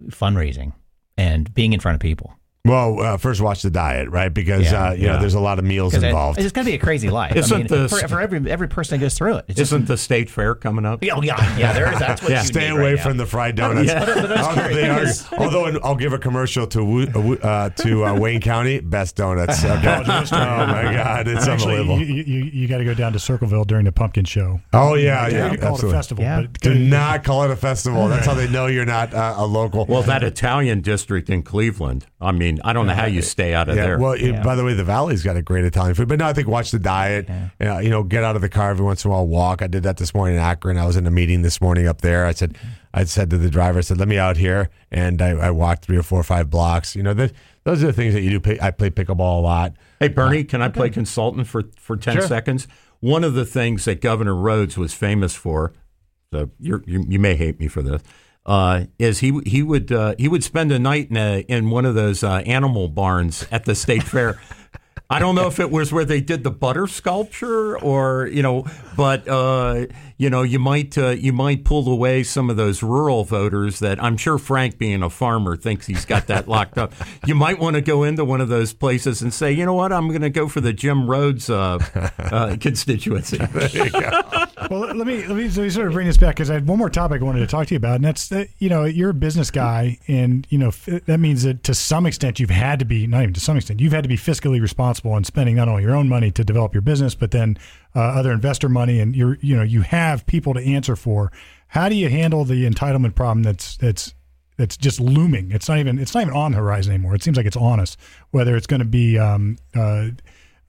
fundraising 0.07 0.73
and 1.17 1.53
being 1.53 1.73
in 1.73 1.79
front 1.79 1.95
of 1.95 2.01
people? 2.01 2.35
Well, 2.65 2.97
uh, 3.01 3.17
first 3.17 3.41
watch 3.41 3.61
the 3.61 3.69
diet, 3.69 4.09
right? 4.09 4.33
Because 4.33 4.71
Yeah. 4.71 4.91
uh, 4.91 4.93
you 4.93 5.07
know 5.07 5.19
there's 5.19 5.33
a 5.33 5.39
lot 5.41 5.59
of 5.59 5.65
meals 5.65 5.91
'Cause 5.93 6.01
it- 6.01 6.07
involved. 6.07 6.39
it's 6.39 6.53
going 6.53 6.63
to 6.63 6.71
be 6.71 6.75
a 6.75 6.79
crazy 6.79 7.09
life. 7.21 7.35
Isn't 7.35 7.53
I 7.53 7.57
mean, 7.57 7.67
the- 7.67 7.89
for, 7.89 8.07
for 8.07 8.21
every 8.21 8.49
every 8.49 8.69
person 8.69 8.97
that 8.97 9.03
goes 9.03 9.15
through 9.15 9.35
it. 9.35 9.45
It's 9.49 9.57
just, 9.57 9.73
Isn't 9.73 9.85
the 9.87 9.97
state 9.97 10.29
fair 10.29 10.55
coming 10.55 10.85
up? 10.85 11.03
oh 11.11 11.21
yeah, 11.21 11.57
yeah. 11.57 11.73
There 11.73 11.91
is. 11.91 11.99
That's 11.99 12.21
what 12.21 12.31
you 12.31 12.37
Stay 12.37 12.69
need 12.69 12.79
away 12.79 12.91
right 12.91 12.95
now. 12.95 13.03
from 13.03 13.17
the 13.17 13.25
fried 13.25 13.57
donuts. 13.57 13.91
But- 13.93 14.05
but 14.05 14.37
Although, 14.37 14.67
they 14.73 14.87
are, 14.89 15.05
although 15.39 15.77
I'll 15.83 15.97
give 15.97 16.13
a 16.13 16.17
commercial 16.17 16.65
to 16.67 17.01
uh, 17.13 17.45
uh, 17.45 17.69
to 17.71 18.05
uh, 18.05 18.17
Wayne 18.17 18.39
County, 18.39 18.79
best 18.79 19.17
donuts. 19.17 19.61
Okay. 19.73 20.03
oh 20.05 20.65
my 20.67 20.83
God, 20.93 21.27
it's 21.27 21.45
Actually, 21.45 21.79
unbelievable. 21.81 21.99
you, 21.99 22.23
you, 22.23 22.43
you 22.45 22.67
got 22.69 22.77
to 22.77 22.85
go 22.85 22.93
down 22.93 23.11
to 23.11 23.19
Circleville 23.19 23.65
during 23.65 23.83
the 23.83 23.91
pumpkin 23.91 24.23
show. 24.23 24.61
oh 24.71 24.93
yeah, 24.93 25.27
You 25.27 25.35
yeah, 25.35 25.49
can 25.49 25.57
call 25.57 25.57
it 25.57 25.63
a 25.63 25.67
absolutely. 25.73 25.97
festival, 25.97 26.23
Yeah. 26.23 26.41
but 26.43 26.61
Do 26.61 26.75
not 26.75 27.23
call 27.25 27.43
it 27.43 27.51
a 27.51 27.55
festival. 27.57 28.07
That's 28.07 28.25
how 28.25 28.35
they 28.35 28.47
know 28.47 28.67
you're 28.67 28.85
not 28.85 29.13
uh, 29.13 29.33
a 29.35 29.45
local. 29.45 29.85
Well, 29.85 30.03
that 30.03 30.23
Italian 30.23 30.79
district 30.79 31.29
in 31.29 31.43
Cleveland. 31.43 32.05
I 32.21 32.31
mean, 32.31 32.52
I 32.63 32.73
don't 32.73 32.87
know 32.87 32.93
how 32.93 33.05
you 33.05 33.21
stay 33.21 33.53
out 33.53 33.69
of 33.69 33.75
Yeah. 33.75 33.83
there. 33.83 33.99
Well, 33.99 34.13
it- 34.13 34.43
by 34.43 34.55
the 34.55 34.63
way, 34.63 34.73
the 34.73 34.83
Valley's 34.83 35.23
got 35.23 35.35
a 35.37 35.41
great 35.41 35.65
Italian 35.65 35.95
food. 35.95 36.07
But 36.07 36.19
no, 36.19 36.25
I 36.27 36.33
think 36.33 36.47
watch 36.47 36.71
the 36.71 36.79
diet. 36.79 37.29
Uh, 37.61 37.79
you 37.79 37.89
know, 37.89 38.03
get 38.03 38.23
out 38.23 38.35
of 38.35 38.41
the 38.41 38.49
car 38.49 38.71
every 38.71 38.85
once 38.85 39.03
in 39.05 39.11
a 39.11 39.13
while. 39.13 39.25
Walk. 39.27 39.61
I 39.61 39.67
did 39.67 39.83
that 39.83 39.97
this 39.97 40.13
morning 40.13 40.35
in 40.35 40.41
Akron. 40.41 40.77
I 40.77 40.85
was 40.85 40.95
in 40.97 41.05
a 41.07 41.11
meeting 41.11 41.41
this 41.41 41.59
morning 41.61 41.87
up 41.87 42.01
there. 42.01 42.25
I 42.25 42.33
said, 42.33 42.57
I 42.93 43.03
said 43.05 43.29
to 43.31 43.37
the 43.37 43.49
driver, 43.49 43.79
I 43.79 43.81
said, 43.81 43.97
let 43.97 44.07
me 44.07 44.17
out 44.17 44.37
here, 44.37 44.69
and 44.91 45.21
I, 45.21 45.29
I 45.29 45.51
walked 45.51 45.85
three 45.85 45.97
or 45.97 46.03
four 46.03 46.19
or 46.19 46.23
five 46.23 46.49
blocks. 46.49 46.95
You 46.95 47.03
know, 47.03 47.13
th 47.13 47.31
those 47.63 47.81
are 47.83 47.87
the 47.87 47.93
things 47.93 48.13
that 48.13 48.21
you 48.21 48.37
do. 48.39 48.57
I 48.61 48.71
play 48.71 48.89
pickleball 48.89 49.39
a 49.39 49.41
lot. 49.41 49.73
Hey, 49.99 50.09
Bernie, 50.09 50.43
can 50.43 50.61
I 50.61 50.67
play 50.67 50.89
consultant 50.89 51.47
for, 51.47 51.63
for 51.79 51.95
10 51.95 52.15
Sure. 52.17 52.27
seconds? 52.27 52.67
One 52.99 53.23
of 53.23 53.33
the 53.35 53.45
things 53.45 53.85
that 53.85 54.01
Governor 54.01 54.35
Rhodes 54.35 54.77
was 54.77 54.93
famous 54.93 55.33
for, 55.33 55.71
so 56.31 56.49
you're, 56.59 56.83
you, 56.85 57.05
you 57.07 57.19
may 57.19 57.35
hate 57.35 57.59
me 57.59 57.67
for 57.67 57.81
this, 57.81 58.01
uh, 58.45 58.85
is 58.99 59.19
he 59.19 59.39
he 59.45 59.63
would 59.63 59.91
uh, 59.91 60.15
he 60.17 60.27
would 60.27 60.43
spend 60.43 60.71
a 60.71 60.79
night 60.79 61.09
in 61.09 61.17
a, 61.17 61.39
in 61.47 61.69
one 61.69 61.85
of 61.85 61.95
those 61.95 62.23
uh, 62.23 62.37
animal 62.45 62.87
barns 62.87 63.47
at 63.51 63.65
the 63.65 63.75
state 63.75 64.03
fair. 64.03 64.39
I 65.09 65.19
don't 65.19 65.35
know 65.35 65.47
if 65.47 65.59
it 65.59 65.69
was 65.69 65.93
where 65.93 66.05
they 66.05 66.21
did 66.21 66.43
the 66.43 66.51
butter 66.51 66.87
sculpture 66.87 67.77
or 67.77 68.27
you 68.27 68.41
know, 68.41 68.65
but 68.97 69.27
uh, 69.27 69.85
you 70.23 70.29
know, 70.29 70.41
you 70.41 70.57
might 70.57 70.97
uh, 70.97 71.09
you 71.09 71.33
might 71.33 71.65
pull 71.65 71.91
away 71.91 72.23
some 72.23 72.49
of 72.49 72.55
those 72.55 72.81
rural 72.81 73.25
voters 73.25 73.79
that 73.79 74.01
I'm 74.01 74.15
sure 74.15 74.37
Frank, 74.37 74.77
being 74.77 75.03
a 75.03 75.09
farmer, 75.09 75.57
thinks 75.57 75.85
he's 75.85 76.05
got 76.05 76.27
that 76.27 76.47
locked 76.47 76.77
up. 76.77 76.93
You 77.25 77.35
might 77.35 77.57
want 77.57 77.75
to 77.75 77.81
go 77.81 78.03
into 78.03 78.25
one 78.25 78.41
of 78.41 78.49
those 78.49 78.73
places 78.73 79.21
and 79.21 79.33
say, 79.33 79.51
you 79.51 79.65
know 79.65 79.73
what, 79.73 79.93
I'm 79.93 80.09
going 80.09 80.21
to 80.21 80.29
go 80.29 80.49
for 80.49 80.59
the 80.59 80.73
Jim 80.73 81.09
Rhodes 81.09 81.49
uh, 81.49 81.79
uh, 82.19 82.57
constituency. 82.59 83.39
Well, 84.69 84.95
let 84.95 85.05
me, 85.05 85.25
let 85.27 85.35
me 85.35 85.49
let 85.49 85.57
me 85.57 85.69
sort 85.69 85.87
of 85.87 85.93
bring 85.93 86.07
this 86.07 86.15
back 86.15 86.35
because 86.35 86.49
I 86.49 86.53
had 86.53 86.67
one 86.67 86.77
more 86.77 86.89
topic 86.89 87.21
I 87.21 87.25
wanted 87.25 87.41
to 87.41 87.47
talk 87.47 87.67
to 87.67 87.73
you 87.73 87.77
about, 87.77 87.95
and 87.95 88.05
that's 88.05 88.29
that 88.29 88.47
you 88.59 88.69
know 88.69 88.85
you're 88.85 89.09
a 89.09 89.13
business 89.13 89.51
guy, 89.51 89.99
and 90.07 90.47
you 90.49 90.57
know 90.57 90.69
f- 90.69 91.03
that 91.05 91.19
means 91.19 91.43
that 91.43 91.65
to 91.65 91.73
some 91.73 92.05
extent 92.05 92.39
you've 92.39 92.49
had 92.49 92.79
to 92.79 92.85
be 92.85 93.05
not 93.05 93.23
even 93.23 93.33
to 93.33 93.41
some 93.41 93.57
extent 93.57 93.81
you've 93.81 93.91
had 93.91 94.03
to 94.03 94.07
be 94.07 94.15
fiscally 94.15 94.61
responsible 94.61 95.17
in 95.17 95.25
spending 95.25 95.57
not 95.57 95.67
only 95.67 95.83
your 95.83 95.95
own 95.95 96.07
money 96.07 96.31
to 96.31 96.45
develop 96.45 96.73
your 96.73 96.81
business, 96.81 97.13
but 97.13 97.31
then 97.31 97.57
uh, 97.95 97.99
other 97.99 98.31
investor 98.31 98.69
money, 98.69 98.99
and 98.99 99.15
you're 99.15 99.37
you 99.41 99.55
know 99.55 99.63
you 99.63 99.81
have 99.81 100.25
people 100.25 100.53
to 100.53 100.61
answer 100.61 100.95
for. 100.95 101.31
How 101.67 101.89
do 101.89 101.95
you 101.95 102.09
handle 102.09 102.45
the 102.45 102.69
entitlement 102.69 103.15
problem 103.15 103.43
that's 103.43 103.77
that's 103.77 104.13
that's 104.57 104.77
just 104.77 104.99
looming? 104.99 105.51
It's 105.51 105.67
not 105.67 105.79
even 105.79 105.99
it's 105.99 106.13
not 106.13 106.21
even 106.21 106.35
on 106.35 106.51
the 106.51 106.57
horizon 106.57 106.93
anymore. 106.93 107.15
It 107.15 107.23
seems 107.23 107.37
like 107.37 107.45
it's 107.45 107.57
on 107.57 107.79
us. 107.79 107.97
Whether 108.31 108.55
it's 108.55 108.67
going 108.67 108.81
to 108.81 108.85
be 108.85 109.17
um, 109.17 109.57
uh, 109.75 110.09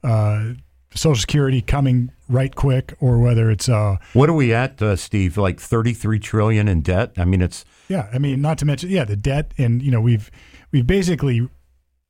uh, 0.03 0.53
Social 0.95 1.20
Security 1.20 1.61
coming 1.61 2.12
right 2.29 2.55
quick, 2.55 2.95
or 3.01 3.18
whether 3.18 3.51
it's 3.51 3.68
uh, 3.68 3.97
what 4.12 4.29
are 4.29 4.35
we 4.35 4.53
at, 4.53 4.81
uh, 4.81 4.97
Steve? 4.97 5.37
Like 5.37 5.61
33 5.61 6.18
trillion 6.18 6.68
in 6.68 6.83
debt? 6.83 7.12
I 7.16 7.25
mean, 7.25 7.43
it's 7.43 7.64
yeah. 7.89 8.09
I 8.12 8.18
mean, 8.18 8.41
not 8.41 8.59
to 8.59 8.64
mention 8.64 8.91
yeah, 8.91 9.05
the 9.05 9.16
debt, 9.16 9.53
and 9.59 9.83
you 9.83 9.91
know 9.91 10.01
we've 10.01 10.31
we've 10.72 10.87
basically 10.87 11.49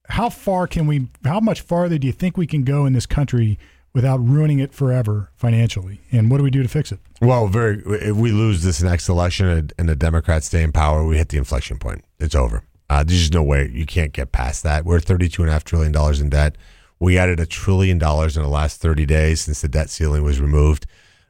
how 0.08 0.28
far 0.28 0.66
can 0.66 0.86
we? 0.86 1.08
How 1.24 1.40
much 1.40 1.62
farther 1.62 1.98
do 1.98 2.06
you 2.06 2.12
think 2.12 2.36
we 2.36 2.46
can 2.46 2.62
go 2.62 2.84
in 2.86 2.92
this 2.92 3.06
country 3.06 3.58
without 3.94 4.18
ruining 4.18 4.58
it 4.58 4.74
forever 4.74 5.30
financially? 5.36 6.00
And 6.12 6.30
what 6.30 6.38
do 6.38 6.44
we 6.44 6.50
do 6.50 6.62
to 6.62 6.68
fix 6.68 6.92
it? 6.92 6.98
Well, 7.22 7.46
very. 7.48 7.82
If 7.86 8.16
we 8.16 8.32
lose 8.32 8.62
this 8.62 8.82
next 8.82 9.08
election 9.08 9.70
and- 9.78 9.88
the 9.88 9.96
Democrats 9.96 10.46
stay 10.46 10.62
in 10.62 10.72
power, 10.72 11.06
we 11.06 11.16
hit 11.16 11.28
the 11.30 11.38
inflection 11.38 11.78
point. 11.78 12.04
It's 12.18 12.34
over. 12.34 12.64
Uh, 12.90 13.02
there's 13.04 13.20
just 13.20 13.32
no 13.32 13.42
way 13.42 13.70
you 13.72 13.86
can't 13.86 14.12
get 14.12 14.32
past 14.32 14.62
that. 14.64 14.84
We're 14.84 15.00
thirty-two 15.00 15.42
and 15.42 15.48
a 15.48 15.52
half 15.52 15.64
trillion 15.64 15.92
dollars 15.92 16.20
in 16.20 16.28
debt. 16.28 16.56
We 17.00 17.16
added 17.18 17.40
a 17.40 17.46
trillion 17.46 17.98
dollars 17.98 18.36
in 18.36 18.42
the 18.42 18.48
last 18.48 18.80
thirty 18.80 19.06
days 19.06 19.42
since 19.42 19.62
the 19.62 19.68
debt 19.68 19.88
ceiling 19.88 20.22
was 20.22 20.40
removed. 20.40 20.86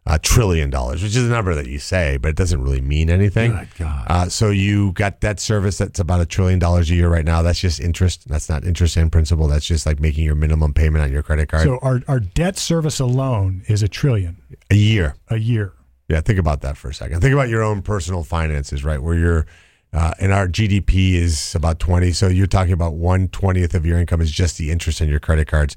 A 0.07 0.19
trillion 0.19 0.69
dollars, 0.69 1.03
which 1.03 1.17
is 1.17 1.25
a 1.25 1.31
number 1.33 1.55
that 1.55 1.67
you 1.67 1.79
say, 1.79 2.19
but 2.19 2.29
it 2.29 2.37
doesn't 2.37 2.63
really 2.63 2.83
mean 2.83 3.09
anything. 3.09 3.53
Good 3.53 3.69
God. 3.79 4.07
Uh, 4.07 4.29
so 4.29 4.51
you 4.51 4.93
got 4.93 5.19
debt 5.21 5.41
service 5.41 5.79
that's 5.79 5.99
about 5.99 6.21
a 6.21 6.27
trillion 6.27 6.59
dollars 6.59 6.91
a 6.91 6.95
year 6.95 7.09
right 7.09 7.25
now. 7.25 7.41
That's 7.41 7.59
just 7.59 7.81
interest. 7.81 8.29
That's 8.29 8.51
not 8.51 8.65
interest 8.65 8.99
and 8.99 9.11
principal. 9.11 9.49
That's 9.49 9.65
just 9.65 9.87
like 9.87 10.01
making 10.01 10.25
your 10.25 10.35
minimum 10.35 10.75
payment 10.75 11.03
on 11.03 11.11
your 11.11 11.23
credit 11.23 11.49
card 11.49 11.63
So 11.65 11.79
our 11.81 12.03
our 12.07 12.21
debt 12.21 12.59
service 12.59 13.01
alone 13.01 13.63
is 13.67 13.83
a 13.83 13.89
trillion 13.89 14.37
a 14.71 14.75
year. 14.75 15.17
a 15.29 15.39
year. 15.39 15.73
Yeah, 16.09 16.21
think 16.21 16.39
about 16.39 16.61
that 16.61 16.77
for 16.77 16.91
a 16.91 16.95
second. 16.95 17.23
Think 17.23 17.33
about 17.33 17.49
your 17.49 17.63
own 17.63 17.81
personal 17.81 18.25
finances, 18.25 18.85
right? 18.85 19.03
Where 19.03 19.15
you're, 19.15 19.47
uh, 19.95 20.13
and 20.21 20.35
our 20.35 20.49
GDP 20.49 21.15
is 21.15 21.55
about 21.55 21.79
20. 21.79 22.13
So 22.13 22.29
you're 22.29 22.47
talking 22.47 22.75
about 22.75 22.93
one 22.93 23.29
twentieth 23.29 23.75
of 23.75 23.87
your 23.87 23.99
income 23.99 24.21
is 24.21 24.31
just 24.31 24.59
the 24.59 24.71
interest 24.71 25.01
in 25.01 25.09
your 25.09 25.19
credit 25.19 25.49
cards. 25.49 25.77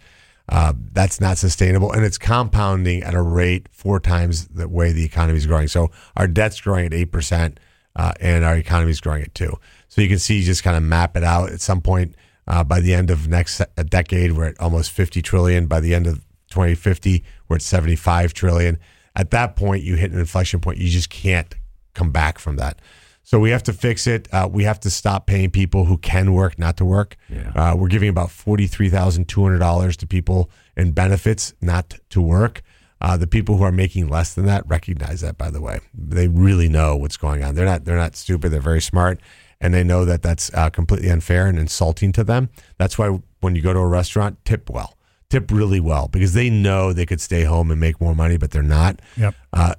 Uh, 0.49 0.73
that's 0.93 1.19
not 1.19 1.37
sustainable. 1.37 1.91
And 1.91 2.05
it's 2.05 2.17
compounding 2.17 3.03
at 3.03 3.13
a 3.13 3.21
rate 3.21 3.67
four 3.71 3.99
times 3.99 4.47
the 4.47 4.67
way 4.67 4.91
the 4.91 5.03
economy 5.03 5.37
is 5.37 5.45
growing. 5.45 5.67
So 5.67 5.91
our 6.15 6.27
debt's 6.27 6.61
growing 6.61 6.85
at 6.85 6.91
8%, 6.91 7.57
uh, 7.95 8.13
and 8.21 8.45
our 8.45 8.55
economy 8.55 8.91
is 8.91 9.01
growing 9.01 9.23
at 9.23 9.33
2 9.35 9.51
So 9.89 10.01
you 10.01 10.07
can 10.07 10.19
see, 10.19 10.37
you 10.37 10.43
just 10.43 10.63
kind 10.63 10.77
of 10.77 10.83
map 10.83 11.17
it 11.17 11.23
out 11.23 11.51
at 11.51 11.61
some 11.61 11.81
point. 11.81 12.15
Uh, 12.47 12.63
by 12.63 12.79
the 12.79 12.93
end 12.93 13.11
of 13.11 13.27
next 13.27 13.61
a 13.75 13.83
decade, 13.83 14.31
we're 14.31 14.45
at 14.45 14.59
almost 14.59 14.91
50 14.91 15.21
trillion. 15.21 15.67
By 15.67 15.81
the 15.81 15.93
end 15.93 16.07
of 16.07 16.25
2050, 16.49 17.25
we're 17.49 17.57
at 17.57 17.61
75 17.61 18.33
trillion. 18.33 18.79
At 19.15 19.31
that 19.31 19.57
point, 19.57 19.83
you 19.83 19.95
hit 19.95 20.11
an 20.11 20.19
inflection 20.19 20.61
point. 20.61 20.77
You 20.77 20.89
just 20.89 21.09
can't 21.09 21.53
come 21.93 22.11
back 22.11 22.39
from 22.39 22.55
that. 22.55 22.79
So 23.27 23.41
we 23.41 23.49
have 23.49 23.63
to 23.63 23.73
fix 23.73 24.07
it. 24.07 24.29
Uh, 24.33 24.47
we 24.49 24.63
have 24.63 24.79
to 24.79 24.89
stop 24.89 25.27
paying 25.27 25.51
people 25.51 25.83
who 25.83 25.97
can 25.97 26.31
work 26.31 26.57
not 26.57 26.77
to 26.77 26.85
work. 26.85 27.17
Yeah. 27.27 27.51
Uh, 27.53 27.75
we're 27.75 27.89
giving 27.89 28.07
about 28.07 28.31
forty 28.31 28.67
three 28.67 28.87
thousand 28.87 29.27
two 29.27 29.43
hundred 29.43 29.59
dollars 29.59 29.97
to 29.97 30.07
people 30.07 30.49
in 30.77 30.93
benefits 30.93 31.53
not 31.59 31.95
to 32.11 32.21
work. 32.21 32.61
Uh, 33.01 33.17
the 33.17 33.27
people 33.27 33.57
who 33.57 33.63
are 33.65 33.71
making 33.71 34.07
less 34.07 34.33
than 34.33 34.45
that 34.45 34.65
recognize 34.65 35.19
that. 35.19 35.37
By 35.37 35.51
the 35.51 35.59
way, 35.59 35.81
they 35.93 36.29
really 36.29 36.69
know 36.69 36.95
what's 36.95 37.17
going 37.17 37.43
on. 37.43 37.53
They're 37.55 37.65
not. 37.65 37.83
They're 37.83 37.97
not 37.97 38.15
stupid. 38.15 38.47
They're 38.47 38.61
very 38.61 38.79
smart, 38.79 39.19
and 39.59 39.73
they 39.73 39.83
know 39.83 40.05
that 40.05 40.21
that's 40.21 40.49
uh, 40.53 40.69
completely 40.69 41.09
unfair 41.09 41.47
and 41.47 41.59
insulting 41.59 42.13
to 42.13 42.23
them. 42.23 42.49
That's 42.77 42.97
why 42.97 43.19
when 43.41 43.57
you 43.57 43.61
go 43.61 43.73
to 43.73 43.79
a 43.79 43.87
restaurant, 43.87 44.37
tip 44.45 44.69
well. 44.69 44.93
Tip 45.29 45.51
really 45.51 45.81
well 45.81 46.07
because 46.07 46.31
they 46.31 46.49
know 46.49 46.93
they 46.93 47.05
could 47.05 47.19
stay 47.19 47.43
home 47.43 47.71
and 47.71 47.81
make 47.81 47.99
more 47.99 48.15
money, 48.15 48.37
but 48.37 48.51
they're 48.51 48.63
not. 48.63 49.01
Yep. 49.17 49.35
Uh, 49.51 49.75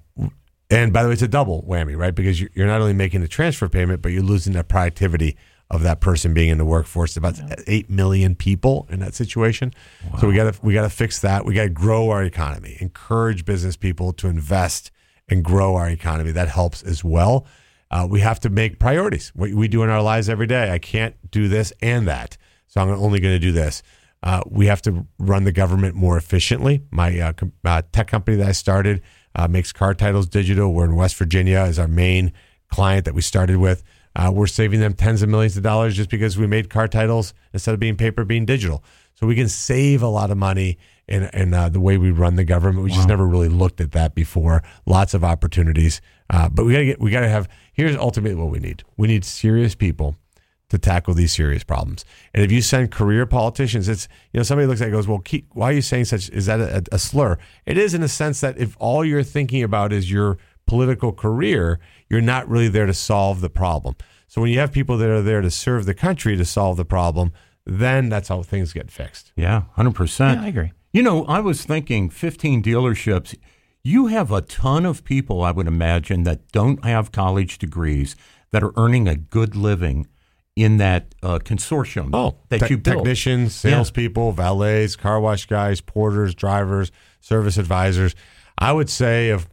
and 0.71 0.93
by 0.93 1.03
the 1.03 1.09
way, 1.09 1.15
it's 1.15 1.23
a 1.23 1.29
double 1.29 1.63
whammy, 1.63 1.97
right? 1.97 2.15
Because 2.15 2.41
you're 2.41 2.51
you're 2.55 2.67
not 2.67 2.81
only 2.81 2.93
making 2.93 3.21
the 3.21 3.29
transfer 3.29 3.69
payment, 3.69 4.03
but 4.03 4.13
you're 4.13 4.23
losing 4.23 4.53
the 4.53 4.65
productivity 4.65 5.37
of 5.71 5.83
that 5.83 6.01
person 6.01 6.33
being 6.33 6.49
in 6.49 6.59
the 6.59 6.65
workforce. 6.65 7.17
About 7.17 7.39
eight 7.67 7.91
million 7.91 8.35
people 8.35 8.87
in 8.91 9.01
that 9.01 9.15
situation. 9.15 9.73
So 10.19 10.29
we 10.29 10.35
got 10.35 10.53
to 10.53 10.61
we 10.63 10.75
got 10.75 10.83
to 10.83 10.91
fix 10.91 11.21
that. 11.21 11.45
We 11.45 11.55
got 11.55 11.65
to 11.65 11.69
grow 11.71 12.11
our 12.11 12.23
economy, 12.23 12.77
encourage 12.81 13.45
business 13.45 13.77
people 13.77 14.13
to 14.15 14.29
invest 14.29 14.91
and 15.29 15.45
grow 15.45 15.75
our 15.75 15.89
economy. 15.89 16.33
That 16.33 16.49
helps 16.49 16.83
as 16.83 17.03
well. 17.03 17.47
Uh, 17.91 18.07
we 18.09 18.21
have 18.21 18.39
to 18.41 18.51
make 18.51 18.79
priorities. 18.79 19.33
What 19.35 19.53
we 19.53 19.69
do 19.69 19.83
in 19.83 19.89
our 19.89 20.03
lives 20.03 20.29
every 20.29 20.47
day. 20.47 20.71
I 20.71 20.79
can't 20.79 21.15
do 21.31 21.49
this 21.49 21.73
and 21.81 22.07
that, 22.09 22.37
so 22.67 22.83
I'm 22.83 22.91
only 22.91 23.21
going 23.21 23.35
to 23.35 23.39
do 23.39 23.53
this. 23.53 23.83
Uh, 24.23 24.43
we 24.47 24.67
have 24.67 24.83
to 24.83 25.07
run 25.19 25.45
the 25.45 25.53
government 25.53 25.95
more 25.95 26.19
efficiently. 26.19 26.83
My 26.91 27.19
uh, 27.19 27.33
com- 27.33 27.53
uh, 27.65 27.83
tech 27.93 28.09
company 28.09 28.37
that 28.39 28.49
I 28.49 28.53
started 28.53 29.01
uh, 29.35 29.49
makes 29.49 29.73
car 29.73 29.95
titles 29.95 30.29
digital. 30.29 30.73
We're 30.73 30.85
in 30.85 30.97
West 30.97 31.17
Virginia 31.17 31.59
as 31.59 31.79
our 31.79 31.89
main 31.89 32.33
client 32.69 33.05
that 33.05 33.15
we 33.15 33.23
started 33.23 33.59
with. 33.59 33.83
Uh, 34.17 34.33
we're 34.35 34.47
saving 34.47 34.81
them 34.81 34.95
tens 34.95 35.23
of 35.23 35.29
millions 35.29 35.57
of 35.57 35.63
dollars 35.63 35.97
just 35.97 36.11
because 36.11 36.37
we 36.37 36.47
made 36.47 36.71
car 36.71 36.89
titles 36.89 37.35
instead 37.53 37.75
of 37.75 37.81
being 37.81 37.97
paper, 37.97 38.25
being 38.25 38.45
digital. 38.45 38.83
So 39.15 39.27
we 39.27 39.35
can 39.35 39.49
save 39.49 40.03
a 40.03 40.09
lot 40.09 40.31
of 40.31 40.37
money 40.37 40.79
in, 41.09 41.25
in 41.33 41.55
uh, 41.55 41.69
the 41.69 41.81
way 41.81 41.99
we 41.99 42.11
run 42.11 42.37
the 42.37 42.45
government. 42.45 42.85
We 42.85 42.91
just 42.91 43.09
never 43.09 43.27
really 43.27 43.49
looked 43.49 43.81
at 43.81 43.93
that 43.93 44.15
before. 44.15 44.63
Lots 44.87 45.15
of 45.15 45.25
opportunities, 45.25 46.01
uh, 46.31 46.49
but 46.49 46.65
we 46.65 46.73
got 46.73 46.79
to 46.79 46.85
get. 46.85 47.01
We 47.01 47.11
got 47.11 47.21
to 47.21 47.29
have. 47.29 47.49
Here's 47.73 47.97
ultimately 47.97 48.37
what 48.37 48.51
we 48.51 48.59
need. 48.59 48.85
We 48.97 49.09
need 49.09 49.25
serious 49.25 49.75
people 49.75 50.17
to 50.71 50.79
tackle 50.79 51.15
these 51.15 51.33
serious 51.33 51.65
problems. 51.65 52.05
And 52.35 52.45
if 52.45 52.53
you 52.53 52.61
send 52.61 52.91
career 52.91 53.27
politicians, 53.27 53.89
it's 53.89 54.09
you 54.33 54.39
know 54.39 54.45
somebody 54.45 54.67
looks 54.67 54.81
at 54.81 54.85
it 54.85 54.89
and 54.89 54.97
goes, 54.97 55.09
well, 55.09 55.21
keep, 55.21 55.49
why 55.53 55.71
are 55.71 55.75
you 55.75 55.83
saying 55.83 56.07
such? 56.07 56.29
Is 56.31 56.47
that 56.47 56.61
a, 56.61 56.85
a 56.93 56.99
slur? 56.99 57.39
It 57.67 57.79
is 57.79 57.95
in 57.95 58.03
a 58.03 58.09
sense 58.09 58.41
that 58.41 58.59
if 58.59 58.77
all 58.79 59.05
you're 59.05 59.23
thinking 59.23 59.63
about 59.63 59.93
is 59.93 60.11
your 60.11 60.39
political 60.67 61.13
career, 61.13 61.81
you're 62.09 62.21
not 62.21 62.49
really 62.49 62.69
there 62.69 62.87
to 62.87 62.95
solve 62.95 63.41
the 63.41 63.51
problem. 63.51 63.97
So 64.27 64.43
when 64.43 64.51
you 64.51 64.59
have 64.59 64.71
people 64.71 64.99
that 64.99 65.09
are 65.09 65.23
there 65.23 65.41
to 65.41 65.51
serve 65.51 65.87
the 65.87 65.95
country 65.95 66.37
to 66.37 66.45
solve 66.45 66.77
the 66.77 66.85
problem, 66.85 67.33
then 67.65 68.11
that's 68.11 68.29
how 68.29 68.43
things 68.43 68.75
get 68.75 68.91
fixed. 68.91 69.33
Yeah, 69.37 69.63
100%. 69.77 70.39
I 70.39 70.49
agree. 70.49 70.73
You 70.93 71.03
know, 71.03 71.25
I 71.25 71.41
was 71.41 71.65
thinking 71.65 72.11
15 72.11 72.63
dealerships. 72.63 73.35
You 73.83 74.07
have 74.09 74.31
a 74.31 74.43
ton 74.43 74.85
of 74.85 75.05
people, 75.05 75.43
I 75.43 75.51
would 75.51 75.67
imagine, 75.67 76.25
that 76.25 76.53
don't 76.53 76.85
have 76.85 77.13
college 77.13 77.59
degrees 77.59 78.17
that 78.51 78.63
are 78.63 78.73
earning 78.77 79.09
a 79.09 79.17
good 79.17 79.57
living 79.57 80.07
in 80.63 80.77
that 80.79 81.15
uh, 81.23 81.39
consortium 81.39 82.11
that 82.11 82.63
Oh, 82.63 82.67
te- 82.67 82.75
you 82.75 82.79
built. 82.79 82.97
technicians, 82.99 83.65
Yeah. 83.65 83.71
salespeople, 83.73 84.33
valets, 84.33 84.97
car 84.97 85.21
wash 85.21 85.47
guys, 85.47 85.81
porters, 85.81 86.35
drivers, 86.35 86.91
service 87.21 87.57
advisors. 87.57 88.15
I 88.59 88.73
would 88.73 88.91
say 88.91 89.31
if 89.31 89.47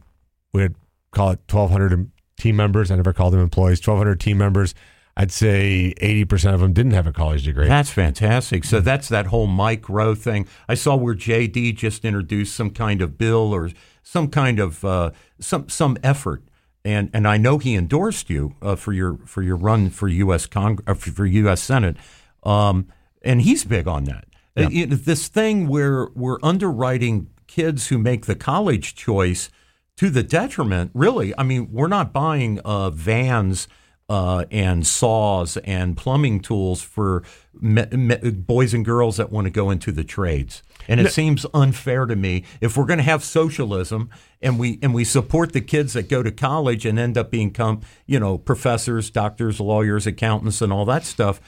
we'd 0.52 0.74
call 1.12 1.30
it 1.30 1.40
1,200 1.50 2.10
team 2.38 2.56
members, 2.56 2.90
I 2.90 2.96
never 2.96 3.12
called 3.12 3.32
them 3.32 3.40
employees, 3.40 3.78
1,200 3.80 4.18
team 4.20 4.38
members, 4.38 4.74
I'd 5.18 5.32
say 5.32 5.94
80% 6.02 6.52
of 6.54 6.60
them 6.60 6.74
didn't 6.74 6.92
have 6.92 7.06
a 7.06 7.12
college 7.12 7.44
degree. 7.44 7.68
That's 7.68 7.88
fantastic. 7.90 8.64
So 8.64 8.80
that's 8.80 9.08
that 9.08 9.28
whole 9.28 9.46
Mike 9.46 9.88
Rowe 9.88 10.14
thing. 10.14 10.46
I 10.68 10.74
saw 10.74 10.94
where 10.94 11.14
JD 11.14 11.72
just 11.76 12.04
introduced 12.04 12.54
some 12.54 12.68
kind 12.70 13.00
of 13.00 13.16
bill 13.16 13.54
or 13.54 13.70
some 14.02 14.28
kind 14.28 14.58
of 14.60 14.84
uh, 14.84 15.12
some 15.40 15.68
some 15.70 15.96
effort, 16.02 16.42
and 16.86 17.10
and 17.12 17.26
I 17.26 17.36
know 17.36 17.58
he 17.58 17.74
endorsed 17.74 18.30
you 18.30 18.54
uh, 18.62 18.76
for 18.76 18.92
your 18.92 19.18
for 19.26 19.42
your 19.42 19.56
run 19.56 19.90
for 19.90 20.08
U.S. 20.08 20.46
Cong- 20.46 20.78
uh, 20.86 20.94
for 20.94 21.10
for 21.10 21.26
U.S. 21.26 21.60
Senate, 21.62 21.96
um, 22.44 22.86
and 23.22 23.42
he's 23.42 23.64
big 23.64 23.86
on 23.88 24.04
that. 24.04 24.24
Uh, 24.56 24.68
it- 24.72 25.04
this 25.04 25.28
thing 25.28 25.66
where 25.68 26.08
we're 26.14 26.38
underwriting 26.42 27.28
kids 27.46 27.88
who 27.88 27.98
make 27.98 28.26
the 28.26 28.34
college 28.36 28.94
choice 28.94 29.50
to 29.96 30.10
the 30.10 30.22
detriment. 30.22 30.90
Really, 30.94 31.32
I 31.38 31.42
mean, 31.42 31.68
we're 31.72 31.88
not 31.88 32.12
buying 32.12 32.58
uh, 32.60 32.90
vans 32.90 33.66
uh, 34.08 34.44
and 34.50 34.86
saws 34.86 35.56
and 35.58 35.96
plumbing 35.96 36.40
tools 36.40 36.80
for 36.80 37.22
me, 37.60 37.84
me, 37.86 38.16
boys 38.30 38.72
and 38.72 38.84
girls 38.84 39.16
that 39.16 39.32
want 39.32 39.46
to 39.46 39.50
go 39.50 39.70
into 39.70 39.90
the 39.90 40.04
trades. 40.04 40.62
And 40.88 41.00
it 41.00 41.12
seems 41.12 41.44
unfair 41.52 42.06
to 42.06 42.14
me 42.14 42.44
if 42.60 42.76
we're 42.76 42.84
going 42.84 42.98
to 42.98 43.02
have 43.02 43.24
socialism 43.24 44.08
and 44.40 44.58
we 44.58 44.78
and 44.82 44.94
we 44.94 45.02
support 45.02 45.52
the 45.52 45.60
kids 45.60 45.94
that 45.94 46.08
go 46.08 46.22
to 46.22 46.30
college 46.30 46.86
and 46.86 46.98
end 46.98 47.18
up 47.18 47.32
become 47.32 47.80
you 48.06 48.20
know 48.20 48.38
professors, 48.38 49.10
doctors, 49.10 49.58
lawyers, 49.58 50.06
accountants, 50.06 50.62
and 50.62 50.72
all 50.72 50.84
that 50.84 51.04
stuff. 51.04 51.40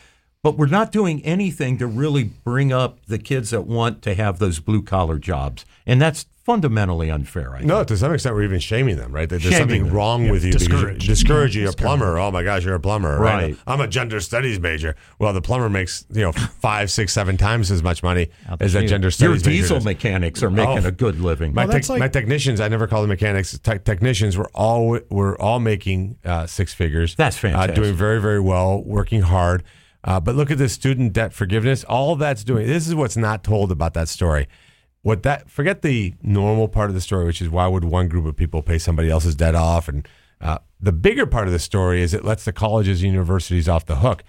But 0.42 0.56
we're 0.56 0.66
not 0.66 0.92
doing 0.92 1.24
anything 1.24 1.78
to 1.78 1.86
really 1.86 2.22
bring 2.22 2.72
up 2.72 3.04
the 3.06 3.18
kids 3.18 3.50
that 3.50 3.62
want 3.62 4.02
to 4.02 4.14
have 4.14 4.38
those 4.38 4.60
blue 4.60 4.82
collar 4.82 5.18
jobs, 5.18 5.64
and 5.84 6.00
that's 6.00 6.26
fundamentally 6.44 7.10
unfair. 7.10 7.54
I 7.54 7.58
think. 7.58 7.68
No, 7.68 7.82
to 7.82 7.96
some 7.96 8.14
extent, 8.14 8.36
we're 8.36 8.44
even 8.44 8.60
shaming 8.60 8.96
them, 8.96 9.10
right? 9.12 9.28
That 9.28 9.42
there's 9.42 9.52
Shaming 9.52 9.58
something 9.58 9.84
them. 9.86 9.94
wrong 9.94 10.28
with 10.28 10.44
you 10.44 10.52
because 10.52 10.68
discourage. 10.68 11.02
you 11.02 11.08
discourage 11.08 11.56
you. 11.56 11.62
You're 11.62 11.72
a 11.72 11.74
plumber. 11.74 12.18
Oh 12.20 12.30
my 12.30 12.44
gosh, 12.44 12.64
you're 12.64 12.76
a 12.76 12.80
plumber, 12.80 13.18
right? 13.18 13.42
Right. 13.48 13.56
I'm 13.66 13.80
a 13.80 13.88
gender 13.88 14.20
studies 14.20 14.60
major. 14.60 14.94
Well, 15.18 15.32
the 15.32 15.42
plumber 15.42 15.68
makes 15.68 16.06
you 16.12 16.22
know 16.22 16.30
five, 16.32 16.92
six, 16.92 17.12
seven 17.12 17.36
times 17.36 17.72
as 17.72 17.82
much 17.82 18.04
money 18.04 18.28
as 18.60 18.72
that 18.74 18.82
shoot. 18.82 18.88
gender 18.88 19.06
Your 19.06 19.10
studies 19.10 19.44
major 19.44 19.50
Your 19.50 19.62
diesel 19.62 19.76
does. 19.78 19.84
mechanics 19.86 20.42
are 20.44 20.50
making 20.50 20.84
Oh. 20.84 20.88
a 20.88 20.92
good 20.92 21.20
living. 21.20 21.52
My, 21.52 21.64
Well, 21.64 21.72
that's 21.72 21.88
tech- 21.88 21.94
like- 21.94 22.00
my 22.00 22.08
technicians, 22.08 22.60
I 22.60 22.68
never 22.68 22.86
call 22.86 23.00
them 23.02 23.08
mechanics. 23.08 23.58
Tech 23.58 23.84
technicians 23.84 24.36
were 24.36 24.48
all 24.54 25.00
were 25.10 25.38
all 25.42 25.58
making 25.58 26.16
uh, 26.24 26.46
six 26.46 26.72
figures. 26.72 27.16
That's 27.16 27.36
Uh, 27.38 27.40
fantastic. 27.40 27.74
doing 27.74 27.94
very 27.94 28.20
very 28.20 28.40
well, 28.40 28.80
working 28.84 29.22
hard. 29.22 29.64
Uh, 30.04 30.20
but 30.20 30.34
look 30.34 30.50
at 30.50 30.58
this 30.58 30.72
student 30.72 31.12
debt 31.12 31.32
forgiveness. 31.32 31.84
All 31.84 32.16
that's 32.16 32.44
doing. 32.44 32.66
This 32.66 32.86
is 32.86 32.94
what's 32.94 33.16
not 33.16 33.42
told 33.42 33.72
about 33.72 33.94
that 33.94 34.08
story. 34.08 34.48
What 35.02 35.22
that 35.22 35.50
forget 35.50 35.82
the 35.82 36.14
normal 36.22 36.68
part 36.68 36.90
of 36.90 36.94
the 36.94 37.00
story, 37.00 37.24
which 37.24 37.40
is 37.40 37.48
why 37.48 37.66
would 37.66 37.84
one 37.84 38.08
group 38.08 38.26
of 38.26 38.36
people 38.36 38.62
pay 38.62 38.78
somebody 38.78 39.10
else's 39.10 39.34
debt 39.34 39.54
off, 39.54 39.88
and 39.88 40.06
uh, 40.40 40.58
the 40.80 40.92
bigger 40.92 41.26
part 41.26 41.46
of 41.46 41.52
the 41.52 41.58
story 41.58 42.02
is 42.02 42.14
it 42.14 42.24
lets 42.24 42.44
the 42.44 42.52
colleges 42.52 43.02
and 43.02 43.12
universities 43.12 43.68
off 43.68 43.86
the 43.86 43.96
hook. 43.96 44.22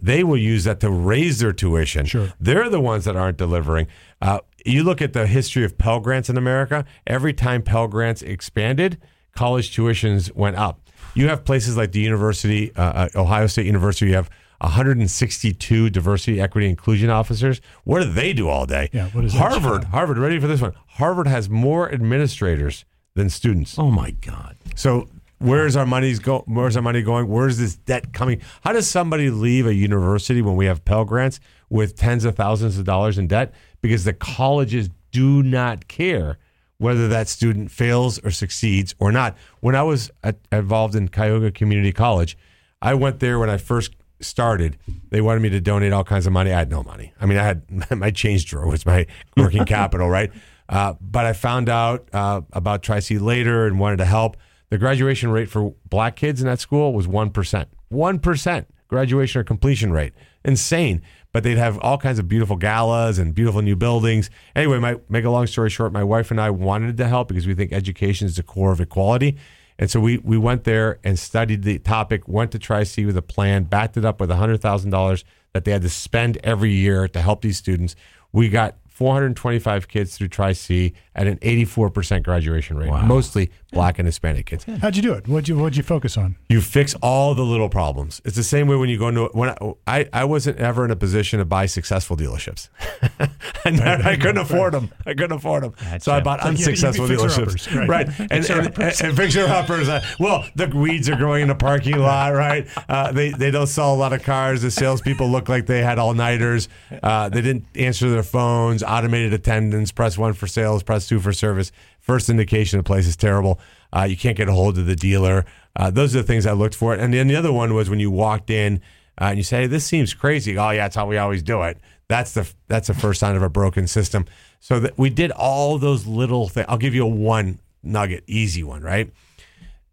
They 0.00 0.24
will 0.24 0.38
use 0.38 0.64
that 0.64 0.80
to 0.80 0.90
raise 0.90 1.40
their 1.40 1.52
tuition. 1.52 2.06
Sure. 2.06 2.32
They're 2.40 2.70
the 2.70 2.80
ones 2.80 3.04
that 3.04 3.16
aren't 3.16 3.36
delivering. 3.36 3.86
Uh, 4.20 4.40
you 4.64 4.82
look 4.82 5.02
at 5.02 5.12
the 5.12 5.26
history 5.26 5.62
of 5.64 5.76
Pell 5.76 6.00
Grants 6.00 6.30
in 6.30 6.38
America, 6.38 6.86
every 7.06 7.34
time 7.34 7.60
Pell 7.62 7.86
Grants 7.86 8.22
expanded, 8.22 8.98
college 9.34 9.76
tuitions 9.76 10.34
went 10.34 10.56
up. 10.56 10.80
You 11.14 11.28
have 11.28 11.44
places 11.44 11.76
like 11.76 11.92
the 11.92 12.00
University, 12.00 12.74
uh, 12.74 12.82
uh, 12.82 13.08
Ohio 13.14 13.46
State 13.46 13.66
University, 13.66 14.06
you 14.06 14.14
have 14.14 14.30
162 14.60 15.90
diversity, 15.90 16.40
equity, 16.40 16.68
inclusion 16.68 17.10
officers. 17.10 17.60
What 17.84 18.02
do 18.02 18.12
they 18.12 18.32
do 18.32 18.48
all 18.48 18.66
day? 18.66 18.90
Yeah, 18.92 19.08
what 19.08 19.24
is 19.24 19.32
that 19.32 19.38
Harvard, 19.38 19.82
job? 19.82 19.90
Harvard, 19.90 20.18
ready 20.18 20.38
for 20.38 20.46
this 20.46 20.60
one? 20.60 20.74
Harvard 20.86 21.26
has 21.26 21.48
more 21.48 21.92
administrators 21.92 22.84
than 23.14 23.30
students. 23.30 23.78
oh 23.78 23.90
my 23.90 24.10
God! 24.10 24.56
So 24.74 25.08
where's 25.38 25.76
our 25.76 25.86
money's 25.86 26.18
go? 26.18 26.44
Where's 26.46 26.76
our 26.76 26.82
money 26.82 27.02
going? 27.02 27.28
Where's 27.28 27.58
this 27.58 27.76
debt 27.76 28.12
coming? 28.12 28.40
How 28.62 28.72
does 28.72 28.88
somebody 28.88 29.30
leave 29.30 29.66
a 29.66 29.74
university 29.74 30.42
when 30.42 30.56
we 30.56 30.66
have 30.66 30.84
Pell 30.84 31.04
Grants 31.04 31.40
with 31.68 31.96
tens 31.96 32.24
of 32.24 32.36
thousands 32.36 32.78
of 32.78 32.84
dollars 32.84 33.18
in 33.18 33.26
debt? 33.26 33.52
Because 33.80 34.04
the 34.04 34.14
colleges 34.14 34.88
do 35.12 35.42
not 35.42 35.86
care 35.86 36.38
whether 36.78 37.06
that 37.08 37.28
student 37.28 37.70
fails 37.70 38.18
or 38.20 38.30
succeeds 38.30 38.94
or 38.98 39.12
not. 39.12 39.36
When 39.60 39.76
I 39.76 39.82
was 39.82 40.10
at, 40.22 40.36
involved 40.50 40.94
in 40.96 41.08
Cuyahoga 41.08 41.52
Community 41.52 41.92
College, 41.92 42.36
I 42.82 42.94
went 42.94 43.20
there 43.20 43.38
when 43.38 43.48
I 43.48 43.56
first 43.58 43.94
started. 44.20 44.78
They 45.10 45.20
wanted 45.20 45.40
me 45.40 45.50
to 45.50 45.60
donate 45.60 45.92
all 45.92 46.04
kinds 46.04 46.26
of 46.26 46.32
money. 46.32 46.52
I 46.52 46.58
had 46.58 46.70
no 46.70 46.82
money. 46.82 47.12
I 47.20 47.26
mean, 47.26 47.38
I 47.38 47.44
had 47.44 47.90
my 47.96 48.10
change 48.10 48.46
drawer 48.46 48.66
was 48.66 48.86
my 48.86 49.06
working 49.36 49.64
capital, 49.64 50.08
right? 50.08 50.30
Uh, 50.68 50.94
but 51.00 51.26
I 51.26 51.32
found 51.32 51.68
out 51.68 52.08
uh, 52.12 52.40
about 52.52 52.82
Tri 52.82 53.00
C 53.00 53.18
later 53.18 53.66
and 53.66 53.78
wanted 53.78 53.98
to 53.98 54.04
help. 54.04 54.36
The 54.70 54.78
graduation 54.78 55.30
rate 55.30 55.48
for 55.48 55.74
black 55.88 56.16
kids 56.16 56.40
in 56.40 56.46
that 56.46 56.58
school 56.58 56.94
was 56.94 57.06
1%. 57.06 57.66
1% 57.92 58.66
graduation 58.88 59.40
or 59.40 59.44
completion 59.44 59.92
rate. 59.92 60.14
Insane. 60.44 61.02
But 61.32 61.42
they'd 61.42 61.58
have 61.58 61.78
all 61.80 61.98
kinds 61.98 62.18
of 62.18 62.28
beautiful 62.28 62.56
galas 62.56 63.18
and 63.18 63.34
beautiful 63.34 63.60
new 63.60 63.76
buildings. 63.76 64.30
Anyway, 64.54 64.78
my, 64.78 64.96
make 65.08 65.24
a 65.24 65.30
long 65.30 65.46
story 65.46 65.68
short, 65.68 65.92
my 65.92 66.04
wife 66.04 66.30
and 66.30 66.40
I 66.40 66.50
wanted 66.50 66.96
to 66.96 67.08
help 67.08 67.28
because 67.28 67.46
we 67.46 67.54
think 67.54 67.72
education 67.72 68.26
is 68.26 68.36
the 68.36 68.42
core 68.42 68.72
of 68.72 68.80
equality. 68.80 69.36
And 69.78 69.90
so 69.90 70.00
we, 70.00 70.18
we 70.18 70.38
went 70.38 70.64
there 70.64 70.98
and 71.02 71.18
studied 71.18 71.62
the 71.62 71.78
topic, 71.78 72.28
went 72.28 72.52
to 72.52 72.58
Tri 72.58 72.84
C 72.84 73.04
with 73.06 73.16
a 73.16 73.22
plan, 73.22 73.64
backed 73.64 73.96
it 73.96 74.04
up 74.04 74.20
with 74.20 74.30
$100,000 74.30 75.24
that 75.52 75.64
they 75.64 75.72
had 75.72 75.82
to 75.82 75.90
spend 75.90 76.38
every 76.44 76.72
year 76.72 77.08
to 77.08 77.20
help 77.20 77.42
these 77.42 77.58
students. 77.58 77.96
We 78.32 78.48
got 78.48 78.76
425 78.88 79.88
kids 79.88 80.16
through 80.16 80.28
Tri 80.28 80.52
C 80.52 80.94
at 81.14 81.26
an 81.26 81.38
84% 81.38 82.22
graduation 82.22 82.76
rate, 82.76 82.90
mostly 83.04 83.50
black 83.72 83.98
and 83.98 84.06
Hispanic 84.06 84.46
kids. 84.46 84.64
How'd 84.80 84.96
you 84.96 85.02
do 85.02 85.12
it? 85.12 85.28
What'd 85.28 85.48
you 85.48 85.56
What'd 85.56 85.76
you 85.76 85.82
focus 85.82 86.16
on? 86.16 86.36
You 86.48 86.60
fix 86.60 86.94
all 87.02 87.34
the 87.34 87.42
little 87.44 87.68
problems. 87.68 88.20
It's 88.24 88.36
the 88.36 88.42
same 88.42 88.66
way 88.68 88.76
when 88.76 88.88
you 88.88 88.98
go 88.98 89.08
into 89.08 89.24
when 89.32 89.50
I, 89.50 89.56
I, 89.86 90.08
I 90.12 90.24
wasn't 90.24 90.58
ever 90.58 90.84
in 90.84 90.90
a 90.90 90.96
position 90.96 91.38
to 91.38 91.44
buy 91.44 91.66
successful 91.66 92.16
dealerships. 92.16 92.68
and 93.64 93.80
I 93.80 94.16
couldn't 94.16 94.38
afford 94.38 94.74
them. 94.74 94.90
I 95.06 95.10
couldn't 95.14 95.32
afford 95.32 95.64
them. 95.64 95.74
So 96.00 96.12
I 96.12 96.20
bought 96.20 96.40
So 96.42 96.48
you- 96.50 96.52
you 96.56 96.64
unsuccessful 96.64 97.06
fixer-uppers, 97.06 97.66
dealerships. 97.66 97.76
right. 97.88 97.88
Right. 98.08 98.08
And, 98.30 98.32
and, 98.50 98.78
and, 98.78 99.00
and 99.02 99.16
fixer 99.16 99.44
uppers. 99.44 99.88
Uh, 99.88 100.04
well, 100.18 100.44
the 100.56 100.66
weeds 100.68 101.08
are 101.08 101.16
growing 101.16 101.42
in 101.42 101.48
the 101.48 101.54
parking 101.54 101.98
lot, 101.98 102.34
right? 102.34 102.66
Uh, 102.88 103.12
they, 103.12 103.30
they 103.30 103.50
don't 103.50 103.66
sell 103.66 103.94
a 103.94 103.96
lot 103.96 104.12
of 104.12 104.22
cars. 104.22 104.62
The 104.62 104.70
salespeople 104.70 105.28
look 105.28 105.48
like 105.48 105.66
they 105.66 105.82
had 105.82 105.98
all 105.98 106.14
nighters. 106.14 106.68
Uh, 107.02 107.28
they 107.28 107.40
didn't 107.40 107.66
answer 107.74 108.10
their 108.10 108.22
phones, 108.22 108.82
automated 108.82 109.32
attendance, 109.32 109.92
press 109.92 110.18
one 110.18 110.32
for 110.32 110.46
sales, 110.46 110.82
press 110.82 111.03
two 111.06 111.20
for 111.20 111.32
service. 111.32 111.72
First 112.00 112.28
indication 112.28 112.78
the 112.78 112.82
place 112.82 113.06
is 113.06 113.16
terrible. 113.16 113.60
Uh, 113.92 114.02
you 114.02 114.16
can't 114.16 114.36
get 114.36 114.48
a 114.48 114.52
hold 114.52 114.78
of 114.78 114.86
the 114.86 114.96
dealer. 114.96 115.44
Uh, 115.76 115.90
those 115.90 116.14
are 116.14 116.20
the 116.20 116.26
things 116.26 116.46
I 116.46 116.52
looked 116.52 116.74
for. 116.74 116.94
And 116.94 117.12
then 117.12 117.28
the 117.28 117.36
other 117.36 117.52
one 117.52 117.74
was 117.74 117.90
when 117.90 118.00
you 118.00 118.10
walked 118.10 118.50
in 118.50 118.80
uh, 119.20 119.26
and 119.26 119.38
you 119.38 119.44
say, 119.44 119.66
"This 119.66 119.84
seems 119.84 120.14
crazy." 120.14 120.58
Oh 120.58 120.70
yeah, 120.70 120.84
that's 120.84 120.96
how 120.96 121.06
we 121.06 121.18
always 121.18 121.42
do 121.42 121.62
it. 121.62 121.78
That's 122.08 122.34
the 122.34 122.50
that's 122.68 122.88
the 122.88 122.94
first 122.94 123.20
sign 123.20 123.36
of 123.36 123.42
a 123.42 123.48
broken 123.48 123.86
system. 123.86 124.26
So 124.60 124.80
that 124.80 124.98
we 124.98 125.10
did 125.10 125.30
all 125.32 125.78
those 125.78 126.06
little 126.06 126.48
things. 126.48 126.66
I'll 126.68 126.78
give 126.78 126.94
you 126.94 127.04
a 127.04 127.08
one 127.08 127.60
nugget, 127.82 128.24
easy 128.26 128.62
one, 128.62 128.82
right? 128.82 129.12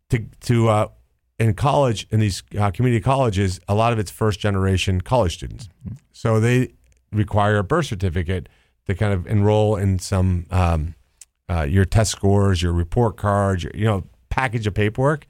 To 0.09 0.25
to 0.41 0.69
uh, 0.69 0.87
in 1.39 1.53
college 1.53 2.07
in 2.11 2.19
these 2.19 2.43
uh, 2.59 2.71
community 2.71 3.01
colleges, 3.01 3.59
a 3.67 3.75
lot 3.75 3.93
of 3.93 3.99
it's 3.99 4.11
first 4.11 4.39
generation 4.39 5.01
college 5.01 5.33
students. 5.33 5.69
So 6.13 6.39
they 6.39 6.73
require 7.11 7.57
a 7.57 7.63
birth 7.63 7.87
certificate 7.87 8.47
to 8.87 8.95
kind 8.95 9.13
of 9.13 9.27
enroll 9.27 9.75
in 9.75 9.99
some 9.99 10.45
um, 10.51 10.95
uh, 11.51 11.63
your 11.63 11.85
test 11.85 12.11
scores, 12.11 12.61
your 12.61 12.71
report 12.71 13.17
cards, 13.17 13.63
your, 13.63 13.73
you 13.75 13.85
know, 13.85 14.03
package 14.29 14.65
of 14.67 14.73
paperwork. 14.73 15.27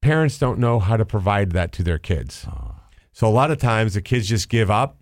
Parents 0.00 0.38
don't 0.38 0.58
know 0.58 0.80
how 0.80 0.96
to 0.96 1.04
provide 1.04 1.52
that 1.52 1.72
to 1.72 1.82
their 1.82 1.98
kids. 1.98 2.46
So 3.12 3.28
a 3.28 3.30
lot 3.30 3.50
of 3.50 3.58
times 3.58 3.94
the 3.94 4.02
kids 4.02 4.28
just 4.28 4.48
give 4.48 4.70
up 4.70 4.98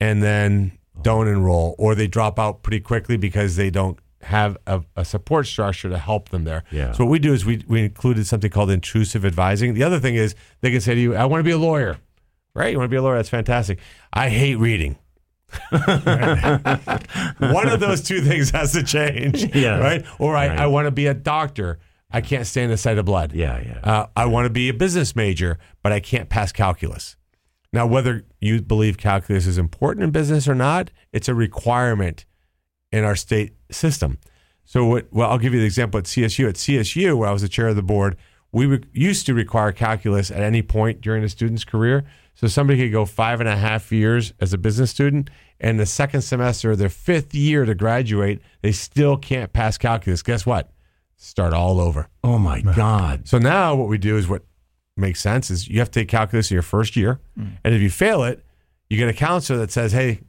and 0.00 0.22
then 0.22 0.78
don't 1.02 1.28
enroll, 1.28 1.74
or 1.78 1.94
they 1.94 2.06
drop 2.06 2.38
out 2.38 2.62
pretty 2.62 2.80
quickly 2.80 3.16
because 3.16 3.56
they 3.56 3.70
don't 3.70 3.98
have 4.22 4.56
a, 4.66 4.82
a 4.96 5.04
support 5.04 5.46
structure 5.46 5.88
to 5.90 5.98
help 5.98 6.30
them 6.30 6.44
there. 6.44 6.64
Yeah. 6.70 6.92
So 6.92 7.04
what 7.04 7.10
we 7.10 7.18
do 7.18 7.32
is 7.32 7.44
we, 7.44 7.62
we 7.68 7.84
included 7.84 8.26
something 8.26 8.50
called 8.50 8.70
intrusive 8.70 9.24
advising. 9.24 9.74
The 9.74 9.82
other 9.82 10.00
thing 10.00 10.14
is 10.14 10.34
they 10.60 10.70
can 10.70 10.80
say 10.80 10.94
to 10.94 11.00
you, 11.00 11.14
I 11.14 11.24
want 11.26 11.40
to 11.40 11.44
be 11.44 11.50
a 11.50 11.58
lawyer. 11.58 11.98
Right? 12.54 12.72
You 12.72 12.78
want 12.78 12.86
to 12.88 12.90
be 12.90 12.96
a 12.96 13.02
lawyer? 13.02 13.16
That's 13.16 13.28
fantastic. 13.28 13.78
I 14.12 14.28
hate 14.28 14.56
reading. 14.56 14.98
One 17.38 17.68
of 17.68 17.80
those 17.80 18.02
two 18.02 18.20
things 18.22 18.50
has 18.50 18.72
to 18.72 18.82
change. 18.82 19.54
Yeah. 19.54 19.78
Right? 19.78 20.04
Or 20.18 20.36
I, 20.36 20.48
Right. 20.48 20.58
I 20.58 20.66
want 20.66 20.86
to 20.86 20.90
be 20.90 21.06
a 21.06 21.14
doctor. 21.14 21.78
I 22.10 22.20
can't 22.20 22.46
stand 22.46 22.70
the 22.70 22.76
sight 22.76 22.98
of 22.98 23.04
blood. 23.06 23.32
Yeah, 23.32 23.60
yeah. 23.60 23.78
Uh, 23.82 24.06
I 24.16 24.26
want 24.26 24.44
to 24.46 24.50
be 24.50 24.68
a 24.68 24.74
business 24.74 25.16
major, 25.16 25.58
but 25.82 25.92
I 25.92 26.00
can't 26.00 26.28
pass 26.28 26.52
calculus. 26.52 27.16
Now, 27.72 27.86
whether 27.86 28.24
you 28.40 28.60
believe 28.60 28.98
calculus 28.98 29.46
is 29.46 29.56
important 29.56 30.04
in 30.04 30.10
business 30.10 30.46
or 30.46 30.54
not, 30.54 30.90
it's 31.12 31.28
a 31.28 31.34
requirement 31.34 32.26
in 32.90 33.04
our 33.04 33.16
state 33.16 33.54
system. 33.70 34.18
So, 34.66 34.84
what, 34.84 35.06
well, 35.10 35.30
I'll 35.30 35.38
give 35.38 35.54
you 35.54 35.60
the 35.60 35.66
example 35.66 35.98
at 35.98 36.04
CSU. 36.04 36.48
At 36.48 36.56
CSU, 36.56 37.16
where 37.16 37.28
I 37.28 37.32
was 37.32 37.40
the 37.42 37.48
chair 37.48 37.68
of 37.68 37.76
the 37.76 37.82
board, 37.82 38.16
we 38.52 38.66
re- 38.66 38.84
used 38.92 39.24
to 39.26 39.34
require 39.34 39.72
calculus 39.72 40.30
at 40.30 40.40
any 40.40 40.60
point 40.60 41.00
during 41.00 41.24
a 41.24 41.28
student's 41.30 41.64
career. 41.64 42.04
So, 42.34 42.46
somebody 42.46 42.78
could 42.78 42.92
go 42.92 43.04
five 43.04 43.40
and 43.40 43.48
a 43.48 43.56
half 43.56 43.92
years 43.92 44.32
as 44.40 44.52
a 44.52 44.58
business 44.58 44.90
student, 44.90 45.30
and 45.60 45.78
the 45.78 45.86
second 45.86 46.22
semester, 46.22 46.72
of 46.72 46.78
their 46.78 46.88
fifth 46.88 47.34
year 47.34 47.64
to 47.64 47.74
graduate, 47.74 48.40
they 48.62 48.72
still 48.72 49.16
can't 49.16 49.52
pass 49.52 49.78
calculus. 49.78 50.22
Guess 50.22 50.44
what? 50.44 50.70
Start 51.16 51.52
all 51.52 51.80
over. 51.80 52.08
Oh 52.24 52.38
my 52.38 52.60
God. 52.76 53.28
So 53.28 53.38
now 53.38 53.74
what 53.74 53.88
we 53.88 53.98
do 53.98 54.16
is 54.16 54.28
what 54.28 54.42
makes 54.96 55.20
sense 55.20 55.50
is 55.50 55.68
you 55.68 55.78
have 55.78 55.90
to 55.90 56.00
take 56.00 56.08
calculus 56.08 56.50
in 56.50 56.54
your 56.54 56.62
first 56.62 56.96
year, 56.96 57.20
mm. 57.38 57.52
and 57.64 57.74
if 57.74 57.80
you 57.80 57.90
fail 57.90 58.24
it, 58.24 58.44
you 58.90 58.96
get 58.96 59.08
a 59.08 59.14
counselor 59.14 59.58
that 59.60 59.70
says, 59.70 59.92
"Hey, 59.92 60.20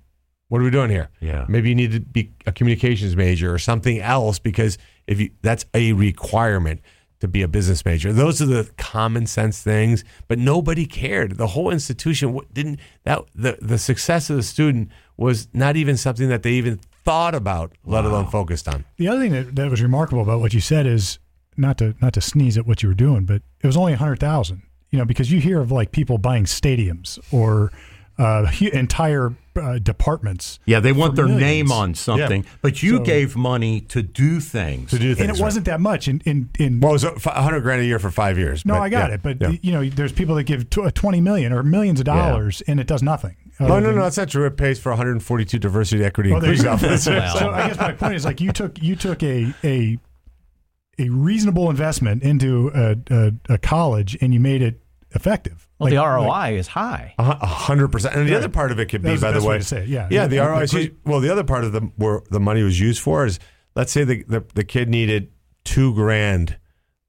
what 0.54 0.62
are 0.62 0.66
we 0.66 0.70
doing 0.70 0.92
here? 0.92 1.10
Yeah. 1.20 1.46
maybe 1.50 1.70
you 1.70 1.74
need 1.74 1.94
to 1.94 2.00
be 2.00 2.32
a 2.46 2.52
communications 2.52 3.16
major 3.16 3.52
or 3.52 3.58
something 3.58 4.00
else 4.00 4.38
because 4.38 4.78
if 5.08 5.20
you 5.20 5.32
that's 5.42 5.66
a 5.74 5.94
requirement 5.94 6.82
to 7.24 7.28
be 7.30 7.42
a 7.42 7.48
business 7.48 7.86
major. 7.86 8.12
Those 8.12 8.42
are 8.42 8.46
the 8.46 8.70
common 8.78 9.28
sense 9.28 9.64
things, 9.64 10.04
but 10.28 10.38
nobody 10.38 10.86
cared. 10.86 11.38
The 11.38 11.48
whole 11.48 11.72
institution 11.72 12.38
didn't 12.52 12.82
that 13.06 13.22
the 13.34 13.58
the 13.62 13.78
success 13.78 14.30
of 14.30 14.36
the 14.36 14.44
student 14.44 14.90
was 15.16 15.48
not 15.54 15.78
even 15.78 15.96
something 15.96 16.28
that 16.28 16.44
they 16.44 16.52
even 16.52 16.82
thought 17.06 17.34
about, 17.34 17.72
let 17.86 18.04
alone 18.04 18.28
focused 18.28 18.68
on. 18.68 18.84
The 18.98 19.08
other 19.08 19.22
thing 19.22 19.32
that, 19.32 19.56
that 19.56 19.72
was 19.72 19.82
remarkable 19.82 20.22
about 20.22 20.42
what 20.42 20.54
you 20.54 20.60
said 20.60 20.86
is 20.86 21.18
not 21.56 21.78
to 21.78 21.96
not 22.02 22.12
to 22.14 22.22
sneeze 22.22 22.58
at 22.58 22.68
what 22.68 22.84
you 22.84 22.90
were 22.90 22.96
doing, 22.96 23.24
but 23.24 23.42
it 23.62 23.68
was 23.68 23.78
only 23.78 23.94
a 23.94 23.98
hundred 23.98 24.20
thousand. 24.20 24.64
You 24.90 25.00
know, 25.00 25.06
because 25.06 25.32
you 25.32 25.40
hear 25.40 25.62
of 25.62 25.72
like 25.72 25.94
people 25.94 26.18
buying 26.18 26.44
stadiums 26.44 27.20
or 27.32 27.72
uh, 28.18 28.52
entire 28.74 29.34
uh, 29.56 29.80
departments. 29.80 30.60
Yeah, 30.66 30.80
they 30.80 30.92
want 30.92 31.16
their 31.16 31.26
millions. 31.26 31.42
name 31.42 31.72
on 31.72 31.96
something, 31.96 32.46
but 32.62 32.82
you 32.84 32.98
So- 32.98 33.04
gave 33.04 33.36
money 33.36 33.82
to 33.82 34.02
do 34.02 34.40
things. 34.40 34.90
To 34.92 35.00
do 35.00 35.16
things, 35.16 35.22
and 35.22 35.30
it 35.30 35.34
right. 35.34 35.42
wasn't 35.46 35.66
that 35.66 35.80
much. 35.82 36.08
In 36.08 36.22
in, 36.26 36.50
in 36.60 36.80
Well, 36.80 36.92
it 36.92 37.04
was 37.04 37.26
a 37.26 37.42
hundred 37.42 37.62
grand 37.62 37.82
a 37.82 37.86
year 37.86 38.00
for 38.00 38.12
five 38.12 38.38
years. 38.38 38.66
no, 38.66 38.76
but 38.76 38.82
I 38.82 38.90
got 38.90 39.10
yeah, 39.10 39.16
it. 39.16 39.24
But 39.24 39.42
yeah. 39.42 39.52
you 39.62 39.72
know, 39.72 39.84
there's 39.90 40.12
people 40.12 40.36
that 40.36 40.44
give 40.44 40.70
twenty 40.70 41.22
million 41.22 41.54
or 41.54 41.64
millions 41.64 42.00
of 42.00 42.06
dollars, 42.06 42.62
and 42.68 42.80
it 42.80 42.88
does 42.88 43.04
nothing. 43.04 43.36
No, 43.60 43.80
no, 43.80 43.92
no, 43.92 44.02
that's 44.04 44.18
not 44.18 44.30
true. 44.30 44.46
It 44.48 44.58
pays 44.58 44.80
for 44.80 44.90
142 44.90 45.60
diversity, 45.60 46.04
equity, 46.04 46.32
Well, 46.32 46.42
there 46.42 46.52
inclusion 46.52 46.74
officers. 46.74 47.08
Well. 47.08 47.38
So 47.38 47.50
I 47.52 47.68
guess 47.68 47.78
my 47.78 47.92
point 47.94 48.16
is 48.16 48.26
like 48.26 48.42
you 48.42 48.52
took 48.52 48.82
you 48.82 48.96
took 48.96 49.22
a 49.22 49.54
a 49.64 49.98
a 51.00 51.10
reasonable 51.10 51.70
investment 51.70 52.24
into 52.24 52.72
a, 52.74 52.96
a, 53.10 53.34
a 53.54 53.58
college 53.58 54.18
and 54.22 54.34
you 54.34 54.40
made 54.40 54.62
it 54.62 54.83
effective. 55.16 55.68
Well, 55.80 55.86
Like- 55.88 55.94
the 55.96 56.02
like- 56.02 56.52
ROI 56.52 56.58
is 56.58 56.68
high. 56.68 57.14
A 57.18 57.46
hundred 57.46 57.90
percent. 57.92 58.16
And 58.16 58.28
the 58.28 58.32
Right. 58.34 58.38
other 58.40 58.50
part 58.50 58.72
of 58.72 58.80
it 58.80 58.86
could 58.88 59.02
be, 59.02 59.08
That 59.08 59.12
was 59.14 59.22
by 59.22 59.32
the 59.32 59.40
the 59.40 59.46
way 59.46 59.56
way, 59.56 59.60
to 59.60 59.64
say 59.66 59.84
it, 59.84 59.90
yeah. 59.90 60.08
yeah. 60.10 60.28
The 60.28 60.38
Yeah, 60.38 60.48
ROI. 60.48 60.62
is 60.64 60.90
well, 61.06 61.20
the 61.20 61.32
other 61.32 61.44
part 61.44 61.64
of 61.64 61.72
the 61.72 61.82
where 61.96 62.22
the 62.32 62.40
money 62.40 62.64
was 62.64 62.80
used 62.80 63.02
for 63.02 63.26
is, 63.26 63.40
let's 63.76 63.92
say 63.92 64.04
the 64.04 64.24
the, 64.28 64.44
the 64.56 64.64
kid 64.64 64.90
needed 64.90 65.30
two 65.64 65.94
grand 65.94 66.58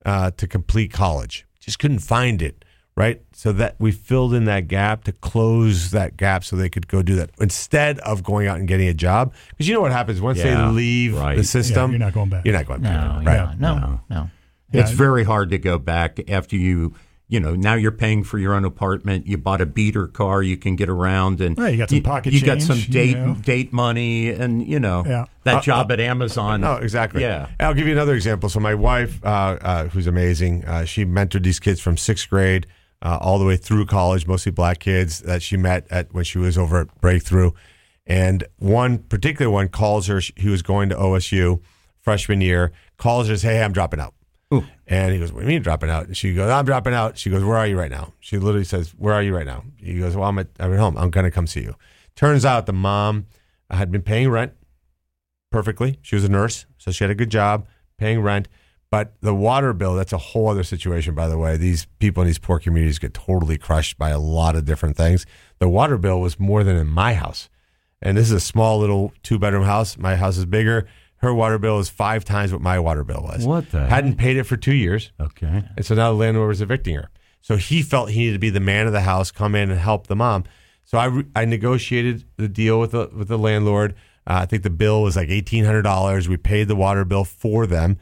uh, 0.06 0.30
to 0.36 0.46
complete 0.46 0.92
college, 0.92 1.46
just 1.60 1.78
couldn't 1.78 2.00
find 2.00 2.42
it. 2.42 2.64
Right, 2.96 3.22
so 3.32 3.50
that 3.50 3.74
we 3.80 3.90
filled 3.90 4.34
in 4.34 4.44
that 4.44 4.68
gap 4.68 5.02
to 5.04 5.12
close 5.12 5.90
that 5.90 6.16
gap, 6.16 6.44
so 6.44 6.54
they 6.54 6.68
could 6.68 6.86
go 6.86 7.02
do 7.02 7.16
that 7.16 7.30
instead 7.40 7.98
of 7.98 8.22
going 8.22 8.46
out 8.46 8.60
and 8.60 8.68
getting 8.68 8.86
a 8.86 8.94
job. 8.94 9.34
Because 9.50 9.66
you 9.66 9.74
know 9.74 9.80
what 9.80 9.90
happens 9.90 10.20
once 10.20 10.38
Yeah, 10.38 10.66
they 10.68 10.72
leave 10.72 11.16
right. 11.18 11.36
the 11.36 11.42
system, 11.42 11.90
you're 11.90 11.98
not 11.98 12.12
going 12.14 12.28
back. 12.28 12.44
You're 12.44 12.54
not 12.54 12.66
going 12.66 12.82
No, 12.82 12.88
back. 12.90 13.24
yeah, 13.24 13.44
right? 13.46 13.58
no, 13.60 13.78
No. 13.78 14.00
no. 14.08 14.30
It's 14.72 14.92
very 14.92 15.24
hard 15.24 15.50
to 15.50 15.58
go 15.58 15.76
back 15.76 16.20
after 16.30 16.54
you, 16.54 16.94
you 17.28 17.40
know, 17.40 17.54
now 17.54 17.74
you're 17.74 17.90
paying 17.90 18.22
for 18.22 18.38
your 18.38 18.52
own 18.54 18.64
apartment. 18.64 19.26
You 19.26 19.38
bought 19.38 19.60
a 19.60 19.66
beater 19.66 20.06
car, 20.06 20.42
you 20.42 20.56
can 20.56 20.76
get 20.76 20.88
around, 20.88 21.40
and 21.40 21.56
Right, 21.58 21.72
you 21.72 21.78
got 21.78 21.88
some 21.90 22.02
pocket 22.02 22.32
You 22.34 22.42
got 22.42 22.60
some 22.60 22.78
date 22.78 23.10
you 23.16 23.26
know. 23.26 23.34
date 23.34 23.72
money, 23.72 24.30
and 24.30 24.66
you 24.66 24.78
know 24.78 25.04
Yeah. 25.06 25.24
that 25.44 25.56
Uh, 25.56 25.60
job 25.62 25.90
at 25.92 26.00
Amazon. 26.00 26.60
No, 26.60 26.74
exactly. 26.76 27.22
Yeah. 27.22 27.46
I'll 27.60 27.74
give 27.74 27.86
you 27.86 27.92
another 27.92 28.14
example. 28.14 28.48
So 28.48 28.60
my 28.60 28.74
wife, 28.74 29.20
uh, 29.24 29.28
uh, 29.60 29.88
who's 29.88 30.06
amazing, 30.06 30.64
uh, 30.66 30.84
she 30.84 31.04
mentored 31.06 31.42
these 31.44 31.58
kids 31.60 31.80
from 31.80 31.96
sixth 31.96 32.28
grade 32.28 32.66
uh, 33.02 33.18
all 33.20 33.38
the 33.38 33.44
way 33.44 33.56
through 33.56 33.86
college, 33.86 34.26
mostly 34.26 34.52
black 34.52 34.78
kids 34.78 35.20
that 35.20 35.42
she 35.42 35.56
met 35.56 35.86
at 35.90 36.12
when 36.14 36.24
she 36.24 36.38
was 36.38 36.56
over 36.58 36.80
at 36.82 37.00
Breakthrough. 37.00 37.50
And 38.06 38.44
one 38.58 38.98
particular 38.98 39.50
one 39.50 39.68
calls 39.68 40.08
her. 40.08 40.20
He 40.36 40.48
was 40.50 40.60
going 40.62 40.90
to 40.90 40.94
OSU 40.96 41.60
freshman 42.02 42.42
year. 42.42 42.70
Calls 42.98 43.28
her, 43.28 43.34
says, 43.34 43.42
"Hey, 43.42 43.62
I'm 43.62 43.72
dropping 43.72 43.98
out." 44.00 44.12
And 44.86 45.12
he 45.12 45.18
goes, 45.18 45.32
"What 45.32 45.40
do 45.40 45.46
you 45.46 45.52
mean 45.52 45.62
dropping 45.62 45.90
out?" 45.90 46.06
And 46.06 46.16
she 46.16 46.34
goes, 46.34 46.50
"I'm 46.50 46.64
dropping 46.64 46.94
out." 46.94 47.16
She 47.16 47.30
goes, 47.30 47.42
"Where 47.42 47.56
are 47.56 47.66
you 47.66 47.78
right 47.78 47.90
now?" 47.90 48.12
She 48.20 48.38
literally 48.38 48.64
says, 48.64 48.90
"Where 48.98 49.14
are 49.14 49.22
you 49.22 49.34
right 49.34 49.46
now?" 49.46 49.64
He 49.76 49.98
goes, 49.98 50.16
"Well, 50.16 50.28
I'm 50.28 50.38
at, 50.38 50.48
I'm 50.60 50.72
at 50.72 50.78
home. 50.78 50.96
I'm 50.96 51.10
gonna 51.10 51.30
come 51.30 51.46
see 51.46 51.62
you." 51.62 51.74
Turns 52.16 52.44
out 52.44 52.66
the 52.66 52.72
mom 52.72 53.26
had 53.70 53.90
been 53.90 54.02
paying 54.02 54.30
rent 54.30 54.52
perfectly. 55.50 55.98
She 56.02 56.14
was 56.14 56.24
a 56.24 56.28
nurse, 56.28 56.66
so 56.78 56.90
she 56.90 57.04
had 57.04 57.10
a 57.10 57.14
good 57.14 57.30
job 57.30 57.66
paying 57.98 58.20
rent. 58.20 58.48
But 58.90 59.14
the 59.22 59.34
water 59.34 59.72
bill, 59.72 59.94
that's 59.94 60.12
a 60.12 60.18
whole 60.18 60.48
other 60.48 60.62
situation, 60.62 61.14
by 61.14 61.26
the 61.26 61.38
way. 61.38 61.56
These 61.56 61.86
people 61.98 62.22
in 62.22 62.28
these 62.28 62.38
poor 62.38 62.60
communities 62.60 63.00
get 63.00 63.14
totally 63.14 63.58
crushed 63.58 63.98
by 63.98 64.10
a 64.10 64.20
lot 64.20 64.54
of 64.54 64.64
different 64.64 64.96
things. 64.96 65.26
The 65.58 65.68
water 65.68 65.98
bill 65.98 66.20
was 66.20 66.38
more 66.38 66.62
than 66.62 66.76
in 66.76 66.86
my 66.86 67.14
house. 67.14 67.48
And 68.00 68.16
this 68.16 68.26
is 68.26 68.32
a 68.32 68.40
small 68.40 68.78
little 68.78 69.12
two 69.24 69.38
bedroom 69.38 69.64
house. 69.64 69.98
My 69.98 70.14
house 70.14 70.36
is 70.36 70.44
bigger. 70.44 70.86
Her 71.24 71.34
water 71.34 71.58
bill 71.58 71.78
is 71.78 71.88
five 71.88 72.24
times 72.24 72.52
what 72.52 72.60
my 72.60 72.78
water 72.78 73.02
bill 73.02 73.22
was. 73.22 73.46
What 73.46 73.70
the 73.70 73.86
Hadn't 73.86 74.16
paid 74.16 74.36
it 74.36 74.44
for 74.44 74.56
two 74.56 74.74
years. 74.74 75.10
Okay. 75.18 75.64
And 75.76 75.84
so 75.84 75.94
now 75.94 76.10
the 76.10 76.18
landlord 76.18 76.48
was 76.48 76.60
evicting 76.60 76.96
her. 76.96 77.08
So 77.40 77.56
he 77.56 77.82
felt 77.82 78.10
he 78.10 78.20
needed 78.20 78.34
to 78.34 78.38
be 78.38 78.50
the 78.50 78.60
man 78.60 78.86
of 78.86 78.92
the 78.92 79.00
house, 79.00 79.30
come 79.30 79.54
in 79.54 79.70
and 79.70 79.80
help 79.80 80.06
the 80.06 80.16
mom. 80.16 80.44
So 80.84 80.98
I, 80.98 81.06
re- 81.06 81.24
I 81.34 81.46
negotiated 81.46 82.24
the 82.36 82.48
deal 82.48 82.78
with 82.78 82.90
the 82.92 83.10
with 83.14 83.28
the 83.28 83.38
landlord. 83.38 83.94
Uh, 84.26 84.40
I 84.42 84.46
think 84.46 84.62
the 84.62 84.70
bill 84.70 85.02
was 85.02 85.16
like 85.16 85.30
eighteen 85.30 85.64
hundred 85.64 85.82
dollars. 85.82 86.28
We 86.28 86.36
paid 86.36 86.68
the 86.68 86.76
water 86.76 87.04
bill 87.04 87.24
for 87.24 87.66
them. 87.66 87.98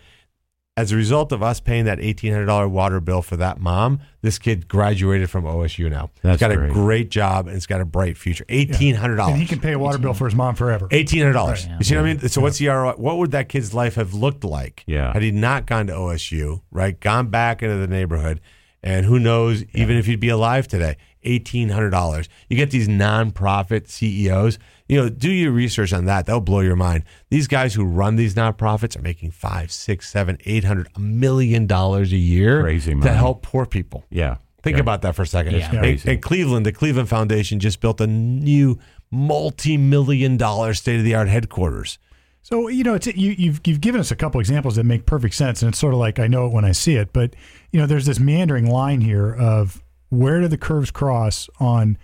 As 0.75 0.91
a 0.91 0.97
result 0.97 1.33
of 1.33 1.43
us 1.43 1.61
paying 1.61 1.85
that 1.85 2.01
eighteen 2.01 2.33
hundred 2.33 2.47
dollar 2.47 2.67
water 2.67 2.99
bill 2.99 3.21
for 3.21 3.37
that 3.37 3.61
mom, 3.61 4.01
this 4.23 4.39
kid 4.39 4.69
graduated 4.69 5.29
from 5.29 5.45
OSU 5.45 5.91
now. 5.91 6.09
That's 6.23 6.37
it's 6.37 6.49
got 6.49 6.57
great. 6.57 6.71
a 6.71 6.73
great 6.73 7.11
job 7.11 7.47
and 7.47 7.55
it's 7.55 7.67
got 7.67 7.83
a 7.83 7.85
bright 7.85 8.17
future. 8.17 8.47
Eighteen 8.49 8.95
hundred 8.95 9.17
dollars. 9.17 9.35
and 9.35 9.43
he 9.43 9.47
can 9.47 9.61
pay 9.61 9.73
a 9.73 9.79
water 9.79 9.99
bill 9.99 10.15
for 10.15 10.25
his 10.25 10.35
mom 10.35 10.55
forever. 10.55 10.89
Eighteen 10.91 11.21
hundred 11.21 11.35
dollars. 11.35 11.67
Right. 11.67 11.77
You 11.79 11.85
see 11.85 11.95
what 11.97 12.05
I 12.07 12.15
mean? 12.15 12.27
So 12.27 12.41
what's 12.41 12.57
the 12.57 12.69
ROI? 12.69 12.93
What 12.93 13.19
would 13.19 13.33
that 13.33 13.51
kid's 13.51 13.75
life 13.75 13.97
have 13.97 14.15
looked 14.15 14.45
like? 14.45 14.83
Yeah. 14.87 15.13
Had 15.13 15.23
he 15.23 15.31
not 15.31 15.67
gone 15.67 15.89
to 15.89 15.93
OSU, 15.93 16.63
right? 16.71 16.99
Gone 16.99 17.29
back 17.29 17.63
into 17.63 17.77
the 17.77 17.87
neighborhood, 17.87 18.41
and 18.83 19.05
who 19.05 19.19
knows, 19.19 19.65
even 19.75 19.99
if 19.99 20.07
he'd 20.07 20.21
be 20.21 20.31
alive 20.31 20.69
today, 20.69 20.97
eighteen 21.23 21.69
hundred 21.69 21.91
dollars. 21.91 22.31
You 22.49 22.57
get 22.57 22.71
these 22.71 22.89
nonprofit 22.89 23.89
CEOs. 23.89 24.59
You 24.89 24.97
know, 25.01 25.09
do 25.09 25.31
your 25.31 25.53
research 25.53 25.93
on 25.93 26.05
that. 26.07 26.27
That'll 26.27 26.41
blow 26.41 26.61
your 26.61 26.77
mind. 26.77 27.05
These 27.31 27.47
guys 27.49 27.75
who 27.75 27.85
run 27.85 28.17
these 28.17 28.35
nonprofits 28.35 28.97
are 28.99 29.03
making 29.03 29.31
five, 29.31 29.73
six, 29.73 30.09
seven, 30.11 30.39
eight 30.45 30.65
hundred, 30.65 30.89
a 30.97 31.01
million 31.01 31.67
dollars 31.67 32.13
a 32.13 32.17
year 32.17 32.63
Crazy 32.63 32.95
to 33.01 33.13
help 33.13 33.43
poor 33.43 33.65
people. 33.65 34.05
Yeah. 34.11 34.37
Think 34.63 34.77
Yeah. 34.77 34.83
about 34.83 35.03
that 35.03 35.15
for 35.15 35.23
a 35.23 35.27
second. 35.27 35.55
Yeah. 35.55 35.71
And- 35.71 35.79
Crazy. 35.79 36.11
and 36.11 36.23
Cleveland, 36.23 36.67
the 36.67 36.73
Cleveland 36.73 37.09
Foundation 37.09 37.59
just 37.59 37.81
built 37.81 38.01
a 38.01 38.07
new 38.07 38.79
multi-million 39.11 40.37
dollar 40.37 40.75
state-of-the-art 40.75 41.29
headquarters. 41.29 41.99
So 42.43 42.69
you 42.69 42.83
know, 42.83 42.95
it's 42.95 43.07
you, 43.07 43.35
you've 43.39 43.61
you've 43.65 43.81
given 43.81 44.01
us 44.01 44.11
a 44.11 44.17
couple 44.17 44.41
examples 44.41 44.75
that 44.77 44.85
make 44.85 45.07
perfect 45.07 45.35
sense, 45.35 45.63
and 45.63 45.69
it's 45.71 45.79
sort 45.79 45.95
of 45.95 46.01
like 46.01 46.19
I 46.19 46.27
know 46.27 46.47
it 46.47 46.53
when 46.53 46.65
I 46.65 46.73
see 46.73 46.97
it. 46.97 47.13
But 47.13 47.35
you 47.71 47.79
know, 47.81 47.87
there's 47.87 48.05
this 48.07 48.19
meandering 48.19 48.67
line 48.67 49.01
here 49.01 49.33
of 49.33 49.83
where 50.09 50.41
do 50.41 50.49
the 50.49 50.59
curves 50.59 50.91
cross 50.91 51.49
on 51.61 51.97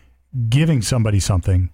giving 0.48 0.80
somebody 0.80 1.18
something 1.20 1.70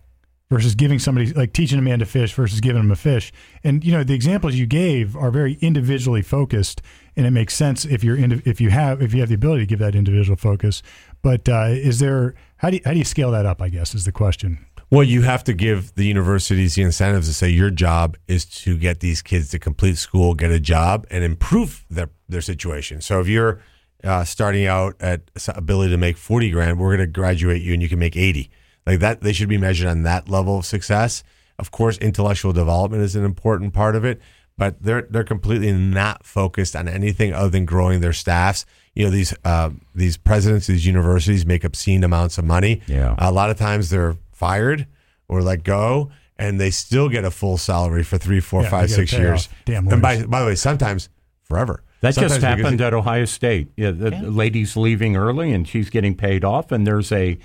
versus 0.54 0.76
giving 0.76 1.00
somebody 1.00 1.32
like 1.32 1.52
teaching 1.52 1.80
a 1.80 1.82
man 1.82 1.98
to 1.98 2.06
fish 2.06 2.32
versus 2.32 2.60
giving 2.60 2.80
him 2.80 2.92
a 2.92 2.96
fish. 2.96 3.32
And 3.64 3.84
you 3.84 3.90
know, 3.90 4.04
the 4.04 4.14
examples 4.14 4.54
you 4.54 4.66
gave 4.66 5.16
are 5.16 5.32
very 5.32 5.54
individually 5.54 6.22
focused, 6.22 6.80
and 7.16 7.26
it 7.26 7.32
makes 7.32 7.54
sense 7.54 7.84
if 7.84 8.04
you're 8.04 8.16
indi- 8.16 8.42
if 8.44 8.60
you 8.60 8.70
have 8.70 9.02
if 9.02 9.12
you 9.12 9.18
have 9.18 9.28
the 9.28 9.34
ability 9.34 9.62
to 9.62 9.66
give 9.66 9.80
that 9.80 9.96
individual 9.96 10.36
focus. 10.36 10.80
But 11.22 11.48
uh, 11.48 11.70
is 11.70 11.98
there 11.98 12.36
how 12.58 12.70
do 12.70 12.76
you, 12.76 12.82
how 12.84 12.92
do 12.92 12.98
you 12.98 13.04
scale 13.04 13.32
that 13.32 13.46
up? 13.46 13.60
I 13.60 13.68
guess 13.68 13.96
is 13.96 14.04
the 14.04 14.12
question. 14.12 14.64
Well, 14.90 15.02
you 15.02 15.22
have 15.22 15.42
to 15.44 15.54
give 15.54 15.92
the 15.96 16.04
universities 16.04 16.76
the 16.76 16.82
incentives 16.82 17.26
to 17.26 17.34
say 17.34 17.48
your 17.48 17.70
job 17.70 18.16
is 18.28 18.44
to 18.62 18.78
get 18.78 19.00
these 19.00 19.22
kids 19.22 19.50
to 19.50 19.58
complete 19.58 19.98
school, 19.98 20.34
get 20.34 20.52
a 20.52 20.60
job, 20.60 21.04
and 21.10 21.24
improve 21.24 21.84
their 21.90 22.10
their 22.28 22.42
situation. 22.42 23.00
So 23.00 23.18
if 23.18 23.26
you're 23.26 23.60
uh, 24.04 24.22
starting 24.22 24.66
out 24.66 24.94
at 25.00 25.22
ability 25.48 25.90
to 25.90 25.98
make 25.98 26.16
forty 26.16 26.48
grand, 26.50 26.78
we're 26.78 26.96
going 26.96 27.08
to 27.08 27.12
graduate 27.12 27.60
you 27.60 27.72
and 27.72 27.82
you 27.82 27.88
can 27.88 27.98
make 27.98 28.16
eighty. 28.16 28.50
Like 28.86 29.00
that, 29.00 29.20
they 29.22 29.32
should 29.32 29.48
be 29.48 29.58
measured 29.58 29.88
on 29.88 30.02
that 30.02 30.28
level 30.28 30.58
of 30.58 30.66
success. 30.66 31.22
Of 31.58 31.70
course, 31.70 31.96
intellectual 31.98 32.52
development 32.52 33.02
is 33.02 33.16
an 33.16 33.24
important 33.24 33.72
part 33.72 33.96
of 33.96 34.04
it, 34.04 34.20
but 34.58 34.82
they're 34.82 35.02
they're 35.08 35.24
completely 35.24 35.72
not 35.72 36.24
focused 36.26 36.74
on 36.76 36.88
anything 36.88 37.32
other 37.32 37.48
than 37.50 37.64
growing 37.64 38.00
their 38.00 38.12
staffs. 38.12 38.66
You 38.94 39.04
know, 39.06 39.10
these 39.10 39.34
uh, 39.44 39.70
these 39.94 40.16
presidents 40.16 40.66
these 40.66 40.84
universities 40.86 41.46
make 41.46 41.64
obscene 41.64 42.04
amounts 42.04 42.38
of 42.38 42.44
money. 42.44 42.82
Yeah. 42.86 43.14
A 43.18 43.32
lot 43.32 43.50
of 43.50 43.56
times 43.56 43.90
they're 43.90 44.16
fired 44.32 44.86
or 45.28 45.42
let 45.42 45.62
go, 45.64 46.10
and 46.36 46.60
they 46.60 46.70
still 46.70 47.08
get 47.08 47.24
a 47.24 47.30
full 47.30 47.56
salary 47.56 48.02
for 48.02 48.18
three, 48.18 48.40
four, 48.40 48.62
Yeah, 48.62 48.70
five, 48.70 48.90
six 48.90 49.12
years. 49.12 49.48
damn 49.64 49.88
and 49.88 50.02
by 50.02 50.24
by 50.26 50.40
the 50.40 50.46
way, 50.46 50.54
sometimes 50.56 51.08
forever. 51.44 51.82
That 52.00 52.14
Sometimes 52.14 52.34
just 52.34 52.44
happened 52.44 52.80
at 52.82 52.92
Ohio 52.92 53.24
State. 53.24 53.68
Yeah, 53.76 53.92
the 53.92 54.10
Yeah. 54.10 54.20
lady's 54.24 54.76
leaving 54.76 55.16
early 55.16 55.52
and 55.52 55.66
she's 55.66 55.88
getting 55.88 56.14
paid 56.14 56.44
off, 56.44 56.70
and 56.70 56.86
there's 56.86 57.10
a 57.12 57.38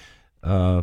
uh, 0.43 0.47
uh, 0.47 0.81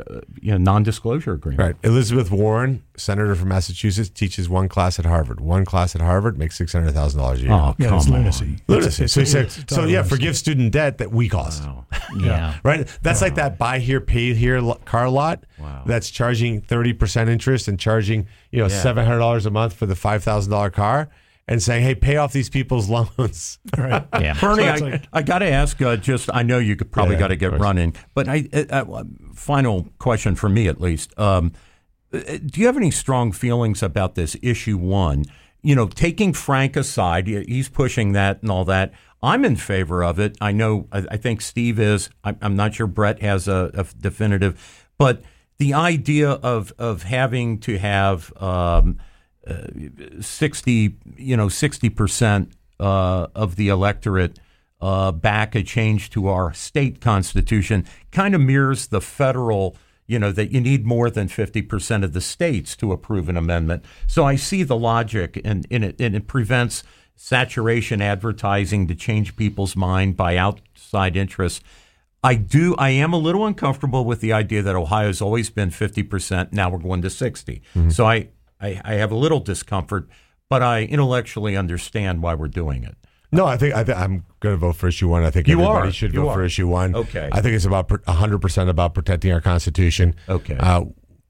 Uh, 0.00 0.20
you 0.40 0.50
know, 0.52 0.58
non-disclosure 0.58 1.32
agreement. 1.32 1.60
Right. 1.60 1.76
Elizabeth 1.82 2.30
Warren, 2.30 2.82
senator 2.96 3.34
from 3.34 3.48
Massachusetts, 3.48 4.08
teaches 4.08 4.48
one 4.48 4.68
class 4.68 4.98
at 4.98 5.04
Harvard. 5.04 5.40
One 5.40 5.64
class 5.64 5.94
at 5.94 6.00
Harvard 6.00 6.38
makes 6.38 6.56
six 6.56 6.72
hundred 6.72 6.92
thousand 6.92 7.20
dollars 7.20 7.40
a 7.40 7.42
year. 7.42 7.52
Oh, 7.52 7.74
Yeah, 7.78 7.88
come 7.88 7.98
it's 7.98 8.06
on. 8.06 8.12
lunacy. 8.14 8.56
Lunacy. 8.68 9.04
It's- 9.04 9.12
so 9.12 9.20
he 9.20 9.22
it's- 9.22 9.32
said, 9.32 9.40
it's- 9.46 9.58
it's 9.58 9.74
so 9.74 9.82
yeah, 9.82 9.98
lunacy. 9.98 10.08
forgive 10.10 10.36
student 10.36 10.72
debt 10.72 10.98
that 10.98 11.10
we 11.12 11.28
caused. 11.28 11.64
Wow. 11.64 11.86
Yeah. 12.18 12.58
Right. 12.64 12.88
That's 13.02 13.20
like 13.22 13.34
that 13.36 13.58
buy 13.58 13.78
here, 13.80 14.00
pay 14.00 14.32
here 14.34 14.60
car 14.84 15.08
lot. 15.10 15.44
Wow. 15.58 15.82
That's 15.86 16.10
charging 16.10 16.60
thirty 16.62 16.92
percent 16.92 17.28
interest 17.30 17.68
and 17.68 17.78
charging 17.78 18.26
you 18.50 18.60
know 18.60 18.68
seven 18.68 19.04
hundred 19.04 19.18
dollars 19.18 19.44
a 19.46 19.50
month 19.50 19.74
for 19.74 19.86
the 19.86 19.94
five 19.94 20.24
thousand 20.24 20.50
dollar 20.50 20.70
car, 20.70 21.08
and 21.48 21.62
saying, 21.62 21.82
hey, 21.82 21.94
pay 21.94 22.16
off 22.18 22.32
these 22.32 22.50
people's 22.50 22.88
loans. 23.18 23.58
Right. 23.76 24.06
Yeah. 24.20 24.38
Bernie, 24.40 24.62
So 24.64 24.68
it's 24.72 24.82
I, 24.82 24.88
like- 24.90 25.04
I 25.12 25.22
got 25.22 25.38
to 25.40 25.46
ask. 25.50 25.80
Uh, 25.80 25.96
just 25.96 26.28
I 26.32 26.42
know 26.42 26.58
you 26.58 26.76
could 26.76 26.92
probably 26.92 27.14
Yeah, 27.14 27.20
got 27.20 27.28
to 27.28 27.36
get 27.36 27.52
running, 27.58 27.94
but 28.14 28.28
I 28.28 28.48
uh, 28.52 28.64
uh, 28.70 29.04
final 29.34 29.88
question 29.98 30.34
for 30.36 30.48
me 30.48 30.68
at 30.68 30.80
least. 30.80 31.18
Um, 31.18 31.52
uh, 32.12 32.18
do 32.44 32.60
you 32.60 32.66
have 32.66 32.76
any 32.76 32.90
strong 32.90 33.32
feelings 33.32 33.82
about 33.82 34.14
this 34.14 34.36
issue 34.42 34.76
one? 34.76 35.24
You 35.62 35.74
know, 35.74 35.88
taking 35.88 36.32
Frank 36.32 36.76
aside, 36.76 37.26
he's 37.26 37.68
pushing 37.68 38.12
that 38.12 38.42
and 38.42 38.50
all 38.50 38.64
that. 38.66 38.92
I'm 39.22 39.44
in 39.44 39.56
favor 39.56 40.04
of 40.04 40.20
it. 40.20 40.36
I 40.40 40.52
know. 40.52 40.86
I, 40.92 41.04
I 41.10 41.16
think 41.16 41.40
Steve 41.40 41.80
is. 41.80 42.08
I'm, 42.22 42.36
I'm 42.40 42.54
not 42.56 42.74
sure 42.74 42.86
Brett 42.86 43.20
has 43.22 43.48
a, 43.48 43.70
a 43.74 43.84
definitive, 44.00 44.88
but 44.98 45.22
the 45.58 45.74
idea 45.74 46.30
of 46.30 46.72
of 46.78 47.02
having 47.02 47.58
to 47.60 47.78
have 47.78 48.32
um, 48.40 48.98
sixty, 50.20 50.96
you 51.16 51.36
know, 51.36 51.48
sixty 51.48 51.88
percent 51.88 52.52
uh, 52.80 53.26
of 53.34 53.56
the 53.56 53.68
electorate 53.68 54.38
uh, 54.80 55.12
back 55.12 55.54
a 55.54 55.62
change 55.62 56.10
to 56.10 56.28
our 56.28 56.52
state 56.54 57.00
constitution 57.00 57.84
kind 58.12 58.34
of 58.34 58.40
mirrors 58.40 58.88
the 58.88 59.00
federal. 59.00 59.76
You 60.06 60.18
know 60.18 60.32
that 60.32 60.52
you 60.52 60.60
need 60.60 60.86
more 60.86 61.10
than 61.10 61.28
fifty 61.28 61.60
percent 61.60 62.02
of 62.04 62.12
the 62.14 62.20
states 62.20 62.76
to 62.76 62.92
approve 62.92 63.28
an 63.28 63.36
amendment. 63.36 63.84
So 64.06 64.24
I 64.24 64.36
see 64.36 64.62
the 64.62 64.76
logic, 64.76 65.40
and, 65.44 65.66
and 65.70 65.84
it 65.84 66.00
and 66.00 66.16
it 66.16 66.26
prevents 66.26 66.82
saturation 67.14 68.00
advertising 68.00 68.86
to 68.86 68.94
change 68.94 69.36
people's 69.36 69.74
mind 69.76 70.16
by 70.16 70.36
outside 70.36 71.16
interests. 71.16 71.60
I 72.22 72.34
do. 72.36 72.74
I 72.78 72.90
am 72.90 73.12
a 73.12 73.18
little 73.18 73.44
uncomfortable 73.46 74.04
with 74.04 74.20
the 74.20 74.32
idea 74.32 74.62
that 74.62 74.74
Ohio's 74.74 75.20
always 75.20 75.50
been 75.50 75.70
fifty 75.70 76.02
percent. 76.02 76.52
Now 76.52 76.70
we're 76.70 76.78
going 76.78 77.02
to 77.02 77.10
60 77.10 77.62
So 77.90 78.06
I, 78.06 78.28
I, 78.60 78.80
I 78.84 78.94
have 78.94 79.10
a 79.12 79.16
little 79.16 79.40
discomfort, 79.40 80.08
but 80.48 80.62
I 80.62 80.82
intellectually 80.84 81.56
understand 81.56 82.22
why 82.22 82.34
we're 82.34 82.48
doing 82.48 82.84
it. 82.84 82.96
No, 83.30 83.44
I 83.46 83.56
think 83.58 83.74
I 83.74 83.80
I'm 83.94 84.24
going 84.40 84.54
to 84.54 84.56
vote 84.56 84.76
for 84.76 84.88
issue 84.88 85.08
one. 85.08 85.22
I 85.22 85.30
think 85.30 85.48
You 85.48 85.60
everybody 85.60 85.88
are. 85.88 85.92
should 85.92 86.14
You 86.14 86.22
vote 86.22 86.34
for 86.34 86.44
issue 86.44 86.66
one. 86.66 86.94
Okay. 86.94 87.28
I 87.30 87.40
think 87.42 87.54
it's 87.54 87.66
about 87.66 87.90
100 87.90 88.38
percent 88.40 88.70
about 88.70 88.94
protecting 88.94 89.32
our 89.32 89.40
Constitution. 89.42 90.14
Okay. 90.28 90.56
Uh, 90.58 90.84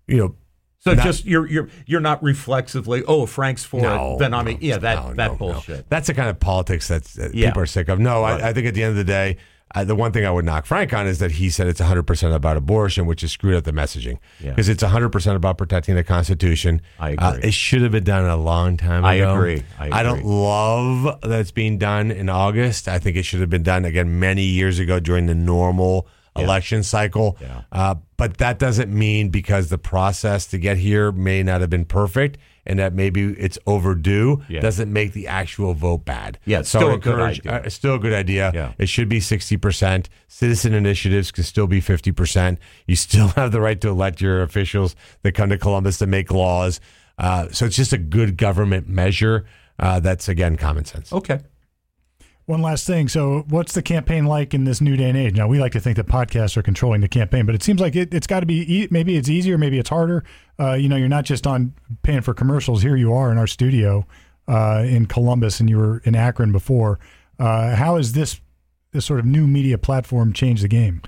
you 0.07 0.17
know, 0.19 0.37
So 0.79 0.95
Not- 0.95 1.05
just 1.05 1.25
you're 1.25 1.47
you're 1.49 1.69
you're 1.87 2.01
not 2.01 2.23
reflexively. 2.23 3.03
Oh, 3.09 3.27
Frank's 3.27 3.65
for 3.65 3.81
no, 3.81 4.15
it. 4.15 4.19
Then 4.21 4.33
I 4.33 4.45
mean, 4.45 4.59
no, 4.61 4.67
yeah, 4.69 4.79
that 4.79 5.05
no, 5.09 5.15
that 5.15 5.39
bullshit. 5.39 5.91
That's 5.91 6.07
the 6.07 6.15
kind 6.15 6.29
of 6.31 6.39
politics 6.39 6.87
that 6.87 7.13
Yeah. 7.35 7.49
people 7.49 7.63
are 7.63 7.67
sick 7.67 7.89
of. 7.89 7.99
No, 7.99 8.23
Right. 8.23 8.41
I, 8.41 8.51
I 8.51 8.53
think 8.53 8.69
at 8.69 8.75
the 8.75 8.85
end 8.85 8.91
of 8.93 8.97
the 8.97 9.03
day, 9.05 9.39
uh, 9.74 9.85
the 9.85 9.95
one 9.95 10.12
thing 10.12 10.24
I 10.24 10.31
would 10.31 10.45
knock 10.45 10.65
Frank 10.66 10.93
on 10.95 11.07
is 11.07 11.19
that 11.19 11.32
he 11.32 11.51
said 11.51 11.66
it's 11.66 11.81
100% 11.81 12.35
about 12.35 12.57
abortion, 12.57 13.07
which 13.07 13.23
is 13.23 13.31
screwed 13.32 13.55
up 13.55 13.65
the 13.65 13.73
messaging. 13.73 14.19
Yeah. 14.40 14.51
Because 14.51 14.69
it's 14.69 14.82
100% 14.82 15.35
about 15.36 15.59
protecting 15.59 15.95
the 15.95 16.05
Constitution. 16.05 16.81
I 16.99 17.15
Uh, 17.15 17.32
agree. 17.35 17.49
it 17.49 17.55
should 17.55 17.82
have 17.82 17.93
been 17.93 18.05
done 18.05 18.24
a 18.24 18.36
long 18.36 18.77
time 18.77 19.05
I 19.05 19.15
ago. 19.15 19.35
agree. 19.35 19.62
I 19.78 20.03
don't 20.03 20.24
love 20.24 21.20
that 21.23 21.40
it's 21.40 21.51
being 21.51 21.78
done 21.78 22.11
in 22.11 22.28
August. 22.28 22.89
I 22.89 22.99
think 22.99 23.16
it 23.16 23.24
should 23.24 23.40
have 23.40 23.51
been 23.51 23.62
done, 23.62 23.85
again, 23.85 24.19
many 24.19 24.45
years 24.45 24.78
ago 24.78 25.01
during 25.01 25.27
the 25.27 25.35
normal 25.35 26.07
election 26.36 26.82
cycle. 26.85 27.36
Yeah. 27.40 27.62
Uh, 27.73 27.95
but 28.16 28.39
that 28.39 28.59
doesn't 28.61 28.93
mean 28.97 29.28
because 29.31 29.69
the 29.70 29.78
process 29.78 30.47
to 30.47 30.59
get 30.59 30.77
here 30.77 31.11
may 31.12 31.43
not 31.43 31.61
have 31.61 31.70
been 31.70 31.85
perfect 31.85 32.39
and 32.69 32.78
that 32.78 32.93
maybe 32.93 33.32
it's 33.39 33.59
overdue 33.66 34.43
Yeah. 34.49 34.61
doesn't 34.61 34.93
make 34.93 35.12
the 35.12 35.27
actual 35.27 35.74
vote 35.74 36.05
bad. 36.05 36.39
Yeah, 36.45 36.61
it's 36.61 36.69
still 36.69 36.93
a 36.93 36.99
good 36.99 37.19
idea. 37.19 37.53
uh, 37.65 37.69
still 37.70 37.95
a 37.95 37.99
good 37.99 38.12
idea. 38.12 38.53
Yeah. 38.55 38.73
It 38.78 38.89
should 38.89 39.09
be 39.09 39.20
60%. 39.20 40.07
Citizen 40.28 40.74
initiatives 40.74 41.31
can 41.32 41.45
still 41.45 41.66
be 41.66 41.81
50%. 41.81 42.59
You 42.86 42.97
still 42.97 43.28
have 43.36 43.53
the 43.53 43.61
right 43.61 43.81
to 43.81 43.89
elect 43.89 44.20
your 44.20 44.43
officials 44.43 44.95
that 45.23 45.32
come 45.32 45.49
to 45.49 45.59
Columbus 45.59 45.99
to 45.99 46.07
make 46.07 46.31
laws. 46.31 46.81
Uh, 47.19 47.49
so 47.51 47.65
it's 47.66 47.77
just 47.77 47.93
a 47.93 47.99
good 47.99 48.36
government 48.36 48.89
measure. 48.89 49.45
Uh, 49.78 49.99
that's, 50.01 50.28
again, 50.28 50.57
common 50.57 50.85
sense. 50.85 51.12
Okay. 51.12 51.40
One 52.49 52.62
last 52.62 52.87
thing. 52.87 53.09
So, 53.09 53.45
what's 53.51 53.75
the 53.75 53.83
campaign 53.83 54.25
like 54.25 54.55
in 54.55 54.65
this 54.65 54.81
new 54.81 54.97
day 54.97 55.11
and 55.11 55.19
age? 55.19 55.37
Now, 55.37 55.47
we 55.47 55.61
like 55.61 55.73
to 55.73 55.81
think 55.81 55.99
that 55.99 56.07
podcasts 56.07 56.57
are 56.57 56.62
controlling 56.62 57.03
the 57.03 57.09
campaign, 57.09 57.45
but 57.45 57.55
it 57.55 57.62
seems 57.62 57.79
like 57.79 57.95
it, 57.95 58.15
it's 58.15 58.27
got 58.27 58.41
to 58.41 58.47
be 58.47 58.65
e- 58.75 58.89
maybe 58.91 59.19
it's 59.19 59.29
easier, 59.29 59.59
maybe 59.59 59.79
it's 59.79 59.91
harder. 59.91 60.25
Uh, 60.59 60.73
you 60.73 60.89
know, 60.89 60.97
you're 60.97 61.11
not 61.11 61.27
just 61.27 61.47
on 61.47 61.75
paying 62.03 62.23
for 62.23 62.33
commercials. 62.33 62.81
Here 62.81 62.97
you 62.97 63.12
are 63.12 63.31
in 63.31 63.37
our 63.37 63.47
studio 63.47 64.07
uh, 64.49 64.83
in 64.87 65.05
Columbus, 65.05 65.61
and 65.61 65.69
you 65.69 65.77
were 65.77 65.99
in 66.05 66.15
Akron 66.15 66.51
before. 66.51 66.99
Uh, 67.39 67.77
how 67.77 67.99
has 67.99 68.12
this 68.12 68.41
this 68.93 69.05
sort 69.05 69.20
of 69.20 69.27
new 69.27 69.47
media 69.47 69.77
platform 69.77 70.33
changed 70.33 70.65
the 70.65 70.69
game? 70.69 71.03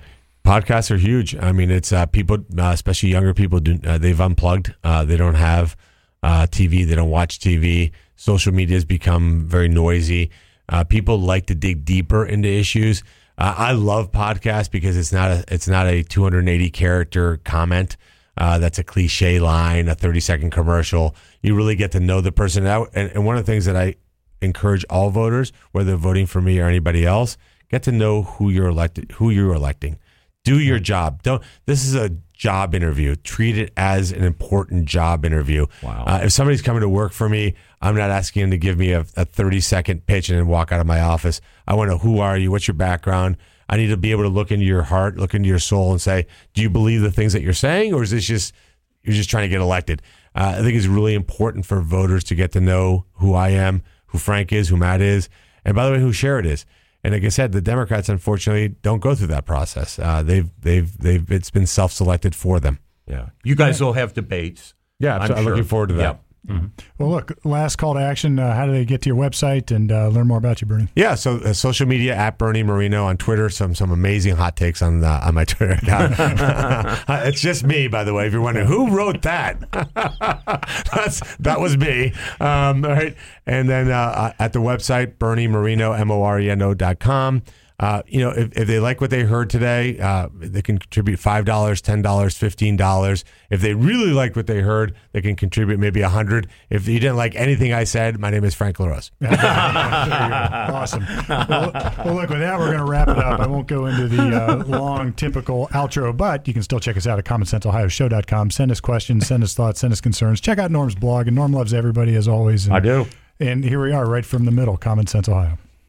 Podcasts 0.45 0.91
are 0.91 0.99
huge. 0.99 1.35
I 1.37 1.53
mean, 1.53 1.71
it's 1.71 1.91
uh, 1.91 2.05
people, 2.05 2.37
uh, 2.59 2.65
especially 2.75 3.09
younger 3.09 3.33
people, 3.33 3.61
do, 3.61 3.79
uh, 3.87 3.97
they've 3.97 4.21
unplugged. 4.21 4.75
They 4.83 5.17
don't 5.17 5.37
have 5.37 5.75
TV. 6.23 6.87
They 6.87 6.95
don't 6.95 7.09
watch 7.09 7.39
TV. 7.39 7.93
Social 8.15 8.53
media 8.53 8.77
has 8.77 8.85
become 8.85 9.47
very 9.49 9.69
noisy. 9.71 10.31
Uh, 10.71 10.85
people 10.85 11.21
like 11.21 11.47
to 11.47 11.55
dig 11.55 11.85
deeper 11.85 12.25
into 12.25 12.49
issues. 12.49 13.03
Uh, 13.37 13.55
I 13.57 13.73
love 13.73 14.13
podcasts 14.13 14.71
because 14.71 14.97
it's 14.97 15.13
not 15.13 15.31
a 15.31 15.45
it's 15.49 15.69
not 15.69 15.87
a 15.87 16.03
280 16.03 16.71
character 16.71 17.39
comment. 17.39 17.97
Uh, 18.39 18.59
that's 18.59 18.79
a 18.79 18.85
cliche 18.85 19.39
line, 19.41 19.89
a 19.89 19.95
30 19.95 20.21
second 20.21 20.51
commercial. 20.51 21.15
You 21.43 21.55
really 21.55 21.75
get 21.75 21.93
to 21.93 22.01
know 22.01 22.21
the 22.21 22.33
person. 22.33 22.65
And, 22.67 22.89
and 22.95 23.27
one 23.27 23.37
of 23.37 23.45
the 23.45 23.53
things 23.53 23.67
that 23.67 23.77
I 23.77 23.97
encourage 24.41 24.85
all 24.89 25.11
voters, 25.11 25.53
whether 25.73 25.97
voting 25.97 26.27
for 26.27 26.41
me 26.41 26.59
or 26.59 26.67
anybody 26.67 27.05
else, 27.05 27.37
get 27.71 27.83
to 27.83 27.93
know 27.93 28.23
who 28.23 28.49
you're 28.49 28.69
elected, 28.69 29.13
who 29.13 29.31
you're 29.31 29.53
electing. 29.53 29.99
Do 30.45 30.59
your 30.59 30.79
job. 30.79 31.23
Don't. 31.23 31.43
This 31.67 31.85
is 31.85 31.95
a 31.95 32.11
job 32.41 32.75
interview. 32.75 33.15
Treat 33.17 33.59
it 33.59 33.71
as 33.77 34.13
an 34.13 34.25
important 34.25 34.87
job 34.87 35.27
interview. 35.27 35.67
Wow. 35.83 36.05
Uh, 36.07 36.21
if 36.23 36.33
somebody's 36.33 36.63
coming 36.63 36.81
to 36.81 36.89
work 36.89 37.13
for 37.13 37.29
me, 37.29 37.55
I'm 37.83 37.95
not 37.95 38.09
asking 38.09 38.41
them 38.41 38.51
to 38.53 38.57
give 38.57 38.79
me 38.79 38.93
a, 38.93 39.01
a 39.15 39.27
30 39.27 39.61
second 39.61 40.07
pitch 40.07 40.31
and 40.31 40.39
then 40.39 40.47
walk 40.47 40.73
out 40.73 40.81
of 40.81 40.87
my 40.87 41.03
office. 41.03 41.43
I 41.69 41.75
want 41.75 41.89
to 41.89 41.97
know 41.97 41.99
who 41.99 42.19
are 42.21 42.39
you? 42.39 42.51
What's 42.51 42.67
your 42.67 42.77
background? 42.77 43.37
I 43.69 43.77
need 43.77 43.89
to 43.89 43.99
be 43.99 44.11
able 44.11 44.23
to 44.23 44.31
look 44.31 44.51
into 44.51 44.65
your 44.65 44.85
heart, 44.85 45.19
look 45.19 45.35
into 45.35 45.51
your 45.51 45.59
soul, 45.59 45.91
and 45.91 46.01
say, 46.01 46.27
do 46.55 46.63
you 46.63 46.71
believe 46.71 47.03
the 47.03 47.11
things 47.11 47.35
that 47.35 47.43
you're 47.43 47.53
saying, 47.53 47.93
or 47.93 48.03
is 48.03 48.11
this 48.11 48.25
just 48.25 48.55
you're 49.03 49.15
just 49.15 49.29
trying 49.29 49.45
to 49.45 49.51
get 49.51 49.61
elected? 49.61 50.01
Uh, 50.35 50.55
I 50.57 50.63
think 50.63 50.75
it's 50.75 50.87
really 50.87 51.13
important 51.13 51.67
for 51.67 51.83
voters 51.83 52.25
to 52.25 52.35
get 52.35 52.53
to 52.53 52.61
know 52.61 53.05
who 53.17 53.35
I 53.35 53.51
am, 53.51 53.83
who 54.07 54.19
Frank 54.19 54.51
is, 54.51 54.71
who 54.71 54.79
Matt 54.79 55.03
is, 55.03 55.29
and 55.63 55.77
by 55.77 55.85
the 55.85 55.93
way, 55.93 56.01
who 56.01 56.11
Sherrod 56.11 56.47
is. 56.47 56.65
And 57.03 57.15
like 57.15 57.25
I 57.25 57.29
said, 57.29 57.53
the 57.53 57.63
Democrats 57.63 58.09
unfortunately 58.09 58.77
don't 58.83 59.01
go 59.01 59.15
through 59.15 59.29
that 59.29 59.47
process. 59.47 59.99
Uh, 59.99 60.23
they've 60.23 60.51
they've 60.61 60.97
they've 60.99 61.31
it's 61.31 61.51
been 61.51 61.67
self 61.67 61.93
selected 61.93 62.35
for 62.35 62.61
them. 62.61 62.79
Yeah. 63.07 63.31
You 63.43 63.55
guys 63.55 63.81
will 63.81 63.95
have 63.95 64.13
debates. 64.13 64.75
Yeah, 64.99 65.17
I'm 65.17 65.33
I'm, 65.33 65.45
looking 65.45 65.65
forward 65.65 65.89
to 65.89 65.95
that. 65.95 66.21
Yeah. 66.49 66.61
Well, 66.99 67.11
look, 67.11 67.33
last 67.45 67.77
call 67.77 67.95
to 67.95 68.01
action. 68.01 68.39
Uh, 68.39 68.55
how 68.55 68.65
do 68.65 68.73
they 68.73 68.85
get 68.85 69.03
to 69.03 69.11
your 69.11 69.17
website 69.17 69.75
and 69.75 69.93
uh, 69.93 70.09
learn 70.09 70.27
more 70.27 70.39
about 70.39 70.61
you, 70.61 70.67
Bernie? 70.67 70.89
Yeah, 70.95 71.15
so 71.15 71.37
uh, 71.37 71.53
social 71.53 71.87
media 71.87 72.15
at 72.15 72.39
Bernie 72.39 72.63
Moreno 72.63 73.05
on 73.05 73.19
Twitter. 73.19 73.51
Some 73.51 73.75
some 73.75 73.91
amazing 73.91 74.37
hot 74.37 74.57
takes 74.57 74.81
on 74.81 75.05
uh, 75.05 75.21
on 75.23 75.35
my 75.35 75.45
Twitter 75.45 75.75
account. 75.75 76.19
Uh, 76.19 76.97
it's 77.27 77.41
just 77.41 77.65
me, 77.65 77.89
by 77.89 78.05
the 78.05 78.15
way. 78.15 78.27
If 78.27 78.33
you're 78.33 78.43
wondering 78.43 78.67
who 78.67 78.91
wrote 78.91 79.23
that, 79.23 79.61
that's 80.93 81.37
that 81.37 81.61
was 81.61 81.77
me. 81.77 82.15
Um, 82.41 82.85
all 82.85 82.93
right, 82.93 83.15
and 83.47 83.69
then 83.69 83.91
uh, 83.91 84.33
at 84.39 84.53
the 84.55 84.61
website 84.61 85.19
Bernie 85.19 85.49
Moreno 85.49 85.93
M 85.93 86.11
O 86.11 86.23
R 86.23 86.41
E 86.41 86.49
N 86.51 86.63
O 86.63 86.73
dot 86.73 87.01
com. 87.01 87.43
Uh, 87.81 88.03
you 88.07 88.21
know, 88.21 88.29
if, 88.31 88.53
if 88.59 88.69
they 88.69 88.79
like 88.79 89.01
what 89.01 89.09
they 89.09 89.23
heard 89.23 89.49
today, 89.49 89.99
uh, 89.99 90.29
they 90.35 90.61
can 90.61 90.77
contribute 90.77 91.19
five 91.19 91.47
dollars, 91.47 91.81
ten 91.81 92.03
dollars, 92.03 92.37
fifteen 92.37 92.77
dollars. 92.77 93.25
If 93.49 93.63
they 93.63 93.73
really 93.73 94.13
like 94.13 94.37
what 94.37 94.47
they 94.47 94.61
heard, 94.61 94.95
they 95.13 95.23
can 95.23 95.35
contribute 95.35 95.81
maybe 95.81 96.03
a 96.03 96.11
hundred. 96.11 96.47
If 96.69 96.87
you 96.87 97.01
didn't 97.01 97.17
like 97.17 97.35
anything 97.35 97.73
I 97.73 97.85
said, 97.85 98.21
my 98.21 98.29
name 98.29 98.45
is 98.45 98.55
Frank 98.55 98.79
LaRose. 98.79 99.11
There 99.21 99.31
you 99.33 99.37
go. 99.39 100.75
awesome. 100.75 101.07
Well, 101.29 101.71
well, 102.05 102.15
look, 102.15 102.29
with 102.31 102.41
that, 102.41 102.59
we're 102.59 102.67
going 102.67 102.79
to 102.79 102.85
wrap 102.85 103.09
it 103.09 103.19
up. 103.19 103.41
I 103.41 103.47
won't 103.47 103.67
go 103.67 103.87
into 103.87 104.09
the 104.09 104.23
uh, 104.23 104.65
long, 104.67 105.13
typical 105.15 105.69
outro, 105.69 106.15
but 106.15 106.47
you 106.47 106.53
can 106.55 106.63
still 106.63 106.81
check 106.81 106.97
us 106.97 107.07
out 107.07 107.19
at 107.19 107.25
commonsenseohioshow.com. 107.25 108.51
Send 108.51 108.71
us 108.71 108.81
questions, 108.81 109.27
send 109.27 109.43
us 109.43 109.55
thoughts, 109.55 109.81
send 109.81 109.93
us 109.93 110.01
concerns. 110.01 110.41
Check 110.41 110.59
out 110.59 110.71
Norm's 110.71 110.95
blog, 110.95 111.27
and 111.29 111.37
Norm 111.37 111.53
loves 111.53 111.73
everybody 111.73 112.15
as 112.15 112.29
always. 112.29 112.67
And, 112.67 112.75
I 112.75 112.81
do. 112.81 113.07
And 113.39 113.65
here 113.65 113.83
we 113.83 113.93
are, 113.93 114.07
right 114.07 114.27
from 114.27 114.45
the 114.45 114.51
middle, 114.53 114.77
Common 114.77 115.07
Sense 115.07 115.29
Ohio. 115.29 115.57